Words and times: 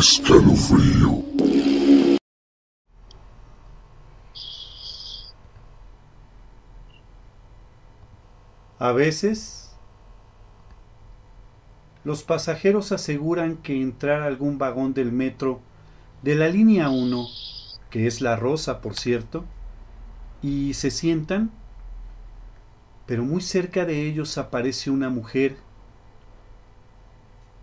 Escalofrío. 0.00 1.22
A 8.78 8.92
veces, 8.92 9.76
los 12.04 12.22
pasajeros 12.22 12.92
aseguran 12.92 13.58
que 13.58 13.78
entrar 13.82 14.22
a 14.22 14.24
algún 14.24 14.56
vagón 14.56 14.94
del 14.94 15.12
metro 15.12 15.60
de 16.22 16.34
la 16.34 16.48
línea 16.48 16.88
1, 16.88 17.26
que 17.90 18.06
es 18.06 18.22
la 18.22 18.36
rosa, 18.36 18.80
por 18.80 18.96
cierto, 18.96 19.44
y 20.40 20.72
se 20.72 20.90
sientan, 20.90 21.50
pero 23.04 23.22
muy 23.22 23.42
cerca 23.42 23.84
de 23.84 24.06
ellos 24.06 24.38
aparece 24.38 24.88
una 24.88 25.10
mujer 25.10 25.58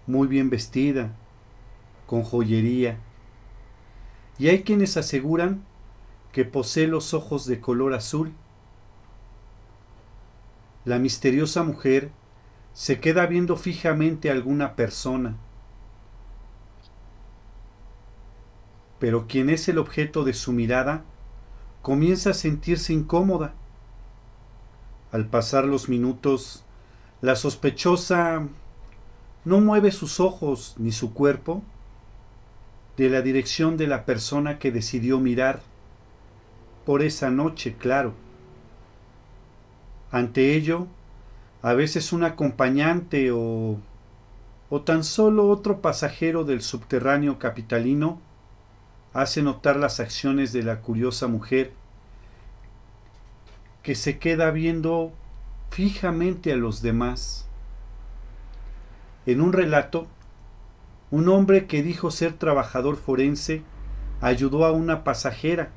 muy 0.05 0.27
bien 0.27 0.51
vestida, 0.51 1.15
con 2.07 2.23
joyería, 2.23 2.97
y 4.39 4.47
hay 4.47 4.63
quienes 4.63 4.97
aseguran 4.97 5.63
que 6.31 6.45
posee 6.45 6.87
los 6.87 7.13
ojos 7.13 7.45
de 7.45 7.61
color 7.61 7.93
azul 7.93 8.33
la 10.87 10.99
misteriosa 10.99 11.63
mujer 11.63 12.11
se 12.73 13.01
queda 13.01 13.25
viendo 13.25 13.57
fijamente 13.57 14.29
a 14.29 14.31
alguna 14.31 14.77
persona. 14.77 15.35
Pero 18.97 19.27
quien 19.27 19.49
es 19.49 19.67
el 19.67 19.79
objeto 19.79 20.23
de 20.23 20.33
su 20.33 20.53
mirada 20.53 21.03
comienza 21.81 22.29
a 22.29 22.33
sentirse 22.33 22.93
incómoda. 22.93 23.53
Al 25.11 25.25
pasar 25.25 25.65
los 25.65 25.89
minutos, 25.89 26.63
la 27.19 27.35
sospechosa 27.35 28.47
no 29.43 29.59
mueve 29.59 29.91
sus 29.91 30.21
ojos 30.21 30.75
ni 30.77 30.93
su 30.93 31.13
cuerpo 31.13 31.63
de 32.97 33.09
la 33.09 33.21
dirección 33.21 33.77
de 33.77 33.87
la 33.87 34.05
persona 34.05 34.57
que 34.57 34.71
decidió 34.71 35.19
mirar 35.19 35.61
por 36.85 37.03
esa 37.03 37.29
noche, 37.29 37.75
claro. 37.77 38.13
Ante 40.11 40.55
ello, 40.55 40.87
a 41.61 41.73
veces 41.73 42.11
un 42.11 42.23
acompañante 42.23 43.31
o, 43.31 43.77
o 44.69 44.81
tan 44.81 45.03
solo 45.03 45.47
otro 45.49 45.81
pasajero 45.81 46.43
del 46.43 46.61
subterráneo 46.61 47.39
capitalino 47.39 48.19
hace 49.13 49.41
notar 49.41 49.77
las 49.77 49.99
acciones 49.99 50.51
de 50.51 50.63
la 50.63 50.81
curiosa 50.81 51.27
mujer 51.27 51.73
que 53.83 53.95
se 53.95 54.17
queda 54.17 54.51
viendo 54.51 55.13
fijamente 55.71 56.51
a 56.51 56.55
los 56.55 56.81
demás. 56.81 57.47
En 59.25 59.41
un 59.41 59.53
relato, 59.53 60.07
un 61.11 61.29
hombre 61.29 61.67
que 61.67 61.83
dijo 61.83 62.11
ser 62.11 62.33
trabajador 62.33 62.97
forense 62.97 63.63
ayudó 64.21 64.65
a 64.65 64.71
una 64.71 65.03
pasajera 65.03 65.69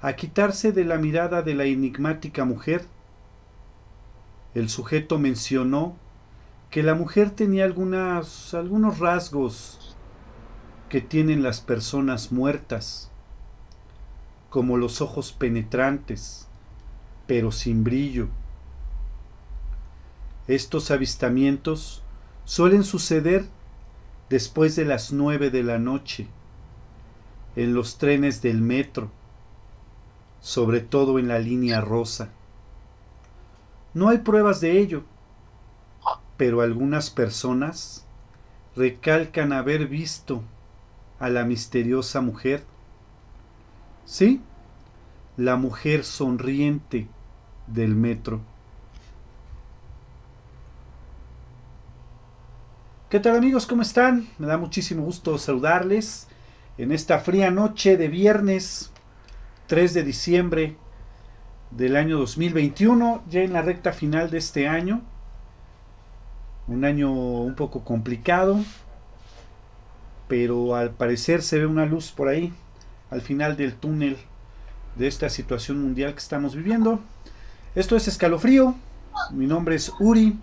a 0.00 0.14
quitarse 0.14 0.72
de 0.72 0.84
la 0.84 0.98
mirada 0.98 1.42
de 1.42 1.54
la 1.54 1.64
enigmática 1.64 2.44
mujer 2.44 2.86
el 4.54 4.68
sujeto 4.68 5.18
mencionó 5.18 5.96
que 6.70 6.82
la 6.82 6.94
mujer 6.94 7.30
tenía 7.30 7.64
algunos 7.64 8.98
rasgos 8.98 9.96
que 10.90 11.00
tienen 11.00 11.42
las 11.42 11.60
personas 11.62 12.32
muertas, 12.32 13.10
como 14.50 14.76
los 14.76 15.00
ojos 15.00 15.32
penetrantes, 15.32 16.48
pero 17.26 17.50
sin 17.50 17.82
brillo. 17.82 18.28
Estos 20.48 20.90
avistamientos 20.90 22.02
suelen 22.44 22.84
suceder 22.84 23.46
después 24.32 24.76
de 24.76 24.86
las 24.86 25.12
nueve 25.12 25.50
de 25.50 25.62
la 25.62 25.78
noche, 25.78 26.26
en 27.54 27.74
los 27.74 27.98
trenes 27.98 28.40
del 28.40 28.62
metro, 28.62 29.10
sobre 30.40 30.80
todo 30.80 31.18
en 31.18 31.28
la 31.28 31.38
línea 31.38 31.82
rosa. 31.82 32.30
No 33.92 34.08
hay 34.08 34.18
pruebas 34.18 34.62
de 34.62 34.78
ello, 34.78 35.02
pero 36.38 36.62
algunas 36.62 37.10
personas 37.10 38.06
recalcan 38.74 39.52
haber 39.52 39.86
visto 39.86 40.42
a 41.20 41.28
la 41.28 41.44
misteriosa 41.44 42.22
mujer. 42.22 42.64
Sí, 44.06 44.40
la 45.36 45.56
mujer 45.56 46.04
sonriente 46.04 47.06
del 47.66 47.94
metro. 47.94 48.40
¿Qué 53.12 53.20
tal 53.20 53.36
amigos? 53.36 53.66
¿Cómo 53.66 53.82
están? 53.82 54.26
Me 54.38 54.46
da 54.46 54.56
muchísimo 54.56 55.02
gusto 55.02 55.36
saludarles 55.36 56.28
en 56.78 56.92
esta 56.92 57.18
fría 57.18 57.50
noche 57.50 57.98
de 57.98 58.08
viernes 58.08 58.90
3 59.66 59.92
de 59.92 60.02
diciembre 60.02 60.76
del 61.72 61.96
año 61.96 62.18
2021, 62.18 63.22
ya 63.28 63.42
en 63.42 63.52
la 63.52 63.60
recta 63.60 63.92
final 63.92 64.30
de 64.30 64.38
este 64.38 64.66
año. 64.66 65.02
Un 66.66 66.86
año 66.86 67.12
un 67.12 67.54
poco 67.54 67.84
complicado, 67.84 68.58
pero 70.26 70.74
al 70.74 70.92
parecer 70.92 71.42
se 71.42 71.58
ve 71.58 71.66
una 71.66 71.84
luz 71.84 72.12
por 72.12 72.28
ahí, 72.28 72.50
al 73.10 73.20
final 73.20 73.58
del 73.58 73.74
túnel 73.74 74.16
de 74.96 75.06
esta 75.06 75.28
situación 75.28 75.82
mundial 75.82 76.14
que 76.14 76.20
estamos 76.20 76.56
viviendo. 76.56 76.98
Esto 77.74 77.94
es 77.94 78.08
Escalofrío, 78.08 78.74
mi 79.32 79.46
nombre 79.46 79.74
es 79.74 79.92
Uri, 80.00 80.38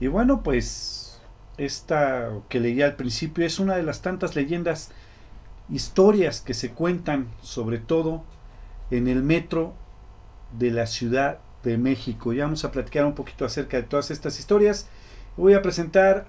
y 0.00 0.06
bueno, 0.06 0.42
pues 0.42 1.03
esta 1.56 2.30
que 2.48 2.60
leí 2.60 2.82
al 2.82 2.96
principio 2.96 3.46
es 3.46 3.58
una 3.58 3.76
de 3.76 3.82
las 3.82 4.02
tantas 4.02 4.34
leyendas, 4.36 4.90
historias 5.70 6.40
que 6.40 6.54
se 6.54 6.72
cuentan, 6.72 7.28
sobre 7.42 7.78
todo 7.78 8.24
en 8.90 9.08
el 9.08 9.22
metro 9.22 9.74
de 10.52 10.70
la 10.70 10.86
Ciudad 10.86 11.38
de 11.62 11.78
México. 11.78 12.32
Ya 12.32 12.44
vamos 12.44 12.64
a 12.64 12.70
platicar 12.70 13.04
un 13.04 13.14
poquito 13.14 13.44
acerca 13.44 13.76
de 13.76 13.84
todas 13.84 14.10
estas 14.10 14.38
historias. 14.38 14.88
Voy 15.36 15.54
a 15.54 15.62
presentar 15.62 16.26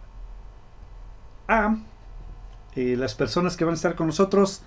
a 1.48 1.78
eh, 2.76 2.96
las 2.98 3.16
personas 3.16 3.56
que 3.56 3.66
van 3.66 3.74
a 3.74 3.76
estar 3.76 3.96
con 3.96 4.08
nosotros 4.08 4.64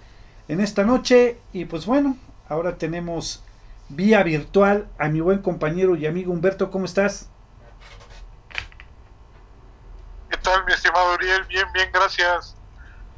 en 0.48 0.60
esta 0.60 0.84
noche. 0.84 1.38
Y 1.52 1.64
pues 1.64 1.86
bueno, 1.86 2.16
ahora 2.48 2.76
tenemos 2.78 3.42
vía 3.88 4.22
virtual 4.22 4.88
a 4.98 5.08
mi 5.08 5.20
buen 5.20 5.38
compañero 5.38 5.96
y 5.96 6.06
amigo 6.06 6.32
Humberto. 6.32 6.70
¿Cómo 6.70 6.84
estás? 6.84 7.28
¿Qué 10.30 10.36
tal, 10.38 10.64
mi 10.66 10.72
estimado 10.88 11.14
Uriel? 11.14 11.44
Bien, 11.44 11.66
bien, 11.72 11.90
gracias. 11.92 12.56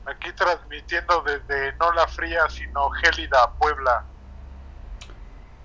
Aquí 0.04 0.32
transmitiendo 0.32 1.22
desde 1.22 1.72
no 1.74 1.92
la 1.92 2.06
fría, 2.08 2.48
sino 2.48 2.90
gélida 2.90 3.52
Puebla. 3.58 4.04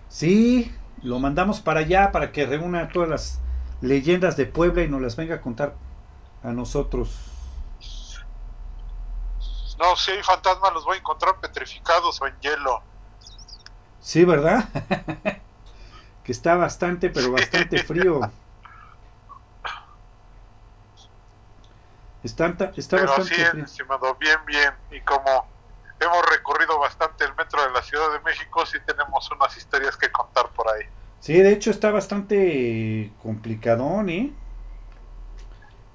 Sí, 0.07 0.75
lo 1.01 1.19
mandamos 1.19 1.61
para 1.61 1.79
allá 1.79 2.11
para 2.11 2.31
que 2.31 2.45
reúna 2.45 2.89
todas 2.89 3.09
las 3.09 3.41
leyendas 3.81 4.37
de 4.37 4.45
Puebla 4.45 4.83
y 4.83 4.87
nos 4.87 5.01
las 5.01 5.15
venga 5.15 5.35
a 5.35 5.41
contar 5.41 5.75
a 6.43 6.51
nosotros. 6.51 7.31
No, 9.79 9.95
si 9.95 10.11
hay 10.11 10.23
fantasmas 10.23 10.73
los 10.73 10.85
voy 10.85 10.97
a 10.97 10.99
encontrar 10.99 11.39
petrificados 11.39 12.21
o 12.21 12.27
en 12.27 12.39
hielo. 12.39 12.81
Sí, 13.99 14.23
¿verdad? 14.23 14.69
que 16.23 16.31
está 16.31 16.55
bastante, 16.55 17.09
pero 17.09 17.31
bastante 17.31 17.83
frío. 17.83 18.21
Está, 22.25 22.47
está 22.75 22.97
pero 22.97 23.11
bastante 23.11 23.33
así, 23.35 23.45
frío. 23.45 23.65
estimado, 23.65 24.15
bien, 24.15 24.39
bien. 24.47 24.73
Y 24.89 24.99
como 25.01 25.47
hemos 25.99 26.25
recorrido 26.31 26.79
bastante 26.79 27.23
el 27.23 27.35
metro 27.35 27.61
de 27.63 27.69
la 27.69 27.83
Ciudad 27.83 28.11
de 28.13 28.19
México, 28.21 28.65
sí 28.65 28.79
tenemos 28.83 29.29
unas 29.29 29.55
historias 29.55 29.95
que 29.95 30.11
contar 30.11 30.49
por 30.49 30.67
ahí. 30.67 30.85
Sí, 31.19 31.33
de 31.33 31.53
hecho 31.53 31.69
está 31.69 31.91
bastante 31.91 33.13
complicadón, 33.21 34.09
¿eh? 34.09 34.33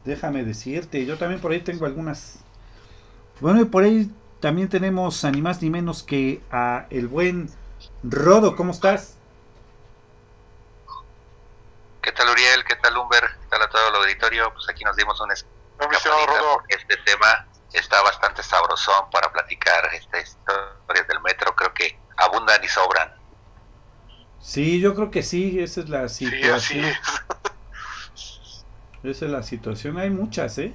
Déjame 0.04 0.44
decirte, 0.44 1.04
yo 1.04 1.18
también 1.18 1.41
por 1.41 1.50
ahí 1.50 1.62
tengo 1.62 1.84
algunas. 1.84 2.38
Bueno, 3.41 3.60
y 3.62 3.65
por 3.65 3.82
ahí 3.82 4.09
también 4.38 4.68
tenemos 4.68 5.24
a 5.24 5.32
ni 5.32 5.42
más 5.42 5.60
ni 5.60 5.68
menos 5.68 6.04
que 6.04 6.41
a 6.53 6.86
el 6.91 7.09
buen 7.09 7.50
Rodo, 8.04 8.54
¿cómo 8.54 8.71
estás? 8.71 9.16
¿Qué 12.00 12.12
tal 12.12 12.28
Uriel? 12.28 12.65
¿Qué 12.65 12.77
tal 12.77 12.97
Humber? 12.97 13.24
¿Qué 13.42 13.47
tal 13.48 13.62
a 13.62 13.68
todo 13.68 13.88
el 13.88 13.97
auditorio? 13.97 14.53
Pues 14.54 14.68
aquí 14.68 14.84
nos 14.84 14.97
dimos 14.97 15.21
un 15.21 15.32
Rodo. 15.88 16.62
este 16.68 16.97
tema 16.98 17.47
está 17.72 18.03
bastante 18.03 18.42
sabrosón 18.42 19.09
para 19.10 19.30
platicar 19.32 19.84
estas 19.94 20.28
historias 20.28 21.09
del 21.09 21.21
metro. 21.21 21.54
Creo 21.54 21.72
que 21.74 21.98
abundan 22.16 22.62
y 22.62 22.68
sobran. 22.68 23.15
Sí, 24.41 24.80
yo 24.80 24.94
creo 24.94 25.10
que 25.10 25.22
sí, 25.22 25.60
esa 25.60 25.80
es 25.80 25.88
la 25.88 26.09
Sí, 26.09 26.27
así 26.27 26.74
situación. 26.74 26.84
es. 26.84 26.98
Esa 29.03 29.24
es 29.24 29.30
la 29.30 29.42
situación, 29.42 29.98
hay 29.98 30.10
muchas, 30.10 30.59
¿eh? 30.59 30.74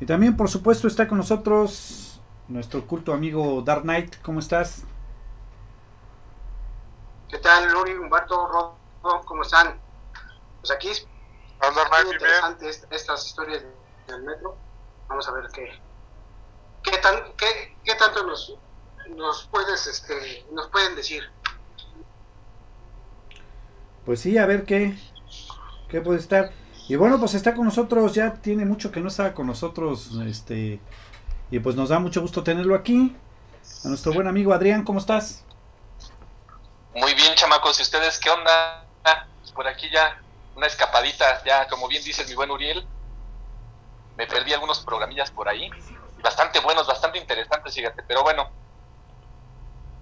Y 0.00 0.06
también, 0.06 0.36
por 0.36 0.48
supuesto, 0.48 0.86
está 0.86 1.08
con 1.08 1.18
nosotros 1.18 2.20
nuestro 2.46 2.86
culto 2.86 3.12
amigo 3.12 3.60
Dark 3.62 3.82
Knight, 3.82 4.22
¿cómo 4.22 4.38
estás? 4.38 4.84
¿Qué 7.28 7.38
tal, 7.38 7.70
Luri, 7.72 7.94
Humberto, 7.94 8.46
Rodo? 8.46 8.78
¿Cómo 9.24 9.42
están? 9.42 9.80
Pues 10.60 10.70
aquí 10.70 10.88
es 10.90 11.06
muy 11.60 11.70
bien. 12.04 12.12
interesante 12.14 12.68
est- 12.68 12.92
estas 12.92 13.26
historias 13.26 13.64
del 14.08 14.22
metro. 14.22 14.56
Vamos 15.08 15.28
a 15.28 15.32
ver 15.32 15.48
qué, 15.52 15.80
qué 16.82 16.98
tan, 16.98 17.32
qué, 17.36 17.76
qué 17.84 17.94
tanto 17.94 18.26
nos, 18.26 18.54
nos 19.10 19.46
puedes, 19.50 19.86
este, 19.86 20.44
nos 20.52 20.68
pueden 20.68 20.96
decir? 20.96 21.22
Pues 24.04 24.20
sí, 24.20 24.38
a 24.38 24.46
ver 24.46 24.64
qué, 24.64 24.98
qué 25.88 26.00
puede 26.00 26.18
estar. 26.18 26.50
Y 26.88 26.96
bueno, 26.96 27.18
pues 27.18 27.34
está 27.34 27.54
con 27.54 27.66
nosotros, 27.66 28.14
ya 28.14 28.34
tiene 28.34 28.64
mucho 28.64 28.90
que 28.90 29.00
no 29.00 29.08
estaba 29.08 29.34
con 29.34 29.46
nosotros, 29.46 30.10
este, 30.26 30.80
y 31.50 31.58
pues 31.58 31.76
nos 31.76 31.90
da 31.90 31.98
mucho 31.98 32.22
gusto 32.22 32.42
tenerlo 32.42 32.74
aquí. 32.74 33.14
A 33.84 33.88
nuestro 33.88 34.12
buen 34.12 34.26
amigo 34.26 34.54
Adrián, 34.54 34.84
¿cómo 34.84 34.98
estás? 34.98 35.44
Muy 36.94 37.14
bien, 37.14 37.34
chamacos, 37.34 37.78
¿y 37.78 37.82
ustedes 37.82 38.18
qué 38.18 38.30
onda? 38.30 38.86
Por 39.54 39.66
aquí 39.66 39.90
ya, 39.90 40.22
una 40.56 40.66
escapadita, 40.66 41.42
ya 41.44 41.68
como 41.68 41.88
bien 41.88 42.02
dices 42.02 42.28
mi 42.28 42.34
buen 42.34 42.50
Uriel, 42.50 42.86
me 44.18 44.26
perdí 44.26 44.52
algunos 44.52 44.80
programillas 44.80 45.30
por 45.30 45.48
ahí, 45.48 45.70
bastante 46.22 46.58
buenos, 46.58 46.88
bastante 46.88 47.18
interesantes, 47.18 47.72
fíjate, 47.72 48.02
pero 48.02 48.24
bueno, 48.24 48.50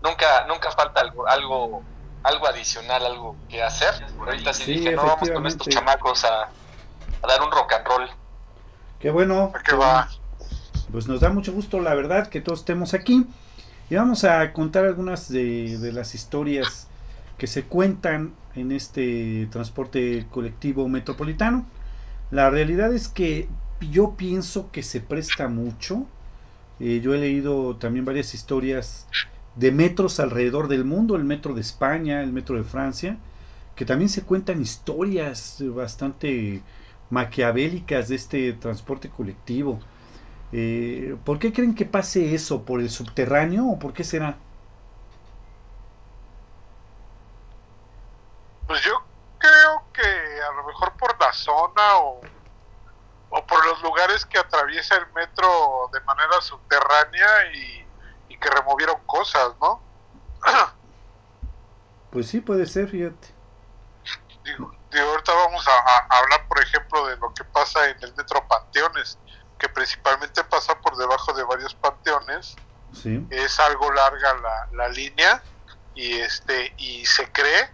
nunca, 0.03 0.47
nunca 0.49 0.71
falta 0.71 1.03
algo, 1.03 1.29
algo, 1.29 1.83
algo 2.23 2.47
adicional, 2.47 3.05
algo 3.05 3.37
que 3.51 3.63
hacer. 3.63 4.07
Ahorita 4.19 4.55
sí, 4.55 4.65
Sí, 4.65 4.73
dije, 4.73 4.93
no, 4.93 5.05
vamos 5.05 5.31
con 5.31 5.47
estos 5.47 5.69
chamacos 5.69 6.25
a, 6.25 6.45
a 6.45 7.27
dar 7.29 7.43
un 7.43 7.53
rock 7.53 7.75
and 7.75 7.87
roll. 7.87 8.11
Qué 8.99 9.11
bueno. 9.11 9.53
¿A 9.55 9.63
qué 9.63 9.77
va? 9.77 10.09
Pues 10.91 11.07
nos 11.07 11.21
da 11.21 11.29
mucho 11.29 11.53
gusto, 11.53 11.81
la 11.81 11.95
verdad, 11.95 12.29
que 12.29 12.41
todos 12.41 12.61
estemos 12.61 12.95
aquí. 12.95 13.27
Y 13.91 13.97
vamos 13.97 14.25
a 14.25 14.53
contar 14.55 14.87
algunas 14.87 15.29
de, 15.29 15.77
de 15.79 15.93
las 15.93 16.15
historias 16.15 16.89
que 17.37 17.47
se 17.47 17.65
cuentan 17.65 18.35
en 18.55 18.73
este 18.73 19.47
transporte 19.53 20.27
colectivo 20.31 20.89
metropolitano. 20.89 21.67
La 22.31 22.49
realidad 22.49 22.95
es 22.95 23.09
que 23.09 23.49
yo 23.81 24.15
pienso 24.17 24.71
que 24.71 24.83
se 24.83 25.01
presta 25.01 25.49
mucho. 25.49 26.07
Eh, 26.81 27.01
yo 27.03 27.15
he 27.15 27.19
leído 27.19 27.77
también 27.77 28.05
varias 28.05 28.35
historias 28.35 29.07
de 29.55 29.73
metros 29.73 30.21
alrededor 30.21 30.69
del 30.69 30.85
mundo, 30.85 31.17
el 31.17 31.25
metro 31.25 31.55
de 31.55 31.63
España, 31.63 32.23
el 32.23 32.33
metro 32.33 32.57
de 32.57 32.65
Francia, 32.65 33.17
que 33.75 33.85
también 33.85 34.09
se 34.09 34.23
cuentan 34.23 34.61
historias 34.61 35.63
bastante 35.75 36.63
maquiavélicas 37.11 38.09
de 38.09 38.17
este 38.17 38.53
transporte 38.55 39.09
colectivo. 39.09 39.81
Eh, 40.53 41.17
¿Por 41.25 41.39
qué 41.39 41.53
creen 41.53 41.75
que 41.75 41.87
pase 41.87 42.35
eso? 42.35 42.65
¿Por 42.65 42.81
el 42.81 42.91
subterráneo 42.91 43.67
o 43.67 43.79
por 43.79 43.93
qué 43.93 44.05
será? 44.05 44.37
Pues 48.67 48.83
yo 48.83 48.93
creo 49.39 49.83
que 49.93 50.03
a 50.03 50.55
lo 50.57 50.67
mejor 50.67 50.93
por 50.99 51.19
la 51.21 51.33
zona 51.33 51.99
o, 51.99 52.21
o 53.37 53.47
por 53.47 53.65
los 53.67 53.83
lugares 53.83 54.25
que 54.25 54.39
atraviesa 54.39 54.97
el 54.97 55.07
metro 55.13 55.91
de 55.93 56.01
manera 56.01 56.41
subterránea 56.41 57.53
y, 57.55 57.87
y 58.31 58.39
que 58.39 58.49
removieron 58.51 58.97
cosas, 59.07 59.53
¿no? 59.61 59.83
Pues 62.11 62.29
sí, 62.29 62.41
puede 62.41 62.67
ser, 62.67 62.89
fíjate. 62.89 63.35
Digo, 64.45 64.73
digo, 64.91 65.05
ahorita 65.11 65.35
vamos 65.35 65.67
a, 65.69 65.73
a- 65.73 66.07
a 66.09 66.19
hablar, 66.19 66.47
por 66.49 66.63
ejemplo, 66.63 67.07
de 67.09 67.17
lo 67.17 67.35
que 67.35 67.45
pasa 67.45 67.89
en 67.91 68.03
el 68.03 68.15
metro 68.15 68.47
Panteones, 68.49 69.19
que 69.59 69.69
principalmente 69.69 70.43
pasa 70.45 70.81
por 70.81 70.97
debajo 70.97 71.33
de 71.35 71.43
varios 71.45 71.75
panteones. 71.75 72.55
Sí. 72.93 73.27
Es 73.31 73.59
algo 73.61 73.93
larga 73.93 74.35
la, 74.35 74.69
la 74.73 74.89
línea 74.89 75.43
y 75.95 76.15
este 76.21 76.73
y 76.79 77.05
se 77.05 77.31
cree 77.33 77.69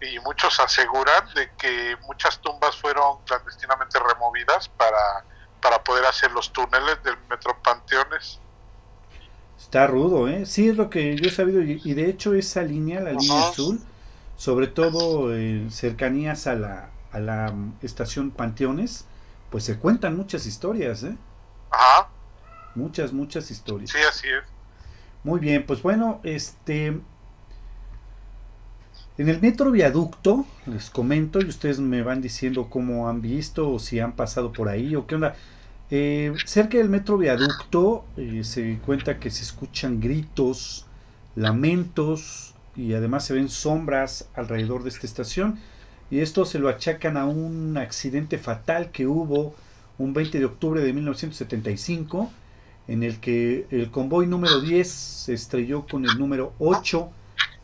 y 0.00 0.18
muchos 0.20 0.58
aseguran 0.60 1.24
de 1.34 1.50
que 1.56 1.96
muchas 2.06 2.40
tumbas 2.40 2.76
fueron 2.76 3.18
clandestinamente 3.24 3.98
removidas 3.98 4.68
para, 4.68 5.24
para 5.60 5.82
poder 5.82 6.04
hacer 6.06 6.30
los 6.32 6.52
túneles 6.52 7.02
del 7.02 7.16
metro 7.28 7.56
Panteones. 7.62 8.40
Está 9.58 9.86
rudo, 9.86 10.28
¿eh? 10.28 10.46
Sí, 10.46 10.68
es 10.68 10.76
lo 10.76 10.88
que 10.88 11.16
yo 11.16 11.28
he 11.28 11.32
sabido. 11.32 11.60
Y, 11.62 11.94
de 11.94 12.08
hecho 12.08 12.34
esa 12.34 12.62
línea, 12.62 13.00
la 13.00 13.12
línea 13.12 13.40
Ajá. 13.40 13.48
azul, 13.50 13.80
sobre 14.36 14.68
todo 14.68 15.34
en 15.34 15.70
cercanías 15.72 16.46
a 16.46 16.54
la, 16.54 16.90
a 17.12 17.18
la 17.18 17.52
estación 17.82 18.30
Panteones, 18.30 19.06
pues 19.50 19.64
se 19.64 19.78
cuentan 19.78 20.16
muchas 20.16 20.46
historias, 20.46 21.02
¿eh? 21.02 21.16
Ajá, 21.70 22.08
Muchas, 22.74 23.12
muchas 23.12 23.50
historias. 23.50 23.90
sí, 23.90 23.98
así 24.08 24.28
es. 24.28 24.44
Muy 25.24 25.40
bien, 25.40 25.66
pues 25.66 25.82
bueno, 25.82 26.20
este... 26.22 27.00
En 29.18 29.28
el 29.28 29.40
metro 29.40 29.72
viaducto, 29.72 30.46
les 30.66 30.90
comento 30.90 31.40
y 31.40 31.46
ustedes 31.46 31.80
me 31.80 32.02
van 32.02 32.22
diciendo 32.22 32.70
cómo 32.70 33.08
han 33.08 33.20
visto 33.20 33.68
o 33.68 33.80
si 33.80 33.98
han 33.98 34.12
pasado 34.12 34.52
por 34.52 34.68
ahí 34.68 34.94
o 34.94 35.08
qué 35.08 35.16
onda. 35.16 35.34
Eh, 35.90 36.32
cerca 36.44 36.78
del 36.78 36.88
metro 36.88 37.18
viaducto 37.18 38.04
eh, 38.16 38.44
se 38.44 38.78
cuenta 38.86 39.18
que 39.18 39.30
se 39.32 39.42
escuchan 39.42 39.98
gritos, 39.98 40.86
lamentos 41.34 42.54
y 42.76 42.94
además 42.94 43.24
se 43.24 43.34
ven 43.34 43.48
sombras 43.48 44.28
alrededor 44.36 44.84
de 44.84 44.90
esta 44.90 45.04
estación. 45.04 45.58
Y 46.12 46.20
esto 46.20 46.44
se 46.44 46.60
lo 46.60 46.68
achacan 46.68 47.16
a 47.16 47.26
un 47.26 47.76
accidente 47.76 48.38
fatal 48.38 48.92
que 48.92 49.08
hubo 49.08 49.56
un 49.98 50.14
20 50.14 50.38
de 50.38 50.44
octubre 50.44 50.80
de 50.80 50.92
1975 50.92 52.30
en 52.86 53.02
el 53.02 53.18
que 53.18 53.66
el 53.72 53.90
convoy 53.90 54.28
número 54.28 54.60
10 54.60 54.88
se 54.88 55.34
estrelló 55.34 55.86
con 55.86 56.04
el 56.04 56.16
número 56.20 56.52
8 56.60 57.10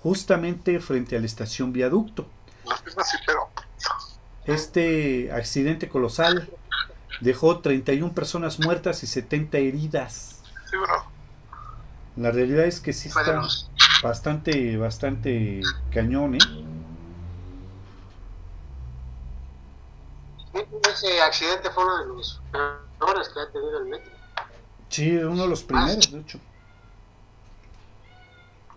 justamente 0.05 0.79
frente 0.81 1.17
a 1.17 1.19
la 1.19 1.25
estación 1.25 1.73
viaducto. 1.73 2.27
Este 4.45 5.33
accidente 5.33 5.89
colosal 5.89 6.51
dejó 7.23 7.61
31 7.61 8.13
personas 8.13 8.61
muertas 8.61 9.03
y 9.03 9.07
70 9.07 9.57
heridas. 9.57 10.43
La 12.17 12.31
realidad 12.31 12.67
es 12.67 12.81
que 12.81 12.93
sí 12.93 13.09
está 13.09 13.41
bastante, 14.03 14.77
bastante 14.77 15.63
cañón, 15.91 16.35
¿eh? 16.35 16.39
Ese 20.93 21.23
accidente 21.23 21.71
fue 21.71 21.83
uno 21.83 21.99
de 21.99 22.07
los 22.09 22.43
peores 22.99 23.29
que 23.31 23.41
ha 23.41 23.51
tenido 23.51 23.79
el 23.79 23.87
metro. 23.87 24.13
Sí, 24.91 25.17
uno 25.17 25.45
de 25.45 25.49
los 25.49 25.63
primeros, 25.63 26.13
de 26.13 26.21
hecho. 26.21 26.39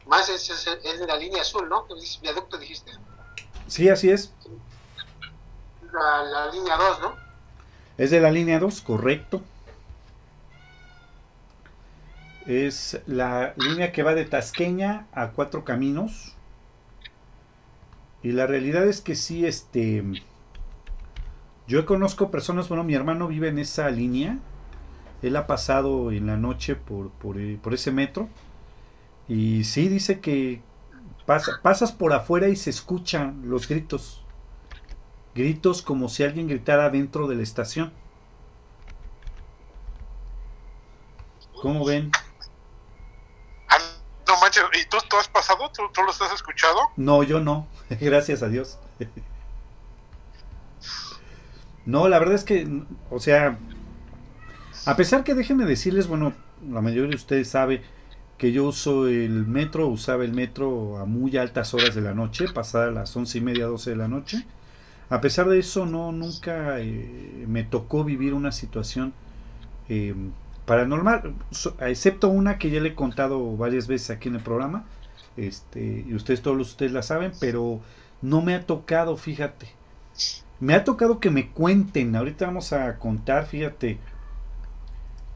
Más 0.07 0.29
es, 0.29 0.49
es, 0.49 0.67
es 0.83 0.99
de 0.99 1.07
la 1.07 1.17
línea 1.17 1.41
azul, 1.41 1.67
¿no? 1.67 1.85
Dices, 1.95 2.21
viaducto 2.21 2.57
dijiste. 2.57 2.91
Sí, 3.67 3.89
así 3.89 4.09
es. 4.09 4.33
La, 5.91 6.23
la 6.23 6.51
línea 6.51 6.77
2, 6.77 7.01
¿no? 7.01 7.15
Es 7.97 8.11
de 8.11 8.21
la 8.21 8.31
línea 8.31 8.59
2, 8.59 8.81
correcto. 8.81 9.41
Es 12.45 13.01
la 13.07 13.53
línea 13.57 13.91
que 13.91 14.03
va 14.03 14.13
de 14.13 14.23
Tasqueña 14.23 15.07
a 15.11 15.31
Cuatro 15.31 15.65
Caminos. 15.65 16.33
Y 18.23 18.31
la 18.31 18.47
realidad 18.47 18.87
es 18.87 19.01
que 19.01 19.15
sí, 19.15 19.45
este... 19.45 20.03
Yo 21.67 21.85
conozco 21.85 22.31
personas, 22.31 22.69
bueno, 22.69 22.85
mi 22.85 22.93
hermano 22.93 23.27
vive 23.27 23.49
en 23.49 23.59
esa 23.59 23.89
línea. 23.89 24.37
Él 25.21 25.35
ha 25.35 25.47
pasado 25.47 26.11
en 26.11 26.27
la 26.27 26.37
noche 26.37 26.75
por, 26.75 27.09
por, 27.09 27.37
eh, 27.37 27.59
por 27.61 27.73
ese 27.73 27.91
metro. 27.91 28.29
Y 29.27 29.63
sí, 29.65 29.89
dice 29.89 30.19
que 30.19 30.61
pasa- 31.25 31.59
pasas 31.61 31.91
por 31.91 32.13
afuera 32.13 32.47
y 32.47 32.55
se 32.55 32.69
escuchan 32.69 33.41
los 33.45 33.67
gritos. 33.67 34.23
Gritos 35.35 35.81
como 35.81 36.09
si 36.09 36.23
alguien 36.23 36.47
gritara 36.47 36.89
dentro 36.89 37.27
de 37.27 37.35
la 37.35 37.43
estación. 37.43 37.91
¿Cómo 41.61 41.85
ven? 41.85 42.11
Ah, 43.67 43.77
no 44.27 44.39
manches, 44.39 44.63
¿y 44.79 44.87
tú, 44.89 44.97
tú 45.09 45.17
has 45.17 45.27
pasado? 45.27 45.69
¿Tú, 45.75 45.83
¿Tú 45.93 46.03
los 46.03 46.21
has 46.21 46.33
escuchado? 46.33 46.79
No, 46.95 47.23
yo 47.23 47.39
no. 47.39 47.67
Gracias 47.89 48.43
a 48.43 48.47
Dios. 48.49 48.77
No, 51.85 52.09
la 52.09 52.19
verdad 52.19 52.35
es 52.35 52.43
que, 52.43 52.67
o 53.09 53.17
sea, 53.21 53.57
a 54.85 54.95
pesar 54.97 55.23
que 55.23 55.33
déjenme 55.35 55.63
decirles, 55.63 56.07
bueno, 56.07 56.33
la 56.69 56.81
mayoría 56.81 57.09
de 57.11 57.15
ustedes 57.15 57.49
sabe 57.49 57.81
que 58.37 58.51
yo 58.51 58.65
uso 58.65 59.07
el 59.07 59.47
metro, 59.47 59.87
usaba 59.87 60.23
el 60.23 60.33
metro 60.33 60.97
a 60.97 61.05
muy 61.05 61.37
altas 61.37 61.73
horas 61.73 61.95
de 61.95 62.01
la 62.01 62.13
noche, 62.13 62.45
pasada 62.53 62.91
las 62.91 63.15
once 63.15 63.39
y 63.39 63.41
media, 63.41 63.65
doce 63.65 63.91
de 63.91 63.95
la 63.95 64.07
noche. 64.07 64.45
A 65.09 65.21
pesar 65.21 65.47
de 65.47 65.59
eso, 65.59 65.85
no, 65.85 66.11
nunca 66.11 66.79
eh, 66.79 67.45
me 67.47 67.63
tocó 67.63 68.03
vivir 68.03 68.33
una 68.33 68.51
situación 68.51 69.13
eh, 69.89 70.13
paranormal, 70.65 71.33
excepto 71.79 72.27
una 72.29 72.57
que 72.57 72.69
ya 72.69 72.81
le 72.81 72.89
he 72.89 72.95
contado 72.95 73.55
varias 73.55 73.87
veces 73.87 74.11
aquí 74.11 74.27
en 74.27 74.35
el 74.35 74.41
programa, 74.41 74.85
este, 75.37 76.05
y 76.07 76.13
ustedes 76.13 76.41
todos 76.41 76.59
ustedes 76.59 76.91
la 76.91 77.03
saben, 77.03 77.31
pero 77.39 77.79
no 78.21 78.41
me 78.41 78.53
ha 78.53 78.65
tocado, 78.65 79.17
fíjate. 79.17 79.67
Me 80.59 80.73
ha 80.73 80.83
tocado 80.83 81.19
que 81.19 81.29
me 81.29 81.49
cuenten, 81.51 82.15
ahorita 82.15 82.47
vamos 82.47 82.73
a 82.73 82.97
contar, 82.97 83.45
fíjate. 83.45 83.99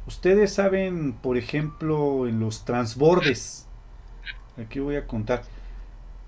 Ustedes 0.07 0.53
saben, 0.53 1.13
por 1.13 1.37
ejemplo, 1.37 2.27
en 2.27 2.39
los 2.39 2.65
transbordes, 2.65 3.67
aquí 4.57 4.79
voy 4.79 4.95
a 4.95 5.05
contar, 5.07 5.43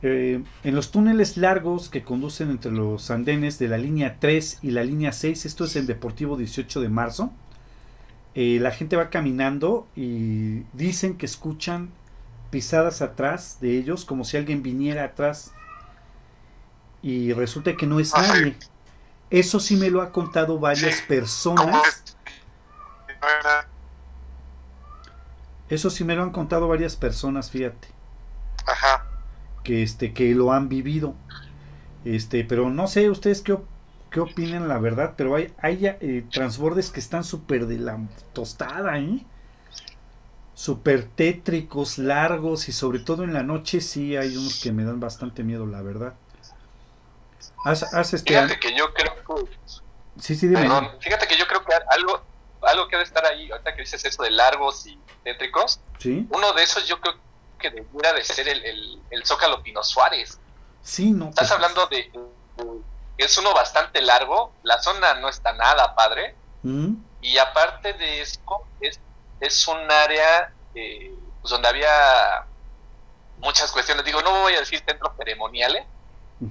eh, 0.01 0.43
en 0.63 0.75
los 0.75 0.91
túneles 0.91 1.37
largos 1.37 1.89
que 1.89 2.03
conducen 2.03 2.51
entre 2.51 2.71
los 2.71 3.09
andenes 3.11 3.57
de 3.59 3.67
la 3.69 3.77
línea 3.77 4.17
3 4.19 4.59
y 4.61 4.71
la 4.71 4.83
línea 4.83 5.11
6, 5.11 5.45
esto 5.45 5.65
es 5.65 5.75
en 5.75 5.87
Deportivo 5.87 6.37
18 6.37 6.81
de 6.81 6.89
marzo, 6.89 7.31
eh, 8.35 8.59
la 8.61 8.71
gente 8.71 8.95
va 8.95 9.09
caminando 9.09 9.87
y 9.95 10.61
dicen 10.73 11.17
que 11.17 11.25
escuchan 11.25 11.89
pisadas 12.49 13.01
atrás 13.01 13.57
de 13.61 13.77
ellos 13.77 14.05
como 14.05 14.23
si 14.23 14.37
alguien 14.37 14.63
viniera 14.63 15.03
atrás. 15.03 15.51
Y 17.01 17.33
resulta 17.33 17.75
que 17.75 17.85
no 17.85 17.99
es 17.99 18.15
Ah, 18.15 18.21
nadie. 18.21 18.55
Eso 19.29 19.59
sí 19.59 19.75
me 19.75 19.89
lo 19.89 20.01
ha 20.01 20.11
contado 20.11 20.59
varias 20.59 20.95
Sí, 20.97 21.03
¿Cómo 21.03 21.07
personas. 21.07 22.12
Eso 25.69 25.89
sí 25.89 26.03
me 26.03 26.15
lo 26.15 26.23
han 26.23 26.31
contado 26.31 26.67
varias 26.67 26.95
personas, 26.95 27.49
fíjate, 27.49 27.87
Ajá. 28.67 29.05
que 29.63 29.81
este 29.83 30.13
que 30.13 30.33
lo 30.35 30.51
han 30.51 30.69
vivido. 30.69 31.15
Este, 32.05 32.43
pero 32.43 32.69
no 32.69 32.87
sé 32.87 33.09
ustedes 33.09 33.41
qué, 33.41 33.57
qué 34.11 34.19
opinan 34.19 34.67
la 34.67 34.77
verdad, 34.77 35.13
pero 35.15 35.35
hay 35.35 35.53
hay 35.61 35.85
eh, 35.85 36.25
transbordes 36.31 36.89
que 36.91 36.99
están 36.99 37.23
súper 37.23 37.65
de 37.65 37.77
la 37.79 37.97
tostada, 38.33 38.99
¿eh? 38.99 39.25
Súper 40.53 41.05
tétricos, 41.05 41.97
largos 41.97 42.69
y 42.69 42.73
sobre 42.73 42.99
todo 42.99 43.23
en 43.23 43.33
la 43.33 43.41
noche 43.41 43.81
sí 43.81 44.15
hay 44.15 44.37
unos 44.37 44.61
que 44.61 44.71
me 44.71 44.83
dan 44.83 44.99
bastante 44.99 45.43
miedo, 45.43 45.65
la 45.65 45.81
verdad. 45.81 46.13
Haz, 47.65 47.83
haz 47.93 48.13
este 48.13 48.33
Fíjate 48.33 48.59
que 48.59 48.77
yo 48.77 48.93
creo 48.93 49.13
que, 49.15 49.49
Sí, 50.19 50.35
sí, 50.35 50.47
dime. 50.47 50.61
perdón, 50.61 50.89
fíjate 50.99 51.25
que 51.25 51.37
yo 51.37 51.47
creo 51.47 51.63
que 51.65 51.73
algo, 51.89 52.21
algo 52.65 52.87
que 52.87 52.95
debe 52.95 53.03
estar 53.07 53.25
ahí, 53.25 53.49
ahorita 53.51 53.73
que 53.75 53.81
dices 53.81 54.03
eso 54.05 54.23
de 54.23 54.31
largos 54.31 54.85
y 54.85 54.97
tétricos, 55.23 55.79
Sí. 55.99 56.27
uno 56.31 56.53
de 56.53 56.63
esos 56.63 56.85
yo 56.87 56.99
creo 56.99 57.15
que 57.59 57.69
debería 57.69 58.13
de 58.13 58.23
ser 58.23 58.47
el, 58.49 58.63
el, 58.65 59.01
el 59.09 59.25
Zócalo 59.25 59.63
Pino 59.63 59.83
Suárez. 59.83 60.39
Sí, 60.81 61.11
no. 61.11 61.29
Estás 61.29 61.47
pues, 61.47 61.51
hablando 61.51 61.85
de 61.87 62.11
que 63.17 63.25
es 63.25 63.37
uno 63.37 63.53
bastante 63.53 64.01
largo, 64.01 64.53
la 64.63 64.81
zona 64.81 65.13
no 65.15 65.29
está 65.29 65.53
nada 65.53 65.95
padre, 65.95 66.35
¿Mm? 66.63 66.95
y 67.21 67.37
aparte 67.37 67.93
de 67.93 68.21
eso, 68.21 68.39
es, 68.81 68.99
es 69.39 69.67
un 69.67 69.89
área 69.91 70.51
eh, 70.75 71.13
pues 71.41 71.51
donde 71.51 71.67
había 71.67 72.45
muchas 73.37 73.71
cuestiones, 73.71 74.03
digo, 74.05 74.21
no 74.21 74.31
voy 74.41 74.55
a 74.55 74.59
decir 74.59 74.81
centros 74.85 75.13
ceremoniales, 75.17 75.85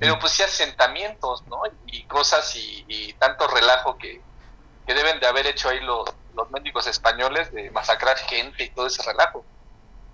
pero 0.01 0.19
pues 0.19 0.33
sí 0.33 0.43
asentamientos, 0.43 1.43
¿no? 1.49 1.63
Y 1.87 2.05
cosas 2.05 2.57
y, 2.57 2.85
y 2.89 3.13
tanto 3.15 3.47
relajo 3.49 3.99
que, 3.99 4.23
que 4.87 4.95
deben 4.95 5.21
de 5.21 5.27
haber 5.27 5.47
hecho 5.47 5.69
ahí 5.69 5.81
los, 5.81 6.09
los 6.35 6.51
médicos 6.51 6.87
españoles 6.87 7.53
de 7.53 7.71
masacrar 7.71 8.17
gente 8.17 8.65
y 8.65 8.71
todo 8.71 8.87
ese 8.87 9.03
relajo. 9.03 9.45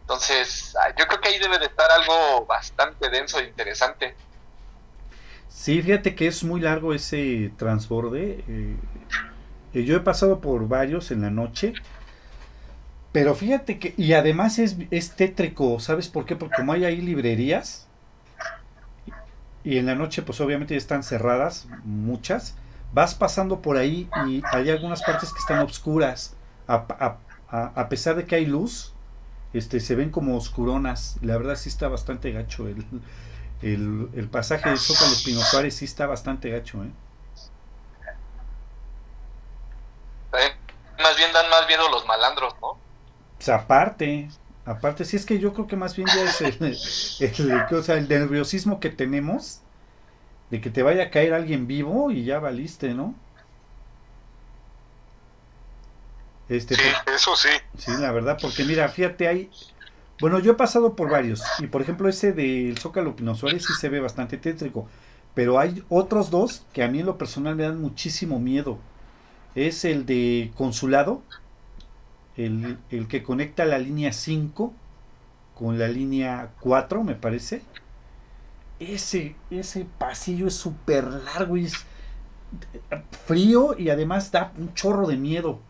Entonces, 0.02 0.74
ah, 0.80 0.94
yo 0.98 1.06
creo 1.06 1.20
que 1.20 1.28
ahí 1.28 1.38
debe 1.38 1.58
de 1.58 1.66
estar 1.66 1.90
algo 1.90 2.46
bastante 2.46 3.10
denso 3.10 3.38
e 3.38 3.44
interesante. 3.44 4.14
Sí, 5.48 5.82
fíjate 5.82 6.14
que 6.14 6.26
es 6.26 6.44
muy 6.44 6.60
largo 6.60 6.94
ese 6.94 7.52
transborde. 7.56 8.44
eh, 8.48 8.76
eh, 9.74 9.84
yo 9.84 9.96
he 9.96 10.00
pasado 10.00 10.40
por 10.40 10.66
varios 10.68 11.10
en 11.10 11.22
la 11.22 11.30
noche. 11.30 11.74
Pero 13.12 13.34
fíjate 13.34 13.78
que, 13.78 13.94
y 13.96 14.12
además 14.12 14.58
es, 14.58 14.76
es 14.90 15.12
tétrico, 15.16 15.80
¿sabes 15.80 16.08
por 16.08 16.26
qué? 16.26 16.36
Porque 16.36 16.56
como 16.56 16.72
hay 16.72 16.84
ahí 16.84 17.00
librerías, 17.00 17.86
y 19.64 19.78
en 19.78 19.86
la 19.86 19.94
noche 19.94 20.22
pues 20.22 20.40
obviamente 20.40 20.74
ya 20.74 20.78
están 20.78 21.02
cerradas, 21.02 21.66
muchas, 21.84 22.54
vas 22.92 23.14
pasando 23.14 23.62
por 23.62 23.76
ahí 23.76 24.10
y 24.14 24.46
hay 24.50 24.70
algunas 24.70 25.02
partes 25.02 25.32
que 25.32 25.40
están 25.40 25.60
oscuras, 25.60 26.36
a, 26.66 26.74
a- 27.00 27.20
a- 27.48 27.80
a 27.80 27.88
pesar 27.88 28.16
de 28.16 28.26
que 28.26 28.36
hay 28.36 28.46
luz, 28.46 28.96
este, 29.52 29.80
se 29.80 29.94
ven 29.96 30.10
como 30.10 30.36
oscuronas, 30.36 31.18
la 31.22 31.36
verdad 31.38 31.56
sí 31.56 31.68
está 31.70 31.88
bastante 31.88 32.32
gacho 32.32 32.68
el, 32.68 32.86
el, 33.62 34.10
el 34.14 34.30
pasaje 34.30 34.70
de 34.70 34.78
Zócalo 34.78 35.22
Pino 35.22 35.44
Suárez 35.44 35.76
sí 35.76 35.84
está 35.86 36.06
bastante 36.06 36.50
gacho, 36.50 36.84
¿eh? 36.84 36.92
Eh, 40.32 40.56
Más 41.02 41.16
bien 41.18 41.32
dan 41.34 41.50
más 41.50 41.66
miedo 41.66 41.88
los 41.90 42.06
malandros, 42.06 42.54
¿no? 42.62 42.80
Pues 43.36 43.48
aparte, 43.50 44.28
aparte, 44.64 45.04
sí 45.04 45.16
es 45.16 45.24
que 45.26 45.38
yo 45.38 45.52
creo 45.54 45.66
que 45.66 45.76
más 45.76 45.94
bien 45.96 46.10
ya 46.10 46.24
es 46.24 46.40
el, 46.40 46.82
el- 47.18 47.66
o 47.74 47.82
sea, 47.82 47.96
el 47.96 48.08
nerviosismo 48.08 48.80
que 48.80 48.90
tenemos 48.90 49.67
de 50.50 50.60
que 50.60 50.70
te 50.70 50.82
vaya 50.82 51.04
a 51.04 51.10
caer 51.10 51.34
alguien 51.34 51.66
vivo 51.66 52.10
y 52.10 52.24
ya 52.24 52.38
valiste, 52.40 52.94
¿no? 52.94 53.14
Este, 56.48 56.74
Sí, 56.76 56.82
por- 56.82 57.14
eso 57.14 57.36
sí. 57.36 57.48
sí, 57.76 57.96
la 57.96 58.12
verdad, 58.12 58.40
porque 58.40 58.64
mira, 58.64 58.88
fíjate, 58.90 59.28
hay, 59.28 59.50
bueno, 60.20 60.38
yo 60.40 60.52
he 60.52 60.56
pasado 60.56 60.96
por 60.96 61.08
varios 61.10 61.54
y 61.58 61.68
por 61.68 61.82
ejemplo 61.82 62.08
ese 62.08 62.32
del 62.32 62.78
Zócalo 62.78 63.16
Pino 63.16 63.34
Suárez 63.34 63.66
sí 63.66 63.74
se 63.74 63.88
ve 63.88 64.00
bastante 64.00 64.38
tétrico, 64.38 64.88
pero 65.34 65.58
hay 65.60 65.84
otros 65.88 66.30
dos 66.30 66.66
que 66.72 66.82
a 66.84 66.88
mí 66.88 67.00
en 67.00 67.06
lo 67.06 67.18
personal 67.18 67.56
me 67.56 67.64
dan 67.64 67.80
muchísimo 67.80 68.40
miedo. 68.40 68.78
Es 69.54 69.84
el 69.84 70.06
de 70.06 70.52
Consulado, 70.56 71.22
el, 72.36 72.78
el 72.90 73.08
que 73.08 73.22
conecta 73.22 73.64
la 73.64 73.78
línea 73.78 74.12
5 74.12 74.72
con 75.54 75.78
la 75.78 75.88
línea 75.88 76.50
4, 76.60 77.04
me 77.04 77.14
parece. 77.14 77.62
Ese, 78.80 79.34
ese 79.50 79.86
pasillo 79.98 80.46
es 80.46 80.54
súper 80.54 81.04
largo 81.04 81.56
y 81.56 81.64
es 81.64 81.84
frío 83.26 83.76
y 83.78 83.90
además 83.90 84.30
da 84.30 84.52
un 84.58 84.74
chorro 84.74 85.06
de 85.06 85.16
miedo. 85.16 85.60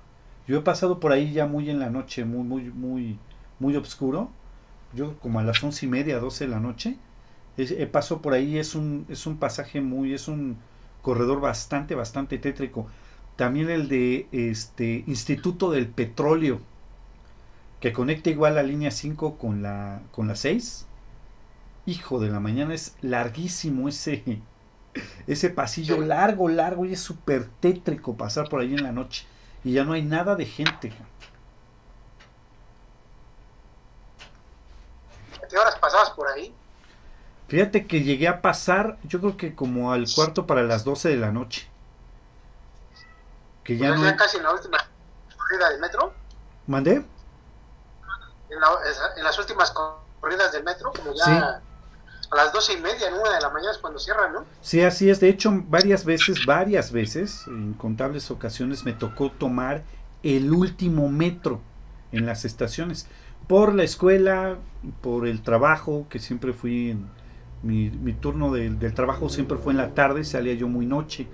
Yo 0.47 0.59
he 0.59 0.63
pasado 0.63 1.01
por 1.01 1.13
ahí 1.13 1.33
ya 1.33 1.47
muy 1.47 1.71
en 1.71 1.79
la 1.79 1.91
noche, 1.91 2.25
muy, 2.25 2.43
muy, 2.43 2.65
muy, 2.71 3.19
muy 3.59 3.77
oscuro. 3.77 4.31
Yo 4.95 5.19
como 5.21 5.41
a 5.41 5.43
las 5.43 5.63
once 5.63 5.87
y 5.87 5.89
media, 5.89 6.19
doce 6.19 6.45
de 6.45 6.51
la 6.51 6.61
noche. 6.61 6.97
He 7.57 7.87
pasado 7.87 8.23
por 8.23 8.35
ahí, 8.35 8.57
es 8.57 8.75
un, 8.75 9.05
es 9.09 9.27
un 9.27 9.37
pasaje 9.37 9.81
muy, 9.81 10.15
es 10.15 10.29
un 10.29 10.57
corredor 11.03 11.41
bastante, 11.41 11.95
bastante 11.95 12.39
tétrico. 12.39 12.87
También 13.37 13.69
el 13.69 13.89
de 13.89 14.29
este 14.33 15.05
Instituto 15.07 15.71
del 15.71 15.89
Petróleo, 15.89 16.61
que 17.81 17.93
conecta 17.93 18.31
igual 18.31 18.55
la 18.55 18.63
línea 18.63 18.91
5 18.91 19.39
con 19.39 19.63
la, 19.63 20.03
con 20.13 20.29
la 20.29 20.35
6. 20.35 20.88
Hijo 21.89 22.21
de 22.21 22.29
la 22.29 22.41
mañana, 22.41 22.75
es 22.75 22.97
larguísimo 23.01 23.89
ese, 23.89 24.43
ese 25.27 25.51
pasillo, 25.51 26.01
largo, 26.01 26.49
largo, 26.49 26.85
y 26.85 26.93
es 26.93 27.01
súper 27.01 27.49
tétrico 27.61 28.17
pasar 28.17 28.49
por 28.49 28.61
ahí 28.61 28.75
en 28.75 28.83
la 28.83 28.93
noche. 28.93 29.27
Y 29.65 29.73
ya 29.73 29.85
no 29.85 29.93
hay 29.95 30.03
nada 30.03 30.37
de 30.37 30.47
gente. 30.47 30.93
¿A 35.43 35.47
qué 35.49 35.59
horas 35.59 35.77
pasabas 35.77 36.11
por 36.11 36.29
ahí? 36.29 36.55
Fíjate 37.49 37.87
que 37.87 38.03
llegué 38.03 38.29
a 38.29 38.43
pasar, 38.43 38.99
yo 39.05 39.21
creo 39.21 39.37
que 39.37 39.55
como 39.55 39.93
al 39.93 40.05
cuarto 40.15 40.47
para 40.47 40.63
las 40.65 40.85
12 40.85 41.09
de 41.09 41.17
la 41.17 41.33
noche. 41.33 41.67
Que 43.65 43.77
ya 43.79 43.89
Pues 43.89 44.01
no... 44.01 44.07
ya 44.07 44.17
casi 44.17 44.37
en 44.37 44.43
la 44.43 44.53
última 44.53 44.79
corrida 45.37 45.71
del 45.71 45.81
metro. 45.81 46.13
¿Mandé? 46.67 47.05
En, 48.51 48.61
la- 48.61 48.79
en 49.17 49.25
las 49.25 49.39
últimas 49.39 49.71
corridas 50.21 50.53
del 50.53 50.65
metro, 50.65 50.93
como 50.93 51.15
ya. 51.15 51.63
A 52.31 52.37
las 52.37 52.53
doce 52.53 52.75
y 52.75 52.77
media, 52.81 53.11
¿no? 53.11 53.21
Una 53.21 53.35
de 53.37 53.41
la 53.41 53.51
mañana 53.51 53.73
es 53.73 53.79
cuando 53.79 53.99
cierran, 53.99 54.33
¿no? 54.33 54.45
Sí, 54.61 54.81
así 54.83 55.09
es. 55.11 55.21
De 55.21 55.29
hecho, 55.29 55.51
varias 55.69 56.05
veces, 56.05 56.45
varias 56.47 56.93
veces, 56.93 57.45
en 57.47 57.73
contables 57.75 58.31
ocasiones, 58.31 58.85
me 58.85 58.93
tocó 58.93 59.31
tomar 59.31 59.83
el 60.23 60.53
último 60.53 61.09
metro 61.09 61.61
en 62.13 62.27
las 62.27 62.45
estaciones. 62.45 63.07
Por 63.47 63.75
la 63.75 63.83
escuela, 63.85 64.57
por 65.01 65.27
el 65.27 65.43
trabajo, 65.43 66.07
que 66.11 66.19
siempre 66.19 66.53
fui 66.53 66.91
en... 66.91 67.07
Mi, 67.63 67.91
mi 67.91 68.13
turno 68.13 68.53
del, 68.53 68.79
trabajo 68.95 69.29
siempre 69.29 69.59
fue 69.59 69.73
en 69.73 69.79
la 69.79 69.95
tarde, 69.95 70.23
salía 70.23 70.55
yo 70.55 70.69
muy 70.69 70.87
noche. 70.87 71.27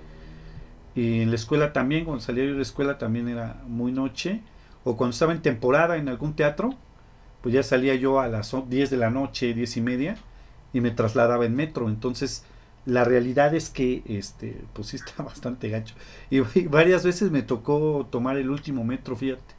Y 0.95 1.21
en 1.21 1.29
la 1.29 1.35
escuela 1.35 1.73
también, 1.73 2.05
cuando 2.05 2.23
salía 2.23 2.45
yo 2.45 2.51
de 2.51 2.55
la 2.57 2.61
escuela 2.61 2.97
también 2.97 3.27
era 3.27 3.61
muy 3.67 3.91
noche. 3.91 4.41
O 4.83 4.95
cuando 4.97 5.13
estaba 5.13 5.33
en 5.33 5.41
temporada 5.41 5.97
en 5.97 6.07
algún 6.09 6.35
teatro, 6.35 6.73
pues 7.41 7.53
ya 7.53 7.63
salía 7.63 7.95
yo 7.95 8.19
a 8.19 8.27
las 8.27 8.53
o- 8.53 8.65
10 8.67 8.89
de 8.89 8.97
la 8.97 9.09
noche, 9.09 9.53
10 9.53 9.77
y 9.77 9.81
media, 9.81 10.15
y 10.75 10.81
me 10.81 10.91
trasladaba 10.91 11.45
en 11.45 11.55
metro. 11.55 11.87
Entonces, 11.87 12.43
la 12.85 13.05
realidad 13.05 13.55
es 13.55 13.69
que 13.69 14.03
este 14.05 14.61
pues 14.73 14.89
sí 14.89 14.97
está 14.97 15.23
bastante 15.23 15.69
gacho. 15.69 15.95
Y, 16.29 16.41
y 16.59 16.67
varias 16.67 17.05
veces 17.05 17.31
me 17.31 17.41
tocó 17.41 18.05
tomar 18.11 18.37
el 18.37 18.49
último 18.49 18.83
metro 18.83 19.15
fíjate. 19.15 19.55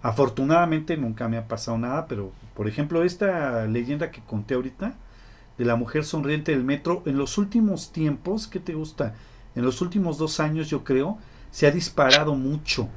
Afortunadamente 0.00 0.96
nunca 0.96 1.28
me 1.28 1.36
ha 1.36 1.46
pasado 1.46 1.76
nada 1.76 2.06
pero 2.08 2.32
por 2.54 2.68
ejemplo 2.68 3.04
esta 3.04 3.66
leyenda 3.66 4.10
que 4.10 4.22
conté 4.22 4.54
ahorita 4.54 4.94
de 5.58 5.64
la 5.64 5.76
mujer 5.76 6.04
sonriente 6.04 6.52
del 6.52 6.64
metro 6.64 7.02
en 7.06 7.18
los 7.18 7.38
últimos 7.38 7.92
tiempos 7.92 8.46
qué 8.48 8.60
te 8.60 8.74
gusta 8.74 9.14
en 9.54 9.64
los 9.64 9.80
últimos 9.80 10.18
dos 10.18 10.40
años 10.40 10.68
yo 10.68 10.84
creo 10.84 11.18
se 11.50 11.66
ha 11.66 11.70
disparado 11.70 12.34
mucho. 12.34 12.88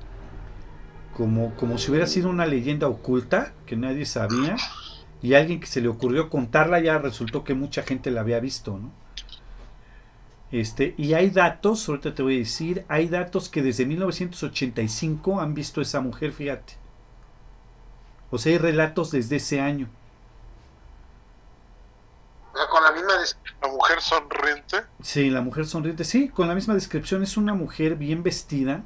Como 1.15 1.53
como 1.55 1.77
si 1.77 1.91
hubiera 1.91 2.07
sido 2.07 2.29
una 2.29 2.46
leyenda 2.46 2.88
oculta 2.88 3.53
que 3.65 3.75
nadie 3.75 4.05
sabía 4.05 4.55
y 5.21 5.33
alguien 5.33 5.59
que 5.59 5.67
se 5.67 5.81
le 5.81 5.88
ocurrió 5.88 6.29
contarla 6.29 6.79
ya 6.79 6.97
resultó 6.97 7.43
que 7.43 7.53
mucha 7.53 7.83
gente 7.83 8.12
la 8.12 8.21
había 8.21 8.39
visto 8.39 8.77
no 8.77 8.91
este, 10.51 10.95
y 10.97 11.13
hay 11.13 11.29
datos, 11.29 11.88
ahorita 11.89 12.15
te 12.15 12.24
voy 12.24 12.36
a 12.36 12.39
decir, 12.39 12.86
hay 12.88 13.07
datos 13.07 13.50
que 13.50 13.62
desde 13.62 13.86
1985 13.86 15.41
han 15.41 15.53
visto 15.53 15.81
a 15.81 15.83
esa 15.83 16.00
mujer, 16.00 16.31
fíjate. 16.31 16.75
O 18.31 18.38
sea, 18.38 18.53
hay 18.53 18.57
relatos 18.57 19.12
desde 19.12 19.38
ese 19.38 19.59
año. 19.59 19.89
Sea, 22.53 22.67
con 22.69 22.81
la 22.81 22.91
misma 22.91 23.13
La 23.62 23.67
mujer 23.67 24.01
sonriente. 24.01 24.77
Sí, 25.01 25.29
la 25.29 25.41
mujer 25.41 25.65
sonriente, 25.65 26.05
sí, 26.05 26.29
con 26.29 26.47
la 26.47 26.55
misma 26.55 26.75
descripción, 26.75 27.24
es 27.24 27.36
una 27.36 27.53
mujer 27.53 27.95
bien 27.95 28.24
vestida, 28.24 28.86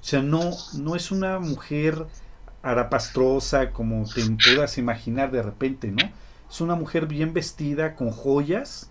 O 0.00 0.04
sea, 0.04 0.20
no, 0.20 0.50
no 0.74 0.96
es 0.96 1.12
una 1.12 1.38
mujer 1.38 2.06
arapastrosa 2.62 3.70
como 3.70 4.04
te 4.04 4.22
puedas 4.44 4.78
imaginar 4.78 5.30
de 5.30 5.42
repente, 5.42 5.88
¿no? 5.90 6.10
Es 6.50 6.60
una 6.60 6.74
mujer 6.74 7.06
bien 7.06 7.34
vestida, 7.34 7.94
con 7.94 8.10
joyas, 8.10 8.90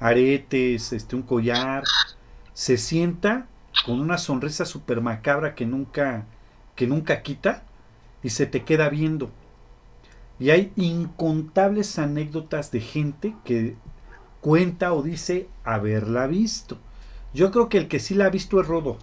aretes, 0.00 0.92
este, 0.92 1.16
un 1.16 1.22
collar. 1.22 1.84
Se 2.54 2.76
sienta 2.76 3.46
con 3.86 4.00
una 4.00 4.18
sonrisa 4.18 4.64
super 4.64 5.00
macabra 5.00 5.54
que 5.54 5.64
nunca, 5.64 6.26
que 6.74 6.86
nunca 6.86 7.22
quita 7.22 7.62
y 8.22 8.30
se 8.30 8.46
te 8.46 8.64
queda 8.64 8.88
viendo. 8.88 9.30
Y 10.38 10.50
hay 10.50 10.72
incontables 10.76 11.98
anécdotas 11.98 12.72
de 12.72 12.80
gente 12.80 13.34
que 13.44 13.76
cuenta 14.40 14.92
o 14.92 15.02
dice 15.02 15.48
haberla 15.64 16.26
visto. 16.26 16.78
Yo 17.32 17.50
creo 17.50 17.68
que 17.68 17.78
el 17.78 17.88
que 17.88 18.00
sí 18.00 18.14
la 18.14 18.26
ha 18.26 18.30
visto 18.30 18.60
es 18.60 18.66
Rodo. 18.66 18.98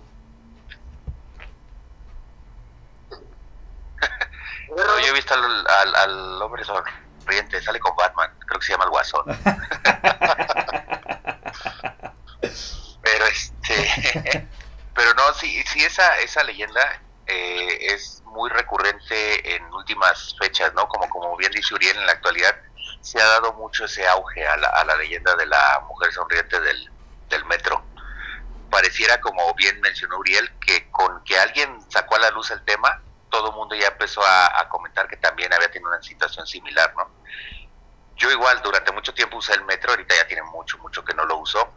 yo 4.76 5.16
he 5.16 5.19
visto 5.30 5.70
al, 5.70 5.96
al, 5.96 6.42
hombre 6.42 6.64
sonriente, 6.64 7.62
sale 7.62 7.80
con 7.80 7.96
Batman, 7.96 8.32
creo 8.46 8.60
que 8.60 8.66
se 8.66 8.74
llama 8.74 8.86
el 8.86 8.90
Guasón. 8.90 9.26
pero 13.02 13.26
este, 13.26 14.48
pero 14.96 15.14
no, 15.14 15.34
sí, 15.34 15.62
sí 15.64 15.84
esa, 15.84 16.18
esa 16.20 16.44
leyenda 16.44 17.02
eh, 17.28 17.94
es 17.94 18.24
muy 18.26 18.50
recurrente 18.50 19.56
en 19.56 19.64
últimas 19.74 20.36
fechas, 20.40 20.74
¿no? 20.74 20.88
Como, 20.88 21.10
como 21.10 21.36
bien 21.38 21.52
dice 21.52 21.74
Uriel, 21.74 21.98
en 21.98 22.06
la 22.06 22.14
actualidad 22.14 22.56
se 23.02 23.22
ha 23.22 23.26
dado 23.26 23.54
mucho 23.54 23.86
ese 23.86 24.08
auge 24.08 24.48
a 24.48 24.58
la, 24.58 24.68
a 24.68 24.86
la 24.86 24.96
leyenda 24.98 25.36
de 25.36 25.46
la 25.46 25.82
mujer 25.88 26.12
sonriente 26.12 26.60
del, 26.60 26.90
del 27.30 27.46
metro. 27.46 27.84
Pareciera, 28.70 29.22
como 29.22 29.54
bien 29.56 29.80
mencionó 29.82 30.20
Uriel, 30.20 30.52
que 30.60 30.90
con 30.92 31.24
que 31.24 31.40
alguien 31.40 31.80
sacó 31.90 32.16
a 32.16 32.20
la 32.20 32.30
luz 32.32 32.52
el 32.52 32.64
tema, 32.66 33.02
todo 33.30 33.50
el 33.50 33.56
mundo 33.56 33.76
ya 33.76 33.88
empezó 33.88 34.22
a, 34.26 34.68
comentar 34.70 35.08
que 35.08 35.18
también 35.18 35.54
había 35.54 35.72
tenido 35.72 35.90
una 35.90 36.02
situación 36.02 36.46
similar, 36.46 36.94
¿no? 36.96 37.10
Yo 38.16 38.30
igual 38.32 38.62
durante 38.62 38.92
mucho 38.92 39.14
tiempo 39.14 39.38
usé 39.38 39.54
el 39.54 39.64
metro, 39.64 39.92
ahorita 39.92 40.16
ya 40.16 40.28
tiene 40.28 40.44
mucho, 40.44 40.78
mucho 40.80 41.04
que 41.04 41.14
no 41.14 41.26
lo 41.26 41.38
uso, 41.38 41.72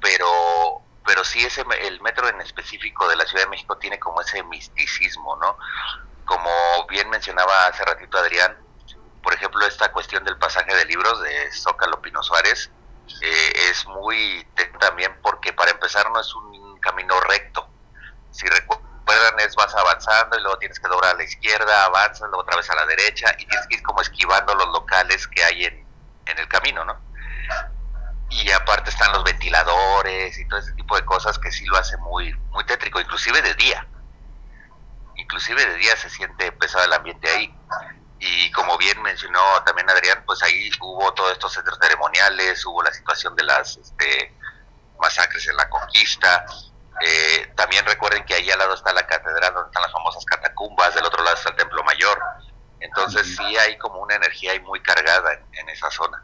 pero 0.00 0.80
pero 1.06 1.22
sí 1.22 1.44
ese 1.44 1.64
el 1.82 2.00
metro 2.00 2.28
en 2.28 2.40
específico 2.40 3.06
de 3.08 3.16
la 3.16 3.26
Ciudad 3.26 3.44
de 3.44 3.50
México 3.50 3.76
tiene 3.76 3.98
como 3.98 4.20
ese 4.22 4.42
misticismo, 4.42 5.36
¿no? 5.36 5.58
Como 6.24 6.50
bien 6.88 7.10
mencionaba 7.10 7.66
hace 7.66 7.84
ratito 7.84 8.16
Adrián, 8.16 8.56
por 9.22 9.34
ejemplo, 9.34 9.66
esta 9.66 9.92
cuestión 9.92 10.24
del 10.24 10.38
pasaje 10.38 10.74
de 10.74 10.84
libros 10.86 11.22
de 11.22 11.52
Zócalo 11.52 12.00
Pino 12.02 12.22
Suárez 12.22 12.70
eh, 13.22 13.52
es 13.70 13.86
muy 13.86 14.46
también 14.78 15.16
porque 15.22 15.52
para 15.52 15.70
empezar 15.70 16.10
no 16.10 16.20
es 16.20 16.34
un 16.34 16.78
camino 16.80 17.18
recto. 17.20 17.66
Si 18.30 18.46
recuerdan 19.04 19.38
es 19.40 19.54
vas 19.54 19.74
avanzando 19.74 20.38
y 20.38 20.42
luego 20.42 20.58
tienes 20.58 20.80
que 20.80 20.88
doblar 20.88 21.14
a 21.14 21.18
la 21.18 21.24
izquierda, 21.24 21.84
avanzas, 21.84 22.22
luego 22.22 22.40
otra 22.40 22.56
vez 22.56 22.68
a 22.70 22.74
la 22.74 22.86
derecha 22.86 23.34
y 23.38 23.44
tienes 23.46 23.66
que 23.66 23.76
ir 23.76 23.82
como 23.82 24.00
esquivando 24.00 24.54
los 24.54 24.68
locales 24.68 25.26
que 25.28 25.44
hay 25.44 25.64
en, 25.64 25.86
en 26.26 26.38
el 26.38 26.48
camino, 26.48 26.84
¿no? 26.84 26.98
y 28.30 28.50
aparte 28.50 28.90
están 28.90 29.12
los 29.12 29.22
ventiladores 29.22 30.38
y 30.38 30.48
todo 30.48 30.58
ese 30.58 30.72
tipo 30.72 30.96
de 30.96 31.04
cosas 31.04 31.38
que 31.38 31.52
sí 31.52 31.64
lo 31.66 31.76
hace 31.76 31.96
muy 31.98 32.32
muy 32.50 32.64
tétrico 32.64 32.98
inclusive 33.00 33.40
de 33.42 33.54
día 33.54 33.86
inclusive 35.16 35.64
de 35.64 35.74
día 35.76 35.96
se 35.96 36.10
siente 36.10 36.50
pesado 36.52 36.84
el 36.84 36.92
ambiente 36.92 37.28
ahí 37.28 37.54
y 38.18 38.50
como 38.52 38.76
bien 38.78 39.00
mencionó 39.02 39.40
también 39.64 39.88
Adrián 39.90 40.22
pues 40.26 40.42
ahí 40.42 40.70
hubo 40.80 41.12
todos 41.12 41.32
estos 41.32 41.52
centros 41.52 41.78
ceremoniales 41.80 42.64
hubo 42.66 42.82
la 42.82 42.92
situación 42.92 43.36
de 43.36 43.44
las 43.44 43.76
este, 43.76 44.34
masacres 44.98 45.46
en 45.46 45.56
la 45.56 45.68
conquista 45.68 46.44
eh, 47.00 47.52
también 47.56 47.84
recuerden 47.86 48.24
que 48.24 48.34
ahí 48.34 48.50
al 48.50 48.58
lado 48.58 48.74
está 48.74 48.92
la 48.92 49.06
catedral 49.06 49.52
donde 49.54 49.68
están 49.68 49.82
las 49.82 49.92
famosas 49.92 50.24
catacumbas 50.24 50.94
del 50.94 51.04
otro 51.04 51.22
lado 51.22 51.36
está 51.36 51.50
el 51.50 51.56
templo 51.56 51.82
mayor 51.84 52.18
entonces 52.80 53.36
sí 53.36 53.56
hay 53.56 53.76
como 53.78 54.00
una 54.00 54.14
energía 54.14 54.52
ahí 54.52 54.60
muy 54.60 54.80
cargada 54.80 55.40
en 55.52 55.68
esa 55.68 55.90
zona 55.90 56.22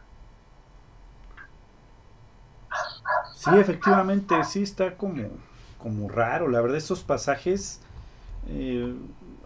Sí, 3.35 3.51
efectivamente, 3.55 4.35
sí 4.45 4.62
está 4.62 4.97
como, 4.97 5.29
como 5.79 6.09
raro. 6.09 6.49
La 6.49 6.61
verdad, 6.61 6.77
estos 6.77 7.01
pasajes. 7.01 7.81
Eh, 8.49 8.95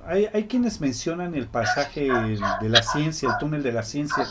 hay, 0.06 0.28
hay 0.32 0.46
quienes 0.46 0.80
mencionan 0.80 1.34
el 1.34 1.46
pasaje 1.46 2.10
de 2.10 2.68
la 2.68 2.82
ciencia, 2.82 3.30
el 3.30 3.38
túnel 3.38 3.62
de 3.62 3.72
la 3.72 3.82
ciencia, 3.82 4.26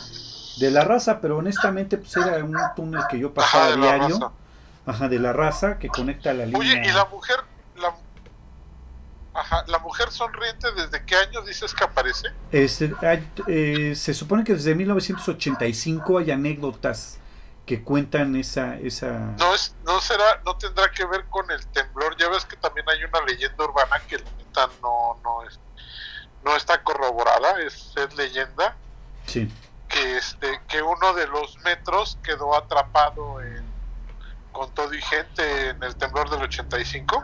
de 0.58 0.70
la 0.70 0.84
raza, 0.84 1.20
pero 1.20 1.38
honestamente, 1.38 1.98
pues 1.98 2.16
era 2.16 2.44
un 2.44 2.56
túnel 2.76 3.02
que 3.08 3.18
yo 3.18 3.32
pasaba 3.32 3.74
diario. 3.74 4.32
Ajá, 4.86 5.08
de 5.08 5.18
la 5.18 5.32
raza 5.32 5.78
que 5.78 5.88
conecta 5.88 6.32
la 6.34 6.44
línea. 6.46 6.60
Oye, 6.60 6.82
y 6.84 6.92
la 6.92 7.06
mujer, 7.06 7.36
la, 7.76 7.94
ajá, 9.32 9.64
la 9.66 9.78
mujer 9.78 10.10
sonriente, 10.10 10.68
¿desde 10.72 11.04
qué 11.06 11.16
año 11.16 11.42
dices 11.42 11.72
que 11.72 11.84
aparece? 11.84 12.28
Este, 12.52 12.92
eh, 13.46 13.94
se 13.96 14.12
supone 14.12 14.44
que 14.44 14.54
desde 14.54 14.74
1985 14.74 16.18
hay 16.18 16.30
anécdotas 16.30 17.18
que 17.66 17.82
cuentan 17.82 18.36
esa 18.36 18.76
esa 18.76 19.34
no 19.38 19.54
es 19.54 19.74
no 19.84 20.00
será 20.00 20.40
no 20.44 20.56
tendrá 20.56 20.90
que 20.90 21.06
ver 21.06 21.24
con 21.30 21.50
el 21.50 21.66
temblor 21.68 22.16
ya 22.18 22.28
ves 22.28 22.44
que 22.44 22.56
también 22.56 22.86
hay 22.88 23.02
una 23.04 23.20
leyenda 23.22 23.64
urbana 23.64 24.00
que 24.06 24.18
no 24.82 25.18
no 25.22 25.42
es 25.48 25.58
no 26.44 26.54
está 26.56 26.82
corroborada 26.82 27.60
es, 27.62 27.94
leyenda 28.16 28.76
sí 29.26 29.50
que 29.88 30.16
este 30.16 30.60
que 30.68 30.82
uno 30.82 31.14
de 31.14 31.26
los 31.26 31.58
metros 31.60 32.18
quedó 32.22 32.54
atrapado 32.54 33.40
en, 33.40 33.63
con 34.54 34.72
todo 34.72 34.94
y 34.94 35.02
gente 35.02 35.68
en 35.68 35.82
el 35.82 35.94
temblor 35.96 36.30
del 36.30 36.42
85 36.42 37.22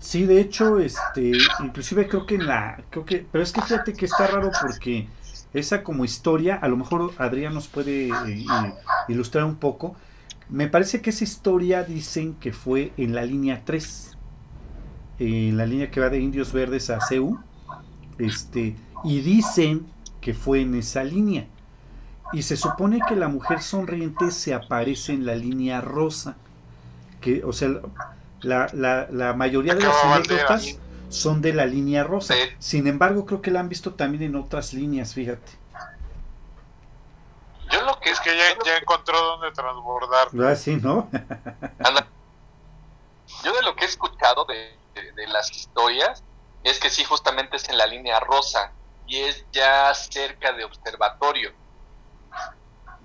Sí, 0.00 0.26
de 0.26 0.40
hecho, 0.40 0.78
este, 0.78 1.32
inclusive 1.60 2.08
creo 2.08 2.24
que 2.24 2.36
en 2.36 2.46
la, 2.46 2.82
creo 2.90 3.04
que, 3.04 3.26
pero 3.30 3.42
es 3.42 3.52
que 3.52 3.60
fíjate 3.60 3.92
que 3.92 4.06
está 4.06 4.28
raro 4.28 4.50
porque 4.62 5.08
esa 5.52 5.82
como 5.82 6.04
historia, 6.04 6.56
a 6.56 6.68
lo 6.68 6.76
mejor 6.76 7.12
Adrián 7.18 7.52
nos 7.52 7.68
puede 7.68 8.08
eh, 8.08 8.46
ilustrar 9.08 9.44
un 9.44 9.56
poco. 9.56 9.96
Me 10.48 10.68
parece 10.68 11.02
que 11.02 11.10
esa 11.10 11.24
historia 11.24 11.82
dicen 11.82 12.34
que 12.34 12.52
fue 12.52 12.92
en 12.96 13.14
la 13.14 13.22
línea 13.24 13.62
3, 13.64 14.16
en 15.18 15.56
la 15.56 15.66
línea 15.66 15.90
que 15.90 16.00
va 16.00 16.08
de 16.10 16.20
Indios 16.20 16.52
Verdes 16.52 16.90
a 16.90 17.00
CEU, 17.00 17.38
este, 18.18 18.76
y 19.04 19.20
dicen 19.20 19.86
que 20.20 20.32
fue 20.32 20.60
en 20.60 20.76
esa 20.76 21.02
línea. 21.02 21.48
Y 22.32 22.42
se 22.42 22.56
supone 22.56 23.00
que 23.08 23.16
la 23.16 23.28
mujer 23.28 23.62
sonriente 23.62 24.30
se 24.30 24.54
aparece 24.54 25.12
en 25.12 25.24
la 25.24 25.34
línea 25.34 25.80
rosa, 25.80 26.36
que, 27.20 27.42
o 27.44 27.52
sea, 27.52 27.70
la, 28.40 28.68
la, 28.72 29.08
la 29.10 29.32
mayoría 29.32 29.74
de 29.74 29.82
las 29.82 30.04
anécdotas 30.04 30.78
son 31.08 31.40
de 31.40 31.52
la 31.52 31.66
línea 31.66 32.04
rosa. 32.04 32.34
Sin 32.58 32.86
embargo, 32.86 33.24
creo 33.24 33.40
que 33.40 33.50
la 33.50 33.60
han 33.60 33.68
visto 33.68 33.94
también 33.94 34.22
en 34.24 34.36
otras 34.36 34.72
líneas, 34.72 35.14
fíjate. 35.14 35.52
Yo 37.70 37.82
lo 37.82 37.98
que 38.00 38.10
es 38.10 38.20
que 38.20 38.36
ya, 38.36 38.44
ya 38.64 38.76
encontró 38.78 39.18
dónde 39.20 39.50
transbordar. 39.52 40.28
Ah, 40.42 40.54
sí, 40.56 40.76
¿no? 40.76 41.08
Yo 43.44 43.52
de 43.52 43.62
lo 43.62 43.76
que 43.76 43.84
he 43.84 43.88
escuchado 43.88 44.46
de, 44.46 44.76
las 45.28 45.50
historias 45.50 46.24
es 46.64 46.80
que 46.80 46.90
sí, 46.90 47.04
justamente 47.04 47.56
es 47.56 47.68
en 47.68 47.76
la 47.78 47.86
línea 47.86 48.18
rosa 48.20 48.72
y 49.06 49.18
es 49.18 49.44
ya 49.52 49.92
cerca 49.94 50.52
de 50.52 50.64
observatorio. 50.64 51.52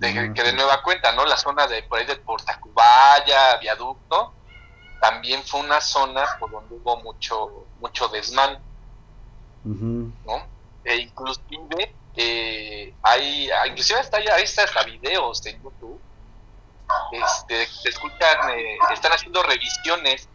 De, 0.04 0.34
que 0.34 0.44
de 0.44 0.54
nueva 0.54 0.82
cuenta, 0.84 1.14
¿no? 1.14 1.26
La 1.26 1.38
zona 1.38 1.66
de 1.66 1.82
por 1.84 1.98
ahí 1.98 2.06
de 2.06 2.18
Portacubaya, 2.18 3.56
viaducto, 3.58 4.34
también 5.00 5.42
fue 5.44 5.62
una 5.62 5.80
zona 5.80 6.26
por 6.40 6.52
donde 6.52 6.76
hubo 6.76 6.98
mucho 6.98 7.66
mucho 7.80 8.08
desmán, 8.10 8.60
¿no? 9.64 10.46
E 10.84 10.96
inclusive 10.98 11.96
eh, 12.16 12.94
hay, 13.02 13.50
ah, 13.52 13.68
inclusive 13.68 14.00
hasta 14.00 14.18
ahí, 14.18 14.28
ahí 14.28 14.44
está 14.44 14.64
hasta 14.64 14.84
videos 14.84 15.46
en 15.46 15.62
YouTube, 15.64 16.00
este, 17.12 17.66
se 17.66 17.90
escuchan, 17.90 18.50
eh, 18.52 18.78
están 18.92 19.12
haciendo 19.12 19.42
revisiones 19.44 20.28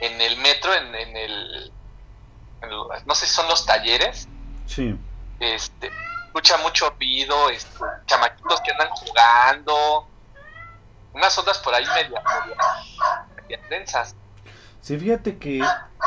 en 0.00 0.20
el 0.20 0.36
metro, 0.38 0.74
en, 0.74 0.94
en 0.94 1.16
el, 1.16 1.72
no 3.06 3.14
sé 3.14 3.26
si 3.26 3.34
son 3.34 3.48
los 3.48 3.64
talleres, 3.64 4.28
sí. 4.66 4.96
este, 5.40 5.90
escucha 6.28 6.58
mucho 6.58 6.90
ruido, 6.90 7.50
este, 7.50 7.84
chamaquitos 8.06 8.60
que 8.60 8.70
andan 8.72 8.88
jugando, 8.90 10.06
unas 11.14 11.36
ondas 11.38 11.58
por 11.58 11.74
ahí 11.74 11.84
media, 11.94 12.22
media 13.36 13.60
densas. 13.68 14.14
Sí, 14.80 14.98
fíjate 14.98 15.38
que 15.38 15.62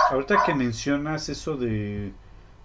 ahorita 0.10 0.44
que 0.46 0.54
mencionas 0.54 1.28
eso 1.30 1.58
de, 1.58 2.14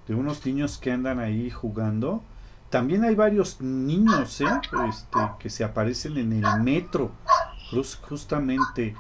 de 0.07 0.15
unos 0.15 0.45
niños 0.47 0.79
que 0.79 0.93
andan 0.93 1.19
ahí 1.19 1.51
jugando, 1.51 2.23
también 2.71 3.05
hay 3.05 3.15
varios 3.15 3.61
niños 3.61 4.41
¿eh? 4.41 4.47
este, 4.89 5.19
que 5.39 5.51
se 5.51 5.65
aparecen 5.65 6.17
en 6.19 6.33
el 6.45 6.61
metro, 6.61 7.13
justamente. 8.09 8.95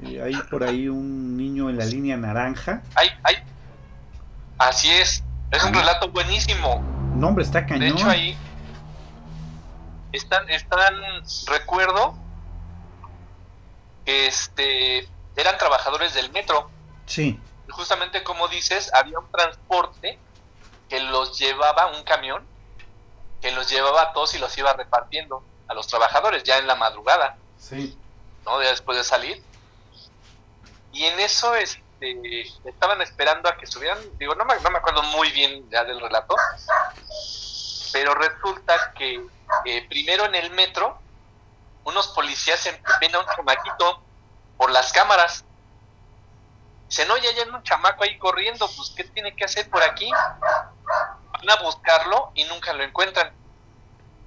Eh, 0.00 0.22
hay 0.22 0.34
por 0.50 0.62
ahí 0.62 0.88
un 0.88 1.36
niño 1.36 1.68
en 1.68 1.76
la 1.76 1.84
línea 1.84 2.16
naranja. 2.16 2.82
Hay, 2.94 3.08
hay. 3.24 3.36
Así 4.58 4.88
es, 4.90 5.24
es 5.50 5.64
un 5.64 5.74
relato 5.74 6.08
buenísimo. 6.08 6.82
No, 7.14 7.28
hombre, 7.28 7.44
está 7.44 7.64
cañón. 7.66 7.80
De 7.80 7.88
hecho, 7.88 8.08
ahí 8.08 8.36
están, 10.12 10.48
están, 10.50 10.94
recuerdo, 11.46 12.14
este, 14.06 15.08
eran 15.36 15.58
trabajadores 15.58 16.14
del 16.14 16.30
metro. 16.32 16.70
Sí. 17.06 17.40
Y 17.66 17.70
justamente 17.70 18.22
como 18.22 18.48
dices, 18.48 18.92
había 18.94 19.18
un 19.18 19.30
transporte 19.30 20.18
que 20.88 21.00
los 21.00 21.38
llevaba, 21.38 21.86
un 21.86 22.02
camión, 22.04 22.44
que 23.40 23.52
los 23.52 23.68
llevaba 23.70 24.02
a 24.02 24.12
todos 24.12 24.34
y 24.34 24.38
los 24.38 24.56
iba 24.58 24.72
repartiendo 24.72 25.42
a 25.68 25.74
los 25.74 25.86
trabajadores 25.86 26.42
ya 26.44 26.58
en 26.58 26.66
la 26.66 26.74
madrugada, 26.74 27.36
Sí. 27.58 27.96
¿no? 28.44 28.62
Ya 28.62 28.70
después 28.70 28.96
de 28.96 29.04
salir. 29.04 29.42
Y 30.92 31.04
en 31.04 31.20
eso 31.20 31.54
este, 31.54 31.82
estaban 32.00 33.00
esperando 33.02 33.48
a 33.48 33.56
que 33.56 33.66
subieran, 33.66 33.98
digo, 34.18 34.34
no 34.34 34.44
me, 34.44 34.54
no 34.60 34.70
me 34.70 34.78
acuerdo 34.78 35.02
muy 35.02 35.30
bien 35.32 35.68
ya 35.70 35.84
del 35.84 36.00
relato, 36.00 36.36
pero 37.92 38.14
resulta 38.14 38.92
que 38.96 39.20
eh, 39.64 39.88
primero 39.88 40.26
en 40.26 40.34
el 40.34 40.50
metro, 40.52 41.02
unos 41.84 42.08
policías 42.08 42.64
em- 42.66 42.80
ven 43.00 43.14
a 43.14 43.20
un 43.20 43.26
chamaquito 43.26 44.06
por 44.56 44.70
las 44.70 44.92
cámaras. 44.92 45.44
Dicen, 46.88 47.10
oye, 47.10 47.28
hay 47.28 47.48
un 47.48 47.62
chamaco 47.62 48.04
ahí 48.04 48.18
corriendo, 48.18 48.66
pues, 48.76 48.92
¿qué 48.96 49.04
tiene 49.04 49.34
que 49.36 49.44
hacer 49.44 49.68
por 49.70 49.82
aquí? 49.82 50.10
Van 50.10 51.58
a 51.58 51.62
buscarlo 51.62 52.32
y 52.34 52.44
nunca 52.44 52.72
lo 52.72 52.82
encuentran. 52.84 53.32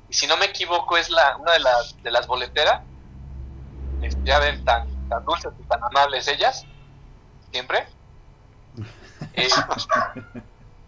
Y 0.08 0.14
si 0.14 0.28
no 0.28 0.38
me 0.38 0.46
equivoco, 0.46 0.98
es 0.98 1.10
la 1.10 1.38
una 1.38 1.54
de 1.54 1.60
las, 1.60 1.98
de 2.04 2.12
las 2.12 2.28
boleteras. 2.28 2.82
Este, 4.00 4.22
Ya 4.26 4.40
ven, 4.40 4.62
tan, 4.64 4.84
tan 5.08 5.24
dulces 5.26 5.54
y 5.58 5.64
tan 5.64 5.80
amables 5.84 6.28
ellas, 6.28 6.68
siempre. 7.52 7.88
Eh, 9.34 9.48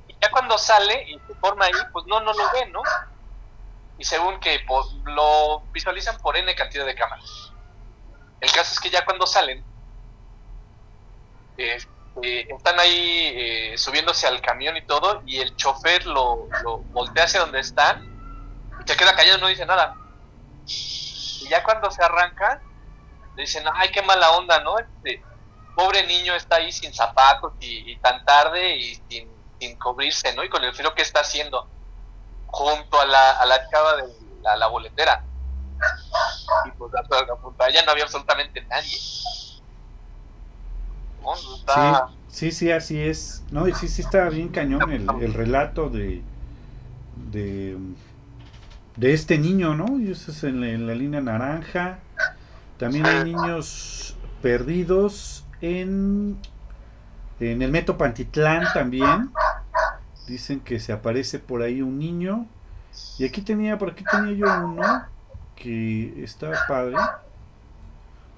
y 0.08 0.16
ya 0.22 0.32
cuando 0.32 0.58
sale 0.58 1.10
y 1.10 1.20
se 1.28 1.36
forma 1.36 1.66
ahí, 1.66 1.74
pues 1.92 2.06
no, 2.08 2.20
no 2.22 2.34
lo 2.34 2.52
ven, 2.52 2.72
¿no? 2.72 2.82
Y 3.98 4.04
según 4.04 4.40
que 4.40 4.60
pues, 4.68 4.88
lo 5.06 5.62
visualizan 5.72 6.18
por 6.18 6.36
N 6.36 6.54
cantidad 6.56 6.86
de 6.86 6.96
cámaras. 6.96 7.52
El 8.42 8.52
caso 8.52 8.74
es 8.74 8.80
que 8.80 8.90
ya 8.90 9.06
cuando 9.06 9.26
salen, 9.26 9.64
este, 11.58 12.54
están 12.54 12.80
ahí 12.80 13.32
eh, 13.36 13.78
subiéndose 13.78 14.28
al 14.28 14.42
camión 14.42 14.76
y 14.76 14.82
todo, 14.82 15.22
y 15.26 15.40
el 15.40 15.56
chofer 15.56 16.06
lo, 16.06 16.48
lo 16.64 16.80
voltea 16.80 17.26
hacia 17.26 17.40
donde 17.40 17.60
están 17.60 18.12
y 18.84 18.88
se 18.88 18.98
queda 18.98 19.16
callado, 19.16 19.38
no 19.38 19.48
dice 19.48 19.66
nada. 19.66 19.96
Y 20.66 21.48
ya 21.50 21.64
cuando 21.64 21.92
se 21.92 22.04
arranca, 22.04 22.62
le 23.36 23.44
dicen, 23.44 23.64
ay, 23.74 23.90
qué 23.92 24.02
mala 24.02 24.32
onda, 24.32 24.60
¿no? 24.62 24.78
Este, 24.78 25.24
pobre 25.76 26.06
niño 26.08 26.36
está 26.36 26.58
ahí 26.58 26.72
sin 26.72 26.94
zapatos 26.94 27.54
y, 27.60 27.92
y 27.92 27.98
tan 27.98 28.24
tarde 28.26 28.78
y 28.78 28.96
sin, 29.10 29.28
sin 29.60 29.78
cubrirse, 29.80 30.34
¿no? 30.36 30.44
Y 30.44 30.50
con 30.50 30.64
el 30.64 30.74
frío 30.74 30.94
que 30.94 31.02
está 31.02 31.22
haciendo 31.22 31.68
junto 32.48 33.00
a 33.02 33.06
la, 33.06 33.32
a 33.32 33.46
la 33.46 33.70
chava 33.70 33.96
de 33.98 34.04
la, 34.42 34.56
la 34.58 34.68
boletera. 34.68 35.24
Y 36.66 36.72
pues 36.72 36.92
a- 36.96 37.68
ella 37.70 37.84
no 37.86 37.92
había 37.92 38.04
absolutamente 38.04 38.62
nadie. 38.66 38.98
¿No? 41.22 41.34
Está- 41.56 42.08
Sí, 42.28 42.52
sí, 42.52 42.52
sí, 42.52 42.72
así 42.72 43.00
es. 43.02 43.44
No, 43.52 43.68
y 43.68 43.74
sí, 43.76 43.88
sí 43.88 44.02
está 44.02 44.28
bien 44.30 44.50
cañón 44.50 44.92
el, 44.92 45.08
el 45.22 45.34
relato 45.34 45.90
de, 45.90 46.22
de 47.32 47.78
de 48.96 49.12
este 49.14 49.40
niño, 49.40 49.74
¿no? 49.74 50.00
Y 50.00 50.12
eso 50.12 50.30
es 50.32 50.44
en 50.44 50.62
la, 50.62 50.68
en 50.68 50.86
la 50.86 50.94
línea 50.94 51.20
naranja. 51.20 51.98
También 52.78 53.08
hay 53.08 53.24
niños 53.24 54.16
perdidos 54.44 55.33
en 55.64 56.38
el 57.40 57.72
Metro 57.72 57.98
Pantitlán 57.98 58.66
también. 58.74 59.32
Dicen 60.28 60.60
que 60.60 60.80
se 60.80 60.94
aparece 60.94 61.40
por 61.40 61.62
ahí 61.62 61.82
un 61.82 61.98
niño. 61.98 62.48
Y 63.18 63.26
aquí 63.26 63.42
tenía, 63.42 63.78
por 63.78 63.92
aquí 63.92 64.04
tenía 64.04 64.34
yo 64.34 64.66
uno 64.66 65.04
que 65.56 66.24
estaba 66.24 66.56
padre. 66.68 66.98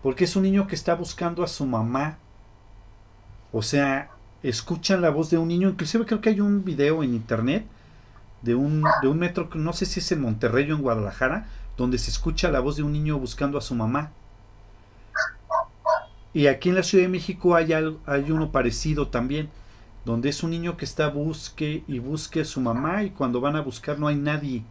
Porque 0.02 0.26
es 0.26 0.36
un 0.36 0.44
niño 0.44 0.68
que 0.68 0.76
está 0.76 0.96
buscando 0.96 1.44
a 1.44 1.48
su 1.48 1.66
mamá. 1.66 2.18
O 3.52 3.62
sea, 3.62 4.10
escuchan 4.44 5.02
la 5.02 5.10
voz 5.10 5.30
de 5.30 5.38
un 5.38 5.48
niño. 5.48 5.70
Inclusive 5.70 6.06
creo 6.06 6.22
que 6.22 6.30
hay 6.30 6.42
un 6.42 6.64
video 6.64 7.04
en 7.04 7.14
internet 7.14 7.66
de 8.44 8.54
un, 8.54 8.84
de 9.02 9.08
un 9.08 9.18
metro, 9.18 9.50
no 9.56 9.74
sé 9.74 9.88
si 9.88 10.00
es 10.00 10.12
en 10.12 10.22
Monterrey 10.22 10.72
o 10.72 10.76
en 10.76 10.84
Guadalajara, 10.84 11.48
donde 11.78 11.98
se 11.98 12.12
escucha 12.12 12.52
la 12.52 12.60
voz 12.60 12.78
de 12.78 12.84
un 12.84 12.94
niño 12.94 13.18
buscando 13.18 13.58
a 13.58 13.62
su 13.62 13.74
mamá. 13.74 14.12
Y 16.36 16.48
aquí 16.48 16.68
en 16.68 16.76
la 16.76 16.84
Ciudad 16.84 17.06
de 17.06 17.10
México 17.10 17.56
hay, 17.56 17.72
algo, 17.72 18.02
hay 18.06 18.30
uno 18.30 18.52
parecido 18.52 19.08
también, 19.08 19.50
donde 20.04 20.28
es 20.28 20.44
un 20.44 20.52
niño 20.52 20.76
que 20.76 20.84
está 20.84 21.08
busque 21.08 21.86
y 21.88 22.00
busque 22.00 22.42
a 22.42 22.46
su 22.46 22.60
mamá 22.60 23.04
y 23.04 23.12
cuando 23.12 23.40
van 23.40 23.56
a 23.56 23.62
buscar 23.62 23.98
no 23.98 24.08
hay 24.10 24.18
nadie. 24.18 24.62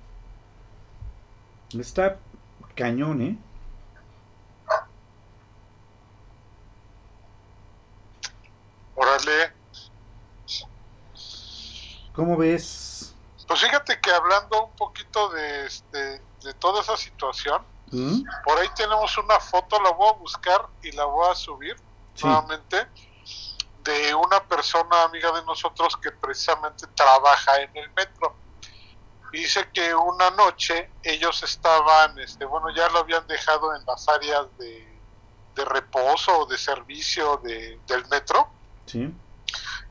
Está 1.72 2.18
cañón, 2.74 3.22
¿eh? 3.22 3.38
Órale. 8.94 9.54
¿Cómo 12.12 12.36
ves? 12.36 13.14
Pues 13.48 13.60
fíjate 13.62 13.98
que 14.02 14.10
hablando 14.10 14.66
un 14.66 14.76
poquito 14.76 15.30
de, 15.30 15.64
este, 15.64 16.20
de 16.42 16.52
toda 16.58 16.82
esa 16.82 16.98
situación, 16.98 17.62
¿Mm? 17.94 18.22
por 18.44 18.58
ahí 18.58 18.68
tenemos 18.74 19.16
una 19.18 19.38
foto, 19.40 19.80
la 19.80 19.90
voy 19.90 20.08
a 20.08 20.12
buscar 20.12 20.68
y 20.82 20.92
la 20.92 21.04
voy 21.04 21.30
a 21.30 21.34
subir 21.34 21.76
Sí. 22.14 22.26
nuevamente, 22.26 22.88
de 23.78 24.14
una 24.14 24.40
persona 24.46 25.02
amiga 25.02 25.32
de 25.32 25.44
nosotros 25.44 25.96
que 25.96 26.10
precisamente 26.12 26.86
trabaja 26.94 27.60
en 27.60 27.76
el 27.76 27.90
metro. 27.94 28.36
Dice 29.32 29.68
que 29.72 29.94
una 29.94 30.30
noche 30.30 30.92
ellos 31.02 31.42
estaban, 31.42 32.16
este, 32.20 32.44
bueno, 32.44 32.68
ya 32.74 32.88
lo 32.90 33.00
habían 33.00 33.26
dejado 33.26 33.74
en 33.74 33.84
las 33.84 34.08
áreas 34.08 34.46
de, 34.58 35.02
de 35.56 35.64
reposo 35.64 36.38
o 36.40 36.46
de 36.46 36.56
servicio 36.56 37.40
de, 37.42 37.80
del 37.86 38.06
metro 38.08 38.48
Sí. 38.86 39.12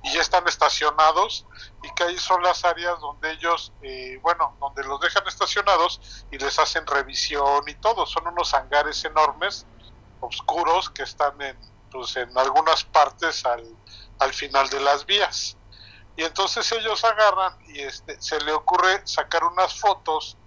Y 0.03 0.11
ya 0.11 0.21
están 0.21 0.45
estacionados 0.47 1.45
y 1.81 1.89
que 1.91 2.03
ahí 2.03 2.17
son 2.17 2.43
las 2.43 2.65
áreas 2.65 2.99
donde 2.99 3.31
ellos, 3.31 3.71
eh, 3.81 4.19
bueno, 4.21 4.55
donde 4.59 4.83
los 4.83 4.99
dejan 4.99 5.25
estacionados 5.25 6.25
y 6.29 6.37
les 6.37 6.59
hacen 6.59 6.85
revisión 6.85 7.63
y 7.67 7.75
todo. 7.75 8.05
Son 8.05 8.27
unos 8.27 8.53
hangares 8.53 9.03
enormes, 9.05 9.65
oscuros, 10.19 10.89
que 10.89 11.03
están 11.03 11.41
en, 11.41 11.57
pues, 11.89 12.17
en 12.17 12.37
algunas 12.37 12.83
partes 12.83 13.45
al, 13.45 13.63
al 14.19 14.33
final 14.33 14.69
de 14.69 14.81
las 14.81 15.05
vías. 15.05 15.55
Y 16.17 16.23
entonces 16.23 16.69
ellos 16.73 17.03
agarran 17.05 17.57
y 17.67 17.79
este, 17.79 18.21
se 18.21 18.39
le 18.41 18.51
ocurre 18.51 19.01
sacar 19.07 19.45
unas 19.45 19.79
fotos 19.79 20.37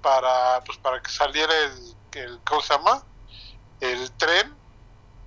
para, 0.00 0.62
pues, 0.64 0.78
para 0.78 1.02
que 1.02 1.10
saliera 1.10 1.52
el, 1.64 1.96
el, 2.12 2.40
¿cómo 2.44 2.62
se 2.62 2.74
llama? 2.74 3.02
El 3.80 4.12
tren 4.12 4.56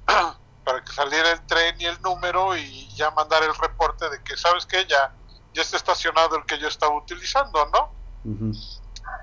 para 0.64 0.84
que 0.84 0.92
saliera 0.94 1.32
el 1.32 1.46
tren 1.46 1.76
y 1.80 1.86
el 1.86 2.02
número 2.02 2.56
y 2.56 2.94
ya 2.96 3.12
mandar 3.12 3.44
el 3.44 3.56
reporte 3.56 4.10
de 4.10 4.24
que, 4.24 4.38
¿sabes 4.38 4.66
qué? 4.66 4.86
Ya, 4.86 5.16
ya 5.54 5.62
está 5.62 5.78
estacionado 5.78 6.36
el 6.38 6.46
que 6.46 6.58
yo 6.58 6.68
estaba 6.68 6.96
utilizando, 6.96 7.66
¿no? 7.68 7.96
Ujú. 8.24 8.52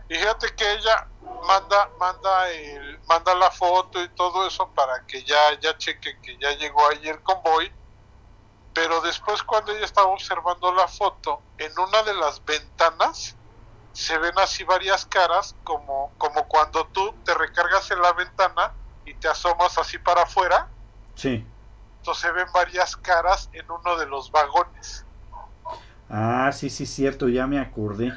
Y 0.09 0.14
fíjate 0.14 0.55
que 0.55 0.72
ella 0.72 1.09
manda 1.46 1.90
manda 1.98 2.50
el, 2.50 3.00
manda 3.09 3.35
la 3.35 3.50
foto 3.50 4.03
y 4.03 4.09
todo 4.14 4.46
eso 4.46 4.72
para 4.74 5.05
que 5.07 5.22
ya 5.24 5.59
ya 5.61 5.76
chequen 5.79 6.20
que 6.22 6.38
ya 6.38 6.53
llegó 6.53 6.87
ahí 6.88 7.09
el 7.09 7.22
convoy 7.22 7.72
pero 8.72 9.00
después 9.00 9.42
cuando 9.42 9.72
ella 9.72 9.85
estaba 9.85 10.09
observando 10.09 10.72
la 10.74 10.87
foto 10.87 11.42
en 11.57 11.72
una 11.79 12.03
de 12.03 12.14
las 12.14 12.44
ventanas 12.44 13.37
se 13.92 14.18
ven 14.18 14.38
así 14.38 14.64
varias 14.64 15.07
caras 15.07 15.57
como 15.64 16.12
como 16.18 16.46
cuando 16.46 16.87
tú 16.88 17.14
te 17.24 17.35
recargas 17.35 17.90
en 17.90 18.03
la 18.03 18.12
ventana 18.12 18.74
y 19.05 19.14
te 19.14 19.29
asomas 19.29 19.79
así 19.79 19.98
para 19.98 20.22
afuera 20.22 20.68
Sí. 21.20 21.44
entonces 21.98 22.22
se 22.22 22.33
ven 22.33 22.46
varias 22.54 22.96
caras 22.96 23.50
en 23.52 23.70
uno 23.70 23.96
de 23.98 24.06
los 24.06 24.30
vagones 24.30 25.04
Ah, 26.09 26.50
sí, 26.52 26.70
sí, 26.70 26.87
cierto, 26.87 27.28
ya 27.28 27.46
me 27.46 27.61
acordé. 27.61 28.12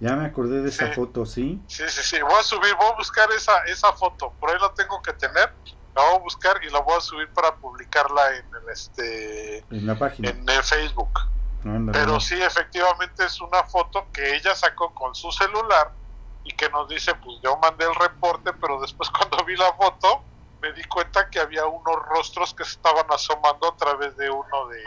Ya 0.00 0.16
me 0.16 0.26
acordé 0.26 0.62
de 0.62 0.68
esa 0.68 0.90
foto, 0.90 1.24
¿sí? 1.24 1.62
Sí, 1.68 1.84
sí, 1.86 2.02
sí. 2.02 2.20
Voy 2.20 2.34
a 2.34 2.42
subir, 2.42 2.74
voy 2.74 2.88
a 2.88 2.96
buscar 2.96 3.30
esa, 3.30 3.56
esa 3.66 3.92
foto. 3.92 4.32
Por 4.40 4.50
ahí 4.50 4.56
la 4.60 4.74
tengo 4.74 5.00
que 5.00 5.12
tener. 5.12 5.52
La 5.94 6.02
voy 6.02 6.16
a 6.16 6.18
buscar 6.18 6.56
y 6.64 6.70
la 6.70 6.80
voy 6.80 6.96
a 6.96 7.00
subir 7.00 7.28
para 7.28 7.54
publicarla 7.54 8.36
en 8.36 8.46
el, 8.46 8.68
este, 8.68 9.58
En 9.70 9.86
la 9.86 9.96
página. 9.96 10.30
en 10.30 10.48
el 10.48 10.62
Facebook. 10.64 11.20
Pero 11.92 12.18
sí, 12.18 12.34
efectivamente 12.42 13.24
es 13.24 13.40
una 13.40 13.62
foto 13.62 14.08
que 14.12 14.34
ella 14.34 14.56
sacó 14.56 14.92
con 14.92 15.14
su 15.14 15.30
celular 15.30 15.92
y 16.42 16.52
que 16.54 16.68
nos 16.70 16.88
dice, 16.88 17.14
pues 17.14 17.38
yo 17.44 17.56
mandé 17.58 17.84
el 17.84 17.94
reporte, 17.94 18.52
pero 18.54 18.80
después 18.80 19.08
cuando 19.16 19.44
vi 19.44 19.54
la 19.56 19.72
foto 19.74 20.24
me 20.62 20.72
di 20.72 20.84
cuenta 20.84 21.28
que 21.28 21.40
había 21.40 21.66
unos 21.66 21.96
rostros 22.08 22.54
que 22.54 22.64
se 22.64 22.70
estaban 22.72 23.04
asomando 23.10 23.68
a 23.68 23.76
través 23.76 24.16
de 24.16 24.30
uno 24.30 24.68
de, 24.68 24.82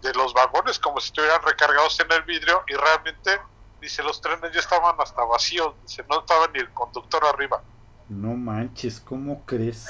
de 0.00 0.14
los 0.14 0.32
vagones, 0.32 0.78
como 0.78 0.98
si 1.00 1.08
estuvieran 1.08 1.42
recargados 1.42 2.00
en 2.00 2.10
el 2.12 2.22
vidrio 2.22 2.64
y 2.66 2.74
realmente, 2.74 3.38
dice, 3.78 4.02
los 4.02 4.20
trenes 4.22 4.52
ya 4.52 4.60
estaban 4.60 4.96
hasta 4.98 5.22
vacíos, 5.24 5.74
dice, 5.82 6.02
no 6.08 6.20
estaba 6.20 6.48
ni 6.48 6.60
el 6.60 6.72
conductor 6.72 7.22
arriba. 7.26 7.62
No 8.08 8.28
manches, 8.28 9.00
¿cómo 9.00 9.44
crees? 9.44 9.86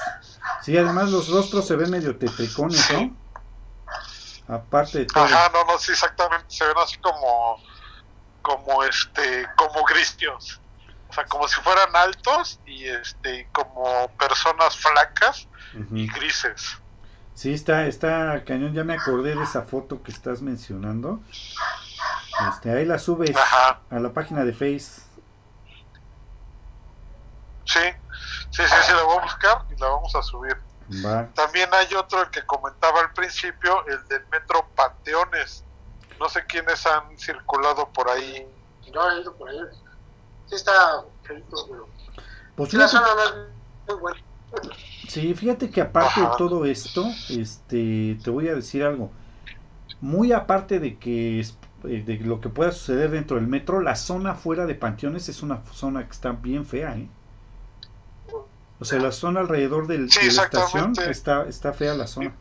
Sí, 0.61 0.77
además 0.77 1.09
los 1.09 1.29
rostros 1.29 1.65
se 1.65 1.75
ven 1.77 1.89
medio 1.89 2.17
tetricones, 2.17 2.91
¿no? 2.91 3.15
Aparte 4.53 4.99
de 4.99 5.05
todo. 5.05 5.23
Ajá, 5.23 5.49
no, 5.53 5.63
no, 5.63 5.77
sí, 5.77 5.91
exactamente, 5.91 6.45
se 6.49 6.65
ven 6.65 6.77
así 6.77 6.97
como, 6.97 7.61
como 8.41 8.83
este, 8.83 9.47
como 9.55 9.85
gristios. 9.85 10.59
Sea, 11.17 11.25
como 11.25 11.47
si 11.47 11.59
fueran 11.61 11.95
altos 11.95 12.59
y 12.65 12.85
este 12.85 13.49
como 13.51 14.07
personas 14.19 14.77
flacas 14.77 15.47
y 15.91 16.07
grises. 16.07 16.77
Sí, 17.33 17.53
está, 17.53 17.85
está 17.85 18.43
cañón. 18.45 18.73
Ya 18.73 18.83
me 18.83 18.95
acordé 18.95 19.35
de 19.35 19.43
esa 19.43 19.63
foto 19.63 20.01
que 20.01 20.11
estás 20.11 20.41
mencionando. 20.41 21.19
Este, 22.49 22.71
ahí 22.71 22.85
la 22.85 22.99
subes 22.99 23.35
Ajá. 23.35 23.81
a 23.89 23.99
la 23.99 24.13
página 24.13 24.43
de 24.43 24.53
Face. 24.53 25.01
Sí, 27.65 27.79
sí, 28.49 28.63
sí, 28.63 28.75
sí, 28.83 28.93
la 28.93 29.03
voy 29.03 29.17
a 29.17 29.21
buscar 29.21 29.65
y 29.69 29.79
la 29.79 29.87
vamos 29.87 30.15
a 30.15 30.21
subir. 30.21 30.57
Va. 31.05 31.27
También 31.33 31.69
hay 31.73 31.93
otro, 31.95 32.21
el 32.21 32.29
que 32.29 32.45
comentaba 32.45 33.01
al 33.01 33.11
principio, 33.11 33.85
el 33.87 34.07
del 34.07 34.25
Metro 34.27 34.67
Panteones. 34.75 35.63
No 36.19 36.29
sé 36.29 36.45
quiénes 36.45 36.85
han 36.85 37.17
circulado 37.19 37.89
por 37.89 38.09
ahí. 38.09 38.47
Yo 38.91 39.11
he 39.11 39.21
ido 39.21 39.35
por 39.35 39.49
ahí. 39.49 39.59
Sí 40.47 40.55
está. 40.55 41.03
Pues 42.55 42.69
Sí, 42.71 42.77
la 42.77 42.87
fíjate, 42.87 42.89
zona 42.89 43.07
no 43.15 43.23
es 43.23 43.33
muy 43.87 43.95
buena. 43.99 44.19
sí, 45.07 45.33
fíjate 45.33 45.69
que 45.69 45.81
aparte 45.81 46.21
de 46.21 46.27
todo 46.37 46.65
esto, 46.65 47.05
este, 47.29 48.17
te 48.23 48.29
voy 48.29 48.47
a 48.49 48.55
decir 48.55 48.83
algo. 48.83 49.11
Muy 50.01 50.31
aparte 50.31 50.79
de 50.79 50.97
que 50.97 51.39
eh, 51.41 52.03
de 52.05 52.17
lo 52.19 52.39
que 52.41 52.49
pueda 52.49 52.71
suceder 52.71 53.11
dentro 53.11 53.37
del 53.37 53.47
metro, 53.47 53.81
la 53.81 53.95
zona 53.95 54.35
fuera 54.35 54.65
de 54.65 54.75
Panteones 54.75 55.29
es 55.29 55.41
una 55.43 55.63
zona 55.73 56.05
que 56.05 56.11
está 56.11 56.31
bien 56.31 56.65
fea, 56.65 56.97
¿eh? 56.97 57.09
O 58.79 58.85
sea, 58.85 58.99
la 58.99 59.11
zona 59.11 59.39
alrededor 59.39 59.87
del, 59.87 60.11
Sí, 60.11 60.27
de 60.27 60.33
la 60.33 60.43
estación 60.43 60.93
está, 61.09 61.43
está 61.47 61.73
fea 61.73 61.95
la 61.95 62.05
zona. 62.07 62.35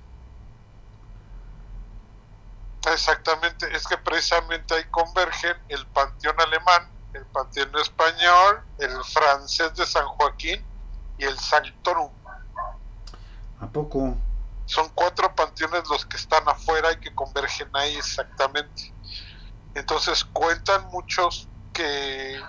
Exactamente, 2.92 3.66
es 3.74 3.86
que 3.86 3.96
precisamente 3.98 4.74
ahí 4.74 4.84
convergen 4.90 5.56
el 5.68 5.84
panteón 5.88 6.40
alemán, 6.40 6.88
el 7.16 7.24
panteón 7.26 7.74
español, 7.76 8.62
el 8.78 9.04
francés 9.04 9.74
de 9.74 9.86
San 9.86 10.06
Joaquín 10.06 10.64
y 11.18 11.24
el 11.24 11.38
Sanctorum. 11.38 12.10
¿A 13.60 13.66
poco? 13.66 14.16
Son 14.66 14.88
cuatro 14.94 15.34
panteones 15.34 15.88
los 15.88 16.04
que 16.04 16.16
están 16.16 16.46
afuera 16.48 16.92
y 16.92 16.96
que 17.00 17.14
convergen 17.14 17.68
ahí 17.74 17.96
exactamente. 17.96 18.92
Entonces 19.74 20.24
cuentan 20.24 20.86
muchos 20.88 21.48
que, 21.72 22.40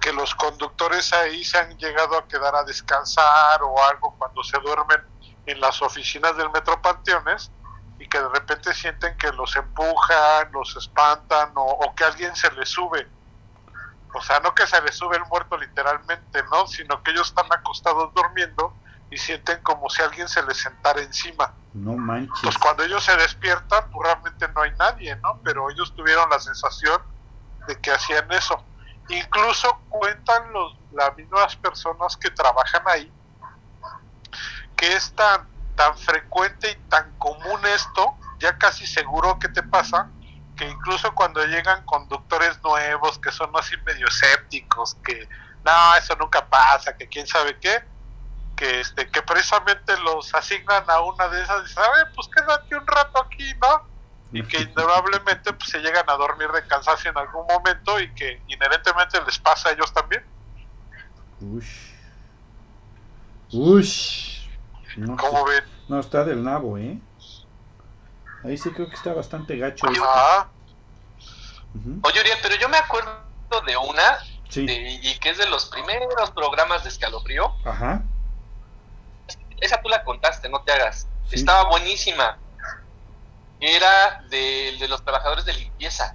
que 0.00 0.12
los 0.12 0.34
conductores 0.34 1.12
ahí 1.12 1.44
se 1.44 1.58
han 1.58 1.76
llegado 1.78 2.16
a 2.16 2.28
quedar 2.28 2.54
a 2.54 2.64
descansar 2.64 3.62
o 3.62 3.82
algo 3.84 4.14
cuando 4.18 4.42
se 4.44 4.58
duermen 4.60 5.00
en 5.46 5.60
las 5.60 5.82
oficinas 5.82 6.36
del 6.36 6.50
Metro 6.50 6.80
Panteones 6.80 7.50
y 7.98 8.08
que 8.08 8.18
de 8.18 8.28
repente 8.28 8.72
sienten 8.74 9.16
que 9.16 9.32
los 9.32 9.54
empujan, 9.56 10.50
los 10.52 10.76
espantan 10.76 11.52
o, 11.56 11.64
o 11.64 11.94
que 11.94 12.04
alguien 12.04 12.34
se 12.36 12.50
les 12.52 12.68
sube. 12.68 13.08
O 14.14 14.22
sea, 14.22 14.40
no 14.40 14.54
que 14.54 14.66
se 14.66 14.80
les 14.82 14.96
sube 14.96 15.16
el 15.16 15.24
muerto 15.26 15.56
literalmente, 15.58 16.42
¿no? 16.50 16.66
Sino 16.66 17.02
que 17.02 17.10
ellos 17.10 17.28
están 17.28 17.46
acostados 17.52 18.12
durmiendo 18.14 18.74
y 19.10 19.16
sienten 19.16 19.60
como 19.62 19.88
si 19.90 20.02
alguien 20.02 20.28
se 20.28 20.42
les 20.44 20.56
sentara 20.56 21.00
encima. 21.00 21.52
No 21.72 21.92
manches. 21.96 22.40
Pues 22.42 22.58
cuando 22.58 22.84
ellos 22.84 23.04
se 23.04 23.16
despiertan, 23.16 23.90
pues 23.90 24.08
realmente 24.08 24.48
no 24.48 24.62
hay 24.62 24.70
nadie, 24.78 25.16
¿no? 25.16 25.40
Pero 25.44 25.70
ellos 25.70 25.94
tuvieron 25.94 26.30
la 26.30 26.38
sensación 26.38 27.02
de 27.66 27.80
que 27.80 27.90
hacían 27.90 28.30
eso. 28.32 28.64
Incluso 29.08 29.80
cuentan 29.88 30.52
los, 30.52 30.76
las 30.92 31.14
mismas 31.16 31.56
personas 31.56 32.16
que 32.16 32.30
trabajan 32.30 32.82
ahí 32.86 33.12
que 34.76 34.92
es 34.92 35.12
tan, 35.12 35.46
tan 35.76 35.96
frecuente 35.96 36.70
y 36.70 36.88
tan 36.88 37.10
común 37.18 37.60
esto, 37.66 38.16
ya 38.38 38.56
casi 38.58 38.86
seguro 38.86 39.38
que 39.38 39.48
te 39.48 39.62
pasa, 39.62 40.10
que 40.56 40.68
incluso 40.68 41.14
cuando 41.14 41.44
llegan 41.46 41.84
conductores 41.84 42.62
nuevos 42.62 43.18
que 43.18 43.32
son 43.32 43.50
así 43.56 43.76
medio 43.84 44.06
escépticos, 44.06 44.96
que 45.04 45.28
no, 45.64 45.96
eso 45.96 46.14
nunca 46.16 46.46
pasa, 46.46 46.96
que 46.96 47.08
quién 47.08 47.26
sabe 47.26 47.58
qué, 47.58 47.82
que 48.56 48.80
este 48.80 49.08
que 49.10 49.22
precisamente 49.22 49.96
los 49.98 50.34
asignan 50.34 50.84
a 50.88 51.00
una 51.00 51.28
de 51.28 51.42
esas 51.42 51.60
y 51.60 51.68
dicen, 51.68 51.82
a 51.82 51.90
ver, 51.96 52.12
pues 52.14 52.28
quédate 52.28 52.76
un 52.76 52.86
rato 52.86 53.22
aquí, 53.22 53.52
¿no? 53.60 53.88
Y 54.32 54.42
que 54.44 54.58
indudablemente 54.62 55.52
pues, 55.52 55.70
se 55.70 55.78
llegan 55.78 56.08
a 56.08 56.14
dormir 56.14 56.48
de 56.52 56.66
cansancio 56.66 57.10
en 57.10 57.18
algún 57.18 57.46
momento 57.46 57.98
y 58.00 58.12
que 58.14 58.42
inherentemente 58.48 59.20
les 59.24 59.38
pasa 59.38 59.70
a 59.70 59.72
ellos 59.72 59.92
también. 59.92 60.24
Ush. 61.40 61.92
Ush. 63.52 64.48
No, 64.96 65.16
¿Cómo 65.16 65.44
ven? 65.44 65.64
no, 65.88 65.98
está 65.98 66.24
del 66.24 66.44
nabo, 66.44 66.78
¿eh? 66.78 66.98
Ahí 68.44 68.58
sí 68.58 68.70
creo 68.70 68.88
que 68.88 68.94
está 68.96 69.12
bastante 69.12 69.56
gacho. 69.56 69.86
esto. 69.90 70.04
Ajá. 70.04 70.48
Ujú. 71.74 72.00
Oye, 72.02 72.20
Uriel, 72.20 72.38
pero 72.42 72.56
yo 72.56 72.68
me 72.68 72.76
acuerdo 72.76 73.10
de 73.66 73.76
una 73.76 74.18
Sí. 74.48 74.66
de- 74.66 75.00
y 75.02 75.18
que 75.18 75.30
es 75.30 75.38
de 75.38 75.46
los 75.48 75.66
primeros 75.66 76.30
programas 76.32 76.82
de 76.84 76.90
escalofrío. 76.90 77.52
Ajá. 77.64 78.02
Esa 79.60 79.80
tú 79.80 79.88
la 79.88 80.04
contaste, 80.04 80.48
no 80.48 80.60
te 80.60 80.72
hagas. 80.72 81.08
Sí. 81.28 81.36
Estaba 81.36 81.68
buenísima. 81.70 82.38
Era 83.60 84.22
de, 84.28 84.76
de 84.78 84.88
los 84.88 85.02
trabajadores 85.02 85.44
de 85.46 85.54
limpieza. 85.54 86.14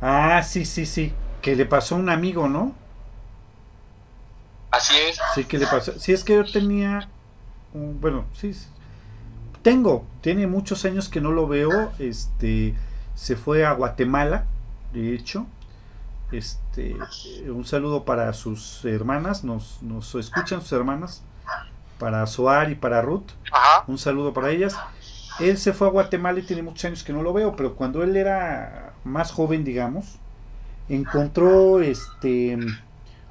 Ah, 0.00 0.42
sí, 0.42 0.64
sí, 0.64 0.86
sí. 0.86 1.12
Que 1.42 1.54
le 1.54 1.66
pasó 1.66 1.96
a 1.96 1.98
un 1.98 2.08
amigo, 2.08 2.48
¿no? 2.48 2.74
Así 4.70 4.96
es. 4.96 5.18
Sí, 5.34 5.44
que 5.44 5.58
le 5.58 5.66
pasó. 5.66 5.98
Sí, 5.98 6.12
es 6.12 6.24
que 6.24 6.34
yo 6.34 6.50
tenía. 6.50 7.08
un- 7.74 8.00
bueno, 8.00 8.24
sí. 8.32 8.54
sí. 8.54 8.66
Tengo. 9.62 10.04
Tiene 10.20 10.46
muchos 10.46 10.84
años 10.84 11.08
que 11.08 11.20
no 11.20 11.32
lo 11.32 11.46
veo. 11.46 11.92
Este. 11.98 12.74
Se 13.14 13.36
fue 13.36 13.64
a 13.64 13.72
Guatemala, 13.72 14.46
de 14.92 15.14
hecho. 15.14 15.46
Este. 16.32 16.96
Un 17.46 17.64
saludo 17.64 18.04
para 18.04 18.32
sus 18.32 18.84
hermanas. 18.84 19.44
Nos, 19.44 19.82
nos 19.82 20.14
escuchan 20.14 20.60
sus 20.60 20.72
hermanas. 20.72 21.22
Para 21.98 22.26
Soar 22.26 22.70
y 22.70 22.74
para 22.74 23.02
Ruth. 23.02 23.30
Ajá. 23.52 23.84
Un 23.86 23.98
saludo 23.98 24.32
para 24.32 24.50
ellas. 24.50 24.76
Él 25.40 25.56
se 25.56 25.72
fue 25.72 25.86
a 25.86 25.90
Guatemala 25.90 26.40
y 26.40 26.42
tiene 26.42 26.62
muchos 26.62 26.84
años 26.84 27.04
que 27.04 27.12
no 27.12 27.22
lo 27.22 27.32
veo, 27.32 27.54
pero 27.54 27.76
cuando 27.76 28.02
él 28.02 28.16
era 28.16 28.92
más 29.04 29.30
joven, 29.30 29.64
digamos, 29.64 30.18
encontró 30.88 31.80
este, 31.80 32.58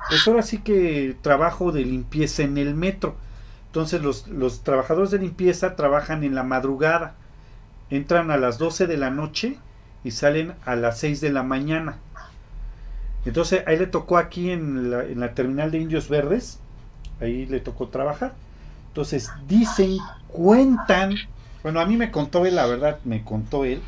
pues 0.08 0.28
ahora 0.28 0.42
sí 0.42 0.60
que 0.60 1.18
trabajo 1.22 1.72
de 1.72 1.84
limpieza 1.84 2.44
en 2.44 2.58
el 2.58 2.76
metro. 2.76 3.16
Entonces 3.68 4.02
los, 4.02 4.28
los 4.28 4.64
trabajadores 4.64 5.12
de 5.12 5.20
limpieza 5.20 5.76
trabajan 5.76 6.24
en 6.24 6.36
la 6.36 6.44
madrugada, 6.44 7.16
entran 7.90 8.32
a 8.32 8.38
las 8.38 8.58
12 8.58 8.88
de 8.88 8.98
la 8.98 9.10
noche 9.10 9.58
y 10.04 10.12
salen 10.12 10.56
a 10.66 10.76
las 10.76 11.00
6 11.00 11.22
de 11.22 11.32
la 11.32 11.44
mañana. 11.44 11.98
Entonces 13.26 13.64
ahí 13.68 13.78
le 13.78 13.88
tocó 13.88 14.18
aquí 14.18 14.52
en 14.52 14.90
la, 14.90 15.04
en 15.04 15.20
la 15.20 15.34
terminal 15.34 15.70
de 15.70 15.80
Indios 15.80 16.10
Verdes, 16.10 16.60
ahí 17.20 17.46
le 17.46 17.60
tocó 17.60 17.90
trabajar. 17.90 18.34
Entonces 18.88 19.30
dicen, 19.48 19.98
cuentan, 20.28 21.16
bueno, 21.62 21.80
a 21.80 21.86
mí 21.86 21.98
me 21.98 22.10
contó 22.10 22.46
él, 22.46 22.56
la 22.56 22.66
verdad, 22.66 23.00
me 23.04 23.24
contó 23.24 23.66
él, 23.66 23.82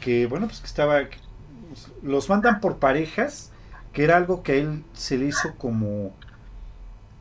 que 0.00 0.26
bueno, 0.26 0.46
pues 0.46 0.60
que 0.60 0.66
estaba, 0.66 1.00
los 2.02 2.28
mandan 2.28 2.60
por 2.60 2.78
parejas, 2.78 3.50
que 3.92 4.04
era 4.04 4.16
algo 4.16 4.42
que 4.42 4.52
a 4.52 4.54
él 4.56 4.84
se 4.92 5.16
le 5.16 5.26
hizo 5.26 5.54
como, 5.56 6.12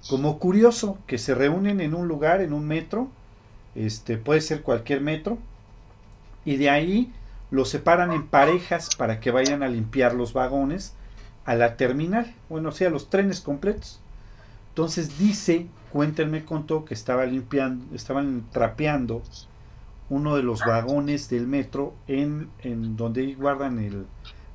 como 0.09 0.39
curioso, 0.39 0.97
que 1.07 1.17
se 1.17 1.33
reúnen 1.35 1.81
en 1.81 1.93
un 1.93 2.07
lugar, 2.07 2.41
en 2.41 2.53
un 2.53 2.67
metro, 2.67 3.09
este, 3.75 4.17
puede 4.17 4.41
ser 4.41 4.61
cualquier 4.61 5.01
metro, 5.01 5.37
y 6.45 6.57
de 6.57 6.69
ahí 6.69 7.11
los 7.51 7.69
separan 7.69 8.11
en 8.11 8.27
parejas 8.27 8.95
para 8.95 9.19
que 9.19 9.31
vayan 9.31 9.63
a 9.63 9.67
limpiar 9.67 10.13
los 10.13 10.33
vagones 10.33 10.93
a 11.45 11.55
la 11.55 11.77
terminal, 11.77 12.33
bueno, 12.49 12.69
o 12.69 12.71
sea, 12.71 12.89
los 12.89 13.09
trenes 13.09 13.41
completos. 13.41 13.99
Entonces 14.69 15.19
dice, 15.19 15.67
cuéntenme 15.91 16.45
contó 16.45 16.83
que 16.83 16.93
estaba 16.93 17.25
limpiando, 17.25 17.95
estaban 17.95 18.45
trapeando 18.51 19.21
uno 20.09 20.35
de 20.35 20.43
los 20.43 20.61
vagones 20.61 21.29
del 21.29 21.47
metro 21.47 21.93
en, 22.07 22.49
en 22.63 22.97
donde 22.97 23.35
guardan 23.35 23.79
el, 23.79 24.05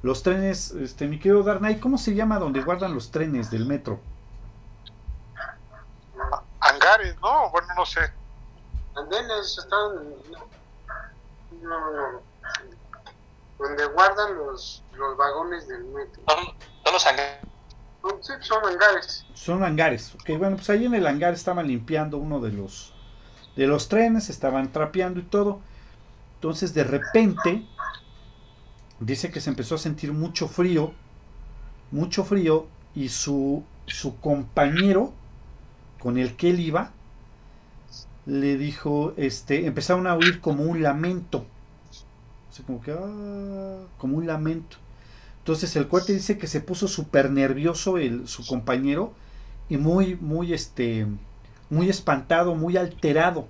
los 0.02 0.22
trenes, 0.22 0.72
este, 0.72 1.06
mi 1.06 1.18
querido 1.18 1.42
Darnay, 1.42 1.78
¿cómo 1.78 1.98
se 1.98 2.14
llama 2.14 2.38
donde 2.38 2.62
guardan 2.62 2.94
los 2.94 3.10
trenes 3.10 3.50
del 3.50 3.66
metro? 3.66 4.00
¿No? 7.22 7.50
Bueno, 7.50 7.68
no 7.76 7.86
sé. 7.86 8.00
Andenes 8.96 9.58
están. 9.58 10.14
No, 11.62 11.90
no, 11.92 12.12
no. 12.12 12.22
Donde 13.58 13.86
guardan 13.86 14.36
los, 14.36 14.82
los 14.96 15.16
vagones 15.16 15.66
del 15.68 15.84
metro. 15.84 16.22
Son, 16.28 16.44
son 16.84 16.92
los 16.92 17.06
hangares. 17.06 17.38
Sí, 18.20 18.32
son 18.40 18.64
hangares. 18.64 19.26
Son 19.34 19.64
hangares. 19.64 20.14
Ok, 20.14 20.38
bueno, 20.38 20.56
pues 20.56 20.70
ahí 20.70 20.86
en 20.86 20.94
el 20.94 21.06
hangar 21.06 21.34
estaban 21.34 21.66
limpiando 21.66 22.18
uno 22.18 22.40
de 22.40 22.52
los 22.52 22.94
de 23.56 23.66
los 23.66 23.88
trenes, 23.88 24.30
estaban 24.30 24.72
trapeando 24.72 25.18
y 25.20 25.24
todo. 25.24 25.60
Entonces 26.36 26.74
de 26.74 26.84
repente 26.84 27.66
dice 29.00 29.30
que 29.30 29.40
se 29.40 29.50
empezó 29.50 29.74
a 29.74 29.78
sentir 29.78 30.12
mucho 30.12 30.48
frío, 30.48 30.92
mucho 31.90 32.24
frío 32.24 32.66
y 32.94 33.08
su 33.08 33.64
su 33.86 34.20
compañero 34.20 35.12
con 35.98 36.18
el 36.18 36.36
que 36.36 36.50
él 36.50 36.60
iba 36.60 36.92
le 38.28 38.58
dijo, 38.58 39.14
este, 39.16 39.66
empezaron 39.66 40.06
a 40.06 40.14
oír 40.14 40.40
como 40.40 40.64
un 40.64 40.82
lamento. 40.82 41.46
O 42.60 42.66
como 42.66 42.82
que 42.82 42.92
ah, 42.92 43.86
como 43.96 44.18
un 44.18 44.26
lamento. 44.26 44.76
Entonces 45.38 45.74
el 45.76 45.88
cuate 45.88 46.12
dice 46.12 46.36
que 46.36 46.46
se 46.46 46.60
puso 46.60 46.88
súper 46.88 47.30
nervioso 47.30 47.96
el, 47.96 48.28
su 48.28 48.46
compañero 48.46 49.14
y 49.70 49.78
muy, 49.78 50.16
muy, 50.16 50.52
este, 50.52 51.06
muy 51.70 51.88
espantado, 51.88 52.54
muy 52.54 52.76
alterado. 52.76 53.48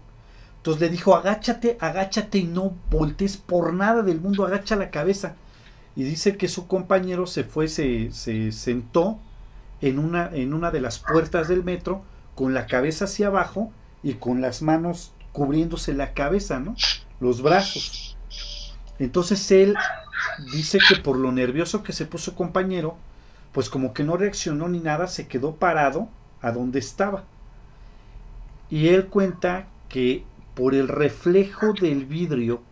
Entonces 0.58 0.80
le 0.80 0.90
dijo, 0.90 1.16
agáchate, 1.16 1.76
agáchate 1.80 2.38
y 2.38 2.44
no 2.44 2.76
voltees 2.88 3.37
por 3.37 3.74
nada 3.74 4.02
del 4.02 4.20
mundo, 4.20 4.46
agacha 4.46 4.76
la 4.76 4.90
cabeza. 4.90 5.34
Y 5.96 6.04
dice 6.04 6.37
que 6.37 6.46
su 6.46 6.68
compañero 6.68 7.26
se 7.26 7.42
fue, 7.42 7.66
se, 7.66 8.12
se 8.12 8.52
sentó 8.52 9.18
en 9.80 9.98
una, 9.98 10.30
en 10.32 10.54
una 10.54 10.70
de 10.70 10.80
las 10.80 11.00
puertas 11.00 11.48
del 11.48 11.64
metro 11.64 12.04
con 12.38 12.55
la 12.55 12.68
cabeza 12.68 13.07
hacia 13.07 13.27
abajo 13.27 13.72
y 14.01 14.14
con 14.14 14.40
las 14.40 14.62
manos 14.62 15.11
cubriéndose 15.33 15.92
la 15.92 16.14
cabeza, 16.14 16.61
¿no? 16.61 16.77
Los 17.18 17.42
brazos. 17.42 18.16
Entonces 19.01 19.51
él 19.51 19.74
dice 20.53 20.79
que 20.88 21.01
por 21.01 21.16
lo 21.16 21.33
nervioso 21.33 21.83
que 21.83 21.92
se 21.92 22.07
puso 22.07 22.37
compañero, 22.37 22.96
pues 23.51 23.68
como 23.68 23.92
que 23.92 24.05
no 24.05 24.16
reaccionó 24.16 24.68
ni 24.68 24.79
nada, 24.79 25.09
se 25.09 25.27
quedó 25.27 25.57
parado 25.57 26.11
a 26.40 26.53
donde 26.53 26.79
estaba. 26.79 27.24
Y 28.70 28.87
él 28.87 29.07
cuenta 29.07 29.66
que 29.88 30.22
por 30.55 30.77
el 30.77 30.87
reflejo 30.87 31.72
del 31.72 32.07
vidrio 32.07 32.62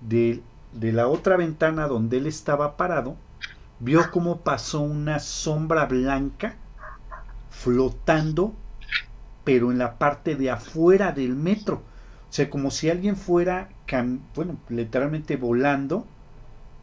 de, 0.00 0.42
de 0.72 0.90
la 0.90 1.06
otra 1.06 1.36
ventana 1.36 1.86
donde 1.86 2.16
él 2.16 2.26
estaba 2.26 2.76
parado, 2.76 3.14
vio 3.78 4.10
cómo 4.10 4.40
pasó 4.40 4.80
una 4.80 5.20
sombra 5.20 5.86
blanca 5.86 6.56
flotando, 7.50 8.56
pero 9.44 9.70
en 9.72 9.78
la 9.78 9.98
parte 9.98 10.36
de 10.36 10.50
afuera 10.50 11.12
del 11.12 11.34
metro. 11.34 11.82
O 12.28 12.32
sea, 12.32 12.48
como 12.48 12.70
si 12.70 12.88
alguien 12.88 13.16
fuera, 13.16 13.68
bueno, 14.34 14.56
literalmente 14.68 15.36
volando 15.36 16.06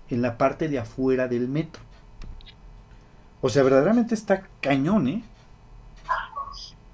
en 0.10 0.22
la 0.22 0.38
parte 0.38 0.67
de 0.67 0.80
afuera 0.80 1.28
del 1.28 1.48
metro. 1.48 1.82
O 3.41 3.50
sea, 3.50 3.63
verdaderamente 3.63 4.15
está 4.15 4.48
cañón, 4.62 5.08
¿eh? 5.08 5.24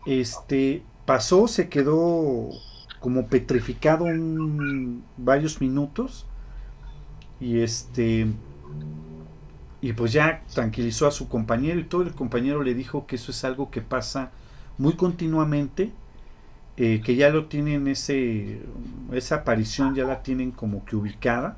Este 0.05 0.83
pasó, 1.05 1.47
se 1.47 1.69
quedó 1.69 2.49
como 2.99 3.27
petrificado 3.27 4.05
varios 5.17 5.61
minutos 5.61 6.25
y 7.39 7.59
este 7.59 8.27
y 9.81 9.93
pues 9.93 10.13
ya 10.13 10.43
tranquilizó 10.53 11.05
a 11.07 11.11
su 11.11 11.27
compañero 11.27 11.79
y 11.79 11.83
todo 11.83 12.01
el 12.03 12.13
compañero 12.13 12.63
le 12.63 12.73
dijo 12.73 13.05
que 13.05 13.17
eso 13.17 13.31
es 13.31 13.43
algo 13.43 13.69
que 13.69 13.81
pasa 13.81 14.31
muy 14.77 14.93
continuamente 14.93 15.91
eh, 16.77 17.01
que 17.03 17.15
ya 17.15 17.29
lo 17.29 17.45
tienen 17.45 17.87
ese 17.87 18.61
esa 19.13 19.35
aparición 19.35 19.95
ya 19.95 20.03
la 20.03 20.23
tienen 20.23 20.51
como 20.51 20.83
que 20.83 20.95
ubicada 20.95 21.57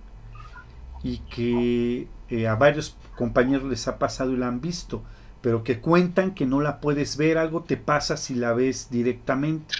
y 1.04 1.20
que 1.20 2.08
eh, 2.30 2.48
a 2.48 2.56
varios 2.56 2.96
compañeros 3.16 3.70
les 3.70 3.88
ha 3.88 3.98
pasado 3.98 4.34
y 4.34 4.38
la 4.38 4.48
han 4.48 4.62
visto, 4.62 5.04
pero 5.42 5.64
que 5.64 5.80
cuentan 5.80 6.34
que 6.34 6.46
no 6.46 6.62
la 6.62 6.80
puedes 6.80 7.18
ver, 7.18 7.38
algo 7.38 7.64
te 7.64 7.78
pasa 7.78 8.18
si 8.18 8.36
la 8.36 8.54
ves 8.54 8.90
directamente. 8.90 9.76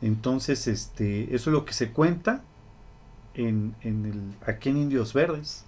Entonces, 0.00 0.66
este, 0.66 1.34
eso 1.34 1.50
es 1.50 1.54
lo 1.54 1.64
que 1.64 1.72
se 1.72 1.90
cuenta 1.90 2.42
en, 3.34 3.74
en 3.82 4.06
el, 4.06 4.48
aquí 4.48 4.70
en 4.70 4.78
Indios 4.78 5.12
Verdes. 5.12 5.64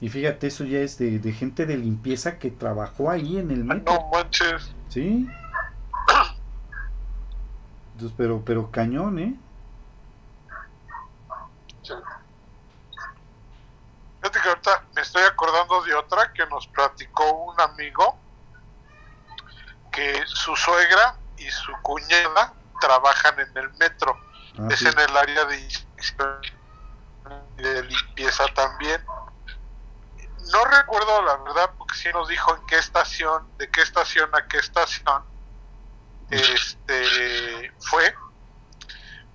Y 0.00 0.08
fíjate, 0.08 0.48
eso 0.48 0.64
ya 0.64 0.80
es 0.80 0.98
de, 0.98 1.18
de 1.18 1.32
gente 1.32 1.66
de 1.66 1.78
limpieza 1.78 2.38
que 2.38 2.50
trabajó 2.50 3.10
ahí 3.10 3.38
en 3.38 3.50
el 3.50 3.64
metro. 3.64 3.94
No 3.94 4.10
manches. 4.12 4.73
Sí. 4.94 5.28
Entonces, 7.94 8.16
pero, 8.16 8.44
pero 8.44 8.70
cañón, 8.70 9.18
¿eh? 9.18 9.34
Fíjate 14.20 14.40
que 14.40 14.48
ahorita 14.48 14.84
me 14.94 15.02
estoy 15.02 15.24
acordando 15.24 15.82
de 15.82 15.94
otra 15.96 16.32
que 16.32 16.46
nos 16.46 16.68
platicó 16.68 17.28
un 17.28 17.60
amigo 17.60 18.16
que 19.90 20.22
su 20.26 20.54
suegra 20.54 21.16
y 21.38 21.50
su 21.50 21.72
cuñada 21.82 22.54
trabajan 22.80 23.40
en 23.40 23.58
el 23.58 23.74
metro. 23.74 24.16
Ah, 24.56 24.68
es 24.70 24.78
sí. 24.78 24.86
en 24.86 24.96
el 24.96 25.16
área 25.16 25.44
de 25.44 25.68
de 27.56 27.82
limpieza 27.82 28.44
también. 28.54 29.02
No 30.52 30.64
recuerdo 30.64 31.22
la 31.22 31.36
verdad 31.38 31.70
porque 31.78 31.94
sí 31.94 32.08
nos 32.12 32.28
dijo 32.28 32.54
en 32.54 32.66
qué 32.66 32.76
estación, 32.76 33.48
de 33.58 33.70
qué 33.70 33.82
estación 33.82 34.30
a 34.34 34.46
qué 34.46 34.58
estación 34.58 35.24
este 36.30 37.72
fue, 37.80 38.14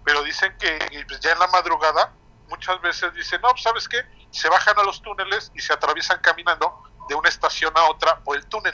pero 0.04 0.24
dicen 0.24 0.56
que 0.58 1.06
pues, 1.08 1.20
ya 1.20 1.32
en 1.32 1.40
la 1.40 1.48
madrugada 1.48 2.14
muchas 2.48 2.82
veces 2.82 3.14
dicen, 3.14 3.42
no, 3.42 3.50
pues, 3.50 3.62
¿sabes 3.62 3.88
qué? 3.88 4.04
Se 4.32 4.50
bajan 4.50 4.78
a 4.80 4.84
los 4.84 5.02
túneles 5.02 5.52
y 5.54 5.60
se 5.62 5.72
atraviesan 5.74 6.20
caminando 6.20 6.84
de 7.08 7.16
una 7.16 7.30
estación 7.30 7.72
a 7.78 7.90
otra 7.90 8.20
por 8.20 8.38
el 8.38 8.46
túnel 8.48 8.74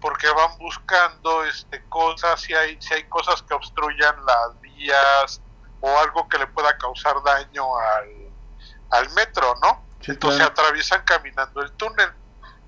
porque 0.00 0.28
van 0.28 0.56
buscando 0.58 1.44
este 1.44 1.82
cosas 1.88 2.40
si 2.40 2.54
hay 2.54 2.80
si 2.80 2.94
hay 2.94 3.04
cosas 3.04 3.42
que 3.42 3.54
obstruyan 3.54 4.14
las 4.24 4.60
vías 4.60 5.40
o 5.80 5.98
algo 5.98 6.28
que 6.28 6.38
le 6.38 6.46
pueda 6.46 6.76
causar 6.78 7.16
daño 7.24 7.64
al, 7.76 8.32
al 8.90 9.10
metro, 9.10 9.54
¿no? 9.62 9.89
Sí, 10.00 10.12
Entonces 10.12 10.38
claro. 10.38 10.52
atraviesan 10.52 11.02
caminando 11.04 11.62
el 11.62 11.72
túnel. 11.72 12.10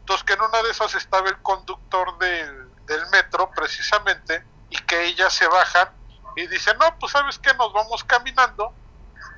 Entonces 0.01 0.25
que 0.25 0.33
en 0.35 0.43
una 0.43 0.63
de 0.63 0.71
esas 0.71 0.95
estaba 0.95 1.29
el 1.29 1.41
conductor 1.43 2.19
del, 2.19 2.75
del 2.87 3.07
metro 3.11 3.51
precisamente 3.55 4.45
y 4.69 4.77
que 4.79 5.05
ellas 5.05 5.33
se 5.33 5.47
bajan 5.47 5.91
y 6.37 6.47
dicen, 6.47 6.77
no, 6.79 6.99
pues 6.99 7.13
sabes 7.13 7.39
que 7.39 7.55
nos 7.55 7.73
vamos 7.73 8.05
caminando 8.05 8.75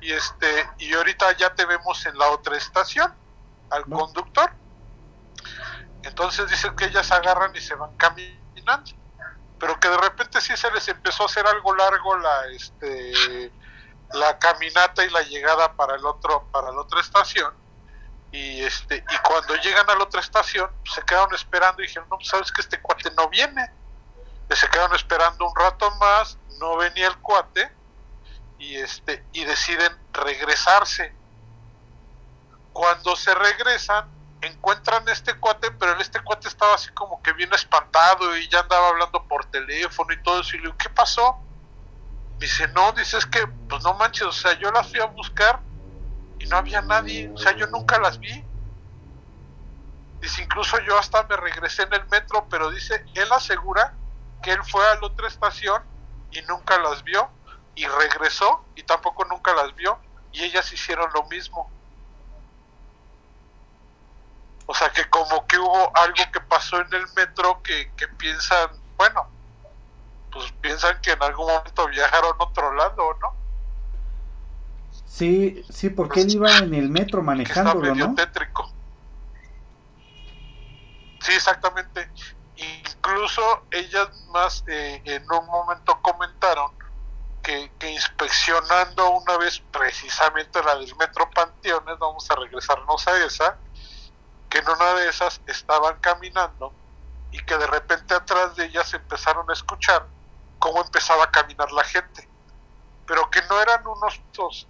y 0.01 0.11
este 0.11 0.69
y 0.77 0.93
ahorita 0.93 1.31
ya 1.33 1.53
te 1.53 1.65
vemos 1.65 2.05
en 2.05 2.17
la 2.17 2.29
otra 2.29 2.57
estación 2.57 3.13
al 3.69 3.85
conductor. 3.85 4.51
Entonces 6.03 6.49
dicen 6.49 6.75
que 6.75 6.85
ellas 6.85 7.11
agarran 7.11 7.55
y 7.55 7.61
se 7.61 7.75
van 7.75 7.95
caminando, 7.97 8.91
pero 9.59 9.79
que 9.79 9.89
de 9.89 9.97
repente 9.97 10.39
sí 10.41 10.55
se 10.55 10.71
les 10.71 10.87
empezó 10.87 11.23
a 11.23 11.25
hacer 11.27 11.45
algo 11.47 11.75
largo 11.75 12.17
la 12.17 12.47
este 12.47 13.51
la 14.13 14.37
caminata 14.37 15.03
y 15.03 15.09
la 15.09 15.23
llegada 15.23 15.73
para 15.73 15.95
el 15.95 16.05
otro 16.05 16.47
para 16.51 16.71
la 16.71 16.81
otra 16.81 17.01
estación 17.01 17.64
y 18.35 18.63
este 18.63 18.97
y 18.97 19.17
cuando 19.19 19.55
llegan 19.55 19.89
a 19.89 19.95
la 19.95 20.03
otra 20.03 20.19
estación 20.19 20.69
se 20.83 21.01
quedaron 21.03 21.33
esperando 21.33 21.81
y 21.81 21.87
dijeron 21.87 22.07
no 22.09 22.17
pues 22.17 22.27
sabes 22.27 22.51
que 22.51 22.61
este 22.61 22.81
cuate 22.81 23.11
no 23.11 23.29
viene 23.29 23.69
se 24.55 24.69
quedaron 24.69 24.95
esperando 24.95 25.47
un 25.47 25.55
rato 25.55 25.89
más 25.95 26.37
no 26.59 26.77
venía 26.77 27.07
el 27.07 27.17
cuate 27.17 27.71
y 28.57 28.75
este 28.75 29.23
y 29.33 29.43
deciden 29.43 29.91
regresarse. 30.13 31.13
Cuando 32.73 33.15
se 33.15 33.33
regresan 33.33 34.09
encuentran 34.41 35.07
este 35.09 35.33
cuate 35.39 35.71
pero 35.71 35.99
este 35.99 36.19
cuate 36.19 36.47
estaba 36.47 36.75
así 36.75 36.91
como 36.91 37.21
que 37.23 37.33
bien 37.33 37.53
espantado 37.53 38.37
y 38.37 38.47
ya 38.49 38.59
andaba 38.59 38.89
hablando 38.89 39.23
por 39.27 39.45
teléfono 39.45 40.13
y 40.13 40.21
todo 40.21 40.41
eso 40.41 40.55
y 40.55 40.59
le 40.59 40.65
digo 40.65 40.77
¿qué 40.77 40.89
pasó? 40.89 41.39
dice 42.37 42.67
no, 42.69 42.91
dice 42.91 43.17
es 43.17 43.25
que 43.25 43.47
pues 43.47 43.81
no 43.83 43.93
manches 43.95 44.27
o 44.27 44.31
sea 44.31 44.53
yo 44.53 44.69
las 44.71 44.89
fui 44.89 44.99
a 44.99 45.05
buscar 45.05 45.61
no 46.45 46.57
había 46.57 46.81
nadie, 46.81 47.29
o 47.33 47.37
sea, 47.37 47.55
yo 47.55 47.67
nunca 47.67 47.99
las 47.99 48.19
vi. 48.19 48.43
Dice, 50.21 50.43
incluso 50.43 50.79
yo 50.79 50.97
hasta 50.97 51.23
me 51.23 51.37
regresé 51.37 51.83
en 51.83 51.93
el 51.93 52.05
metro, 52.07 52.47
pero 52.49 52.71
dice, 52.71 53.05
él 53.13 53.31
asegura 53.31 53.93
que 54.41 54.51
él 54.51 54.63
fue 54.63 54.85
a 54.89 54.95
la 54.95 55.07
otra 55.07 55.27
estación 55.27 55.83
y 56.31 56.41
nunca 56.43 56.77
las 56.79 57.03
vio, 57.03 57.29
y 57.75 57.85
regresó 57.85 58.65
y 58.75 58.83
tampoco 58.83 59.25
nunca 59.25 59.53
las 59.53 59.75
vio, 59.75 59.99
y 60.31 60.43
ellas 60.43 60.71
hicieron 60.71 61.09
lo 61.13 61.23
mismo. 61.23 61.69
O 64.67 64.73
sea, 64.73 64.89
que 64.89 65.07
como 65.09 65.45
que 65.45 65.59
hubo 65.59 65.91
algo 65.95 66.31
que 66.31 66.41
pasó 66.41 66.79
en 66.81 66.93
el 66.93 67.05
metro 67.15 67.61
que, 67.61 67.91
piensan, 68.17 68.69
bueno, 68.97 69.27
pues 70.31 70.51
piensan 70.61 70.99
que 71.01 71.11
en 71.11 71.21
algún 71.21 71.47
momento 71.47 71.87
viajaron 71.87 72.35
otro 72.39 72.73
lado, 72.73 73.17
¿no? 73.21 73.44
Sí, 75.15 75.63
sí, 75.69 75.89
porque 75.91 76.19
él 76.19 76.31
iba 76.33 76.57
en 76.57 76.73
el 76.73 76.89
metro 76.89 77.19
está 77.19 77.31
manejándolo, 77.31 77.79
medio 77.79 78.09
¿no? 78.09 78.15
tétrico. 78.15 78.69
Sí, 81.21 81.31
exactamente. 81.31 82.11
Incluso 82.57 83.63
ellas 83.71 84.09
más 84.33 84.65
eh, 84.67 85.01
en 85.05 85.23
un 85.31 85.45
momento 85.45 85.97
comentaron 86.01 86.69
que, 87.41 87.71
que 87.79 87.91
inspeccionando 87.91 89.09
una 89.11 89.37
vez 89.37 89.63
precisamente 89.71 90.61
la 90.61 90.75
del 90.75 90.93
Metro 90.97 91.29
Panteones, 91.33 91.97
vamos 91.97 92.29
a 92.29 92.35
regresarnos 92.35 93.07
a 93.07 93.25
esa, 93.25 93.57
que 94.49 94.57
en 94.57 94.67
una 94.67 94.95
de 94.95 95.07
esas 95.07 95.39
estaban 95.47 95.97
caminando 96.01 96.73
y 97.31 97.37
que 97.37 97.57
de 97.57 97.67
repente 97.67 98.15
atrás 98.15 98.57
de 98.57 98.65
ellas 98.65 98.93
empezaron 98.93 99.49
a 99.49 99.53
escuchar 99.53 100.07
cómo 100.59 100.81
empezaba 100.81 101.23
a 101.23 101.31
caminar 101.31 101.71
la 101.71 101.85
gente, 101.85 102.27
pero 103.07 103.29
que 103.29 103.41
no 103.49 103.61
eran 103.61 103.87
unos 103.87 104.19
dos, 104.33 104.67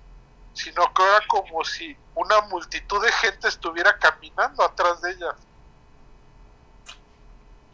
sino 0.55 0.91
que 0.93 1.03
era 1.03 1.19
como 1.27 1.63
si 1.63 1.95
una 2.15 2.41
multitud 2.41 3.03
de 3.03 3.11
gente 3.11 3.47
estuviera 3.49 3.97
caminando 3.99 4.63
atrás 4.63 5.01
de 5.01 5.11
ellas. 5.11 5.35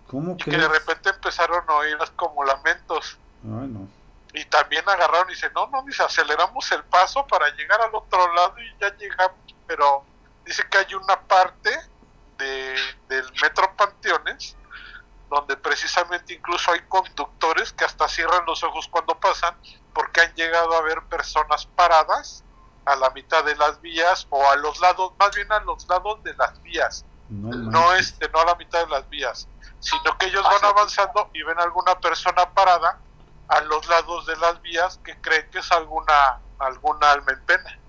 ¿Cómo 0.07 0.33
y 0.33 0.37
que 0.37 0.57
de 0.57 0.67
repente 0.67 1.09
empezaron 1.09 1.63
a 1.69 1.75
oír 1.75 1.97
como 2.15 2.43
lamentos. 2.43 3.17
Ay, 3.43 3.67
no. 3.67 3.87
y 4.33 4.43
también 4.45 4.87
agarraron 4.89 5.29
y 5.29 5.33
dicen, 5.33 5.51
no, 5.53 5.67
no, 5.67 5.83
dice, 5.83 6.03
aceleramos 6.03 6.71
el 6.71 6.83
paso 6.83 7.25
para 7.27 7.49
llegar 7.55 7.79
al 7.81 7.93
otro 7.93 8.33
lado 8.33 8.55
y 8.59 8.75
ya 8.79 8.95
llegamos, 8.97 9.37
pero 9.65 10.03
dice 10.43 10.63
que 10.69 10.79
hay 10.79 10.93
una 10.95 11.19
parte 11.21 11.69
del 12.27 13.31
Metro 13.41 13.75
Panteones, 13.75 14.55
donde 15.29 15.55
precisamente 15.55 16.33
incluso 16.33 16.71
hay 16.71 16.81
conductores 16.89 17.71
que 17.71 17.85
hasta 17.85 18.07
cierran 18.07 18.45
los 18.45 18.63
ojos 18.63 18.87
cuando 18.89 19.17
pasan 19.19 19.55
porque 19.93 20.21
han 20.21 20.33
llegado 20.35 20.73
a 20.75 20.81
ver 20.81 21.01
personas 21.03 21.65
paradas 21.67 22.43
a 22.91 22.95
la 22.97 23.09
mitad 23.11 23.43
de 23.43 23.55
las 23.55 23.79
vías 23.81 24.27
o 24.29 24.49
a 24.49 24.55
los 24.57 24.79
lados, 24.79 25.13
más 25.19 25.33
bien 25.35 25.51
a 25.51 25.59
los 25.61 25.87
lados 25.87 26.21
de 26.23 26.33
las 26.35 26.61
vías, 26.61 27.05
No, 27.29 27.93
este, 27.93 28.27
no 28.29 28.39
a 28.41 28.45
la 28.45 28.55
mitad 28.55 28.79
de 28.83 28.89
las 28.89 29.07
vías, 29.09 29.47
sino 29.79 30.17
que 30.17 30.25
ellos 30.27 30.43
Ah, 30.45 30.53
van 30.61 30.65
avanzando 30.71 31.29
y 31.33 31.41
ven 31.43 31.59
alguna 31.59 31.99
persona 31.99 32.49
parada 32.53 32.99
a 33.47 33.61
los 33.61 33.87
lados 33.87 34.25
de 34.27 34.35
las 34.37 34.61
vías 34.61 34.99
que 35.03 35.15
creen 35.21 35.49
que 35.51 35.59
es 35.59 35.71
alguna 35.71 36.39
alguna 36.59 37.11
alma 37.11 37.31
en 37.31 37.41
pena. 37.45 37.79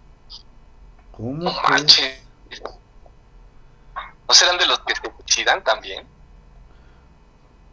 ¿Cómo 1.13 1.43
No 1.45 1.51
que? 1.63 1.69
manches. 1.69 2.23
¿No 4.29 4.35
serán 4.35 4.57
de 4.59 4.67
los 4.67 4.79
que 4.81 4.95
se 4.95 5.03
suicidan 5.19 5.63
también? 5.63 6.09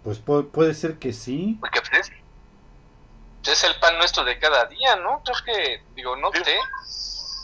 Pues 0.03 0.23
pu- 0.23 0.49
puede 0.51 0.73
ser 0.73 0.99
que 0.99 1.13
sí. 1.13 1.57
Porque 1.61 1.82
pues, 1.82 2.09
es, 2.09 3.47
es 3.49 3.63
el 3.63 3.80
pan 3.80 3.97
nuestro 3.97 4.23
de 4.25 4.38
cada 4.39 4.65
día, 4.65 4.95
¿no? 4.97 5.21
Creo 5.23 5.38
que, 5.45 5.84
digo, 5.95 6.15
no 6.17 6.32
sé. 6.34 6.59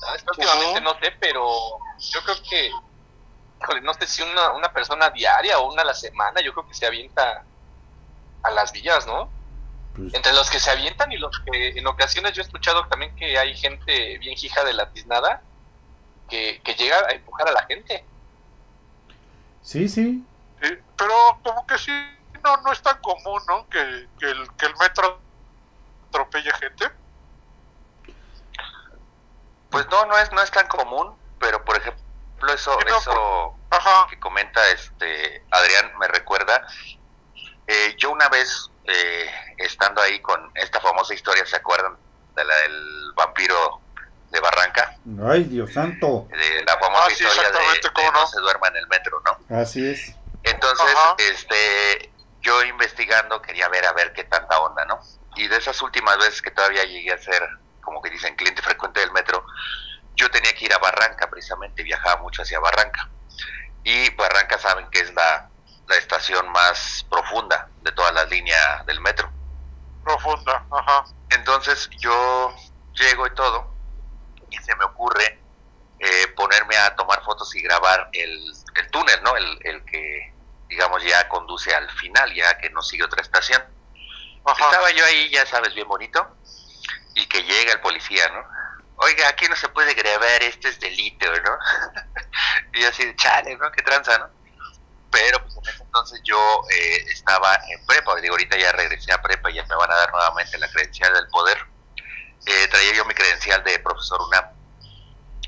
Que 0.05 0.29
Últimamente 0.31 0.81
no 0.81 0.93
sé, 0.99 1.11
pero 1.19 1.47
yo 1.99 2.21
creo 2.23 2.35
que, 2.49 2.71
híjole, 3.61 3.81
no 3.81 3.93
sé 3.93 4.07
si 4.07 4.21
una, 4.21 4.51
una 4.53 4.71
persona 4.71 5.09
diaria 5.09 5.59
o 5.59 5.71
una 5.71 5.81
a 5.81 5.85
la 5.85 5.93
semana, 5.93 6.41
yo 6.41 6.53
creo 6.53 6.67
que 6.67 6.73
se 6.73 6.85
avienta 6.85 7.43
a 8.43 8.51
las 8.51 8.71
vías, 8.71 9.05
¿no? 9.07 9.29
Pues, 9.95 10.13
Entre 10.13 10.33
los 10.33 10.49
que 10.49 10.59
se 10.59 10.71
avientan 10.71 11.11
y 11.11 11.17
los 11.17 11.39
que 11.39 11.69
en 11.69 11.87
ocasiones 11.87 12.33
yo 12.33 12.41
he 12.41 12.45
escuchado 12.45 12.85
también 12.87 13.15
que 13.15 13.37
hay 13.37 13.55
gente 13.55 14.17
bien 14.19 14.35
hija 14.39 14.63
de 14.63 14.73
la 14.73 14.89
tiznada 14.91 15.41
que, 16.29 16.61
que 16.63 16.73
llega 16.75 16.97
a 17.07 17.11
empujar 17.11 17.47
a 17.47 17.51
la 17.51 17.65
gente. 17.65 18.03
sí, 19.61 19.87
sí. 19.87 20.23
Sí, 20.61 20.69
pero 20.97 21.13
como 21.43 21.67
que 21.67 21.77
sí, 21.77 21.91
no, 22.43 22.57
no 22.57 22.71
es 22.71 22.81
tan 22.81 22.99
común, 23.01 23.41
¿no? 23.47 23.67
Que, 23.69 24.07
que, 24.19 24.31
el, 24.31 24.47
que 24.55 24.65
el 24.67 24.75
metro 24.77 25.19
atropelle 26.09 26.51
gente. 26.53 26.85
Pues 29.75 29.87
no, 29.89 30.05
no 30.05 30.17
es, 30.17 30.31
no 30.31 30.41
es 30.41 30.51
tan 30.51 30.67
común, 30.67 31.17
pero 31.39 31.63
por 31.63 31.77
ejemplo, 31.77 32.03
eso, 32.53 32.77
Sí, 32.79 32.85
no, 32.89 32.97
eso 32.97 33.55
Ajá, 33.71 34.07
que 34.09 34.19
comenta 34.19 34.67
este 34.71 35.43
Adrián 35.51 35.91
me 35.99 36.07
recuerda. 36.07 36.65
eh, 37.67 37.95
yo 37.97 38.11
una 38.11 38.29
vez, 38.29 38.69
eh, 38.85 39.29
estando 39.57 40.01
ahí 40.01 40.19
con 40.21 40.51
esta 40.55 40.79
famosa 40.79 41.13
historia, 41.13 41.45
¿se 41.45 41.55
acuerdan? 41.57 41.97
De 42.35 42.43
la 42.43 42.55
del 42.57 43.13
vampiro 43.15 43.81
de 44.31 44.39
Barranca, 44.41 44.95
Ay, 45.29 45.43
Dios 45.45 45.73
santo. 45.73 46.27
de 46.29 46.63
la 46.65 46.77
famosa 46.77 47.05
Ah, 47.05 47.09
sí, 47.09 47.13
historia 47.23 47.41
de, 47.43 47.47
exactamente, 47.49 47.87
de 47.87 47.93
¿cómo 47.93 48.11
no 48.11 48.19
no? 48.21 48.27
se 48.27 48.39
duerma 48.41 48.67
en 48.67 48.75
el 48.77 48.87
metro, 48.87 49.21
¿no? 49.25 49.57
Así 49.57 49.87
es. 49.89 50.13
Entonces, 50.43 50.93
Ajá. 50.95 51.15
este, 51.17 52.11
yo 52.41 52.61
investigando 52.63 53.41
quería 53.41 53.67
ver 53.69 53.85
a 53.85 53.93
ver 53.93 54.13
qué 54.13 54.23
tanta 54.25 54.59
onda, 54.59 54.83
¿no? 54.85 54.99
Y 55.37 55.47
de 55.47 55.57
esas 55.57 55.81
últimas 55.81 56.17
veces 56.17 56.41
que 56.41 56.51
todavía 56.51 56.83
llegué 56.83 57.13
a 57.13 57.17
ser, 57.17 57.47
como 57.85 58.01
que 58.01 58.09
dicen, 58.09 58.35
cliente 58.35 58.61
frecuente 58.61 58.99
del 58.99 59.13
metro, 59.13 59.45
yo 60.15 60.29
tenía 60.29 60.53
que 60.53 60.65
ir 60.65 60.73
a 60.73 60.79
Barranca, 60.79 61.29
precisamente 61.29 61.83
viajaba 61.83 62.21
mucho 62.21 62.41
hacia 62.41 62.59
Barranca. 62.59 63.09
Y 63.83 64.09
Barranca 64.15 64.57
saben 64.57 64.89
que 64.89 64.99
es 64.99 65.13
la, 65.13 65.49
la 65.87 65.95
estación 65.95 66.49
más 66.49 67.05
profunda 67.09 67.69
de 67.81 67.91
toda 67.93 68.11
la 68.11 68.25
línea 68.25 68.83
del 68.87 68.99
metro. 68.99 69.31
profunda, 70.03 70.65
ajá. 70.71 71.05
Entonces 71.31 71.89
yo 71.99 72.55
llego 72.93 73.27
y 73.27 73.33
todo, 73.35 73.73
y 74.49 74.57
se 74.57 74.75
me 74.75 74.85
ocurre 74.85 75.39
eh, 75.99 76.27
ponerme 76.35 76.77
a 76.77 76.95
tomar 76.95 77.23
fotos 77.23 77.53
y 77.55 77.61
grabar 77.61 78.09
el, 78.13 78.53
el 78.75 78.91
túnel, 78.91 79.21
¿no? 79.23 79.35
El, 79.35 79.59
el 79.63 79.85
que, 79.85 80.33
digamos, 80.67 81.03
ya 81.03 81.27
conduce 81.27 81.73
al 81.73 81.89
final, 81.91 82.33
ya 82.33 82.57
que 82.57 82.69
no 82.69 82.81
sigue 82.81 83.03
otra 83.03 83.21
estación. 83.21 83.61
Ajá. 84.45 84.65
Estaba 84.65 84.91
yo 84.91 85.03
ahí, 85.03 85.29
ya 85.31 85.45
sabes, 85.45 85.73
bien 85.73 85.87
bonito, 85.87 86.37
y 87.15 87.25
que 87.27 87.41
llega 87.43 87.73
el 87.73 87.79
policía, 87.81 88.27
¿no? 88.29 88.43
Oiga, 88.97 89.27
aquí 89.27 89.45
no 89.47 89.55
se 89.55 89.69
puede 89.69 89.93
grabar, 89.93 90.43
esto 90.43 90.67
es 90.67 90.79
delito, 90.79 91.25
¿no? 91.25 91.57
y 92.79 92.83
así, 92.83 93.13
chale, 93.15 93.57
¿no? 93.57 93.71
Qué 93.71 93.81
tranza, 93.81 94.17
¿no? 94.17 94.29
Pero 95.11 95.41
pues 95.41 95.55
en 95.57 95.73
ese 95.73 95.83
entonces 95.83 96.21
yo 96.23 96.37
eh, 96.71 97.05
estaba 97.09 97.55
en 97.69 97.85
prepa, 97.85 98.15
digo, 98.15 98.33
ahorita 98.33 98.57
ya 98.57 98.71
regresé 98.73 99.13
a 99.13 99.21
prepa 99.21 99.49
y 99.49 99.55
ya 99.55 99.65
me 99.65 99.75
van 99.75 99.91
a 99.91 99.95
dar 99.95 100.11
nuevamente 100.11 100.57
la 100.57 100.69
credencial 100.69 101.13
del 101.13 101.27
poder. 101.29 101.57
Eh, 102.45 102.67
traía 102.67 102.93
yo 102.93 103.05
mi 103.05 103.13
credencial 103.13 103.63
de 103.63 103.79
profesor 103.79 104.21
UNAM. 104.21 104.45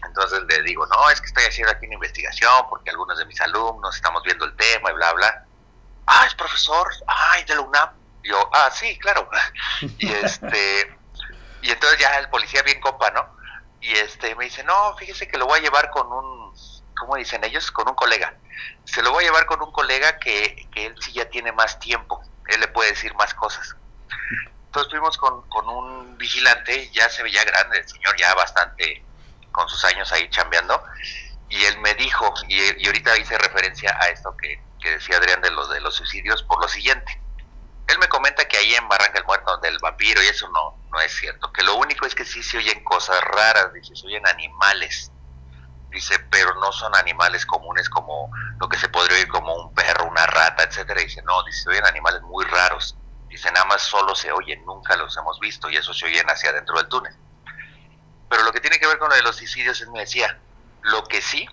Entonces 0.06 0.42
le 0.48 0.62
digo, 0.64 0.86
no, 0.88 1.10
es 1.10 1.20
que 1.20 1.28
estoy 1.28 1.44
haciendo 1.46 1.72
aquí 1.72 1.86
una 1.86 1.96
investigación 1.96 2.52
porque 2.70 2.90
algunos 2.92 3.18
de 3.18 3.26
mis 3.26 3.40
alumnos 3.42 3.96
estamos 3.96 4.24
viendo 4.24 4.46
el 4.46 4.56
tema 4.56 4.92
y 4.92 4.94
bla, 4.94 5.14
bla. 5.14 5.46
Ah, 6.06 6.26
es 6.26 6.34
profesor, 6.36 6.88
ay, 7.06 7.44
de 7.44 7.56
la 7.56 7.62
UNAM. 7.62 7.90
Yo, 8.24 8.50
ah, 8.54 8.70
sí, 8.72 8.98
claro. 9.00 9.30
y 10.00 10.12
este, 10.12 10.97
y 11.62 11.72
entonces 11.72 12.00
ya 12.00 12.18
el 12.20 12.30
policía 12.30 12.62
bien 12.64 12.80
compa, 12.82 13.12
¿no? 13.12 13.38
Y 13.82 13.92
este 13.94 14.36
me 14.36 14.46
dice, 14.46 14.64
no, 14.64 14.96
fíjese 14.98 15.28
que 15.28 15.38
lo 15.38 15.46
voy 15.46 15.60
a 15.60 15.64
llevar 15.64 15.90
con 15.92 16.12
un, 16.12 16.54
¿cómo 17.00 17.16
dicen 17.16 17.44
ellos? 17.44 17.72
Con 17.72 17.88
un 17.88 17.96
colega. 17.96 18.34
Se 18.86 19.02
lo 19.02 19.12
voy 19.12 19.24
a 19.24 19.28
llevar 19.28 19.46
con 19.46 19.62
un 19.62 19.72
colega 19.72 20.18
que, 20.20 20.68
que 20.72 20.88
él 20.88 20.96
sí 21.00 21.14
ya 21.14 21.30
tiene 21.30 21.52
más 21.52 21.80
tiempo. 21.80 22.22
Él 22.48 22.60
le 22.60 22.68
puede 22.68 22.92
decir 22.92 23.14
más 23.16 23.34
cosas. 23.34 23.76
Entonces 24.66 24.92
fuimos 24.92 25.18
con, 25.18 25.48
con 25.50 25.68
un 25.68 26.18
vigilante, 26.18 26.90
ya 26.92 27.10
se 27.10 27.24
veía 27.24 27.44
grande, 27.44 27.80
el 27.80 27.88
señor 27.88 28.16
ya 28.18 28.34
bastante 28.36 29.04
con 29.52 29.68
sus 29.70 29.84
años 29.86 30.12
ahí 30.12 30.30
chambeando, 30.30 30.84
y 31.50 31.64
él 31.66 31.80
me 31.80 31.96
dijo, 31.96 32.32
y, 32.48 32.84
y 32.84 32.86
ahorita 32.86 33.18
hice 33.18 33.38
referencia 33.38 33.98
a 34.00 34.10
esto 34.10 34.36
que, 34.38 34.62
que 34.80 34.92
decía 34.92 35.18
Adrián 35.18 35.42
de 35.42 35.52
los 35.52 35.70
de 35.70 35.82
los 35.82 35.96
suicidios, 35.96 36.44
por 36.44 36.62
lo 36.62 36.68
siguiente. 36.68 37.20
Él 37.88 37.98
me 38.00 38.08
comenta 38.08 38.46
que 38.46 38.58
ahí 38.58 38.76
en 38.76 38.88
Barranca 38.88 39.14
del 39.14 39.26
Muerto, 39.26 39.52
donde 39.52 39.70
el 39.70 39.80
vampiro 39.80 40.22
y 40.22 40.28
eso 40.28 40.48
no, 40.50 40.78
no 40.98 41.04
es 41.04 41.16
cierto, 41.16 41.54
que 41.54 41.62
lo 41.62 41.76
único 41.76 42.08
es 42.08 42.16
que 42.16 42.26
sí 42.26 42.42
se 42.42 42.58
oyen 42.58 42.84
cosas 42.84 43.22
raras, 43.22 43.72
dice, 43.72 43.96
se 43.96 44.08
oyen 44.08 44.26
animales, 44.26 45.12
dice, 45.92 46.18
pero 46.32 46.56
no 46.56 46.72
son 46.72 46.96
animales 46.96 47.46
comunes 47.46 47.88
como 47.88 48.32
lo 48.60 48.68
que 48.68 48.80
se 48.80 48.90
podría 48.90 49.18
oír 49.18 49.28
como 49.28 49.54
un 49.54 49.76
perro, 49.76 50.06
una 50.06 50.26
rata, 50.26 50.64
etcétera, 50.64 51.02
dice, 51.02 51.22
no, 51.22 51.44
dice, 51.44 51.62
se 51.62 51.70
oyen 51.70 51.86
animales 51.86 52.24
muy 52.24 52.44
raros, 52.46 52.98
dice, 53.30 53.52
nada 53.52 53.66
más 53.66 53.84
solo 53.84 54.16
se 54.16 54.32
oyen, 54.32 54.66
nunca 54.66 54.96
los 54.96 55.16
hemos 55.18 55.40
visto, 55.40 55.70
y 55.70 55.76
eso 55.76 55.94
se 55.94 56.08
oyen 56.08 56.28
hacia 56.32 56.50
adentro 56.50 56.76
del 56.78 56.88
túnel. 56.88 57.16
Pero 58.28 58.42
lo 58.42 58.52
que 58.52 58.60
tiene 58.60 58.80
que 58.80 58.88
ver 58.88 58.98
con 58.98 59.10
lo 59.10 59.16
de 59.16 59.22
los 59.22 59.36
suicidios, 59.36 59.80
él 59.82 59.92
me 59.92 60.00
decía, 60.00 60.40
lo 60.82 61.04
que 61.04 61.22
sí, 61.22 61.48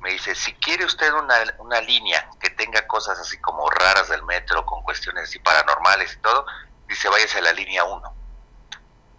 me 0.00 0.12
dice, 0.12 0.34
si 0.34 0.54
quiere 0.54 0.86
usted 0.86 1.12
una, 1.12 1.34
una 1.58 1.82
línea 1.82 2.26
que 2.40 2.48
tenga 2.48 2.86
cosas 2.86 3.18
así 3.18 3.36
como 3.38 3.68
raras 3.68 4.08
del 4.08 4.22
metro, 4.22 4.64
con 4.64 4.82
cuestiones 4.82 5.24
así 5.24 5.40
paranormales 5.40 6.14
y 6.14 6.18
todo, 6.20 6.46
dice, 6.88 7.10
váyase 7.10 7.36
a 7.36 7.42
la 7.42 7.52
línea 7.52 7.84
1. 7.84 8.17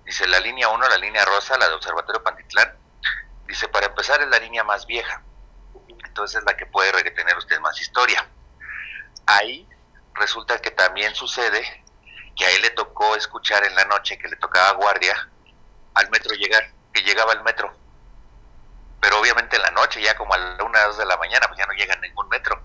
Dice, 0.10 0.26
la 0.26 0.40
línea 0.40 0.68
1, 0.70 0.90
la 0.90 0.98
línea 0.98 1.24
rosa, 1.24 1.56
la 1.60 1.70
de 1.70 1.76
Observatorio 1.76 2.24
Pantitlán, 2.24 2.76
dice, 3.46 3.68
para 3.68 3.86
empezar 3.86 4.20
es 4.20 4.28
la 4.28 4.40
línea 4.40 4.64
más 4.64 4.88
vieja, 4.88 5.22
entonces 6.04 6.40
es 6.40 6.46
la 6.46 6.58
que 6.58 6.66
puede 6.66 6.92
retener 6.92 7.38
usted 7.38 7.60
más 7.60 7.80
historia. 7.80 8.28
Ahí 9.28 9.70
resulta 10.16 10.58
que 10.58 10.72
también 10.72 11.14
sucede 11.14 11.62
que 12.36 12.44
a 12.44 12.50
él 12.50 12.64
le 12.64 12.72
tocó 12.72 13.16
escuchar 13.16 13.64
en 13.64 13.76
la 13.76 13.86
noche 13.86 14.18
que 14.18 14.28
le 14.28 14.36
tocaba 14.38 14.72
guardia 14.72 15.30
al 15.94 16.10
metro 16.10 16.34
llegar, 16.34 16.64
que 16.92 17.04
llegaba 17.04 17.34
el 17.34 17.44
metro. 17.44 17.72
Pero 19.00 19.20
obviamente 19.20 19.58
en 19.58 19.62
la 19.62 19.70
noche, 19.70 20.02
ya 20.02 20.18
como 20.18 20.34
a 20.34 20.40
la 20.40 20.64
una, 20.64 20.86
dos 20.86 20.98
de 20.98 21.06
la 21.06 21.18
mañana, 21.18 21.46
pues 21.46 21.60
ya 21.60 21.68
no 21.68 21.74
llega 21.74 21.96
ningún 21.98 22.28
metro. 22.30 22.60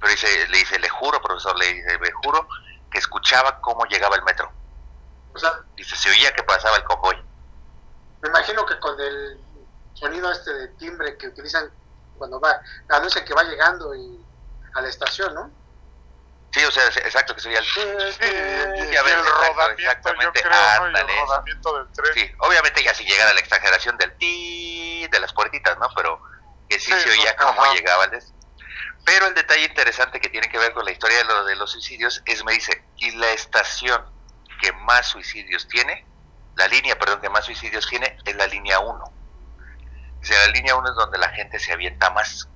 Pero 0.00 0.10
dice, 0.10 0.48
le 0.48 0.56
dice, 0.56 0.78
le 0.78 0.88
juro, 0.88 1.20
profesor, 1.20 1.58
le 1.58 1.74
dice, 1.74 1.98
le 1.98 2.10
juro 2.12 2.48
que 2.90 2.96
escuchaba 2.96 3.60
cómo 3.60 3.84
llegaba 3.84 4.16
el 4.16 4.22
metro. 4.22 4.50
O 5.34 5.38
sea, 5.38 5.52
Dice, 5.76 5.96
se 5.96 6.10
oía 6.10 6.32
que 6.32 6.42
pasaba 6.44 6.76
el 6.76 6.84
convoy. 6.84 7.16
me 8.22 8.28
imagino 8.28 8.64
que 8.66 8.78
con 8.78 8.98
el 9.00 9.40
sonido 9.94 10.30
este 10.30 10.52
de 10.52 10.68
timbre 10.68 11.16
que 11.18 11.28
utilizan 11.28 11.70
cuando 12.16 12.40
va, 12.40 12.60
anuncia 12.88 13.24
que 13.24 13.34
va 13.34 13.42
llegando 13.44 13.94
y 13.94 14.24
a 14.74 14.80
la 14.80 14.88
estación, 14.88 15.34
¿no? 15.34 15.50
Sí, 16.52 16.64
o 16.64 16.70
sea, 16.70 16.86
exacto, 16.86 17.34
que 17.34 17.40
se 17.40 17.48
oía 17.48 17.58
el... 17.58 17.64
Sí, 17.64 17.80
y, 17.80 18.92
Ya 18.92 19.00
y 19.00 19.04
ves, 19.04 19.12
el 19.14 19.20
exacto, 19.20 20.12
rodamiento, 20.12 20.40
yo 20.40 20.48
creo, 20.48 20.90
¿no? 20.90 20.98
Y 20.98 21.00
el 21.00 21.18
rodamiento 21.26 21.78
del 21.78 21.92
tren. 21.92 22.14
Sí, 22.14 22.32
obviamente 22.38 22.82
ya 22.84 22.94
si 22.94 23.04
llegan 23.04 23.26
a 23.28 23.34
la 23.34 23.40
exageración 23.40 23.96
del 23.98 24.16
ti 24.18 25.06
de 25.10 25.20
las 25.20 25.32
puertitas, 25.32 25.76
¿no? 25.78 25.88
Pero 25.96 26.22
que 26.68 26.78
sí, 26.78 26.92
Sí, 26.92 27.00
se 27.00 27.10
oía 27.10 27.34
ajá. 27.36 27.46
cómo 27.56 27.74
llegaba 27.74 28.04
el 28.04 28.12
des- 28.12 28.32
Pero 29.04 29.26
el 29.26 29.34
detalle 29.34 29.64
interesante 29.64 30.20
que 30.20 30.28
tiene 30.28 30.48
que 30.48 30.58
ver 30.58 30.72
con 30.72 30.84
la 30.84 30.92
historia 30.92 31.18
de, 31.18 31.24
lo, 31.24 31.44
de 31.44 31.56
los 31.56 31.72
suicidios 31.72 32.22
es, 32.24 32.44
me 32.44 32.52
dice, 32.52 32.84
y 32.98 33.10
la 33.16 33.32
estación 33.32 34.04
que 34.60 34.72
más 34.72 35.06
suicidios 35.06 35.68
tiene, 35.68 36.06
la 36.56 36.68
línea, 36.68 36.98
perdón, 36.98 37.20
que 37.20 37.28
más 37.28 37.44
suicidios 37.44 37.86
tiene, 37.86 38.16
es 38.24 38.36
la 38.36 38.46
línea 38.46 38.78
1. 38.78 39.12
Dice, 40.20 40.34
la 40.34 40.52
línea 40.52 40.76
1 40.76 40.88
es 40.88 40.94
donde 40.94 41.18
la 41.18 41.28
gente 41.30 41.58
se 41.58 41.72
avienta 41.72 42.10
más. 42.10 42.48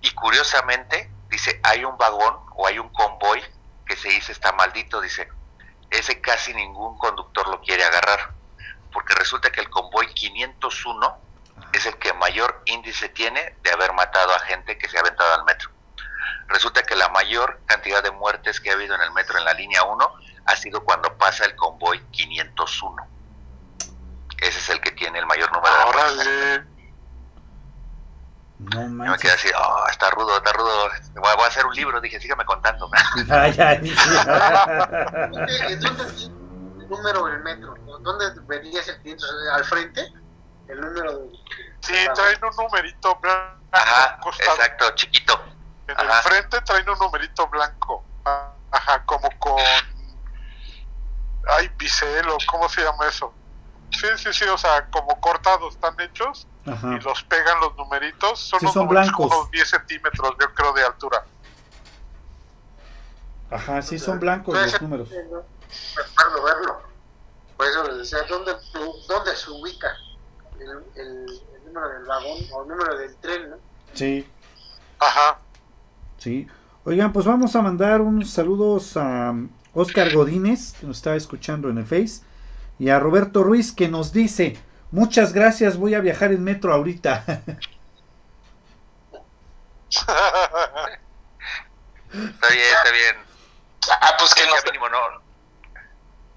Y 0.00 0.10
curiosamente, 0.14 1.10
dice, 1.28 1.60
hay 1.62 1.84
un 1.84 1.96
vagón 1.96 2.36
o 2.56 2.66
hay 2.66 2.78
un 2.78 2.88
convoy 2.90 3.42
que 3.86 3.96
se 3.96 4.08
dice 4.08 4.32
está 4.32 4.52
maldito, 4.52 5.00
dice, 5.00 5.28
ese 5.90 6.20
casi 6.20 6.54
ningún 6.54 6.96
conductor 6.98 7.46
lo 7.48 7.60
quiere 7.60 7.84
agarrar, 7.84 8.32
porque 8.92 9.14
resulta 9.14 9.50
que 9.50 9.60
el 9.60 9.70
convoy 9.70 10.06
501 10.14 11.18
es 11.72 11.86
el 11.86 11.96
que 11.98 12.12
mayor 12.14 12.62
índice 12.66 13.08
tiene 13.10 13.56
de 13.62 13.70
haber 13.70 13.92
matado 13.92 14.34
a 14.34 14.38
gente 14.40 14.78
que 14.78 14.88
se 14.88 14.96
ha 14.96 15.00
aventado 15.00 15.34
al 15.34 15.44
metro. 15.44 15.70
Resulta 16.48 16.82
que 16.82 16.96
la 16.96 17.08
mayor 17.08 17.60
cantidad 17.66 18.02
de 18.02 18.10
muertes 18.10 18.60
que 18.60 18.70
ha 18.70 18.74
habido 18.74 18.94
en 18.94 19.02
el 19.02 19.12
metro 19.12 19.38
en 19.38 19.44
la 19.44 19.54
línea 19.54 19.84
1 19.84 20.14
ha 20.46 20.56
sido 20.56 20.84
cuando 20.84 21.16
pasa 21.16 21.44
el 21.44 21.54
convoy 21.56 22.00
501. 22.10 23.06
Ese 24.38 24.58
es 24.58 24.68
el 24.70 24.80
que 24.80 24.90
tiene 24.92 25.18
el 25.18 25.26
mayor 25.26 25.52
número 25.52 25.74
de 25.76 25.84
muertes. 25.84 26.62
No 28.58 28.82
Yo 28.82 28.88
me 28.88 29.18
quedé 29.18 29.32
así, 29.32 29.48
oh, 29.56 29.84
está 29.90 30.10
rudo, 30.10 30.36
está 30.36 30.52
rudo. 30.52 30.88
Voy 31.14 31.44
a, 31.44 31.46
hacer 31.46 31.66
un 31.66 31.74
libro, 31.74 32.00
dije, 32.00 32.20
sígame 32.20 32.44
contando. 32.44 32.90
Ay, 33.30 33.54
ay, 33.58 33.78
¿Dónde, 35.30 35.76
dónde 35.76 36.12
tiene 36.12 36.34
el 36.80 36.88
número 36.88 37.26
del 37.26 37.40
metro? 37.40 37.74
¿Dónde 38.00 38.40
verías 38.46 38.86
el 38.88 39.00
500? 39.02 39.30
¿Al 39.52 39.64
frente? 39.64 40.12
El 40.68 40.80
número 40.80 41.18
del... 41.18 41.30
Sí, 41.80 41.94
traen 42.14 42.38
un 42.44 42.56
numerito 42.56 43.16
blanco 43.16 43.58
Ajá, 43.72 44.18
costado. 44.20 44.56
exacto, 44.56 44.90
chiquito. 44.94 45.42
En 45.88 45.98
Ajá. 45.98 46.18
el 46.18 46.22
frente 46.22 46.60
traen 46.60 46.88
un 46.88 46.98
numerito 46.98 47.48
blanco. 47.48 48.04
Ajá, 48.70 49.04
como 49.04 49.28
con. 49.38 49.56
Ay, 51.48 51.70
bisel 51.78 52.28
o 52.28 52.36
cómo 52.50 52.68
se 52.68 52.82
llama 52.82 53.06
eso. 53.08 53.32
Sí, 53.90 54.06
sí, 54.16 54.32
sí, 54.32 54.44
o 54.44 54.56
sea, 54.56 54.86
como 54.90 55.20
cortados 55.20 55.74
están 55.74 55.98
hechos 56.00 56.46
Ajá. 56.66 56.94
y 56.94 57.00
los 57.00 57.22
pegan 57.24 57.60
los 57.60 57.76
numeritos. 57.76 58.38
Son, 58.40 58.58
Sí, 58.60 58.64
unos 58.66 58.74
son 58.74 58.86
numeritos 58.86 59.08
blancos. 59.16 59.28
como 59.28 59.40
unos 59.42 59.50
10 59.50 59.68
centímetros, 59.68 60.30
yo 60.40 60.54
creo, 60.54 60.72
de 60.72 60.82
altura. 60.84 61.24
Ajá, 63.50 63.82
sí, 63.82 63.98
son 63.98 64.18
blancos 64.18 64.54
Puede 64.54 64.70
los 64.72 64.82
números. 64.82 65.10
Verlo, 65.10 66.42
verlo. 66.42 66.80
Por 67.56 67.66
eso 67.66 67.84
les 67.84 67.98
decía, 67.98 68.18
¿dónde, 68.28 68.52
dónde 69.08 69.36
se 69.36 69.50
ubica 69.50 69.88
el, 70.58 70.70
el- 71.00 71.42
el 71.54 71.64
número 71.66 71.88
del 71.90 72.04
vagón 72.06 72.38
o 72.52 72.62
el 72.62 72.68
número 72.68 72.96
del 72.96 73.14
tren? 73.16 73.50
¿no? 73.50 73.56
Sí, 73.92 74.26
Ajá. 74.98 75.38
sí. 76.18 76.46
Oigan, 76.84 77.12
pues 77.12 77.26
vamos 77.26 77.54
a 77.54 77.60
mandar 77.62 78.00
unos 78.00 78.30
saludos 78.30 78.96
a 78.96 79.34
Oscar 79.74 80.12
Godínez, 80.12 80.74
que 80.78 80.86
nos 80.86 80.98
está 80.98 81.14
escuchando 81.16 81.68
en 81.70 81.78
el 81.78 81.84
Face, 81.86 82.22
y 82.78 82.88
a 82.90 82.98
Roberto 82.98 83.42
Ruiz, 83.42 83.72
que 83.72 83.88
nos 83.88 84.12
dice, 84.12 84.56
muchas 84.90 85.32
gracias, 85.32 85.76
voy 85.76 85.94
a 85.94 86.00
viajar 86.00 86.32
en 86.32 86.44
metro 86.44 86.72
ahorita. 86.72 87.24
Está 92.12 92.48
bien, 92.48 92.74
está 92.76 92.90
bien. 92.92 93.16
Ah, 94.00 94.14
pues 94.18 94.34
que 94.34 94.42
Ya 94.44 94.50
nos, 94.50 94.64
mínimo 94.64 94.88
no. 94.88 94.98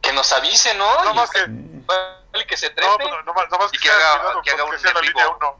que 0.01 0.13
nos 0.13 0.31
avise, 0.31 0.73
¿no? 0.75 1.03
no 1.03 1.11
Y 1.11 1.15
más 1.15 1.29
que. 1.31 1.39
igual 1.41 2.45
que 2.47 2.57
se 2.57 2.69
No, 2.69 2.75
trepe. 2.75 3.11
no, 3.11 3.21
no, 3.23 3.33
más- 3.33 3.49
no 3.51 3.57
más 3.57 3.73
Y 3.73 3.77
que, 3.77 3.83
que 3.83 3.89
haga- 3.89 4.41
que 4.43 4.51
haga 4.51 4.63
un 4.65 4.79
sea 4.79 4.93
la 4.93 4.99
en 4.99 5.05
línea 5.05 5.25
vivo. 5.25 5.37
1. 5.37 5.59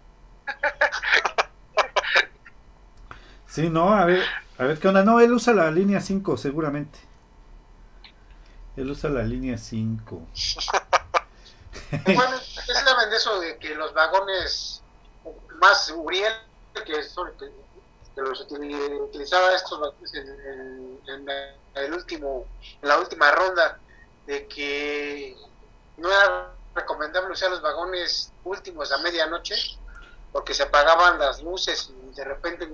Sí, 3.48 3.70
no, 3.70 3.94
a 3.94 4.06
ver, 4.06 4.24
a 4.58 4.64
ver 4.64 4.80
qué 4.80 4.88
onda. 4.88 5.04
No, 5.04 5.20
él 5.20 5.32
usa 5.34 5.54
la 5.54 5.70
línea 5.72 6.00
5, 6.02 6.38
seguramente. 6.38 7.00
Él 8.76 8.90
usa 8.92 9.10
la 9.10 9.24
línea 9.24 9.58
5. 9.58 10.28
Bueno, 12.06 12.38
¿qué 12.66 12.74
saben 12.74 13.10
de 13.10 13.18
eso 13.18 13.40
de 13.40 13.58
que 13.60 13.76
los 13.76 13.94
vagones 13.94 14.82
más 15.60 15.90
Uriel, 15.92 16.34
que, 16.86 17.04
son- 17.04 17.32
que, 17.38 17.46
que 18.16 18.22
los 18.22 18.48
util- 18.48 19.02
utilizaba 19.02 19.54
estos 19.54 19.80
vagones 19.80 20.14
en, 20.14 20.30
en- 20.30 21.30
en 21.30 21.84
el 21.84 21.94
último, 21.94 22.46
en 22.82 22.90
la 22.90 22.98
última 23.00 23.32
ronda, 23.32 23.80
de 24.26 24.48
que 24.48 25.36
no 25.98 26.10
era 26.12 26.56
recomendable 26.74 27.34
usar 27.34 27.52
los 27.52 27.62
vagones 27.62 28.32
últimos 28.44 28.92
a 28.92 28.98
medianoche, 29.00 29.56
porque 30.32 30.54
se 30.54 30.64
apagaban 30.64 31.20
las 31.20 31.42
luces 31.44 31.90
y 31.90 32.16
de 32.16 32.24
repente 32.24 32.72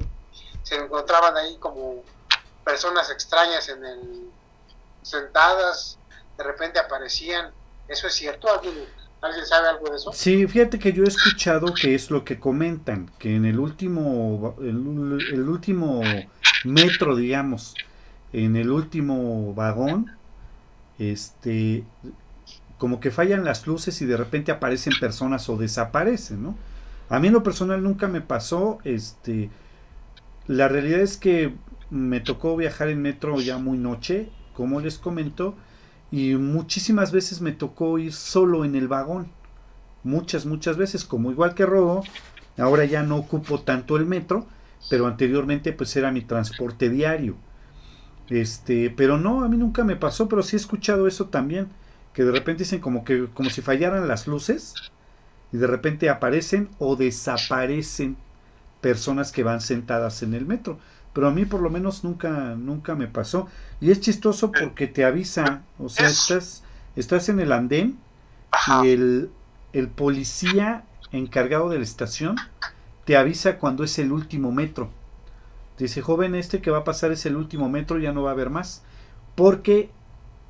se 0.64 0.76
encontraban 0.76 1.36
ahí 1.38 1.58
como 1.58 2.04
personas 2.64 3.10
extrañas 3.10 3.68
en 3.70 3.86
el 3.86 4.31
sentadas, 5.02 5.98
de 6.38 6.44
repente 6.44 6.80
aparecían. 6.80 7.52
¿Eso 7.88 8.08
es 8.08 8.14
cierto? 8.14 8.48
¿Alguien, 8.52 8.76
¿alguien 9.22 9.46
sabe 9.46 9.68
algo 9.70 9.90
de 9.90 9.98
eso? 9.98 10.12
Sí, 10.14 10.48
fíjate 10.48 10.80
que 10.80 10.94
yo 10.94 11.04
he 11.04 11.08
escuchado 11.08 11.74
que 11.74 11.94
es 11.96 12.10
lo 12.10 12.24
que 12.24 12.40
comentan, 12.40 13.12
que 13.20 13.36
en 13.36 13.46
el 13.46 13.60
último, 13.60 14.56
el 14.60 15.50
último 15.50 16.02
metro, 16.64 17.16
digamos, 17.16 17.76
en 18.34 18.56
el 18.56 18.72
último 18.72 19.54
vagón, 19.54 20.16
este, 21.00 21.84
como 22.78 23.00
que 23.00 23.12
fallan 23.12 23.44
las 23.44 23.68
luces 23.68 24.02
y 24.02 24.06
de 24.06 24.18
repente 24.18 24.52
aparecen 24.52 24.94
personas 25.00 25.50
o 25.50 25.58
desaparecen, 25.58 26.44
¿no? 26.44 26.56
A 27.10 27.20
mí 27.20 27.28
en 27.28 27.34
lo 27.34 27.44
personal 27.44 27.84
nunca 27.84 28.08
me 28.08 28.22
pasó, 28.22 28.80
este, 28.86 29.50
la 30.48 30.68
realidad 30.68 31.02
es 31.02 31.18
que 31.18 31.54
me 31.90 32.22
tocó 32.22 32.56
viajar 32.56 32.88
en 32.88 33.02
metro 33.02 33.42
ya 33.42 33.58
muy 33.58 33.78
noche, 33.78 34.30
como 34.62 34.80
les 34.80 35.00
comento, 35.00 35.56
y 36.12 36.36
muchísimas 36.36 37.12
veces 37.12 37.42
me 37.42 37.52
tocó 37.52 37.98
ir 37.98 38.14
solo 38.14 38.64
en 38.64 38.76
el 38.76 38.88
vagón. 38.88 39.26
Muchas, 40.04 40.46
muchas 40.46 40.78
veces, 40.78 41.04
como 41.04 41.32
igual 41.32 41.56
que 41.56 41.66
Rodo, 41.66 42.04
ahora 42.60 42.86
ya 42.86 43.02
no 43.02 43.16
ocupo 43.16 43.62
tanto 43.62 43.98
el 43.98 44.06
metro, 44.06 44.46
pero 44.88 45.08
anteriormente 45.08 45.74
pues 45.74 45.96
era 45.96 46.12
mi 46.12 46.22
transporte 46.22 46.92
diario. 46.92 47.38
Este, 48.30 48.92
pero 48.92 49.18
no, 49.18 49.44
a 49.44 49.50
mí 49.50 49.58
nunca 49.58 49.84
me 49.84 49.96
pasó, 49.96 50.30
pero 50.30 50.44
sí 50.44 50.56
he 50.56 50.60
escuchado 50.60 51.08
eso 51.08 51.30
también, 51.30 51.70
que 52.14 52.24
de 52.24 52.32
repente 52.32 52.66
dicen 52.66 52.82
como 52.82 53.04
que 53.04 53.26
como 53.34 53.50
si 53.50 53.64
fallaran 53.64 54.08
las 54.08 54.28
luces 54.28 54.76
y 55.52 55.58
de 55.58 55.66
repente 55.66 56.08
aparecen 56.08 56.70
o 56.78 56.96
desaparecen 56.96 58.16
personas 58.80 59.32
que 59.32 59.42
van 59.42 59.60
sentadas 59.60 60.22
en 60.22 60.36
el 60.36 60.46
metro. 60.46 60.78
Pero 61.14 61.28
a 61.28 61.32
mí 61.32 61.46
por 61.46 61.62
lo 61.62 61.70
menos 61.70 62.04
nunca 62.04 62.56
nunca 62.56 62.96
me 62.96 63.08
pasó 63.08 63.48
y 63.82 63.92
es 63.92 64.00
chistoso 64.02 64.56
porque 64.56 64.88
te 64.88 65.06
avisa, 65.06 65.64
o 65.80 65.90
sea, 65.90 66.10
Es- 66.10 66.20
estás 66.22 66.64
estás 66.96 67.30
en 67.30 67.40
el 67.40 67.52
andén 67.52 67.98
y 68.66 68.90
el, 68.90 69.32
el 69.74 69.90
policía 69.90 70.86
encargado 71.12 71.70
de 71.70 71.78
la 71.80 71.84
estación 71.84 72.48
te 73.06 73.18
avisa 73.18 73.58
cuando 73.60 73.84
es 73.84 74.00
el 74.00 74.12
último 74.12 74.52
metro. 74.52 74.92
Dice, 75.78 76.02
joven, 76.02 76.36
este 76.36 76.62
que 76.62 76.72
va 76.72 76.80
a 76.80 76.84
pasar 76.84 77.12
es 77.12 77.26
el 77.26 77.36
último 77.36 77.70
metro, 77.70 77.98
ya 78.00 78.14
no 78.14 78.24
va 78.24 78.32
a 78.32 78.34
haber 78.34 78.50
más. 78.50 78.84
Porque 79.36 79.90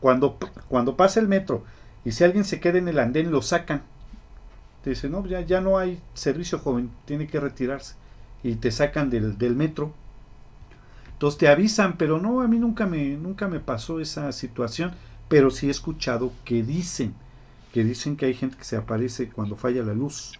cuando, 0.01 0.37
cuando 0.69 0.97
pasa 0.97 1.19
el 1.19 1.27
metro 1.27 1.63
y 2.05 2.11
si 2.13 2.23
alguien 2.23 2.45
se 2.45 2.59
queda 2.59 2.79
en 2.79 2.87
el 2.89 2.99
andén, 2.99 3.31
lo 3.31 3.41
sacan. 3.41 3.83
Te 4.83 4.91
dice, 4.91 5.09
no, 5.09 5.25
ya, 5.25 5.41
ya 5.41 5.61
no 5.61 5.77
hay 5.77 6.01
servicio, 6.13 6.59
joven, 6.59 6.91
tiene 7.05 7.27
que 7.27 7.39
retirarse. 7.39 7.95
Y 8.43 8.55
te 8.55 8.71
sacan 8.71 9.09
del, 9.09 9.37
del 9.37 9.55
metro. 9.55 9.93
Entonces 11.21 11.37
te 11.37 11.47
avisan, 11.49 11.97
pero 11.97 12.17
no, 12.19 12.41
a 12.41 12.47
mí 12.47 12.57
nunca 12.57 12.87
me, 12.87 13.09
nunca 13.09 13.47
me 13.47 13.59
pasó 13.59 13.99
esa 13.99 14.31
situación. 14.31 14.95
Pero 15.29 15.51
sí 15.51 15.67
he 15.67 15.71
escuchado 15.71 16.33
que 16.45 16.63
dicen 16.63 17.15
que 17.73 17.83
dicen 17.83 18.17
que 18.17 18.25
hay 18.25 18.33
gente 18.33 18.57
que 18.57 18.63
se 18.65 18.75
aparece 18.75 19.29
cuando 19.31 19.55
falla 19.55 19.83
la 19.83 19.93
luz 19.93 20.39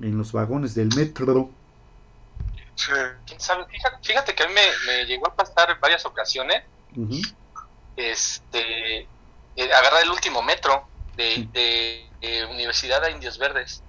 en 0.00 0.18
los 0.18 0.32
vagones 0.32 0.74
del 0.74 0.90
metro. 0.96 1.50
Sí. 2.74 2.90
¿Quién 3.26 3.40
sabe? 3.40 3.66
Fíjate, 3.66 3.96
fíjate 4.02 4.34
que 4.34 4.42
a 4.42 4.48
mí 4.48 4.54
me, 4.54 4.62
me 4.86 5.04
llegó 5.06 5.28
a 5.28 5.34
pasar 5.36 5.70
en 5.70 5.80
varias 5.80 6.04
ocasiones 6.06 6.64
Ujú. 6.96 7.20
este 7.96 9.00
eh, 9.56 9.72
agarrar 9.74 10.02
el 10.02 10.10
último 10.10 10.42
metro 10.42 10.88
de, 11.16 11.34
Sí. 11.34 11.48
de- 11.52 12.10
de 12.20 12.46
Universidad 12.46 13.02
de 13.02 13.10
Indios 13.12 13.38
Verdes 13.38 13.82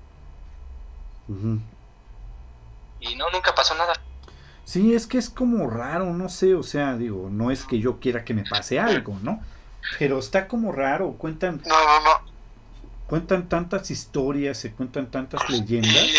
y 2.99 3.15
no 3.15 3.29
nunca 3.31 3.53
pasó 3.53 3.75
nada 3.75 3.93
Sí, 4.65 4.93
es 4.95 5.07
que 5.07 5.17
es 5.17 5.29
como 5.29 5.69
raro, 5.69 6.05
no 6.13 6.29
sé, 6.29 6.55
o 6.55 6.63
sea, 6.63 6.95
digo, 6.95 7.29
no 7.29 7.51
es 7.51 7.65
que 7.65 7.79
yo 7.79 7.99
quiera 7.99 8.23
que 8.23 8.33
me 8.33 8.43
pase 8.43 8.79
algo, 8.79 9.17
¿no? 9.21 9.41
Pero 9.99 10.19
está 10.19 10.47
como 10.47 10.71
raro, 10.71 11.13
cuentan, 11.13 11.61
No, 11.65 11.85
no, 11.85 11.99
no. 12.03 12.21
cuentan 13.07 13.49
tantas 13.49 13.91
historias, 13.91 14.57
se 14.57 14.71
cuentan 14.73 15.11
tantas 15.11 15.47
leyendas, 15.49 15.93
Y, 15.93 16.15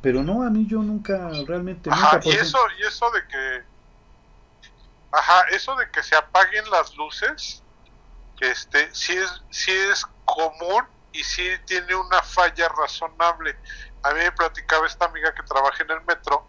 pero 0.00 0.22
no, 0.22 0.42
a 0.42 0.50
mí 0.50 0.66
yo 0.66 0.82
nunca, 0.82 1.30
realmente 1.46 1.90
ajá, 1.90 2.16
nunca. 2.16 2.28
y 2.28 2.32
eso, 2.32 2.58
y 2.78 2.86
eso 2.86 3.10
de 3.10 3.26
que. 3.28 3.62
Ajá, 5.12 5.42
eso 5.50 5.76
de 5.76 5.88
que 5.90 6.02
se 6.02 6.16
apaguen 6.16 6.68
las 6.70 6.96
luces, 6.96 7.62
este, 8.40 8.88
sí 8.94 9.12
es, 9.12 9.42
sí 9.50 9.70
es 9.70 10.04
común 10.24 10.84
y 11.12 11.22
sí 11.22 11.46
tiene 11.66 11.94
una 11.94 12.20
falla 12.22 12.68
razonable. 12.68 13.54
A 14.02 14.10
mí 14.12 14.18
me 14.20 14.32
platicaba 14.32 14.86
esta 14.86 15.04
amiga 15.04 15.32
que 15.34 15.42
trabaja 15.44 15.82
en 15.84 15.90
el 15.92 16.04
metro 16.04 16.44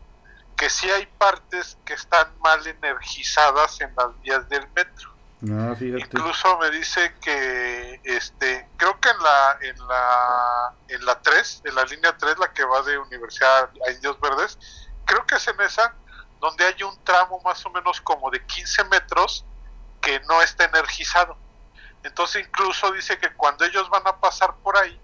que 0.55 0.69
sí 0.69 0.89
hay 0.89 1.05
partes 1.05 1.77
que 1.85 1.93
están 1.93 2.27
mal 2.39 2.65
energizadas 2.65 3.81
en 3.81 3.93
las 3.95 4.19
vías 4.21 4.47
del 4.49 4.67
metro. 4.75 5.13
No. 5.41 5.75
Incluso 5.79 6.57
me 6.57 6.71
dice 6.71 7.13
que 7.21 7.99
este 8.03 8.67
creo 8.77 8.99
que 8.99 9.09
en 9.09 9.19
la 9.21 9.57
en 9.61 9.87
la 9.87 10.73
en 10.87 11.05
la 11.05 11.21
3, 11.21 11.61
en 11.65 11.75
la 11.75 11.83
línea 11.83 12.17
3 12.17 12.39
la 12.39 12.53
que 12.53 12.63
va 12.63 12.81
de 12.83 12.97
Universidad 12.97 13.69
a 13.85 13.91
Indios 13.91 14.19
Verdes, 14.21 14.57
creo 15.05 15.25
que 15.27 15.35
es 15.35 15.47
en 15.47 15.59
esa 15.61 15.93
donde 16.39 16.65
hay 16.65 16.81
un 16.83 16.97
tramo 17.03 17.39
más 17.41 17.65
o 17.65 17.69
menos 17.69 18.01
como 18.01 18.31
de 18.31 18.43
15 18.45 18.85
metros 18.85 19.45
que 20.01 20.19
no 20.21 20.41
está 20.41 20.65
energizado. 20.65 21.37
Entonces 22.03 22.45
incluso 22.47 22.91
dice 22.91 23.17
que 23.17 23.33
cuando 23.33 23.65
ellos 23.65 23.89
van 23.89 24.07
a 24.07 24.19
pasar 24.19 24.55
por 24.63 24.77
ahí 24.77 24.99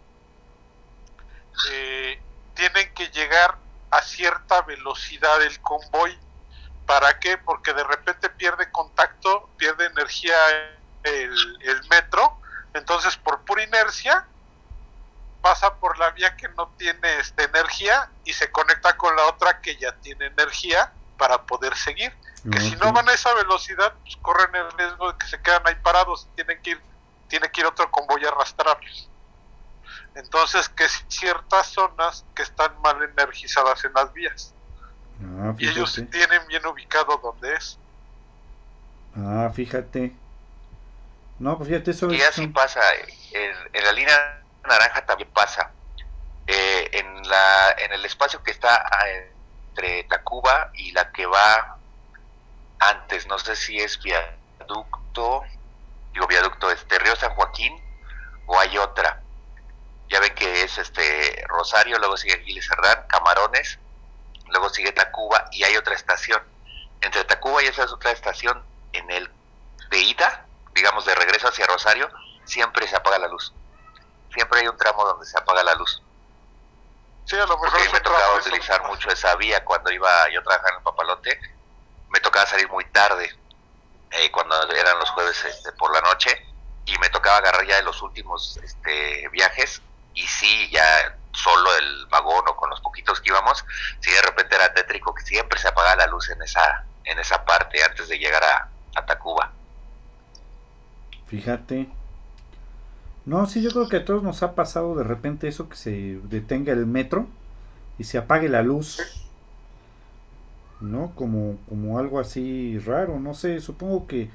eh, 1.72 2.22
tienen 2.54 2.93
que 2.93 3.08
llegar 3.10 3.58
a 3.92 4.02
cierta 4.02 4.62
velocidad 4.64 5.39
del 5.39 5.62
convoy 5.62 6.18
¿Para 6.86 7.20
qué? 7.20 7.38
Porque 7.38 7.74
de 7.74 7.86
repente 7.86 8.30
pierde 8.30 8.70
contacto, 8.70 9.50
pierde 9.58 9.86
energía 9.86 10.36
el, 11.04 11.58
el 11.62 11.88
metro, 11.89 12.38
entonces 12.74 13.16
por 13.16 13.46
pura 13.46 13.64
inercia 13.64 14.28
pasa 15.42 15.76
por 15.76 15.98
la 15.98 16.12
vía 16.12 16.36
que 16.36 16.50
no 16.50 16.68
tiene 16.78 17.20
este, 17.20 17.44
energía 17.44 18.10
y 18.26 18.34
se 18.34 18.52
conecta 18.52 18.98
con 18.98 19.16
la 19.16 19.26
otra 19.28 19.62
que 19.62 19.78
ya 19.78 19.94
tiene 20.02 20.26
energía 20.26 20.92
para 21.18 21.44
poder 21.44 21.76
seguir. 21.76 22.14
Que 22.52 22.60
si 22.60 22.76
no 22.76 22.92
van 22.92 23.08
a 23.08 23.14
esa 23.14 23.34
velocidad, 23.36 23.94
pues 24.02 24.18
corren 24.18 24.54
el 24.56 24.72
riesgo 24.72 25.12
de 25.12 25.18
que 25.20 25.28
se 25.28 25.42
quedan 25.42 25.62
ahí 25.66 25.76
parados 25.76 26.28
y 26.32 26.36
tienen 26.36 26.62
que 26.64 26.72
ir, 26.72 26.82
tiene 27.28 27.52
que 27.52 27.62
ir 27.62 27.68
otro 27.68 27.89
convoy 27.89 28.26
a 28.26 28.30
arrastrarlos. 28.30 29.10
Entonces, 30.16 30.68
que 30.70 30.88
ciertas 31.07 31.68
zonas 31.68 32.26
que 32.36 32.43
están 32.43 32.80
mal 32.82 33.01
energizadas 33.01 33.84
en 33.86 33.93
las 33.93 34.12
vías. 34.14 34.53
Ah, 35.24 35.53
y 35.57 35.68
ellos 35.68 35.93
tienen 36.12 36.45
bien 36.47 36.66
ubicado 36.66 37.18
dónde 37.18 37.53
es. 37.55 37.78
Ah, 39.16 39.51
fíjate. 39.53 40.14
No, 41.39 41.57
pues 41.57 41.70
fíjate, 41.70 41.91
eso 41.91 42.12
y 42.12 42.22
así 42.22 42.47
pasa. 42.47 42.82
En, 43.32 43.55
en 43.74 43.84
la 43.84 43.91
línea 43.93 44.43
naranja 44.68 45.05
también 45.05 45.30
pasa. 45.32 45.72
Eh, 46.47 46.89
en, 46.93 47.30
la, 47.30 47.72
en 47.78 47.93
el 47.93 48.03
espacio 48.05 48.43
que 48.43 48.51
está 48.51 48.76
ah, 48.76 49.07
entre 49.70 50.03
Tacuba 50.03 50.72
y 50.74 50.91
la 50.91 51.12
que 51.12 51.26
va 51.26 51.78
antes, 52.80 53.28
no 53.28 53.38
sé 53.38 53.55
si 53.55 53.78
es 53.78 54.01
viaducto, 54.01 55.43
digo 56.14 56.28
viaducto, 56.28 56.72
este 56.72 56.97
Río 56.99 57.16
San 57.16 57.34
Joaquín 57.36 57.74
o 58.47 58.59
hay 58.59 58.78
otra. 58.78 59.22
Ya 60.12 60.20
ven 60.20 60.36
que 60.36 60.64
es 60.64 60.78
este 60.78 61.43
Rosario, 61.47 61.97
luego 61.97 62.18
sigue 62.18 62.36
Aguiles 62.36 62.68
Cerdán, 62.68 63.07
Camarones, 63.07 63.80
luego 64.49 64.70
sigue 64.70 64.91
Tacuba 64.91 65.45
y 65.51 65.64
hay 65.64 65.76
otra 65.78 65.95
estación. 65.95 66.43
Entre 67.01 67.24
Tacuba 67.24 67.64
y 67.64 67.68
esa 67.68 67.86
es 67.86 67.91
otra 67.91 68.12
estación, 68.12 68.64
en 68.93 69.09
el 69.09 69.32
de 69.89 69.99
ida, 69.99 70.45
digamos 70.76 71.05
de 71.05 71.16
regreso 71.16 71.47
hacia 71.47 71.66
Rosario, 71.66 72.12
siempre 72.45 72.88
se 72.88 72.95
apaga 72.95 73.18
la 73.18 73.28
luz 73.28 73.51
siempre 74.34 74.62
hay 74.62 74.68
un 74.68 74.78
tramo 74.78 75.05
donde 75.05 75.26
se 75.26 75.38
apaga 75.38 75.64
la 75.64 75.76
luz. 75.76 76.01
Sí, 77.26 77.36
a 77.36 77.45
lo 77.45 77.57
mejor 77.57 77.72
Porque 77.72 77.89
me 77.89 77.99
tocaba 77.99 78.36
utilizar 78.36 78.84
mucho 78.88 79.09
esa 79.09 79.36
vía 79.36 79.64
cuando 79.64 79.91
iba 79.91 80.30
yo 80.30 80.39
a 80.39 80.43
trabajar 80.43 80.72
en 80.72 80.78
el 80.78 80.84
papalote. 80.84 81.39
Me 82.09 82.20
tocaba 82.20 82.45
salir 82.45 82.68
muy 82.70 82.84
tarde, 82.86 83.30
eh, 84.12 84.32
cuando 84.32 84.55
eran 84.72 84.99
los 84.99 85.09
jueves 85.12 85.45
este, 85.45 85.72
por 85.74 85.93
la 85.93 86.01
noche, 86.01 86.45
y 86.86 86.97
me 86.97 87.09
tocaba 87.09 87.38
agarrar 87.38 87.66
ya 87.66 87.78
de 87.78 87.84
los 87.84 88.01
últimos 88.01 88.57
este, 88.64 89.30
viajes. 89.30 89.82
Y 90.14 90.28
sí, 90.28 90.70
ya 90.72 91.18
solo 91.34 91.70
el 91.78 92.05
vagón 92.07 92.43
o 92.47 92.55
con 92.55 92.70
los 92.70 92.82
poquitos 92.82 93.22
que 93.22 93.30
íbamos, 93.30 93.66
sí 93.99 94.12
de 94.12 94.22
repente 94.22 94.55
era 94.55 94.74
tétrico 94.74 95.14
que 95.14 95.24
siempre 95.24 95.59
se 95.59 95.68
apagaba 95.68 95.95
la 95.95 96.07
luz 96.07 96.30
en 96.30 96.41
esa, 96.41 96.86
en 97.05 97.20
esa 97.20 97.45
parte 97.45 97.84
antes 97.84 98.09
de 98.09 98.18
llegar 98.18 98.43
a, 98.43 98.70
a 98.95 99.05
Tacuba. 99.05 99.51
Fíjate, 101.28 101.89
no, 103.26 103.45
sí, 103.45 103.62
yo 103.62 103.70
creo 103.70 103.88
que 103.88 103.97
a 103.97 104.05
todos 104.05 104.24
nos 104.24 104.41
ha 104.43 104.55
pasado 104.55 104.95
de 104.95 105.03
repente 105.03 105.47
eso 105.47 105.70
que 105.70 105.76
se 105.76 106.20
detenga 106.24 106.74
el 106.74 106.86
metro 106.86 107.28
y 107.97 108.03
se 108.03 108.18
apague 108.18 108.49
la 108.49 108.64
luz. 108.64 108.99
¿No? 110.80 111.14
Como, 111.14 111.57
como 111.70 111.99
algo 111.99 112.20
así 112.20 112.80
raro, 112.80 113.20
no 113.20 113.36
sé, 113.36 113.59
supongo 113.59 114.07
que 114.07 114.32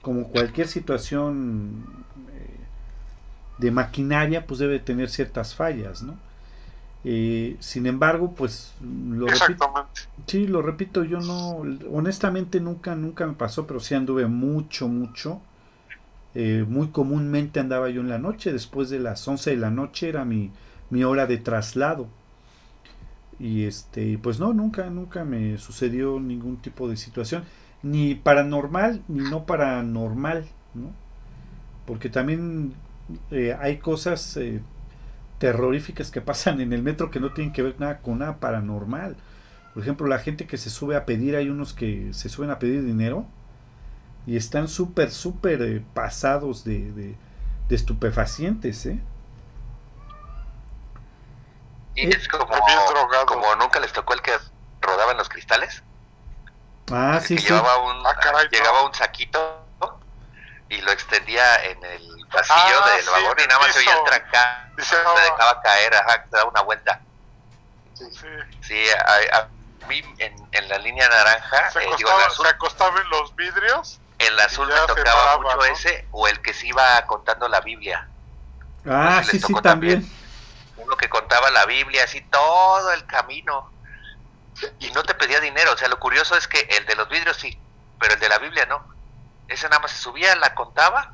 como 0.00 0.28
cualquier 0.28 0.66
situación 0.66 2.06
de 3.60 3.70
maquinaria, 3.70 4.46
pues 4.46 4.60
debe 4.60 4.78
tener 4.78 5.10
ciertas 5.10 5.54
fallas, 5.54 6.02
¿no? 6.02 6.16
Eh, 7.04 7.56
sin 7.60 7.86
embargo, 7.86 8.34
pues 8.36 8.74
lo 8.82 9.26
repito, 9.26 9.72
sí, 10.26 10.46
lo 10.46 10.60
repito, 10.60 11.04
yo 11.04 11.20
no, 11.20 11.62
honestamente 11.90 12.60
nunca, 12.60 12.94
nunca 12.94 13.26
me 13.26 13.32
pasó, 13.34 13.66
pero 13.66 13.80
sí 13.80 13.94
anduve 13.94 14.26
mucho, 14.26 14.86
mucho 14.88 15.40
eh, 16.34 16.64
muy 16.68 16.88
comúnmente 16.88 17.58
andaba 17.58 17.90
yo 17.90 18.00
en 18.00 18.08
la 18.08 18.18
noche, 18.18 18.52
después 18.52 18.88
de 18.88 19.00
las 19.00 19.26
11 19.26 19.50
de 19.50 19.56
la 19.56 19.70
noche 19.70 20.08
era 20.08 20.24
mi, 20.24 20.50
mi 20.90 21.04
hora 21.04 21.26
de 21.26 21.38
traslado. 21.38 22.08
Y 23.38 23.64
este, 23.64 24.18
pues 24.18 24.38
no, 24.38 24.52
nunca, 24.52 24.90
nunca 24.90 25.24
me 25.24 25.56
sucedió 25.58 26.20
ningún 26.20 26.58
tipo 26.58 26.88
de 26.88 26.96
situación, 26.96 27.44
ni 27.82 28.14
paranormal, 28.14 29.02
ni 29.08 29.28
no 29.28 29.46
paranormal, 29.46 30.46
¿no? 30.74 30.92
Porque 31.86 32.10
también 32.10 32.74
eh, 33.30 33.56
hay 33.60 33.78
cosas 33.78 34.36
eh, 34.36 34.60
terroríficas 35.38 36.10
que 36.10 36.20
pasan 36.20 36.60
en 36.60 36.72
el 36.72 36.82
metro 36.82 37.10
que 37.10 37.20
no 37.20 37.32
tienen 37.32 37.52
que 37.52 37.62
ver 37.62 37.76
nada 37.78 37.98
con 37.98 38.18
nada 38.18 38.38
paranormal. 38.38 39.16
Por 39.74 39.82
ejemplo, 39.82 40.06
la 40.06 40.18
gente 40.18 40.46
que 40.46 40.58
se 40.58 40.70
sube 40.70 40.96
a 40.96 41.06
pedir, 41.06 41.36
hay 41.36 41.48
unos 41.48 41.72
que 41.72 42.12
se 42.12 42.28
suben 42.28 42.50
a 42.50 42.58
pedir 42.58 42.84
dinero 42.84 43.26
y 44.26 44.36
están 44.36 44.68
súper, 44.68 45.10
súper 45.10 45.62
eh, 45.62 45.82
pasados 45.94 46.64
de, 46.64 46.92
de, 46.92 47.16
estupefacientes, 47.70 48.84
¿eh? 48.86 49.00
Y 51.94 52.08
es 52.08 52.26
como, 52.28 52.46
como 53.26 53.56
nunca 53.56 53.78
les 53.78 53.92
tocó 53.92 54.14
el 54.14 54.22
que 54.22 54.32
rodaba 54.80 55.12
en 55.12 55.18
los 55.18 55.28
cristales. 55.28 55.82
Ah, 56.90 57.20
sí, 57.22 57.38
sí. 57.38 57.46
Llevaba 57.46 57.78
un, 57.78 58.04
ah, 58.04 58.48
llegaba 58.50 58.86
un 58.86 58.94
saquito 58.94 59.69
y 60.70 60.80
lo 60.80 60.90
extendía 60.92 61.64
en 61.64 61.84
el 61.84 62.26
pasillo 62.32 62.80
ah, 62.82 62.90
del 62.96 63.06
vagón 63.06 63.36
y 63.44 63.46
nada 63.46 63.60
más 63.60 63.72
se 63.74 63.80
oía 63.80 63.98
el 63.98 64.04
trancar, 64.04 64.72
se 64.78 64.96
dejaba 64.96 65.60
caer, 65.62 65.94
ajá, 65.94 66.24
se 66.24 66.36
daba 66.36 66.50
una 66.50 66.62
vuelta. 66.62 67.00
Sí, 67.94 68.06
sí. 68.62 68.84
a, 68.90 69.48
mí 69.86 70.02
en, 70.18 70.34
en, 70.52 70.68
la 70.68 70.78
línea 70.78 71.08
naranja, 71.08 71.70
se, 71.70 71.80
eh, 71.80 71.88
acostaba, 71.88 72.30
se 72.30 72.48
acostaba 72.48 73.00
en 73.00 73.10
los 73.10 73.36
vidrios 73.36 74.00
el 74.20 74.38
azul 74.38 74.68
me 74.68 74.74
tocaba 74.86 75.38
mucho 75.38 75.64
ese 75.64 76.06
o 76.12 76.28
el 76.28 76.40
que 76.42 76.52
se 76.52 76.66
iba 76.66 77.04
contando 77.06 77.48
la 77.48 77.60
Biblia. 77.62 78.06
Ah, 78.86 79.22
sí, 79.24 79.40
sí, 79.40 79.54
también. 79.62 80.06
Uno 80.76 80.96
que 80.96 81.08
contaba 81.08 81.50
la 81.50 81.64
Biblia 81.64 82.04
así 82.04 82.20
todo 82.20 82.92
el 82.92 83.06
camino 83.06 83.70
y 84.78 84.90
no 84.90 85.02
te 85.04 85.14
pedía 85.14 85.40
dinero. 85.40 85.72
O 85.72 85.76
sea, 85.78 85.88
lo 85.88 85.98
curioso 85.98 86.36
es 86.36 86.46
que 86.46 86.60
el 86.60 86.84
de 86.84 86.96
los 86.96 87.08
vidrios 87.08 87.38
sí, 87.38 87.58
pero 87.98 88.14
el 88.14 88.20
de 88.20 88.28
la 88.28 88.38
Biblia 88.38 88.66
no. 88.66 88.84
Ese 89.50 89.68
nada 89.68 89.80
más 89.80 89.90
se 89.90 89.98
subía, 89.98 90.34
la 90.36 90.54
contaba 90.54 91.12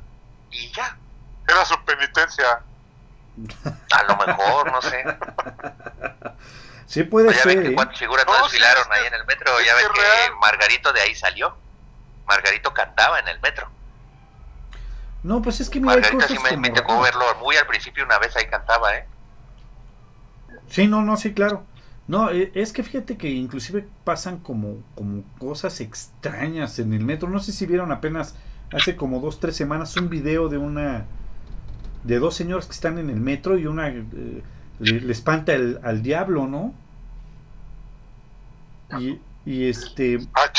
y 0.51 0.71
ya. 0.71 0.95
Era 1.47 1.65
su 1.65 1.75
penitencia. 1.83 2.61
A 3.91 4.03
lo 4.03 4.17
mejor, 4.17 4.71
no 4.71 4.81
sé. 4.81 5.03
Sí 6.87 7.03
puede 7.03 7.33
ya 7.33 7.43
ser. 7.43 7.57
Ven 7.57 7.63
que 7.63 7.75
cuántas 7.75 7.99
figuras 7.99 8.25
no, 8.25 8.33
desfilaron 8.43 8.85
ahí 8.89 9.05
en 9.07 9.13
el 9.13 9.25
metro. 9.25 9.51
Ya 9.59 9.75
ven 9.75 9.87
que 9.93 10.33
Margarito 10.39 10.93
de 10.93 11.01
ahí 11.01 11.13
salió. 11.13 11.53
Margarito 12.25 12.73
cantaba 12.73 13.19
en 13.19 13.27
el 13.27 13.41
metro. 13.41 13.69
No, 15.21 15.41
pues 15.41 15.59
es 15.59 15.69
que 15.69 15.81
mira, 15.81 15.95
Margarito 15.95 16.25
sí 16.29 16.39
me, 16.39 16.55
me 16.55 16.69
tocó 16.69 17.01
verlo 17.01 17.25
muy 17.41 17.57
al 17.57 17.67
principio, 17.67 18.05
una 18.05 18.17
vez 18.19 18.33
ahí 18.37 18.47
cantaba, 18.47 18.95
¿eh? 18.95 19.05
Sí, 20.69 20.87
no, 20.87 21.01
no, 21.01 21.17
sí, 21.17 21.33
claro. 21.33 21.65
No, 22.07 22.31
e, 22.31 22.51
es 22.53 22.71
que 22.71 22.83
fíjate 22.83 23.17
que 23.17 23.29
inclusive 23.29 23.85
pasan 24.03 24.39
como, 24.39 24.77
como 24.95 25.23
cosas 25.39 25.81
extrañas 25.81 26.79
en 26.79 26.93
el 26.93 27.03
metro. 27.03 27.29
No 27.29 27.39
sé 27.39 27.51
si 27.51 27.65
vieron 27.65 27.91
apenas 27.91 28.35
hace 28.71 28.95
como 28.95 29.19
dos, 29.19 29.39
tres 29.39 29.55
semanas 29.55 29.95
un 29.97 30.09
video 30.09 30.49
de 30.49 30.57
una 30.57 31.05
de 32.03 32.19
dos 32.19 32.35
señores 32.35 32.65
que 32.65 32.73
están 32.73 32.97
en 32.97 33.09
el 33.09 33.19
metro 33.19 33.57
y 33.57 33.65
una 33.65 33.89
eh, 33.89 34.03
le, 34.79 35.11
espanta 35.11 35.53
el, 35.53 35.79
al 35.83 36.01
diablo, 36.01 36.47
¿no? 36.47 36.73
Y, 38.99 39.19
y 39.45 39.69
este. 39.69 40.19
Ah, 40.33 40.51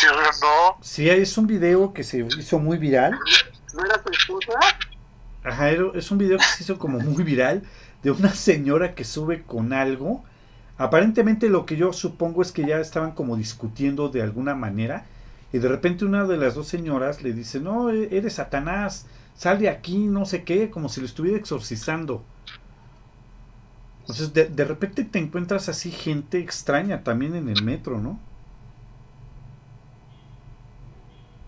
no. 0.42 0.78
Sí, 0.82 1.08
es 1.08 1.38
un 1.38 1.46
video 1.46 1.94
que 1.94 2.04
se 2.04 2.26
hizo 2.38 2.58
muy 2.58 2.76
viral. 2.76 3.18
¿No 3.74 3.84
era 3.84 4.02
tu 4.02 4.12
esposa? 4.12 4.58
Ajá, 5.44 5.70
es 5.70 6.10
un 6.10 6.18
video 6.18 6.36
que 6.36 6.44
se 6.44 6.62
hizo 6.62 6.78
como 6.78 6.98
muy 6.98 7.24
viral 7.24 7.62
de 8.02 8.10
una 8.10 8.34
señora 8.34 8.94
que 8.94 9.04
sube 9.04 9.42
con 9.42 9.72
algo. 9.72 10.24
Aparentemente 10.78 11.48
lo 11.48 11.66
que 11.66 11.76
yo 11.76 11.92
supongo 11.92 12.40
es 12.40 12.52
que 12.52 12.64
ya 12.64 12.78
estaban 12.78 13.12
como 13.12 13.36
discutiendo 13.36 14.08
de 14.08 14.22
alguna 14.22 14.54
manera. 14.54 15.04
Y 15.52 15.58
de 15.58 15.68
repente 15.68 16.04
una 16.04 16.24
de 16.24 16.36
las 16.36 16.54
dos 16.54 16.68
señoras 16.68 17.22
le 17.22 17.32
dice, 17.32 17.58
no, 17.58 17.90
e-, 17.90 18.16
eres 18.16 18.34
Satanás, 18.34 19.06
sal 19.36 19.58
de 19.58 19.68
aquí, 19.68 19.98
no 19.98 20.24
sé 20.24 20.44
qué, 20.44 20.70
como 20.70 20.88
si 20.88 21.00
lo 21.00 21.06
estuviera 21.06 21.36
exorcizando. 21.36 22.22
Entonces 24.02 24.32
de, 24.32 24.46
de 24.46 24.64
repente 24.64 25.04
te 25.04 25.18
encuentras 25.18 25.68
así 25.68 25.90
gente 25.90 26.38
extraña 26.38 27.02
también 27.02 27.34
en 27.34 27.48
el 27.48 27.62
metro, 27.64 27.98
¿no? 27.98 28.18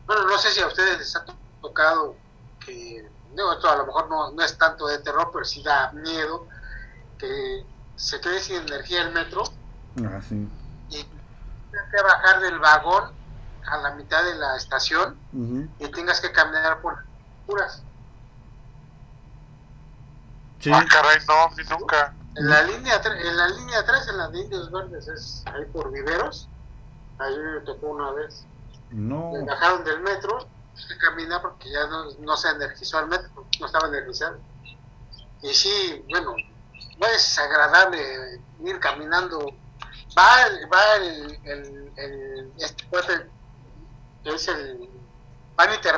Bueno, 0.07 0.27
no 0.27 0.39
sé 0.39 0.51
si 0.51 0.61
a 0.61 0.67
ustedes 0.67 0.99
les 0.99 1.15
ha 1.15 1.25
tocado 1.63 2.17
que, 2.67 3.07
a 3.39 3.77
lo 3.77 3.87
mejor 3.87 4.11
no, 4.11 4.33
no 4.33 4.43
es 4.43 4.59
tanto 4.59 4.89
de 4.89 4.99
terror, 4.99 5.31
pero 5.33 5.45
sí 5.45 5.63
da 5.63 5.93
miedo 5.93 6.49
que 7.17 7.65
se 8.01 8.19
quede 8.21 8.41
sin 8.41 8.57
energía 8.57 9.03
el 9.03 9.13
metro 9.13 9.43
ah, 10.05 10.21
sí. 10.27 10.49
y 10.89 11.05
tengas 11.71 11.91
que 11.91 12.03
bajar 12.03 12.41
del 12.41 12.59
vagón 12.59 13.13
a 13.67 13.77
la 13.77 13.95
mitad 13.95 14.25
de 14.25 14.35
la 14.37 14.57
estación 14.57 15.19
y 15.79 15.89
tengas 15.89 16.21
que 16.21 16.33
caminar 16.33 16.81
por 16.81 17.05
puras. 17.47 17.83
Sí. 20.61 20.71
Ah, 20.73 20.85
caray, 20.89 21.19
no, 21.29 21.55
ni 21.57 21.65
nunca. 21.69 22.15
En 22.37 22.49
la 22.49 22.63
línea 22.63 23.01
en 23.05 23.37
la 23.37 23.49
línea 23.49 23.85
3, 23.85 24.09
en 24.09 24.17
las 24.17 24.33
de 24.33 24.41
Indios 24.41 24.71
Verdes, 24.71 25.09
es 25.09 25.45
ahí 25.47 25.65
por 25.67 25.93
Viveros. 25.93 26.49
Ahí 27.19 27.37
me 27.39 27.61
tocó 27.61 27.89
una 27.89 28.13
vez. 28.13 28.47
No. 28.91 29.33
bajaron 29.45 29.85
del 29.85 30.01
metro 30.01 30.39
a 30.39 30.99
caminar 30.99 31.43
porque 31.43 31.71
ya 31.71 31.87
no, 31.87 32.11
no 32.19 32.37
se 32.37 32.49
energizó 32.49 32.99
el 33.01 33.09
metro, 33.09 33.47
no 33.61 33.67
estaba 33.67 33.89
energizado. 33.89 34.39
Y 35.43 35.49
sí, 35.49 36.05
bueno, 36.11 36.35
no 37.01 37.07
es 37.07 37.39
agradable 37.39 38.41
ir 38.65 38.79
caminando. 38.81 39.39
Va, 40.17 40.43
el- 40.47 40.73
va 40.73 40.97
el, 40.97 41.41
el, 41.45 41.93
el- 41.97 42.53
este 42.59 42.85
cuate 42.89 43.27
que 44.23 44.31
es 44.35 44.49
el 44.49 44.89
van 45.57 45.73
y 45.75 45.79
te 45.79 45.89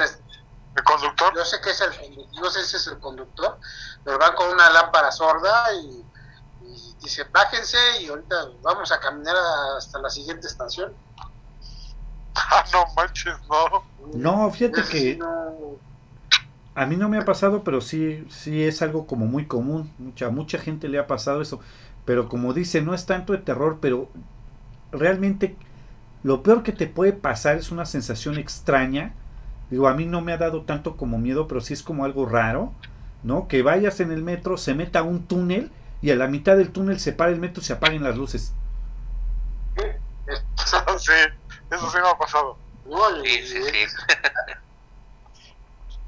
¿El 0.75 0.85
conductor? 0.85 1.35
yo 1.35 1.45
sé 1.45 1.61
que 1.61 1.71
es 1.71 1.81
el 1.83 2.27
no 2.41 2.49
sé 2.51 2.65
si 2.65 2.77
es 2.77 2.87
el 2.87 2.99
conductor, 2.99 3.59
pero 4.05 4.19
van 4.19 4.35
con 4.35 4.49
una 4.49 4.71
lámpara 4.71 5.13
sorda 5.13 5.75
y, 5.75 6.03
y 6.63 6.95
dice 7.03 7.25
bájense 7.25 7.77
y 8.01 8.09
ahorita 8.09 8.37
vamos 8.63 8.91
a 8.91 8.99
caminar 9.01 9.37
hasta 9.77 9.99
la 9.99 10.09
siguiente 10.11 10.47
estación. 10.47 10.95
Ah, 12.35 12.65
no 12.73 12.85
manches, 12.97 13.35
no. 13.49 13.85
No, 14.15 14.51
fíjate 14.51 14.83
que 14.85 15.17
no- 15.17 15.77
a 16.75 16.87
mí 16.87 16.97
no 16.97 17.09
me 17.09 17.19
ha 17.19 17.25
pasado, 17.25 17.65
pero 17.65 17.81
sí, 17.81 18.25
sí 18.31 18.63
es 18.63 18.81
algo 18.83 19.07
como 19.07 19.27
muy 19.27 19.47
común. 19.47 19.91
Mucha, 19.99 20.31
mucha 20.31 20.59
gente 20.59 20.89
le 20.89 20.99
ha 20.99 21.07
pasado 21.07 21.43
eso. 21.43 21.61
Pero 22.05 22.29
como 22.29 22.55
dice, 22.55 22.83
no 22.83 22.95
es 22.95 23.07
tanto 23.07 23.33
de 23.33 23.39
terror, 23.39 23.79
pero 23.81 24.09
realmente 24.91 25.57
lo 26.23 26.43
peor 26.43 26.63
que 26.63 26.73
te 26.73 26.87
puede 26.87 27.13
pasar 27.13 27.57
es 27.57 27.71
una 27.71 27.85
sensación 27.85 28.39
extraña. 28.39 29.15
Digo, 29.71 29.87
a 29.89 29.95
mí 29.95 30.07
no 30.07 30.21
me 30.21 30.33
ha 30.33 30.39
dado 30.39 30.63
tanto 30.63 30.97
como 30.97 31.19
miedo, 31.19 31.47
pero 31.47 31.61
sí 31.61 31.75
es 31.75 31.83
como 31.83 32.05
algo 32.05 32.27
raro, 32.27 32.73
¿no? 33.23 33.49
Que 33.49 33.63
vayas 33.63 34.01
en 34.01 34.11
el 34.11 34.23
metro, 34.23 34.57
se 34.57 34.75
meta 34.75 35.01
a 35.01 35.03
un 35.03 35.27
túnel 35.27 35.71
y 36.01 36.11
a 36.11 36.17
la 36.17 36.27
mitad 36.27 36.57
del 36.57 36.71
túnel 36.71 37.01
se 37.01 37.13
para 37.13 37.33
el 37.33 37.41
metro 37.41 37.63
y 37.63 37.67
se 37.67 37.75
apaguen 37.75 38.03
las 38.03 38.17
luces. 38.17 38.55
sí, 39.77 41.13
eso 41.71 41.91
sí 41.91 41.99
me 42.03 42.09
ha 42.09 42.19
pasado. 42.19 42.57
Sí, 43.25 43.47
sí, 43.47 43.63
sí. 43.63 43.97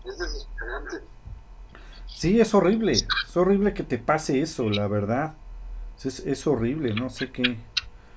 Es 0.04 0.18
desesperante. 0.18 1.00
Sí, 2.06 2.40
es 2.40 2.54
horrible. 2.54 2.92
Es 2.92 3.36
horrible 3.36 3.74
que 3.74 3.82
te 3.82 3.98
pase 3.98 4.40
eso, 4.40 4.68
la 4.70 4.86
verdad. 4.86 5.34
Es, 6.02 6.20
es 6.20 6.46
horrible, 6.46 6.94
no 6.94 7.08
sé 7.10 7.30
qué. 7.32 7.58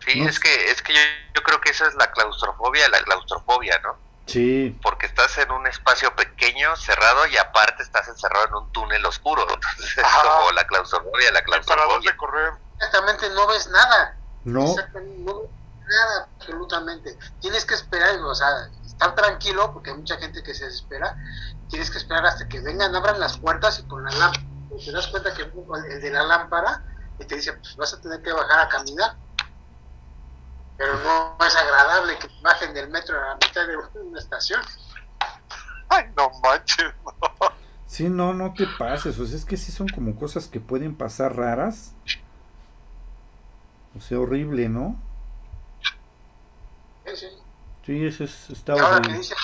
Sí, 0.06 0.20
No 0.22 0.30
es 0.30 0.40
que, 0.40 0.72
es 0.72 0.82
que 0.82 0.94
yo, 0.94 1.00
yo 1.36 1.44
creo 1.44 1.60
que 1.62 1.72
esa 1.72 1.88
es 1.88 1.96
la 1.96 2.12
claustrofobia, 2.12 2.88
la 2.90 3.02
claustrofobia, 3.02 3.80
¿no? 3.84 3.96
Sí, 4.26 4.78
Porque 4.82 5.06
estás 5.06 5.38
en 5.38 5.52
un 5.52 5.66
espacio 5.68 6.14
pequeño, 6.16 6.76
cerrado, 6.76 7.26
y 7.28 7.38
aparte 7.38 7.82
estás 7.84 8.08
encerrado 8.10 8.48
en 8.48 8.54
un 8.56 8.72
túnel 8.74 9.06
oscuro. 9.06 9.42
Entonces 9.54 9.98
es 9.98 10.04
como 10.04 10.52
la 10.52 10.68
claustrofobia, 10.68 11.32
la 11.32 11.40
¿Y 11.40 11.44
para 11.44 11.46
claustrofobia. 11.46 11.94
dónde 11.94 12.18
correr? 12.18 12.52
Exactamente, 12.76 13.30
no 13.30 13.48
ves 13.48 13.68
nada. 13.70 14.18
no. 14.44 14.72
Exactamente, 14.72 15.22
no 15.24 15.42
ves 15.42 15.50
nada, 15.88 16.28
absolutamente. 16.38 17.18
Tienes 17.42 17.66
que 17.66 17.74
esperar, 17.76 18.18
o 18.20 18.36
sea, 18.36 18.70
estar 18.98 19.14
tranquilo, 19.14 19.72
porque 19.74 19.92
hay 19.92 19.98
mucha 19.98 20.18
gente 20.18 20.42
que 20.42 20.56
se 20.56 20.66
desespera. 20.66 21.16
Tienes 21.70 21.92
que 21.92 22.00
esperar 22.00 22.26
hasta 22.26 22.48
que 22.48 22.60
vengan, 22.60 22.96
abran 22.96 23.20
las 23.20 23.38
puertas 23.38 23.80
y 23.80 23.84
con 23.84 24.04
la 24.04 24.10
lámpara. 24.12 24.44
Te 24.84 24.92
das 24.92 25.08
cuenta 25.08 25.34
que 25.34 25.44
el 25.44 26.02
de 26.02 26.12
la 26.12 26.24
lámpara 26.24 26.84
y 27.20 27.26
te 27.26 27.36
dice, 27.36 27.54
pues 27.54 27.76
vas 27.76 27.94
a 27.94 28.02
tener 28.02 28.22
que 28.22 28.32
bajar 28.32 28.60
a 28.60 28.70
caminar. 28.70 29.16
Pero 30.78 30.94
no 31.00 31.38
es 31.46 31.56
agradable 31.56 32.18
que 32.20 32.28
bajen 32.42 32.74
del 32.74 32.90
metro 32.90 33.20
a 33.20 33.30
la 33.30 33.36
mitad 33.36 33.68
de 33.68 33.78
una 34.02 34.20
estación. 34.20 34.62
Ay, 35.90 36.06
no 36.16 36.30
manches, 36.42 36.94
no. 37.04 37.14
Sí, 37.86 38.10
no, 38.10 38.34
no 38.34 38.54
te 38.54 38.68
pases. 38.78 39.18
O 39.20 39.26
sea, 39.26 39.38
es 39.38 39.46
que 39.46 39.58
sí 39.58 39.72
son 39.72 39.88
como 39.88 40.16
cosas 40.16 40.48
que 40.48 40.60
pueden 40.60 40.96
pasar 40.96 41.36
raras. 41.36 41.94
O 43.96 44.02
sea, 44.02 44.20
horrible, 44.20 44.70
¿no? 44.70 45.00
Sí, 47.06 47.16
sí. 47.16 47.28
Sí, 47.88 48.06
eso 48.06 48.24
es, 48.26 48.50
está 48.52 48.76
Y 48.76 48.80
ahora 48.80 49.02
que 49.02 49.14
dice, 49.14 49.36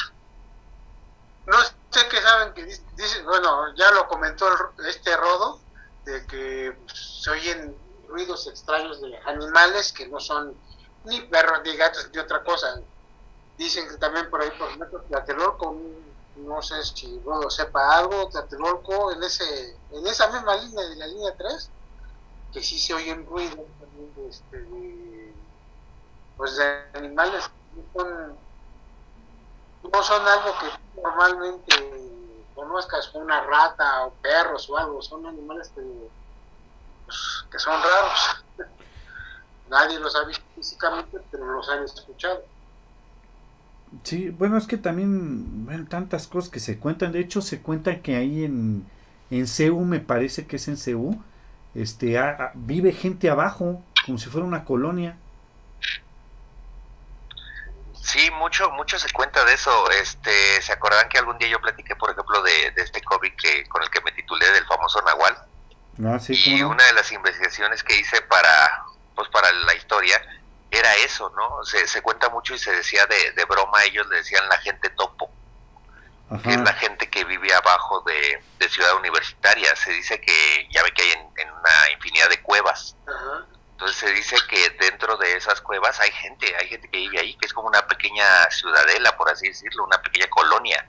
no 1.45 1.57
sé 1.61 2.07
qué 2.09 2.21
saben 2.21 2.53
que 2.53 2.65
dice, 2.65 2.85
dice- 2.93 3.23
bueno, 3.23 3.73
ya 3.75 3.91
lo 3.91 4.07
comentó 4.07 4.47
el- 4.47 4.87
este 4.87 5.15
Rodo, 5.17 5.65
de 6.05 6.25
que 6.27 6.73
pues, 6.85 7.21
se 7.23 7.31
oyen 7.31 7.77
ruidos 8.07 8.47
extraños 8.47 9.01
de 9.01 9.17
animales 9.25 9.93
que 9.93 10.07
no 10.09 10.19
son 10.19 10.61
ni 11.03 11.21
perros, 11.23 11.61
ni 11.65 11.75
gatos, 11.77 12.09
ni 12.13 12.19
otra 12.19 12.43
cosa. 12.43 12.81
Dicen 13.57 13.89
que 13.89 13.97
también 13.97 14.29
por 14.29 14.41
ahí, 14.43 14.51
por 14.57 14.69
ejemplo, 14.69 15.03
Tlatelolco, 15.07 15.75
no 16.35 16.61
sé 16.63 16.83
si 16.83 17.21
Rodo 17.25 17.49
sepa 17.51 17.97
algo, 17.99 18.29
Tlatelolco, 18.29 19.11
en, 19.13 19.23
ese, 19.23 19.81
en 19.91 20.07
esa 20.07 20.31
misma 20.31 20.57
línea 20.57 20.89
de 20.89 20.97
la 20.97 21.07
línea 21.07 21.35
3, 21.37 21.73
que 22.51 22.63
sí 22.63 22.79
se 22.79 22.93
oyen 22.95 23.25
ruidos 23.25 23.67
también 23.79 24.13
de, 24.15 24.29
este, 24.29 24.57
de, 24.65 25.37
pues 26.35 26.57
de 26.57 26.89
animales 26.93 27.45
no 29.91 30.03
son 30.03 30.27
algo 30.27 30.53
que 30.59 31.01
normalmente 31.01 31.75
conozcas 32.55 33.13
una 33.13 33.41
rata 33.41 34.05
o 34.05 34.13
perros 34.21 34.69
o 34.69 34.77
algo, 34.77 35.01
son 35.01 35.25
animales 35.25 35.71
que, 35.75 35.81
pues, 37.05 37.45
que 37.51 37.59
son 37.59 37.73
raros. 37.81 38.43
Nadie 39.69 39.99
los 39.99 40.15
ha 40.15 40.25
visto 40.25 40.43
físicamente, 40.55 41.19
pero 41.31 41.45
los 41.51 41.69
han 41.69 41.83
escuchado. 41.83 42.43
Sí, 44.03 44.29
bueno, 44.29 44.57
es 44.57 44.65
que 44.65 44.77
también, 44.77 45.65
bueno, 45.65 45.85
tantas 45.87 46.27
cosas 46.27 46.49
que 46.49 46.59
se 46.59 46.79
cuentan. 46.79 47.11
De 47.11 47.19
hecho, 47.19 47.41
se 47.41 47.61
cuenta 47.61 48.01
que 48.01 48.15
ahí 48.15 48.43
en, 48.43 48.87
en 49.29 49.47
CEU, 49.47 49.79
me 49.81 49.99
parece 49.99 50.47
que 50.47 50.55
es 50.55 50.67
en 50.67 50.77
CEU, 50.77 51.21
este, 51.75 52.19
vive 52.55 52.91
gente 52.91 53.29
abajo, 53.29 53.83
como 54.05 54.17
si 54.17 54.29
fuera 54.29 54.47
una 54.47 54.65
colonia. 54.65 55.17
Sí, 57.93 58.22
mucho, 58.33 58.69
mucho 58.71 58.99
se 58.99 59.09
cuenta 59.11 59.43
de 59.45 59.53
eso. 59.53 59.89
Este, 59.91 60.61
¿se 60.61 60.73
acordan 60.73 61.07
que 61.09 61.17
algún 61.17 61.37
día 61.37 61.47
yo 61.49 61.61
platiqué, 61.61 61.95
por 61.95 62.11
ejemplo, 62.11 62.41
de, 62.41 62.71
de 62.71 62.81
este 62.81 63.01
COVID 63.01 63.33
que, 63.35 63.67
con 63.67 63.81
el 63.83 63.89
que 63.89 64.01
me 64.01 64.11
titulé 64.11 64.51
del 64.51 64.65
famoso 64.65 65.01
Nahual? 65.01 65.37
Ah, 66.05 66.19
sí, 66.19 66.33
y 66.33 66.59
cómo 66.59 66.69
no. 66.69 66.69
una 66.75 66.85
de 66.85 66.93
las 66.93 67.11
investigaciones 67.11 67.83
que 67.83 67.95
hice 67.95 68.21
para, 68.23 68.83
pues, 69.15 69.29
para 69.29 69.51
la 69.51 69.75
historia 69.75 70.21
era 70.71 70.93
eso, 70.95 71.31
¿no? 71.35 71.63
Se, 71.63 71.87
se 71.87 72.01
cuenta 72.01 72.29
mucho 72.29 72.55
y 72.55 72.59
se 72.59 72.71
decía 72.75 73.05
de, 73.05 73.31
de 73.31 73.45
broma, 73.45 73.83
ellos 73.83 74.07
le 74.07 74.17
decían 74.17 74.47
la 74.49 74.57
gente 74.57 74.89
topo, 74.89 75.31
que 76.43 76.49
es 76.49 76.61
la 76.61 76.73
gente 76.73 77.09
que 77.11 77.23
vive 77.25 77.53
abajo 77.53 78.01
de, 78.01 78.43
de 78.57 78.69
Ciudad 78.69 78.95
Universitaria. 78.95 79.75
Se 79.75 79.91
dice 79.91 80.19
que 80.19 80.67
ya 80.71 80.81
ve 80.81 80.91
que 80.91 81.03
hay 81.03 81.11
en, 81.11 81.19
en 81.37 81.51
una 81.51 81.91
infinidad 81.93 82.27
de 82.29 82.41
cuevas. 82.41 82.95
Ajá. 83.07 83.45
Entonces 83.83 83.99
se 83.99 84.15
dice 84.15 84.37
que 84.47 84.69
dentro 84.79 85.17
de 85.17 85.35
esas 85.35 85.59
cuevas 85.59 85.99
hay 85.99 86.09
gente, 86.11 86.55
hay 86.55 86.69
gente 86.69 86.87
que 86.87 86.99
vive 86.99 87.19
ahí, 87.19 87.35
que 87.35 87.47
es 87.47 87.53
como 87.53 87.67
una 87.67 87.85
pequeña 87.85 88.49
ciudadela, 88.49 89.17
por 89.17 89.29
así 89.29 89.49
decirlo, 89.49 89.83
una 89.83 90.01
pequeña 90.01 90.27
colonia 90.29 90.87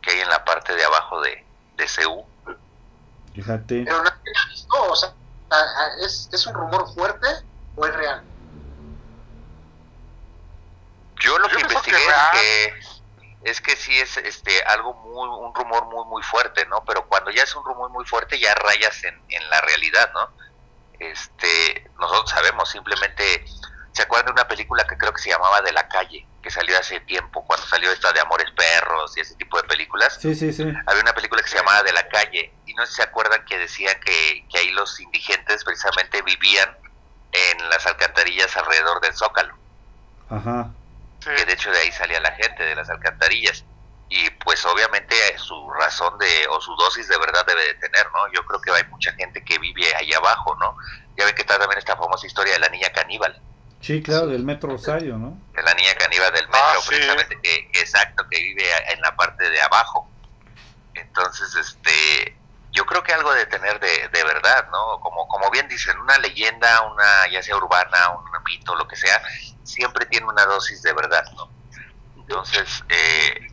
que 0.00 0.12
hay 0.12 0.20
en 0.20 0.28
la 0.30 0.42
parte 0.42 0.74
de 0.74 0.82
abajo 0.82 1.20
de, 1.20 1.44
de 1.76 1.86
Ceú. 1.86 2.24
Fíjate. 3.34 3.84
Pero 3.84 4.02
visto, 4.48 4.82
o 4.82 4.96
sea, 4.96 5.12
¿es, 6.02 6.30
¿es 6.32 6.46
un 6.46 6.54
rumor 6.54 6.90
fuerte 6.94 7.26
o 7.76 7.84
es 7.84 7.94
real? 7.94 8.22
Yo 11.16 11.38
lo 11.40 11.46
Yo 11.48 11.56
que 11.58 11.62
investigué 11.62 11.98
es 11.98 12.40
que 12.40 12.80
es 13.42 13.60
que 13.60 13.76
sí 13.76 13.98
es 14.00 14.16
este 14.16 14.62
algo 14.62 14.94
muy 14.94 15.28
un 15.28 15.54
rumor 15.54 15.84
muy 15.86 16.06
muy 16.06 16.22
fuerte, 16.22 16.64
¿no? 16.66 16.82
Pero 16.86 17.06
cuando 17.06 17.30
ya 17.30 17.42
es 17.42 17.54
un 17.54 17.64
rumor 17.64 17.90
muy 17.90 18.06
fuerte 18.06 18.38
ya 18.38 18.54
rayas 18.54 19.04
en, 19.04 19.20
en 19.28 19.50
la 19.50 19.60
realidad, 19.60 20.10
¿no? 20.14 20.49
Este, 21.00 21.90
nosotros 21.98 22.30
sabemos 22.30 22.70
simplemente 22.70 23.44
¿se 23.92 24.02
acuerdan 24.02 24.26
de 24.26 24.32
una 24.32 24.48
película 24.48 24.84
que 24.84 24.96
creo 24.96 25.12
que 25.12 25.20
se 25.20 25.30
llamaba 25.30 25.60
De 25.62 25.72
la 25.72 25.88
calle, 25.88 26.26
que 26.42 26.50
salió 26.50 26.78
hace 26.78 27.00
tiempo 27.00 27.44
cuando 27.44 27.66
salió 27.66 27.90
esta 27.90 28.12
de 28.12 28.20
Amores 28.20 28.50
Perros 28.56 29.16
y 29.16 29.20
ese 29.20 29.34
tipo 29.34 29.56
de 29.60 29.64
películas? 29.66 30.16
Sí, 30.20 30.34
sí, 30.34 30.52
sí. 30.52 30.62
había 30.86 31.02
una 31.02 31.12
película 31.14 31.42
que 31.42 31.48
se 31.48 31.56
llamaba 31.56 31.82
De 31.82 31.92
la 31.92 32.06
calle 32.08 32.52
y 32.66 32.74
no 32.74 32.84
sé 32.86 32.90
si 32.92 32.96
se 32.96 33.02
acuerdan 33.02 33.44
que 33.44 33.58
decían 33.58 33.98
que, 34.00 34.46
que 34.48 34.58
ahí 34.58 34.70
los 34.70 35.00
indigentes 35.00 35.64
precisamente 35.64 36.22
vivían 36.22 36.76
en 37.32 37.68
las 37.68 37.86
alcantarillas 37.86 38.56
alrededor 38.56 39.00
del 39.00 39.14
Zócalo 39.14 39.54
Ajá. 40.28 40.70
Sí. 41.20 41.30
que 41.36 41.44
de 41.44 41.52
hecho 41.52 41.70
de 41.70 41.78
ahí 41.78 41.92
salía 41.92 42.20
la 42.20 42.32
gente 42.32 42.62
de 42.64 42.74
las 42.74 42.88
alcantarillas 42.90 43.64
y 44.10 44.28
pues 44.44 44.64
obviamente 44.66 45.14
eh, 45.28 45.38
su 45.38 45.70
razón 45.70 46.18
de 46.18 46.46
o 46.50 46.60
su 46.60 46.74
dosis 46.76 47.08
de 47.08 47.16
verdad 47.18 47.46
debe 47.46 47.64
de 47.64 47.74
tener, 47.74 48.06
¿no? 48.12 48.30
Yo 48.34 48.44
creo 48.44 48.60
que 48.60 48.70
hay 48.72 48.84
mucha 48.90 49.12
gente 49.12 49.42
que 49.44 49.58
vive 49.58 49.94
ahí 49.96 50.12
abajo, 50.12 50.54
¿no? 50.60 50.76
Ya 51.16 51.24
ven 51.24 51.34
que 51.34 51.42
está 51.42 51.58
también 51.58 51.78
esta 51.78 51.96
famosa 51.96 52.26
historia 52.26 52.52
de 52.54 52.58
la 52.58 52.68
niña 52.68 52.90
caníbal, 52.90 53.40
Sí, 53.80 54.02
claro, 54.02 54.26
del 54.26 54.44
Metro 54.44 54.68
Rosario, 54.68 55.16
¿no? 55.16 55.38
de 55.54 55.62
la 55.62 55.72
niña 55.74 55.94
caníbal 55.94 56.30
del 56.34 56.46
metro, 56.48 56.60
Ah, 56.62 56.74
sí. 56.82 56.88
precisamente 56.88 57.38
que, 57.42 57.70
que 57.72 57.80
exacto, 57.80 58.26
que 58.30 58.36
vive 58.38 58.70
a- 58.74 58.92
en 58.92 59.00
la 59.00 59.16
parte 59.16 59.48
de 59.48 59.62
abajo. 59.62 60.06
Entonces, 60.94 61.54
este, 61.56 62.36
yo 62.72 62.84
creo 62.84 63.02
que 63.02 63.12
algo 63.14 63.32
de 63.32 63.46
tener 63.46 63.80
de, 63.80 64.08
de 64.08 64.24
verdad, 64.24 64.68
¿no? 64.70 65.00
Como, 65.00 65.26
como 65.28 65.50
bien 65.50 65.66
dicen, 65.68 65.98
una 65.98 66.18
leyenda, 66.18 66.82
una 66.82 67.28
ya 67.30 67.42
sea 67.42 67.56
urbana, 67.56 68.10
un 68.10 68.24
mito, 68.44 68.74
lo 68.74 68.86
que 68.86 68.96
sea, 68.96 69.22
siempre 69.62 70.04
tiene 70.06 70.26
una 70.26 70.44
dosis 70.46 70.82
de 70.82 70.92
verdad, 70.92 71.24
¿no? 71.36 71.48
Entonces, 72.16 72.84
eh, 72.88 73.48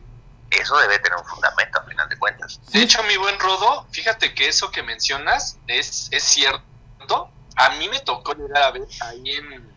eso 0.50 0.76
debe 0.78 0.98
tener 0.98 1.18
un 1.18 1.24
fundamento, 1.24 1.78
a 1.78 1.82
final 1.82 2.08
de 2.08 2.18
cuentas. 2.18 2.60
De 2.72 2.82
hecho, 2.82 3.02
mi 3.04 3.16
buen 3.16 3.38
Rodo, 3.38 3.86
fíjate 3.90 4.34
que 4.34 4.48
eso 4.48 4.70
que 4.70 4.82
mencionas 4.82 5.58
es, 5.66 6.08
es 6.10 6.22
cierto. 6.22 7.30
A 7.56 7.70
mí 7.70 7.88
me 7.88 8.00
tocó 8.00 8.34
llegar 8.34 8.62
a 8.62 8.70
ver 8.70 8.86
ahí 9.00 9.30
en, 9.30 9.70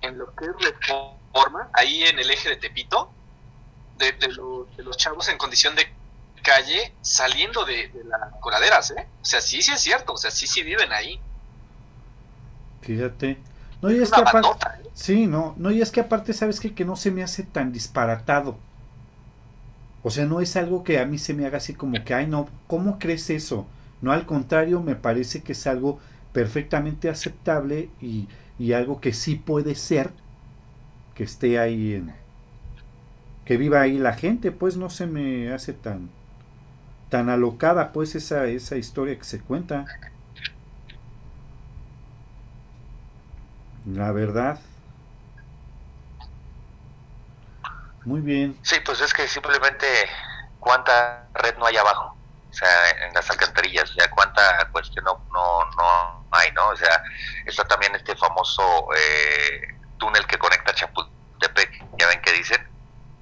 en 0.00 0.18
lo 0.18 0.34
que 0.34 0.44
es 0.46 0.52
Reforma, 0.58 1.68
ahí 1.72 2.04
en 2.04 2.18
el 2.18 2.30
eje 2.30 2.48
de 2.48 2.56
Tepito, 2.56 3.10
de, 3.98 4.14
los 4.78 4.96
chavos 4.96 5.28
en 5.28 5.38
condición 5.38 5.74
de 5.74 5.92
calle 6.42 6.94
saliendo 7.00 7.64
de, 7.64 7.90
las 8.04 8.34
coladeras, 8.40 8.90
¿eh? 8.92 9.08
O 9.22 9.24
sea, 9.24 9.40
sí, 9.40 9.62
sí 9.62 9.72
es 9.72 9.80
cierto, 9.80 10.12
o 10.12 10.16
sea, 10.16 10.30
sí, 10.30 10.46
sí 10.46 10.62
viven 10.62 10.92
ahí. 10.92 11.18
Fíjate. 12.82 13.38
No, 13.80 13.90
y 13.90 14.02
es, 14.02 14.10
que 14.10 14.20
aparte, 14.20 14.48
¿eh? 14.48 14.90
sí, 14.94 15.26
no, 15.26 15.54
no, 15.56 15.70
y 15.70 15.82
es 15.82 15.90
que 15.90 16.00
aparte, 16.00 16.32
¿sabes 16.32 16.60
qué? 16.60 16.74
Que 16.74 16.84
no 16.84 16.96
se 16.96 17.10
me 17.10 17.22
hace 17.22 17.42
tan 17.42 17.72
disparatado. 17.72 18.58
O 20.04 20.10
sea, 20.10 20.26
no 20.26 20.40
es 20.40 20.56
algo 20.56 20.84
que 20.84 21.00
a 21.00 21.06
mí 21.06 21.18
se 21.18 21.34
me 21.34 21.46
haga 21.46 21.58
así 21.58 21.74
como 21.74 22.04
que, 22.04 22.14
ay, 22.14 22.28
no, 22.28 22.48
¿cómo 22.68 22.98
crees 23.00 23.30
eso? 23.30 23.66
No, 24.02 24.12
al 24.12 24.26
contrario, 24.26 24.82
me 24.82 24.94
parece 24.96 25.42
que 25.42 25.52
es 25.52 25.66
algo 25.66 25.98
perfectamente 26.32 27.10
aceptable 27.10 27.90
y, 28.00 28.28
y 28.58 28.72
algo 28.72 29.00
que 29.00 29.12
sí 29.12 29.36
puede 29.36 29.74
ser 29.74 30.12
que 31.14 31.24
esté 31.24 31.58
ahí 31.58 31.94
en, 31.94 32.12
que 33.44 33.56
viva 33.56 33.80
ahí 33.80 33.98
la 33.98 34.14
gente, 34.14 34.52
pues 34.52 34.76
no 34.76 34.90
se 34.90 35.06
me 35.06 35.52
hace 35.52 35.72
tan 35.72 36.10
tan 37.08 37.28
alocada 37.30 37.92
pues 37.92 38.14
esa 38.14 38.46
esa 38.46 38.76
historia 38.76 39.16
que 39.18 39.24
se 39.24 39.40
cuenta. 39.40 39.90
La 43.86 44.10
verdad. 44.12 44.58
Muy 48.04 48.20
bien. 48.20 48.58
Sí, 48.62 48.76
pues 48.84 49.00
es 49.00 49.14
que 49.14 49.26
simplemente 49.26 49.86
cuánta 50.60 51.26
red 51.34 51.56
no 51.56 51.66
hay 51.66 51.76
abajo, 51.76 52.16
o 52.50 52.52
sea, 52.52 52.90
en 53.06 53.14
las 53.14 53.28
alcantarillas, 53.30 53.90
o 53.90 53.94
sea, 53.94 54.10
cuánta 54.10 54.68
cuestión 54.72 55.04
no, 55.04 55.24
no, 55.32 55.70
no 55.70 56.26
hay, 56.30 56.52
¿no? 56.52 56.68
O 56.68 56.76
sea, 56.76 57.02
está 57.46 57.64
también 57.64 57.94
este 57.94 58.14
famoso 58.16 58.88
eh, 58.96 59.68
túnel 59.98 60.26
que 60.26 60.38
conecta 60.38 60.74
Chapultepec, 60.74 61.84
ya 61.98 62.08
ven 62.08 62.20
que 62.20 62.32
dicen 62.32 62.68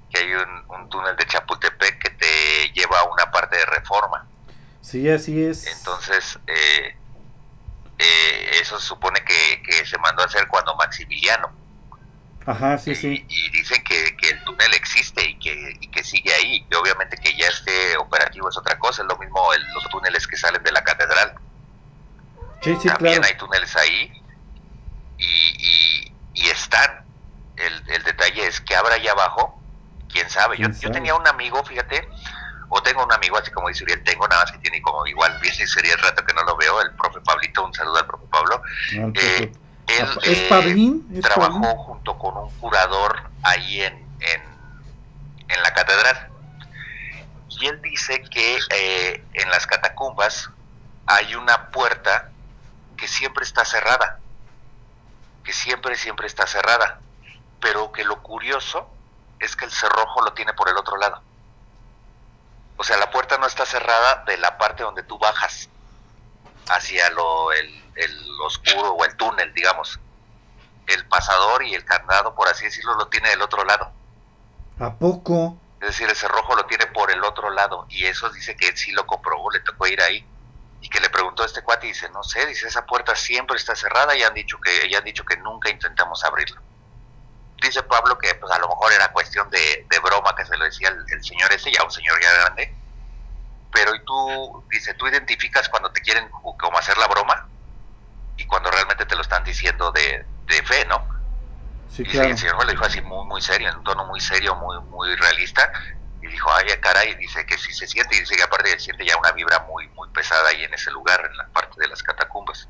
que 0.09 0.19
hay 0.19 0.33
un, 0.33 0.89
túnel 0.89 1.15
de 1.15 1.25
Chapultepec 1.25 1.99
que 1.99 2.09
te 2.11 2.71
lleva 2.73 2.99
a 2.99 3.03
una 3.05 3.31
parte 3.31 3.57
de 3.57 3.65
reforma. 3.65 4.27
Sí, 4.81 5.09
así 5.09 5.43
es. 5.43 5.65
Entonces, 5.65 6.37
eh, 6.45 6.97
eh, 7.97 8.51
eso 8.61 8.79
se 8.79 8.85
supone 8.85 9.23
que, 9.23 9.63
que 9.63 9.85
se 9.85 9.97
mandó 9.97 10.23
a 10.23 10.25
hacer 10.25 10.47
cuando 10.47 10.75
Maximiliano 10.75 11.62
Ajá, 12.45 12.77
sí, 12.77 12.95
sí. 12.95 13.25
Y 13.27 13.49
dicen 13.51 13.83
que, 13.83 14.15
que, 14.17 14.29
el 14.29 14.43
túnel 14.43 14.73
existe 14.73 15.23
y 15.27 15.39
que, 15.39 15.77
y 15.79 15.87
que 15.87 16.03
sigue 16.03 16.33
ahí. 16.33 16.65
Y 16.69 16.75
obviamente 16.75 17.17
que 17.17 17.35
ya 17.37 17.47
esté 17.47 17.97
operativo 17.97 18.49
es 18.49 18.57
otra 18.57 18.77
cosa. 18.77 19.01
Es 19.01 19.07
lo 19.07 19.17
mismo 19.17 19.41
los 19.73 19.89
túneles 19.89 20.27
que 20.27 20.35
salen 20.35 20.63
de 20.63 20.71
la 20.71 20.83
catedral. 20.83 21.35
Sí, 22.61 22.75
sí, 22.81 22.87
También 22.87 23.23
hay 23.23 23.35
túneles 23.37 23.75
ahí 23.75 24.23
y, 25.17 26.13
y, 26.33 26.47
están. 26.49 27.03
El, 27.55 27.83
el, 27.91 28.03
detalle 28.03 28.47
es 28.47 28.59
que 28.61 28.75
habrá 28.75 28.95
allá 28.95 29.11
abajo, 29.11 29.61
quién 30.11 30.29
sabe. 30.29 30.57
yo, 30.57 30.69
yo 30.69 30.91
tenía 30.91 31.15
un 31.15 31.27
amigo, 31.27 31.63
fíjate, 31.63 32.07
o 32.69 32.81
tengo 32.81 33.03
un 33.03 33.11
amigo, 33.13 33.37
así 33.37 33.51
como 33.51 33.67
dice 33.67 33.83
Uriel, 33.83 34.03
tengo 34.03 34.27
nada 34.27 34.41
más 34.41 34.51
que 34.51 34.57
tiene 34.57 34.81
como 34.81 35.05
igual, 35.05 35.37
bien 35.39 35.53
sería 35.53 35.93
el 35.93 35.99
rato 35.99 36.25
que 36.25 36.33
no 36.33 36.43
lo 36.43 36.57
veo, 36.57 36.81
el 36.81 36.91
profe 36.95 37.21
Pablito, 37.21 37.63
un 37.63 37.73
saludo 37.73 37.99
al 37.99 38.07
profe 38.07 38.25
Pablo. 38.31 38.61
eh, 39.13 39.51
él 39.87 40.07
¿Es 40.23 40.37
eh, 40.39 41.21
trabajó 41.21 41.75
junto 41.77 42.17
con 42.17 42.37
un 42.37 42.49
curador 42.59 43.29
ahí 43.43 43.81
en, 43.81 43.93
en, 44.19 44.53
la 45.61 45.73
catedral. 45.73 46.29
Y 47.47 47.67
él 47.67 47.79
dice 47.81 48.21
que 48.23 48.57
eh, 48.71 49.23
en 49.33 49.49
las 49.51 49.67
catacumbas 49.67 50.49
hay 51.05 51.35
una 51.35 51.69
puerta 51.69 52.31
que 52.97 53.07
siempre 53.07 53.45
está 53.45 53.63
cerrada, 53.63 54.19
que 55.43 55.53
siempre, 55.53 55.95
siempre 55.95 56.25
está 56.25 56.47
cerrada, 56.47 56.99
pero 57.59 57.91
que 57.91 58.03
lo 58.03 58.21
curioso 58.23 58.89
es 59.39 59.55
que 59.55 59.65
el 59.65 59.71
cerrojo 59.71 60.21
lo 60.21 60.33
tiene 60.33 60.53
por 60.53 60.69
el 60.69 60.77
otro 60.77 60.97
lado. 60.97 61.21
O 62.77 62.83
sea, 62.83 62.97
la 62.97 63.11
puerta 63.11 63.37
no 63.37 63.45
está 63.45 63.65
cerrada 63.65 64.23
de 64.25 64.37
la 64.37 64.57
parte 64.57 64.83
donde 64.83 65.03
tú 65.03 65.19
bajas 65.19 65.69
hacia 66.69 67.09
lo, 67.11 67.51
el, 67.51 67.82
el 67.95 68.41
oscuro 68.45 68.93
o 68.93 69.05
el 69.05 69.15
túnel, 69.15 69.53
digamos. 69.53 69.99
El 70.87 71.05
pasador 71.07 71.63
y 71.63 71.73
el 71.73 71.85
candado, 71.85 72.35
por 72.35 72.47
así 72.47 72.65
decirlo, 72.65 72.95
lo 72.95 73.07
tiene 73.07 73.29
del 73.29 73.41
otro 73.41 73.63
lado. 73.63 73.91
¿A 74.79 74.93
poco? 74.93 75.57
Es 75.79 75.87
decir, 75.89 76.09
ese 76.09 76.27
rojo 76.27 76.55
lo 76.55 76.65
tiene 76.65 76.87
por 76.87 77.11
el 77.11 77.23
otro 77.23 77.49
lado. 77.49 77.85
Y 77.89 78.05
eso 78.05 78.29
dice 78.29 78.55
que 78.55 78.67
él 78.67 78.77
sí 78.77 78.91
lo 78.91 79.05
comprobó, 79.05 79.51
le 79.51 79.59
tocó 79.61 79.87
ir 79.87 80.01
ahí. 80.01 80.25
Y 80.81 80.89
que 80.89 80.99
le 80.99 81.09
preguntó 81.09 81.43
a 81.43 81.45
este 81.45 81.61
cuate 81.61 81.87
y 81.87 81.89
dice, 81.89 82.09
no 82.09 82.23
sé, 82.23 82.45
dice, 82.45 82.67
esa 82.67 82.85
puerta 82.85 83.15
siempre 83.15 83.55
está 83.55 83.75
cerrada 83.75 84.15
y 84.17 84.23
han 84.23 84.33
dicho 84.33 84.59
que, 84.59 84.89
ya 84.89 84.97
han 84.97 85.03
dicho 85.05 85.23
que 85.23 85.37
nunca 85.37 85.69
intentamos 85.69 86.23
abrirlo. 86.25 86.61
Dice 87.61 87.81
Pablo 87.83 88.17
que 88.17 88.35
pues 88.35 88.51
a 88.51 88.59
lo 88.59 88.67
mejor 88.67 88.91
era 88.91 89.13
cuestión 89.13 89.49
de, 89.49 89.87
broma 90.03 90.35
que 90.35 90.43
se 90.43 90.57
lo 90.57 90.65
decía 90.65 90.89
el, 90.89 91.05
el 91.09 91.23
señor 91.23 91.53
ese, 91.53 91.71
ya 91.71 91.81
un 91.85 91.91
señor 91.91 92.21
ya 92.21 92.33
grande, 92.33 92.75
pero 93.73 93.95
y 93.95 94.03
tú, 94.03 94.63
dice, 94.69 94.93
tú 94.93 95.07
identificas 95.07 95.67
cuando 95.69 95.91
te 95.91 96.01
quieren 96.01 96.29
como 96.29 96.77
hacer 96.77 96.97
la 96.97 97.07
broma 97.07 97.47
y 98.37 98.45
cuando 98.45 98.71
realmente 98.71 99.05
te 99.05 99.15
lo 99.15 99.21
están 99.21 99.43
diciendo 99.43 99.91
de, 99.91 100.25
fe, 100.63 100.85
¿no? 100.87 101.07
Sí, 101.89 102.03
y 102.11 102.17
el 102.17 102.37
señor 102.37 102.57
me 102.57 102.65
lo 102.65 102.71
dijo 102.71 102.85
así 102.85 103.01
muy, 103.01 103.25
muy 103.25 103.41
serio, 103.41 103.69
en 103.69 103.77
un 103.77 103.83
tono 103.83 104.05
muy 104.05 104.19
serio, 104.19 104.55
muy, 104.55 104.79
muy 104.89 105.15
realista, 105.15 105.71
y 106.21 106.27
dijo, 106.27 106.49
ay, 106.53 106.65
caray, 106.81 107.15
dice 107.15 107.45
que 107.45 107.57
sí 107.57 107.73
se 107.73 107.87
siente, 107.87 108.15
y 108.15 108.19
dice 108.19 108.35
que 108.35 108.43
aparte 108.43 108.69
se 108.69 108.79
siente 108.79 109.05
ya 109.05 109.17
una 109.17 109.31
vibra 109.31 109.59
muy, 109.69 109.87
muy 109.89 110.09
pesada 110.09 110.49
ahí 110.49 110.63
en 110.63 110.73
ese 110.73 110.91
lugar, 110.91 111.27
en 111.29 111.37
la 111.37 111.47
parte 111.47 111.79
de 111.79 111.87
las 111.87 112.01
catacumbas. 112.01 112.67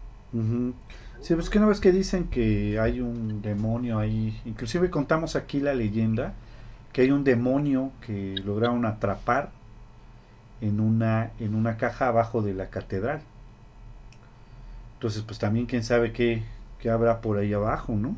Sí, 1.21 1.35
pues 1.35 1.49
que 1.49 1.57
una 1.57 1.67
vez 1.67 1.79
que 1.79 1.91
dicen 1.91 2.29
que 2.29 2.79
hay 2.79 2.99
un 2.99 3.41
demonio 3.41 3.99
ahí, 3.99 4.41
inclusive 4.45 4.89
contamos 4.89 5.35
aquí 5.35 5.59
la 5.59 5.73
leyenda, 5.73 6.33
que 6.91 7.01
hay 7.01 7.11
un 7.11 7.23
demonio 7.23 7.91
que 8.05 8.35
lograron 8.43 8.85
atrapar 8.85 9.51
en 10.61 10.79
una, 10.79 11.31
en 11.39 11.55
una 11.55 11.77
caja 11.77 12.07
abajo 12.07 12.41
de 12.41 12.53
la 12.53 12.69
catedral. 12.69 13.21
Entonces, 15.03 15.23
pues 15.23 15.37
también 15.37 15.65
quién 15.65 15.83
sabe 15.83 16.13
qué, 16.13 16.43
qué 16.79 16.89
habrá 16.89 17.19
por 17.19 17.37
ahí 17.37 17.51
abajo, 17.51 17.91
¿no? 17.91 18.15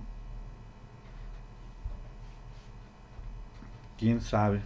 Quién 3.97 4.21
sabe. 4.21 4.61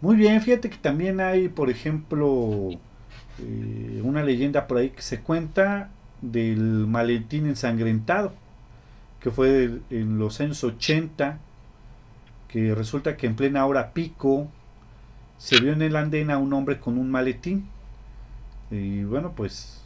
Muy 0.00 0.16
bien, 0.16 0.42
fíjate 0.42 0.68
que 0.68 0.76
también 0.76 1.20
hay, 1.20 1.48
por 1.48 1.70
ejemplo, 1.70 2.70
eh, 3.38 4.00
una 4.02 4.24
leyenda 4.24 4.66
por 4.66 4.78
ahí 4.78 4.90
que 4.90 5.02
se 5.02 5.20
cuenta 5.20 5.90
del 6.20 6.58
maletín 6.88 7.46
ensangrentado, 7.46 8.32
que 9.20 9.30
fue 9.30 9.78
en 9.90 10.18
los 10.18 10.40
años 10.40 10.64
80, 10.64 11.38
que 12.48 12.74
resulta 12.74 13.16
que 13.16 13.28
en 13.28 13.36
plena 13.36 13.64
hora 13.66 13.92
pico 13.92 14.48
se 15.36 15.60
vio 15.60 15.72
en 15.74 15.82
el 15.82 15.94
andén 15.94 16.32
a 16.32 16.38
un 16.38 16.52
hombre 16.54 16.80
con 16.80 16.98
un 16.98 17.08
maletín. 17.08 17.68
Y 18.72 19.04
bueno, 19.04 19.34
pues 19.36 19.84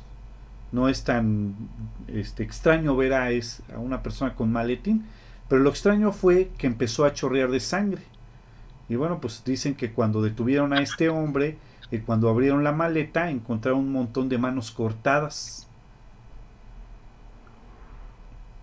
no 0.72 0.88
es 0.88 1.04
tan 1.04 1.54
este, 2.08 2.42
extraño 2.42 2.96
ver 2.96 3.12
a, 3.12 3.30
es, 3.30 3.62
a 3.74 3.78
una 3.78 4.02
persona 4.02 4.34
con 4.34 4.50
maletín, 4.50 5.04
pero 5.48 5.62
lo 5.62 5.70
extraño 5.70 6.12
fue 6.12 6.50
que 6.56 6.66
empezó 6.66 7.04
a 7.04 7.12
chorrear 7.12 7.50
de 7.50 7.60
sangre. 7.60 8.02
Y 8.88 8.96
bueno, 8.96 9.20
pues 9.20 9.42
dicen 9.44 9.74
que 9.74 9.92
cuando 9.92 10.22
detuvieron 10.22 10.72
a 10.72 10.80
este 10.80 11.08
hombre, 11.08 11.58
y 11.90 11.96
eh, 11.96 12.02
cuando 12.04 12.30
abrieron 12.30 12.64
la 12.64 12.72
maleta, 12.72 13.30
encontraron 13.30 13.80
un 13.80 13.92
montón 13.92 14.30
de 14.30 14.38
manos 14.38 14.70
cortadas. 14.70 15.68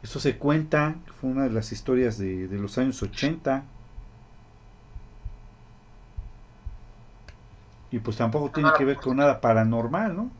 Esto 0.01 0.19
se 0.19 0.37
cuenta, 0.37 0.95
fue 1.19 1.29
una 1.29 1.43
de 1.43 1.51
las 1.51 1.71
historias 1.71 2.17
de, 2.17 2.47
de 2.47 2.57
los 2.57 2.77
años 2.79 3.01
80. 3.03 3.63
Y 7.91 7.99
pues 7.99 8.17
tampoco 8.17 8.49
tiene 8.51 8.69
que 8.77 8.85
ver 8.85 8.97
con 8.97 9.17
nada 9.17 9.41
paranormal, 9.41 10.15
¿no? 10.15 10.38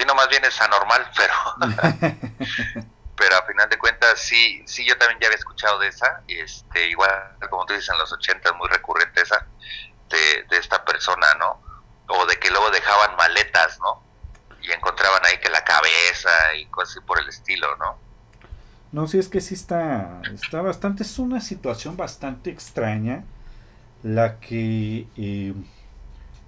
Sí, 0.00 0.06
no, 0.06 0.14
más 0.14 0.30
bien 0.30 0.42
es 0.46 0.58
anormal, 0.62 1.10
pero 1.16 1.34
pero 3.16 3.36
a 3.36 3.42
final 3.42 3.68
de 3.68 3.76
cuentas 3.76 4.18
sí, 4.18 4.62
sí 4.66 4.82
yo 4.86 4.96
también 4.96 5.20
ya 5.20 5.26
había 5.26 5.36
escuchado 5.36 5.78
de 5.78 5.88
esa, 5.88 6.22
este, 6.26 6.88
igual 6.88 7.10
como 7.50 7.66
tú 7.66 7.74
dices 7.74 7.90
en 7.90 7.98
los 7.98 8.10
80 8.10 8.48
es 8.48 8.56
muy 8.56 8.66
recurrente 8.68 9.20
esa, 9.20 9.46
de, 10.08 10.44
de 10.48 10.56
esta 10.56 10.82
persona, 10.86 11.26
¿no? 11.38 11.60
O 12.06 12.24
de 12.24 12.38
que 12.38 12.48
luego 12.48 12.70
dejaban 12.70 13.14
maletas, 13.16 13.78
¿no? 13.80 14.02
Y 14.62 14.72
encontraban 14.72 15.20
ahí 15.26 15.38
que 15.38 15.50
la 15.50 15.62
cabeza 15.64 16.54
y 16.54 16.64
cosas 16.68 16.96
así 16.96 17.06
por 17.06 17.20
el 17.20 17.28
estilo, 17.28 17.76
¿no? 17.76 17.98
No, 18.92 19.06
sí, 19.06 19.18
es 19.18 19.28
que 19.28 19.42
sí 19.42 19.54
está, 19.54 20.22
está 20.32 20.62
bastante, 20.62 21.02
es 21.02 21.18
una 21.18 21.42
situación 21.42 21.98
bastante 21.98 22.48
extraña 22.48 23.24
la 24.02 24.40
que 24.40 25.06
eh, 25.18 25.52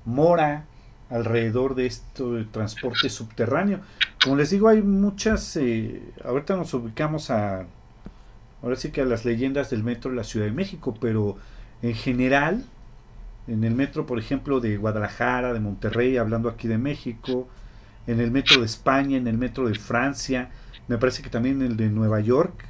mora 0.07 0.65
alrededor 1.13 1.75
de 1.75 1.87
esto 1.87 2.35
de 2.35 2.45
transporte 2.45 3.11
subterráneo. 3.11 3.81
Como 4.23 4.37
les 4.37 4.51
digo, 4.51 4.69
hay 4.69 4.83
muchas, 4.83 5.57
eh, 5.57 6.03
ahorita 6.25 6.57
nos 6.57 6.73
ubicamos 6.73 7.31
a, 7.31 7.67
ahora 8.63 8.77
sí 8.77 8.91
que 8.91 9.03
a 9.03 9.05
las 9.05 9.25
leyendas 9.25 9.69
del 9.71 9.85
metro 9.85 10.11
de 10.11 10.17
la 10.17 10.25
Ciudad 10.25 10.47
de 10.47 10.53
México, 10.53 10.97
pero 10.99 11.37
en 11.83 11.95
general, 11.95 12.65
en 13.47 13.63
el 13.63 13.75
metro, 13.75 14.07
por 14.07 14.19
ejemplo, 14.19 14.61
de 14.61 14.79
Guadalajara, 14.79 15.53
de 15.53 15.61
Monterrey, 15.61 16.17
hablando 16.17 16.49
aquí 16.49 16.67
de 16.67 16.79
México, 16.79 17.47
en 18.07 18.19
el 18.19 18.31
metro 18.31 18.61
de 18.61 18.67
España, 18.67 19.19
en 19.19 19.27
el 19.27 19.37
metro 19.37 19.69
de 19.69 19.75
Francia, 19.75 20.51
me 20.89 20.97
parece 20.97 21.23
que 21.23 21.29
también 21.29 21.61
el 21.61 21.77
de 21.77 21.91
Nueva 21.91 22.21
York, 22.21 22.65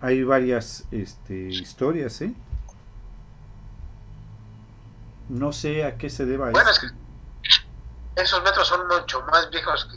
hay 0.00 0.22
varias 0.22 0.86
este, 0.92 1.48
historias, 1.48 2.20
¿eh? 2.22 2.32
No 5.28 5.52
sé 5.52 5.84
a 5.84 5.96
qué 5.96 6.08
se 6.08 6.24
deba 6.24 6.50
bueno, 6.50 6.70
Es 6.70 6.78
que 6.78 6.86
esos 8.22 8.42
metros 8.42 8.66
son 8.66 8.86
mucho 8.88 9.22
más 9.22 9.48
viejos 9.50 9.84
que 9.86 9.96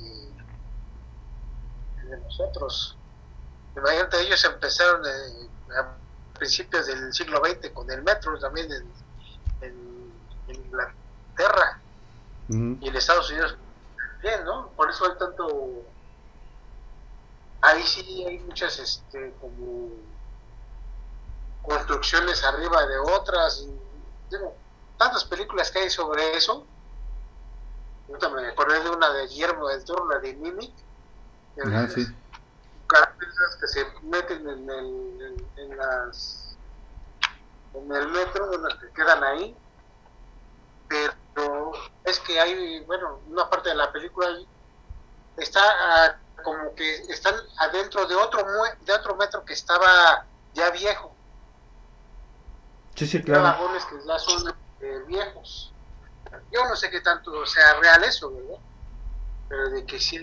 de 2.08 2.18
nosotros. 2.18 2.98
Imagínate, 3.76 4.22
ellos 4.22 4.44
empezaron 4.46 5.02
eh, 5.06 5.50
a 5.80 5.96
principios 6.38 6.88
del 6.88 7.14
siglo 7.14 7.42
XX 7.44 7.70
con 7.72 7.90
el 7.90 8.04
metro 8.04 8.38
también 8.40 8.72
en, 8.72 9.02
Inglaterra 10.48 11.80
y 12.50 12.88
en 12.88 12.96
Estados 12.96 13.30
Unidos 13.30 13.56
bien, 14.22 14.44
¿no? 14.44 14.70
Por 14.76 14.90
eso 14.90 15.06
hay 15.06 15.18
tanto 15.18 15.86
ahí 17.62 17.82
sí 17.84 18.26
hay 18.28 18.40
muchas 18.40 18.78
este 18.80 19.34
como 19.40 19.92
construcciones 21.62 22.44
arriba 22.44 22.86
de 22.86 22.98
otras 22.98 23.66
digo, 24.30 24.58
tantas 24.98 25.24
películas 25.24 25.72
que 25.72 25.80
hay 25.80 25.90
sobre 25.90 26.36
eso 26.36 26.68
Yo 28.20 28.30
me 28.32 28.48
acordé 28.48 28.84
de 28.84 28.90
una 28.90 29.10
de 29.12 29.28
Guillermo 29.28 29.68
del 29.68 29.84
Toro 29.84 30.08
la 30.08 30.20
de 30.20 30.34
Mimic 30.34 30.74
ah, 31.66 31.88
sí. 31.94 32.06
que 33.60 33.68
se 33.68 33.86
meten 34.04 34.48
en 34.48 34.70
el 34.70 35.48
en, 35.58 35.78
las 35.78 36.58
en 37.74 37.92
el 37.92 38.08
metro 38.10 38.58
las 38.58 38.76
que 38.80 38.90
quedan 38.90 39.24
ahí 39.24 39.56
pero 40.88 41.72
es 42.04 42.20
que 42.20 42.40
hay 42.40 42.84
bueno 42.86 43.20
una 43.28 43.50
parte 43.50 43.70
de 43.70 43.76
la 43.76 43.92
película 43.92 44.28
está 45.38 45.62
ah, 45.62 46.16
como 46.44 46.74
que 46.76 46.96
están 47.10 47.36
adentro 47.58 48.06
de 48.06 48.16
otro 48.16 48.46
de 48.82 48.94
otro 48.94 49.16
metro 49.16 49.46
que 49.46 49.54
estaba 49.54 50.26
ya 50.54 50.70
viejo. 50.72 51.16
Sí, 52.96 53.08
sí, 53.08 53.24
claro. 53.24 53.44
vagones 53.44 53.86
que 53.86 53.96
ya 54.06 54.20
son 54.20 54.54
eh, 54.82 55.04
viejos. 55.08 55.71
Yo 56.52 56.68
no 56.68 56.76
sé 56.76 56.90
qué 56.90 57.02
tanto 57.02 57.46
sea 57.46 57.80
real 57.80 58.04
eso. 58.04 58.32
Pero 59.50 59.70
de 59.70 59.86
que 59.86 60.00
sí. 60.00 60.18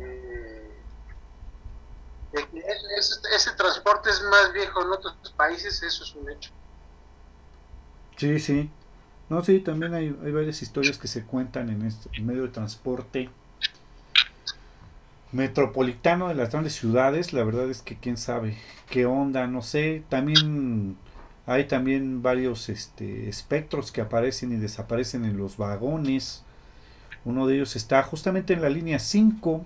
Eh, 0.00 0.62
ese, 3.34 3.50
transporte 3.52 4.10
es 4.10 4.22
más 4.22 4.52
viejo 4.52 4.82
en 4.82 4.90
otros 4.90 5.16
países, 5.36 5.82
eso 5.82 6.04
es 6.04 6.14
un 6.14 6.30
hecho. 6.30 6.50
Sí, 8.16 8.38
sí. 8.38 8.70
No, 9.28 9.44
sí, 9.44 9.60
también 9.60 9.94
hay, 9.94 10.16
hay 10.24 10.32
varias 10.32 10.62
historias 10.62 10.98
que 10.98 11.08
se 11.08 11.24
cuentan 11.24 11.68
en 11.68 11.82
este 11.86 12.20
medio 12.20 12.42
de 12.42 12.48
transporte 12.48 13.30
metropolitano 15.32 16.28
de 16.28 16.34
las 16.34 16.50
grandes 16.50 16.74
ciudades, 16.74 17.32
la 17.32 17.42
verdad 17.42 17.70
es 17.70 17.80
que 17.80 17.96
quién 17.96 18.16
sabe 18.18 18.58
qué 18.90 19.06
onda, 19.06 19.46
no 19.46 19.62
sé, 19.62 20.04
también 20.10 20.98
hay 21.46 21.66
también 21.66 22.22
varios 22.22 22.68
este, 22.68 23.28
espectros 23.28 23.92
que 23.92 24.00
aparecen 24.00 24.52
y 24.52 24.56
desaparecen 24.56 25.24
en 25.24 25.36
los 25.36 25.56
vagones. 25.56 26.44
Uno 27.24 27.46
de 27.46 27.56
ellos 27.56 27.76
está 27.76 28.02
justamente 28.02 28.52
en 28.52 28.62
la 28.62 28.68
línea 28.68 28.98
5. 28.98 29.64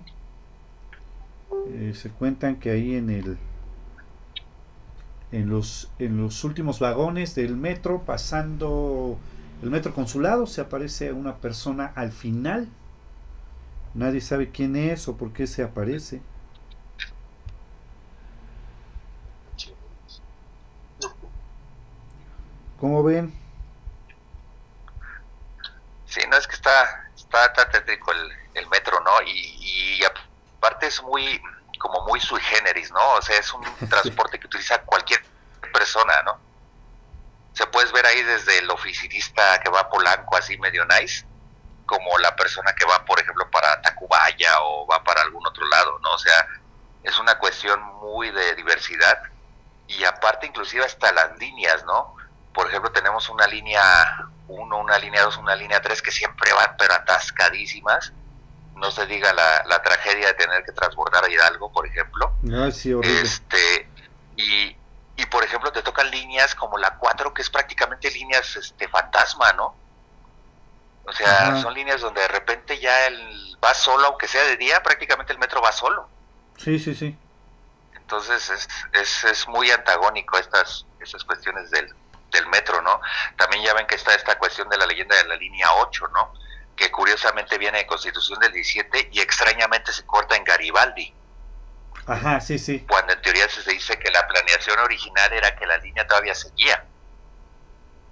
Eh, 1.69 1.93
se 1.95 2.09
cuentan 2.09 2.57
que 2.57 2.71
ahí 2.71 2.95
en 2.95 3.09
el 3.09 3.37
en 5.33 5.49
los 5.49 5.91
en 5.99 6.17
los 6.17 6.45
últimos 6.45 6.79
vagones 6.79 7.35
del 7.35 7.57
metro 7.57 8.03
pasando 8.05 9.17
el 9.61 9.69
metro 9.69 9.93
consulado 9.93 10.47
se 10.47 10.61
aparece 10.61 11.11
una 11.11 11.35
persona 11.35 11.91
al 11.95 12.13
final 12.13 12.69
Nadie 13.97 14.21
sabe 14.21 14.51
quién 14.51 14.75
es 14.75 15.07
o 15.07 15.17
por 15.17 15.33
qué 15.33 15.47
se 15.47 15.63
aparece. 15.63 16.21
¿Cómo 22.79 23.03
ven? 23.03 23.33
Sí, 26.05 26.21
no, 26.29 26.37
es 26.37 26.47
que 26.47 26.55
está, 26.55 27.09
está, 27.15 27.69
tétrico 27.69 28.11
el, 28.11 28.31
el, 28.53 28.67
metro, 28.67 28.99
¿no? 29.01 29.21
Y, 29.23 29.99
y, 29.99 30.03
aparte 30.03 30.87
es 30.87 31.01
muy, 31.01 31.41
como 31.79 32.05
muy 32.05 32.19
sui 32.19 32.41
generis, 32.41 32.91
¿no? 32.91 33.13
O 33.13 33.21
sea, 33.21 33.37
es 33.37 33.51
un 33.53 33.63
transporte 33.89 34.39
que 34.39 34.47
utiliza 34.47 34.81
cualquier 34.83 35.23
persona, 35.73 36.21
¿no? 36.23 36.39
Se 37.53 37.65
puedes 37.67 37.91
ver 37.91 38.05
ahí 38.05 38.21
desde 38.21 38.59
el 38.59 38.69
oficinista 38.69 39.59
que 39.61 39.69
va 39.69 39.81
a 39.81 39.89
Polanco, 39.89 40.37
así 40.37 40.57
medio 40.59 40.85
nice, 40.85 41.25
como 41.87 42.17
la 42.19 42.35
persona 42.35 42.73
que 42.73 42.85
va, 42.85 43.03
por 43.05 43.19
ejemplo, 43.19 43.49
para 43.49 43.81
Tacubaya 43.81 44.61
o 44.61 44.85
va 44.85 45.03
para 45.03 45.23
algún 45.23 45.45
otro 45.47 45.67
lado, 45.67 45.97
¿no? 45.99 46.11
O 46.11 46.19
sea, 46.19 46.47
es 47.03 47.17
una 47.17 47.39
cuestión 47.39 47.81
muy 47.81 48.29
de 48.29 48.53
diversidad 48.55 49.19
y 49.87 50.03
aparte 50.03 50.45
inclusive 50.45 50.85
hasta 50.85 51.11
las 51.13 51.37
líneas, 51.39 51.83
¿no? 51.85 52.16
Por 52.57 52.67
ejemplo, 52.69 52.91
tenemos 52.91 53.29
una 53.29 53.45
línea 53.45 54.27
1, 54.47 54.79
una 54.79 54.97
línea 54.97 55.21
2, 55.21 55.37
una 55.37 55.55
línea 55.55 55.79
3 55.79 56.01
que 56.01 56.09
siempre 56.09 56.51
van 56.53 56.75
pero 56.75 56.95
atascadísimas. 56.95 58.13
No 58.75 58.89
se 58.89 59.05
diga 59.05 59.31
la, 59.31 59.63
la 59.67 59.79
tragedia 59.83 60.29
de 60.29 60.33
tener 60.33 60.63
que 60.63 60.71
transbordar 60.71 61.23
a 61.23 61.29
Hidalgo, 61.29 61.71
por 61.71 61.85
ejemplo. 61.85 62.33
No, 62.41 62.71
sí, 62.71 62.93
horrible. 62.93 63.21
Este, 63.21 63.87
y, 64.37 64.75
y 65.17 65.25
por 65.27 65.43
ejemplo 65.43 65.71
te 65.71 65.83
tocan 65.83 66.09
líneas 66.09 66.55
como 66.55 66.79
la 66.79 66.97
4 66.97 67.31
que 67.31 67.43
es 67.43 67.49
prácticamente 67.51 68.09
líneas 68.09 68.55
este 68.55 68.87
fantasma, 68.87 69.53
¿no? 69.53 69.75
O 71.05 71.11
sea, 71.13 71.61
son 71.61 71.75
líneas 71.75 72.01
donde 72.01 72.21
de 72.21 72.27
repente 72.27 72.79
ya 72.79 73.05
el 73.05 73.55
va 73.63 73.75
solo, 73.75 74.07
aunque 74.07 74.27
sea 74.27 74.43
de 74.45 74.57
día, 74.57 74.81
prácticamente 74.81 75.31
el 75.31 75.37
metro 75.37 75.61
va 75.61 75.71
solo. 75.71 76.09
Sí, 76.57 76.79
sí, 76.79 76.95
sí. 76.95 77.15
Entonces 77.93 78.49
es, 78.49 78.67
es, 78.93 79.23
es 79.25 79.47
muy 79.47 79.69
antagónico 79.69 80.39
estas, 80.39 80.87
estas 80.99 81.23
cuestiones 81.23 81.69
del, 81.69 81.93
del 82.31 82.47
metro, 82.47 82.81
¿no? 82.81 83.01
También 83.37 83.63
ya 83.63 83.73
ven 83.73 83.87
que 83.87 83.95
está 83.95 84.13
esta 84.13 84.37
cuestión 84.37 84.69
de 84.69 84.77
la 84.77 84.85
leyenda 84.85 85.15
de 85.15 85.25
la 85.25 85.35
línea 85.35 85.67
8, 85.75 86.07
¿no? 86.13 86.33
Que 86.75 86.91
curiosamente 86.91 87.57
viene 87.57 87.79
de 87.79 87.87
Constitución 87.87 88.39
del 88.39 88.51
17 88.51 89.09
y 89.11 89.19
extrañamente 89.19 89.91
se 89.91 90.05
corta 90.05 90.35
en 90.35 90.43
Garibaldi. 90.43 91.13
Ajá, 92.05 92.39
sí, 92.39 92.57
sí. 92.57 92.85
Cuando 92.87 93.13
en 93.13 93.21
teoría 93.21 93.49
se 93.49 93.69
dice 93.69 93.99
que 93.99 94.11
la 94.11 94.27
planeación 94.27 94.79
original 94.79 95.33
era 95.33 95.55
que 95.55 95.65
la 95.65 95.77
línea 95.77 96.07
todavía 96.07 96.35
seguía 96.35 96.85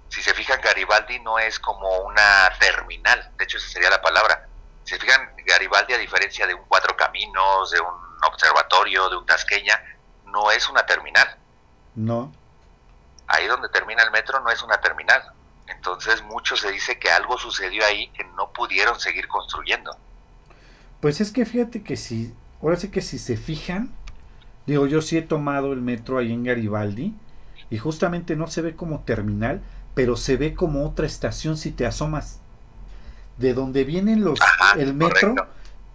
si 0.08 0.22
se 0.22 0.34
fijan, 0.34 0.60
Garibaldi 0.60 1.20
no 1.20 1.38
es 1.38 1.58
como 1.58 1.88
una 2.00 2.50
terminal, 2.58 3.32
de 3.36 3.44
hecho 3.44 3.58
esa 3.58 3.68
sería 3.68 3.90
la 3.90 4.00
palabra. 4.00 4.48
Si 4.84 4.94
se 4.94 5.00
fijan, 5.00 5.32
Garibaldi, 5.44 5.94
a 5.94 5.98
diferencia 5.98 6.46
de 6.46 6.54
un 6.54 6.62
Cuatro 6.68 6.96
Caminos, 6.96 7.70
de 7.70 7.80
un 7.80 7.94
observatorio, 8.24 9.08
de 9.08 9.16
un 9.16 9.26
Tasqueña, 9.26 9.78
no 10.24 10.50
es 10.50 10.68
una 10.68 10.86
terminal. 10.86 11.36
No. 11.94 12.32
Ahí 13.28 13.46
donde 13.46 13.68
termina 13.68 14.02
el 14.02 14.10
metro 14.10 14.40
no 14.40 14.50
es 14.50 14.62
una 14.62 14.80
terminal. 14.80 15.22
Entonces 15.68 16.22
mucho 16.22 16.56
se 16.56 16.70
dice 16.70 16.98
que 16.98 17.10
algo 17.10 17.38
sucedió 17.38 17.84
ahí 17.84 18.08
que 18.08 18.24
no 18.36 18.52
pudieron 18.52 18.98
seguir 19.00 19.28
construyendo. 19.28 19.96
Pues 21.00 21.20
es 21.20 21.32
que 21.32 21.44
fíjate 21.44 21.82
que 21.82 21.96
si, 21.96 22.34
ahora 22.62 22.76
sí 22.76 22.88
que 22.88 23.02
si 23.02 23.18
se 23.18 23.36
fijan, 23.36 23.92
digo, 24.66 24.86
yo 24.86 25.02
sí 25.02 25.18
he 25.18 25.22
tomado 25.22 25.72
el 25.72 25.80
metro 25.80 26.18
ahí 26.18 26.32
en 26.32 26.44
Garibaldi 26.44 27.14
y 27.70 27.78
justamente 27.78 28.36
no 28.36 28.46
se 28.46 28.62
ve 28.62 28.76
como 28.76 29.00
terminal, 29.00 29.62
pero 29.94 30.16
se 30.16 30.36
ve 30.36 30.54
como 30.54 30.86
otra 30.86 31.06
estación 31.06 31.56
si 31.56 31.72
te 31.72 31.86
asomas. 31.86 32.40
De 33.38 33.54
donde 33.54 33.84
vienen 33.84 34.24
los 34.24 34.38
el 34.78 34.94
metro, 34.94 35.34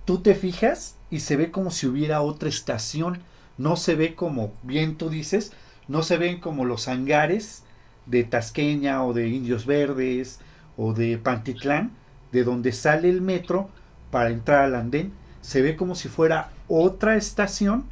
tú 0.05 0.21
te 0.21 0.35
fijas 0.35 0.97
y 1.09 1.21
se 1.21 1.35
ve 1.37 1.51
como 1.51 1.71
si 1.71 1.87
hubiera 1.87 2.21
otra 2.21 2.49
estación. 2.49 3.23
No 3.57 3.75
se 3.75 3.95
ve 3.95 4.15
como, 4.15 4.53
bien 4.63 4.97
tú 4.97 5.09
dices, 5.09 5.51
no 5.91 6.03
se 6.03 6.17
ven 6.17 6.39
como 6.39 6.63
los 6.63 6.87
hangares 6.87 7.63
de 8.05 8.23
Tasqueña 8.23 9.03
o 9.03 9.11
de 9.11 9.27
Indios 9.27 9.65
Verdes 9.65 10.39
o 10.77 10.93
de 10.93 11.17
Pantitlán, 11.17 11.91
de 12.31 12.45
donde 12.45 12.71
sale 12.71 13.09
el 13.09 13.19
metro 13.19 13.69
para 14.09 14.29
entrar 14.29 14.63
al 14.63 14.75
andén. 14.75 15.13
Se 15.41 15.61
ve 15.61 15.75
como 15.75 15.95
si 15.95 16.07
fuera 16.07 16.49
otra 16.69 17.17
estación 17.17 17.89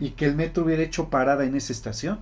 y 0.00 0.10
que 0.10 0.24
el 0.24 0.34
metro 0.34 0.64
hubiera 0.64 0.82
hecho 0.82 1.10
parada 1.10 1.44
en 1.44 1.54
esa 1.54 1.72
estación. 1.72 2.18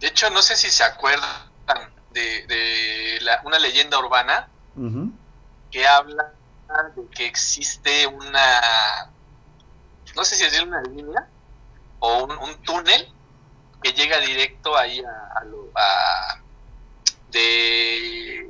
De 0.00 0.08
hecho, 0.08 0.28
no 0.30 0.42
sé 0.42 0.56
si 0.56 0.70
se 0.70 0.82
acuerdan 0.82 1.30
de, 2.10 3.20
una 3.44 3.60
leyenda 3.60 3.96
urbana 4.00 4.48
que 5.70 5.86
habla 5.86 6.32
de 6.96 7.06
que 7.14 7.26
existe 7.26 8.08
una, 8.08 9.10
no 10.16 10.24
sé 10.24 10.34
si 10.34 10.44
es 10.44 10.60
una 10.60 10.82
línea 10.82 11.28
o 12.00 12.24
un, 12.24 12.62
túnel 12.62 13.12
que 13.82 13.92
llega 13.92 14.18
directo 14.18 14.76
ahí 14.76 15.00
a, 15.00 16.40
de 17.30 18.48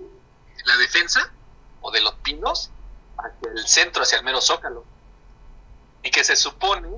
la 0.65 0.77
defensa 0.77 1.33
o 1.81 1.91
de 1.91 2.01
los 2.01 2.15
pinos 2.17 2.71
hacia 3.19 3.51
el 3.51 3.67
centro, 3.67 4.03
hacia 4.05 4.19
el 4.19 4.25
mero 4.25 4.41
zócalo. 4.41 4.85
Y 6.03 6.11
que 6.11 6.23
se 6.23 6.37
supone 6.37 6.89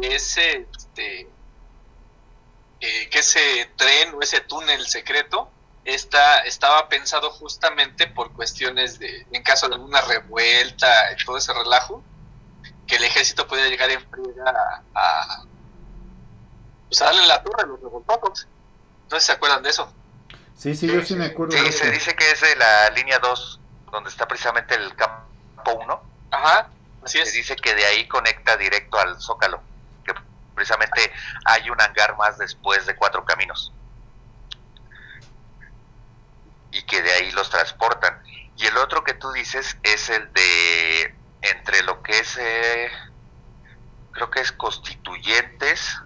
que 0.00 0.14
ese 0.14 0.68
este, 0.72 1.28
eh, 2.80 3.08
que 3.10 3.18
ese 3.18 3.70
tren 3.76 4.14
o 4.14 4.22
ese 4.22 4.40
túnel 4.40 4.86
secreto 4.86 5.50
está, 5.84 6.40
estaba 6.40 6.88
pensado 6.88 7.30
justamente 7.30 8.06
por 8.06 8.32
cuestiones 8.32 8.98
de, 8.98 9.26
en 9.32 9.42
caso 9.42 9.68
de 9.68 9.74
alguna 9.74 10.00
revuelta 10.02 11.12
y 11.12 11.24
todo 11.24 11.38
ese 11.38 11.52
relajo, 11.52 12.04
que 12.86 12.96
el 12.96 13.04
ejército 13.04 13.46
puede 13.46 13.68
llegar 13.68 13.90
en 13.90 14.00
friega 14.10 14.82
a, 14.94 15.42
pues 16.88 17.02
a 17.02 17.06
darle 17.06 17.26
la 17.26 17.42
torre 17.42 17.62
a 17.62 17.66
los 17.66 17.80
revoltosos. 17.80 18.46
No 19.10 19.16
sé 19.16 19.20
si 19.20 19.26
se 19.26 19.32
acuerdan 19.32 19.62
de 19.62 19.70
eso. 19.70 19.92
Sí, 20.56 20.74
sí, 20.74 20.86
yo 20.86 21.02
sí 21.04 21.14
me 21.16 21.26
acuerdo. 21.26 21.56
Sí, 21.56 21.62
de 21.64 21.72
se 21.72 21.84
eso. 21.84 21.92
dice 21.92 22.16
que 22.16 22.30
es 22.30 22.40
de 22.40 22.56
la 22.56 22.90
línea 22.90 23.18
2, 23.18 23.60
donde 23.92 24.10
está 24.10 24.26
precisamente 24.26 24.74
el 24.74 24.94
campo 24.96 25.72
1. 25.74 26.02
Ajá, 26.30 26.68
así 27.04 27.18
Se 27.18 27.24
es. 27.24 27.32
dice 27.32 27.56
que 27.56 27.74
de 27.74 27.84
ahí 27.84 28.08
conecta 28.08 28.56
directo 28.56 28.98
al 28.98 29.20
Zócalo, 29.20 29.60
que 30.04 30.14
precisamente 30.54 31.12
hay 31.44 31.68
un 31.70 31.80
hangar 31.80 32.16
más 32.16 32.38
después 32.38 32.86
de 32.86 32.96
cuatro 32.96 33.24
caminos. 33.24 33.72
Y 36.72 36.82
que 36.82 37.02
de 37.02 37.12
ahí 37.12 37.30
los 37.32 37.50
transportan. 37.50 38.22
Y 38.56 38.66
el 38.66 38.76
otro 38.78 39.04
que 39.04 39.14
tú 39.14 39.30
dices 39.32 39.76
es 39.82 40.08
el 40.08 40.32
de 40.32 41.14
entre 41.42 41.82
lo 41.82 42.02
que 42.02 42.18
es, 42.18 42.36
eh, 42.38 42.90
creo 44.12 44.30
que 44.30 44.40
es 44.40 44.52
Constituyentes 44.52 46.00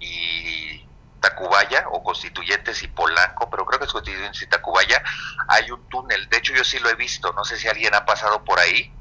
y 0.00 0.86
Tacubaya, 1.20 1.86
o 1.90 2.02
Constituyentes 2.02 2.82
y 2.82 2.88
Polanco, 2.88 3.50
pero 3.50 3.66
creo 3.66 3.78
que 3.78 3.86
es 3.86 3.92
Constituyentes 3.92 4.42
y 4.42 4.46
Tacubaya, 4.46 5.02
hay 5.48 5.70
un 5.70 5.88
túnel. 5.88 6.28
De 6.28 6.38
hecho, 6.38 6.54
yo 6.54 6.64
sí 6.64 6.78
lo 6.78 6.88
he 6.88 6.94
visto, 6.94 7.32
no 7.32 7.44
sé 7.44 7.56
si 7.56 7.68
alguien 7.68 7.94
ha 7.94 8.04
pasado 8.04 8.44
por 8.44 8.58
ahí 8.58 8.92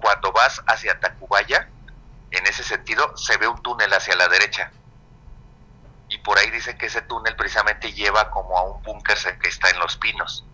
cuando 0.00 0.32
vas 0.32 0.62
hacia 0.66 0.98
Tacubaya, 1.00 1.68
en 2.30 2.46
ese 2.46 2.62
sentido, 2.62 3.16
se 3.16 3.36
ve 3.36 3.48
un 3.48 3.60
túnel 3.62 3.92
hacia 3.92 4.14
la 4.16 4.28
derecha. 4.28 4.70
Y 6.08 6.18
por 6.18 6.38
ahí 6.38 6.50
dicen 6.50 6.76
que 6.78 6.86
ese 6.86 7.02
túnel 7.02 7.36
precisamente 7.36 7.92
lleva 7.92 8.30
como 8.30 8.56
a 8.56 8.62
un 8.62 8.82
búnker 8.82 9.16
que 9.40 9.48
está 9.48 9.70
en 9.70 9.78
los 9.78 9.96
pinos. 9.96 10.44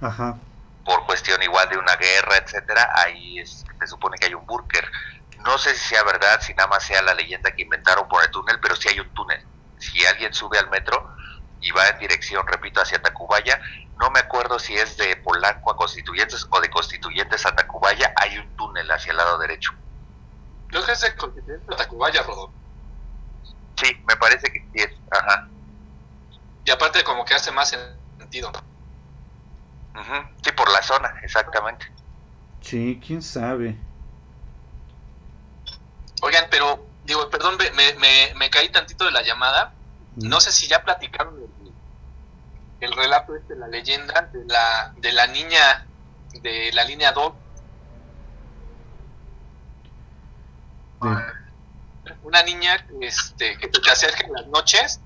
Ajá. 0.00 0.36
Por 0.86 1.04
cuestión 1.04 1.42
igual 1.42 1.68
de 1.68 1.76
una 1.76 1.96
guerra, 1.96 2.36
etcétera, 2.36 2.92
ahí 2.94 3.40
es, 3.40 3.64
se 3.78 3.86
supone 3.88 4.16
que 4.18 4.26
hay 4.26 4.34
un 4.34 4.46
búnker. 4.46 4.88
No 5.44 5.58
sé 5.58 5.74
si 5.74 5.88
sea 5.88 6.04
verdad, 6.04 6.40
si 6.40 6.54
nada 6.54 6.68
más 6.68 6.84
sea 6.84 7.02
la 7.02 7.12
leyenda 7.12 7.50
que 7.50 7.62
inventaron 7.62 8.08
por 8.08 8.22
el 8.24 8.30
túnel, 8.30 8.58
pero 8.60 8.76
sí 8.76 8.88
hay 8.88 9.00
un 9.00 9.12
túnel. 9.12 9.44
Si 9.78 10.06
alguien 10.06 10.32
sube 10.32 10.58
al 10.58 10.70
metro 10.70 11.14
y 11.60 11.72
va 11.72 11.88
en 11.88 11.98
dirección, 11.98 12.46
repito, 12.46 12.80
hacia 12.80 13.02
Tacubaya, 13.02 13.60
no 13.98 14.10
me 14.10 14.20
acuerdo 14.20 14.58
si 14.60 14.76
es 14.76 14.96
de 14.96 15.16
Polanco 15.16 15.72
a 15.72 15.76
Constituyentes 15.76 16.46
o 16.48 16.60
de 16.60 16.70
Constituyentes 16.70 17.44
a 17.46 17.56
Tacubaya, 17.56 18.14
hay 18.16 18.38
un 18.38 18.56
túnel 18.56 18.90
hacia 18.90 19.10
el 19.10 19.16
lado 19.16 19.38
derecho. 19.38 19.72
Creo 20.68 20.84
que 20.84 20.92
es 20.92 21.02
el 21.02 21.16
continente 21.16 21.66
de 21.68 21.76
Tacubaya, 21.76 22.22
Rodó. 22.22 22.52
Sí, 23.76 23.92
me 24.06 24.16
parece 24.16 24.52
que 24.52 24.60
sí 24.60 24.82
es. 24.82 24.90
Ajá. 25.10 25.48
Y 26.64 26.70
aparte 26.70 27.04
como 27.04 27.24
que 27.24 27.34
hace 27.34 27.50
más 27.50 27.74
sentido. 28.18 28.52
Sí, 30.42 30.52
por 30.52 30.70
la 30.72 30.82
zona, 30.82 31.14
exactamente. 31.22 31.86
Sí, 32.60 33.00
quién 33.04 33.22
sabe. 33.22 33.76
Oigan, 36.22 36.46
pero, 36.50 36.84
digo, 37.04 37.28
perdón, 37.30 37.56
me, 37.58 37.70
me, 37.72 37.94
me, 37.94 38.34
me 38.36 38.50
caí 38.50 38.68
tantito 38.70 39.04
de 39.04 39.10
la 39.12 39.22
llamada. 39.22 39.72
No 40.16 40.40
sé 40.40 40.50
si 40.52 40.66
ya 40.66 40.82
platicaron 40.82 41.38
el, 41.38 42.88
el 42.88 42.92
relato 42.96 43.36
este, 43.36 43.54
la 43.56 43.68
leyenda 43.68 44.22
de 44.32 44.44
la, 44.46 44.92
de 44.96 45.12
la 45.12 45.26
niña 45.26 45.86
de 46.42 46.70
la 46.72 46.84
línea 46.84 47.12
2. 47.12 47.32
De- 52.04 52.16
Una 52.22 52.42
niña 52.42 52.84
este, 53.00 53.58
que 53.58 53.68
te 53.68 53.90
acerca 53.90 54.26
en 54.26 54.32
las 54.32 54.46
noches 54.46 55.00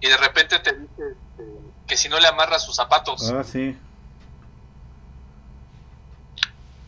y 0.00 0.08
de 0.08 0.16
repente 0.16 0.58
te 0.60 0.72
dice 0.72 1.02
que 1.86 1.96
si 1.96 2.08
no 2.08 2.18
le 2.20 2.26
amarras 2.28 2.64
sus 2.64 2.76
zapatos. 2.76 3.30
Ah, 3.32 3.42
sí. 3.44 3.76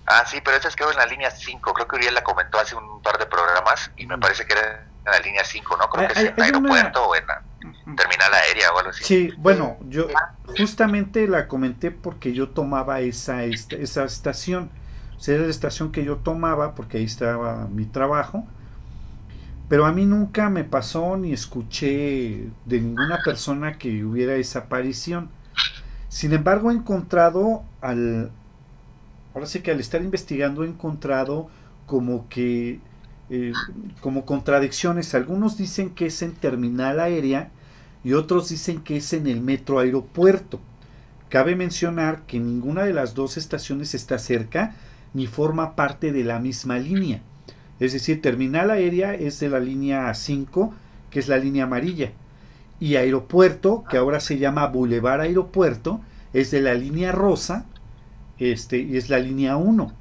Ah, 0.07 0.25
sí, 0.27 0.41
pero 0.45 0.57
esa 0.57 0.69
es 0.69 0.77
quedó 0.77 0.91
en 0.91 0.99
la 0.99 1.07
línea 1.07 1.31
5. 1.31 1.73
Creo 1.73 1.89
que 1.89 1.97
Uriel 1.97 2.15
la 2.15 2.23
comentó 2.23 2.59
hace 2.59 2.75
un 2.77 3.01
par 3.03 3.19
de 3.19 3.27
programas 3.27 3.91
y 3.97 4.07
me 4.07 4.19
parece 4.19 4.45
que 4.47 4.53
era 4.53 4.87
en 5.07 5.13
la 5.13 5.19
línea 5.21 5.45
5, 5.45 5.77
¿no? 5.77 5.89
Creo 5.89 6.09
que 6.09 6.13
es 6.13 6.19
en 6.21 6.35
una- 6.35 6.45
aeropuerto 6.45 7.05
o 7.09 7.15
en 7.17 7.27
la 7.27 7.43
terminal 7.97 8.33
aérea 8.35 8.73
o 8.73 8.79
algo 8.79 8.91
así. 8.91 9.03
Sí, 9.05 9.33
bueno, 9.39 9.79
yo 9.89 10.09
justamente 10.59 11.27
la 11.27 11.49
comenté 11.49 11.91
porque 11.91 12.33
yo 12.35 12.51
tomaba 12.51 13.01
esa, 13.01 13.45
esta- 13.45 13.77
esa 13.77 14.05
estación. 14.05 14.71
O 15.17 15.21
sea, 15.21 15.37
era 15.37 15.45
la 15.45 15.51
estación 15.51 15.91
que 15.91 16.05
yo 16.05 16.17
tomaba 16.19 16.75
porque 16.75 16.99
ahí 16.99 17.05
estaba 17.05 17.67
mi 17.69 17.87
trabajo. 17.87 18.47
Pero 19.75 19.87
a 19.87 19.93
mí 19.93 20.07
nunca 20.07 20.51
me 20.51 20.63
pasó 20.63 21.17
ni 21.17 21.33
escuché 21.33 22.49
de 22.65 22.81
ninguna 22.81 23.19
persona 23.25 23.77
que 23.77 24.05
hubiera 24.05 24.37
esa 24.37 24.61
aparición. 24.61 25.31
Sin 26.09 26.33
embargo, 26.33 26.71
he 26.71 26.75
encontrado 26.75 27.65
al... 27.81 28.31
Ahora 29.35 29.49
sí 29.49 29.63
que 29.63 29.73
al 29.73 29.81
estar 29.81 30.01
investigando 30.01 30.63
he 30.63 30.69
encontrado 30.69 31.49
como 31.87 32.29
que... 32.29 32.79
eh, 33.31 33.53
como 34.01 34.25
contradicciones. 34.25 35.13
Algunos 35.13 35.59
dicen 35.59 35.91
que 35.91 36.07
es 36.07 36.23
en 36.23 36.35
terminal 36.35 37.01
aérea 37.01 37.51
y 38.05 38.13
otros 38.13 38.51
dicen 38.51 38.81
que 38.81 38.99
es 38.99 39.13
en 39.13 39.27
el 39.27 39.41
metro 39.41 39.81
aeropuerto. 39.81 40.61
Cabe 41.31 41.57
mencionar 41.57 42.23
que 42.29 42.39
ninguna 42.39 42.85
de 42.85 42.93
las 42.93 43.15
dos 43.15 43.37
estaciones 43.37 43.93
está 43.97 44.19
cerca 44.21 44.77
ni 45.15 45.27
forma 45.27 45.75
parte 45.75 46.13
de 46.13 46.23
la 46.23 46.39
misma 46.39 46.79
línea. 46.79 47.23
Es 47.81 47.93
decir, 47.93 48.23
terminal 48.23 48.71
aérea 48.71 49.15
es 49.15 49.41
de 49.41 49.49
la 49.49 49.61
línea 49.61 50.13
5, 50.13 50.75
que 51.11 51.19
es 51.19 51.29
la 51.29 51.39
línea 51.39 51.65
amarilla. 51.65 52.13
Y 52.81 52.97
aeropuerto, 52.97 53.85
que 53.89 53.97
ahora 53.97 54.21
se 54.21 54.39
llama 54.39 54.67
Boulevard 54.67 55.23
Aeropuerto, 55.23 56.01
es 56.33 56.51
de 56.51 56.61
la 56.61 56.75
línea 56.75 57.13
rosa, 57.13 57.67
este, 58.39 58.79
y 58.79 58.97
es 58.97 59.11
la 59.11 59.19
línea 59.19 59.57
1. 59.57 59.93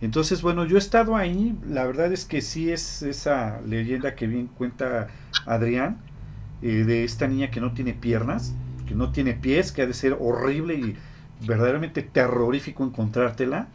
Entonces, 0.00 0.42
bueno, 0.42 0.64
yo 0.64 0.76
he 0.76 0.80
estado 0.80 1.16
ahí, 1.16 1.56
la 1.64 1.86
verdad 1.86 2.12
es 2.12 2.24
que 2.24 2.40
sí 2.40 2.72
es 2.72 3.02
esa 3.02 3.60
leyenda 3.60 4.16
que 4.16 4.26
bien 4.26 4.48
cuenta 4.48 5.08
Adrián, 5.46 5.98
eh, 6.60 6.84
de 6.84 7.04
esta 7.04 7.28
niña 7.28 7.50
que 7.50 7.60
no 7.60 7.72
tiene 7.72 7.94
piernas, 7.94 8.52
que 8.86 8.96
no 8.96 9.12
tiene 9.12 9.34
pies, 9.34 9.70
que 9.70 9.82
ha 9.82 9.86
de 9.86 9.94
ser 9.94 10.16
horrible 10.18 10.74
y 10.74 10.96
verdaderamente 11.46 12.02
terrorífico 12.02 12.84
encontrártela. 12.84 13.68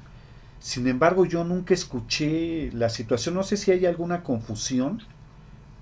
Sin 0.60 0.88
embargo, 0.88 1.26
yo 1.26 1.44
nunca 1.44 1.74
escuché 1.74 2.72
la 2.74 2.90
situación, 2.90 3.36
no 3.36 3.44
sé 3.44 3.58
si 3.58 3.72
hay 3.72 3.86
alguna 3.86 4.24
confusión 4.24 5.02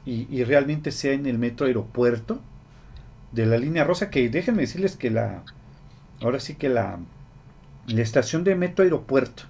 y, 0.06 0.44
realmente 0.44 0.92
sea 0.92 1.14
en 1.14 1.26
el 1.26 1.40
metro 1.40 1.66
aeropuerto 1.66 2.40
de 3.32 3.46
la 3.48 3.58
línea 3.58 3.84
rosa, 3.84 4.12
que 4.12 4.30
déjenme 4.30 4.62
decirles 4.62 4.96
que 4.96 5.10
la, 5.10 5.44
ahora 6.22 6.40
sí 6.40 6.56
que 6.56 6.70
la, 6.70 7.00
la 7.88 8.02
estación 8.02 8.44
de 8.44 8.56
metro 8.56 8.84
aeropuerto 8.84 9.44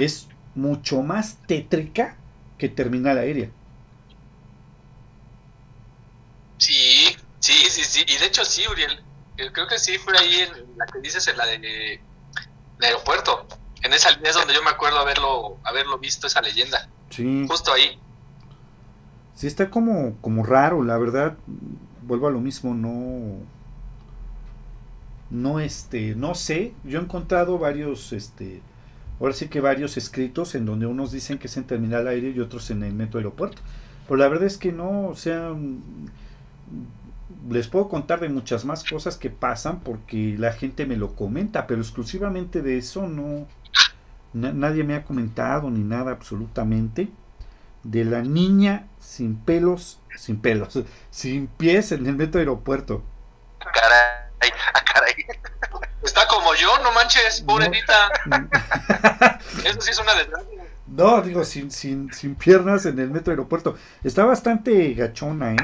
es 0.00 0.28
mucho 0.54 1.02
más 1.02 1.38
tétrica 1.46 2.16
que 2.58 2.68
terminal 2.68 3.18
aérea. 3.18 3.50
Sí, 6.58 7.16
sí, 7.38 7.52
sí, 7.70 7.84
sí. 7.84 8.04
Y 8.06 8.18
de 8.18 8.26
hecho 8.26 8.44
sí, 8.44 8.66
Uriel. 8.68 9.00
Eh, 9.36 9.50
Creo 9.52 9.68
que 9.68 9.78
sí 9.78 9.96
fue 9.98 10.18
ahí 10.18 10.40
en 10.40 10.76
la 10.76 10.86
que 10.86 10.98
dices, 11.00 11.26
en 11.28 11.36
la 11.36 11.46
de, 11.46 11.58
de 11.58 12.86
aeropuerto. 12.86 13.46
En 13.82 13.92
esa 13.92 14.10
línea 14.10 14.30
es 14.30 14.36
donde 14.36 14.54
yo 14.54 14.62
me 14.62 14.70
acuerdo 14.70 14.98
haberlo, 14.98 15.58
haberlo 15.64 15.98
visto, 15.98 16.26
esa 16.26 16.40
leyenda. 16.40 16.88
Sí. 17.10 17.46
Justo 17.48 17.72
ahí. 17.72 17.98
Sí, 19.34 19.46
está 19.46 19.70
como, 19.70 20.16
como 20.20 20.44
raro, 20.44 20.82
la 20.82 20.98
verdad. 20.98 21.36
Vuelvo 22.02 22.26
a 22.26 22.30
lo 22.30 22.40
mismo, 22.40 22.74
no. 22.74 23.36
No, 25.30 25.60
este, 25.60 26.16
no 26.16 26.34
sé. 26.34 26.74
Yo 26.82 26.98
he 26.98 27.02
encontrado 27.02 27.58
varios, 27.58 28.12
este. 28.12 28.62
Ahora 29.20 29.34
sí 29.34 29.48
que 29.48 29.60
varios 29.60 29.96
escritos 29.96 30.54
en 30.54 30.64
donde 30.64 30.86
unos 30.86 31.12
dicen 31.12 31.38
que 31.38 31.48
es 31.48 31.56
en 31.56 31.64
terminal 31.64 32.06
aéreo 32.08 32.30
y 32.32 32.40
otros 32.40 32.70
en 32.70 32.82
el 32.82 32.92
metro 32.92 33.18
aeropuerto. 33.18 33.62
Pero 34.06 34.16
la 34.16 34.28
verdad 34.28 34.46
es 34.46 34.58
que 34.58 34.72
no, 34.72 35.06
o 35.06 35.14
sea. 35.14 35.54
Les 37.48 37.68
puedo 37.68 37.88
contar 37.88 38.18
de 38.20 38.28
muchas 38.28 38.64
más 38.64 38.82
cosas 38.82 39.16
que 39.16 39.30
pasan 39.30 39.80
porque 39.80 40.34
la 40.36 40.52
gente 40.52 40.84
me 40.84 40.96
lo 40.96 41.14
comenta, 41.14 41.66
pero 41.68 41.80
exclusivamente 41.80 42.62
de 42.62 42.78
eso 42.78 43.06
no. 43.08 43.46
Na- 44.32 44.52
nadie 44.52 44.84
me 44.84 44.94
ha 44.94 45.04
comentado 45.04 45.70
ni 45.70 45.80
nada 45.80 46.12
absolutamente 46.12 47.08
de 47.84 48.04
la 48.04 48.22
niña 48.22 48.86
sin 49.00 49.36
pelos, 49.36 50.00
sin 50.16 50.40
pelos, 50.40 50.78
sin 51.10 51.46
pies 51.46 51.92
en 51.92 52.06
el 52.06 52.16
metro 52.16 52.40
aeropuerto. 52.40 53.02
Caray, 53.60 54.50
ah, 54.74 54.82
caray. 54.94 55.14
Está 56.02 56.26
como 56.28 56.54
yo, 56.54 56.78
no 56.82 56.92
manches, 56.92 57.40
No. 57.42 57.46
pobrecita. 57.48 57.94
Eso 59.64 59.80
sí 59.80 59.90
es 59.90 59.98
una 59.98 60.14
desgracia. 60.14 60.62
No, 60.86 61.20
digo, 61.22 61.44
sin, 61.44 61.70
sin, 61.70 62.12
sin 62.12 62.34
piernas 62.34 62.86
en 62.86 62.98
el 62.98 63.10
metro 63.10 63.32
aeropuerto. 63.32 63.76
Está 64.02 64.24
bastante 64.24 64.94
gachona, 64.94 65.52
¿eh? 65.52 65.56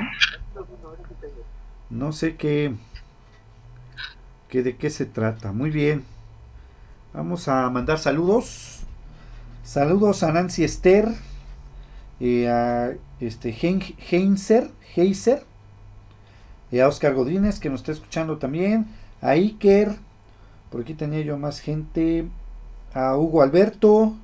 No 1.91 2.13
sé 2.13 2.37
qué, 2.37 2.75
qué 4.49 4.63
de 4.63 4.77
qué 4.77 4.91
se 4.91 5.07
trata. 5.07 5.53
Muy 5.53 5.71
bien. 5.71 6.05
Vamos 7.15 7.47
a 7.47 7.71
mandar 7.71 8.01
saludos. 8.01 8.81
Saludos 9.63 10.25
a 10.25 10.33
Nancy 10.33 10.65
Esther, 10.65 11.09
eh, 12.19 12.49
a 12.49 12.93
este 13.21 13.53
Hein- 13.53 13.95
Heinzer, 14.11 14.73
Heiser, 14.97 15.45
y 16.73 16.81
a 16.81 16.89
Oscar 16.89 17.15
Godínez 17.15 17.61
que 17.61 17.71
nos 17.71 17.83
está 17.83 17.93
escuchando 17.93 18.39
también, 18.39 18.89
a 19.23 19.31
Iker, 19.31 19.95
por 20.73 20.81
aquí 20.81 20.95
tenía 20.95 21.21
yo 21.21 21.39
más 21.39 21.61
gente, 21.61 22.27
a 22.93 23.17
Hugo 23.17 23.43
Alberto, 23.43 24.17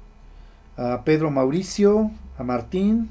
a 0.77 1.05
Pedro 1.05 1.31
Mauricio, 1.31 2.11
a 2.39 2.43
Martín 2.43 3.09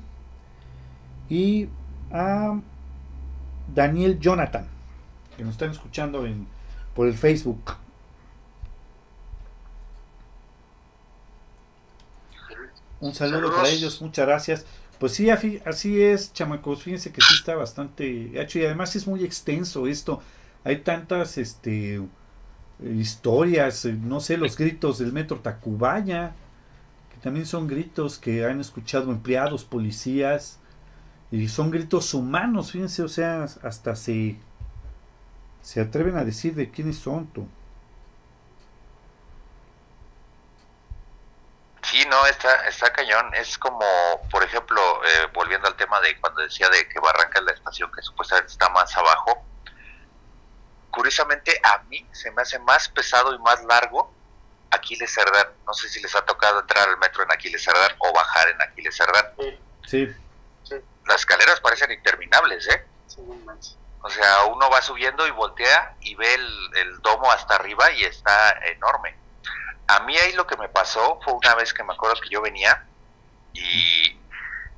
y 1.29 1.69
a 2.11 2.59
Daniel 3.73 4.19
Jonathan, 4.19 4.67
que 5.37 5.45
nos 5.45 5.53
están 5.53 5.71
escuchando 5.71 6.25
por 6.93 7.07
el 7.07 7.13
Facebook. 7.13 7.77
Un 12.99 13.13
saludo 13.13 13.53
para 13.55 13.69
ellos, 13.69 14.01
muchas 14.01 14.27
gracias. 14.27 14.65
Pues 14.99 15.13
sí, 15.13 15.29
así 15.29 16.01
es, 16.01 16.33
chamacos. 16.33 16.83
Fíjense 16.83 17.11
que 17.11 17.21
sí 17.21 17.33
está 17.35 17.55
bastante 17.55 18.39
hecho 18.39 18.59
y 18.59 18.65
además 18.65 18.95
es 18.95 19.07
muy 19.07 19.23
extenso 19.23 19.87
esto. 19.87 20.21
Hay 20.65 20.79
tantas 20.79 21.37
este, 21.37 22.01
historias, 22.83 23.85
no 23.85 24.19
sé, 24.19 24.37
los 24.37 24.57
gritos 24.57 24.99
del 24.99 25.13
metro 25.13 25.39
Tacubaya, 25.39 26.33
que 27.13 27.17
también 27.21 27.45
son 27.45 27.67
gritos 27.67 28.17
que 28.17 28.45
han 28.45 28.59
escuchado 28.59 29.11
empleados, 29.11 29.63
policías, 29.63 30.59
y 31.31 31.47
son 31.47 31.71
gritos 31.71 32.13
humanos, 32.13 32.71
fíjense, 32.71 33.03
o 33.03 33.07
sea, 33.07 33.43
hasta 33.63 33.95
se, 33.95 34.37
se 35.61 35.79
atreven 35.79 36.17
a 36.17 36.25
decir 36.25 36.55
de 36.55 36.71
quiénes 36.71 36.97
son 36.97 37.27
tú. 37.27 37.47
Sí, 41.89 42.05
no, 42.07 42.23
está, 42.27 42.67
está 42.67 42.93
cañón. 42.93 43.33
Es 43.33 43.57
como, 43.57 43.79
por 44.29 44.43
ejemplo, 44.43 44.79
eh, 45.03 45.27
volviendo 45.33 45.67
al 45.67 45.75
tema 45.75 45.99
de 46.01 46.19
cuando 46.19 46.41
decía 46.41 46.69
de 46.69 46.87
que 46.87 46.99
Barranca 46.99 47.39
es 47.39 47.45
la 47.45 47.51
estación 47.53 47.91
que 47.91 48.03
supuestamente 48.03 48.51
está 48.51 48.69
más 48.69 48.95
abajo. 48.95 49.43
Curiosamente, 50.91 51.59
a 51.63 51.79
mí 51.83 52.07
se 52.11 52.29
me 52.31 52.43
hace 52.43 52.59
más 52.59 52.89
pesado 52.89 53.33
y 53.33 53.39
más 53.39 53.63
largo 53.63 54.13
Aquiles 54.69 55.11
Cerdán. 55.11 55.47
No 55.65 55.73
sé 55.73 55.89
si 55.89 55.99
les 55.99 56.13
ha 56.15 56.23
tocado 56.25 56.59
entrar 56.59 56.87
al 56.89 56.97
metro 56.99 57.23
en 57.23 57.31
Aquiles 57.31 57.63
Cerdán 57.63 57.91
o 57.97 58.13
bajar 58.13 58.49
en 58.49 58.61
Aquiles 58.61 58.95
Cerdán. 58.95 59.25
Sí. 59.87 60.15
Las 61.07 61.21
escaleras 61.21 61.59
parecen 61.59 61.91
interminables, 61.91 62.67
¿eh? 62.67 62.85
O 64.01 64.09
sea, 64.11 64.43
uno 64.43 64.69
va 64.69 64.81
subiendo 64.83 65.25
y 65.25 65.31
voltea 65.31 65.95
y 66.01 66.13
ve 66.13 66.35
el 66.35 67.01
domo 67.01 67.31
hasta 67.31 67.55
arriba 67.55 67.91
y 67.91 68.03
está 68.03 68.51
enorme 68.67 69.17
a 69.89 70.01
mí 70.01 70.15
ahí 70.17 70.33
lo 70.33 70.45
que 70.45 70.55
me 70.55 70.69
pasó 70.69 71.19
fue 71.23 71.33
una 71.33 71.55
vez 71.55 71.73
que 71.73 71.83
me 71.83 71.93
acuerdo 71.93 72.21
que 72.21 72.29
yo 72.29 72.41
venía 72.41 72.85
y 73.53 74.19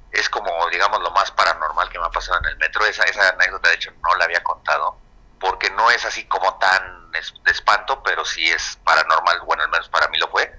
es 0.10 0.30
como, 0.30 0.70
digamos, 0.70 1.02
lo 1.02 1.12
más 1.12 1.32
paranormal 1.32 1.90
que 1.90 2.00
me 2.00 2.06
ha 2.06 2.10
pasado 2.10 2.40
en 2.40 2.46
el 2.46 2.58
metro. 2.58 2.86
Esa, 2.86 3.04
esa 3.04 3.28
anécdota, 3.30 3.70
de 3.70 3.76
hecho, 3.76 3.92
no 4.02 4.16
la 4.16 4.24
había 4.24 4.42
contado, 4.42 4.98
porque 5.38 5.70
no 5.72 5.92
es 5.92 6.06
así 6.06 6.26
como 6.26 6.58
tan 6.60 7.12
de 7.12 7.52
espanto, 7.52 8.02
pero 8.04 8.24
sí 8.24 8.50
es 8.50 8.80
paranormal, 8.86 9.42
bueno, 9.42 9.64
al 9.64 9.70
menos 9.70 9.90
para 9.90 10.08
mí 10.08 10.18
lo 10.18 10.30
fue. 10.30 10.58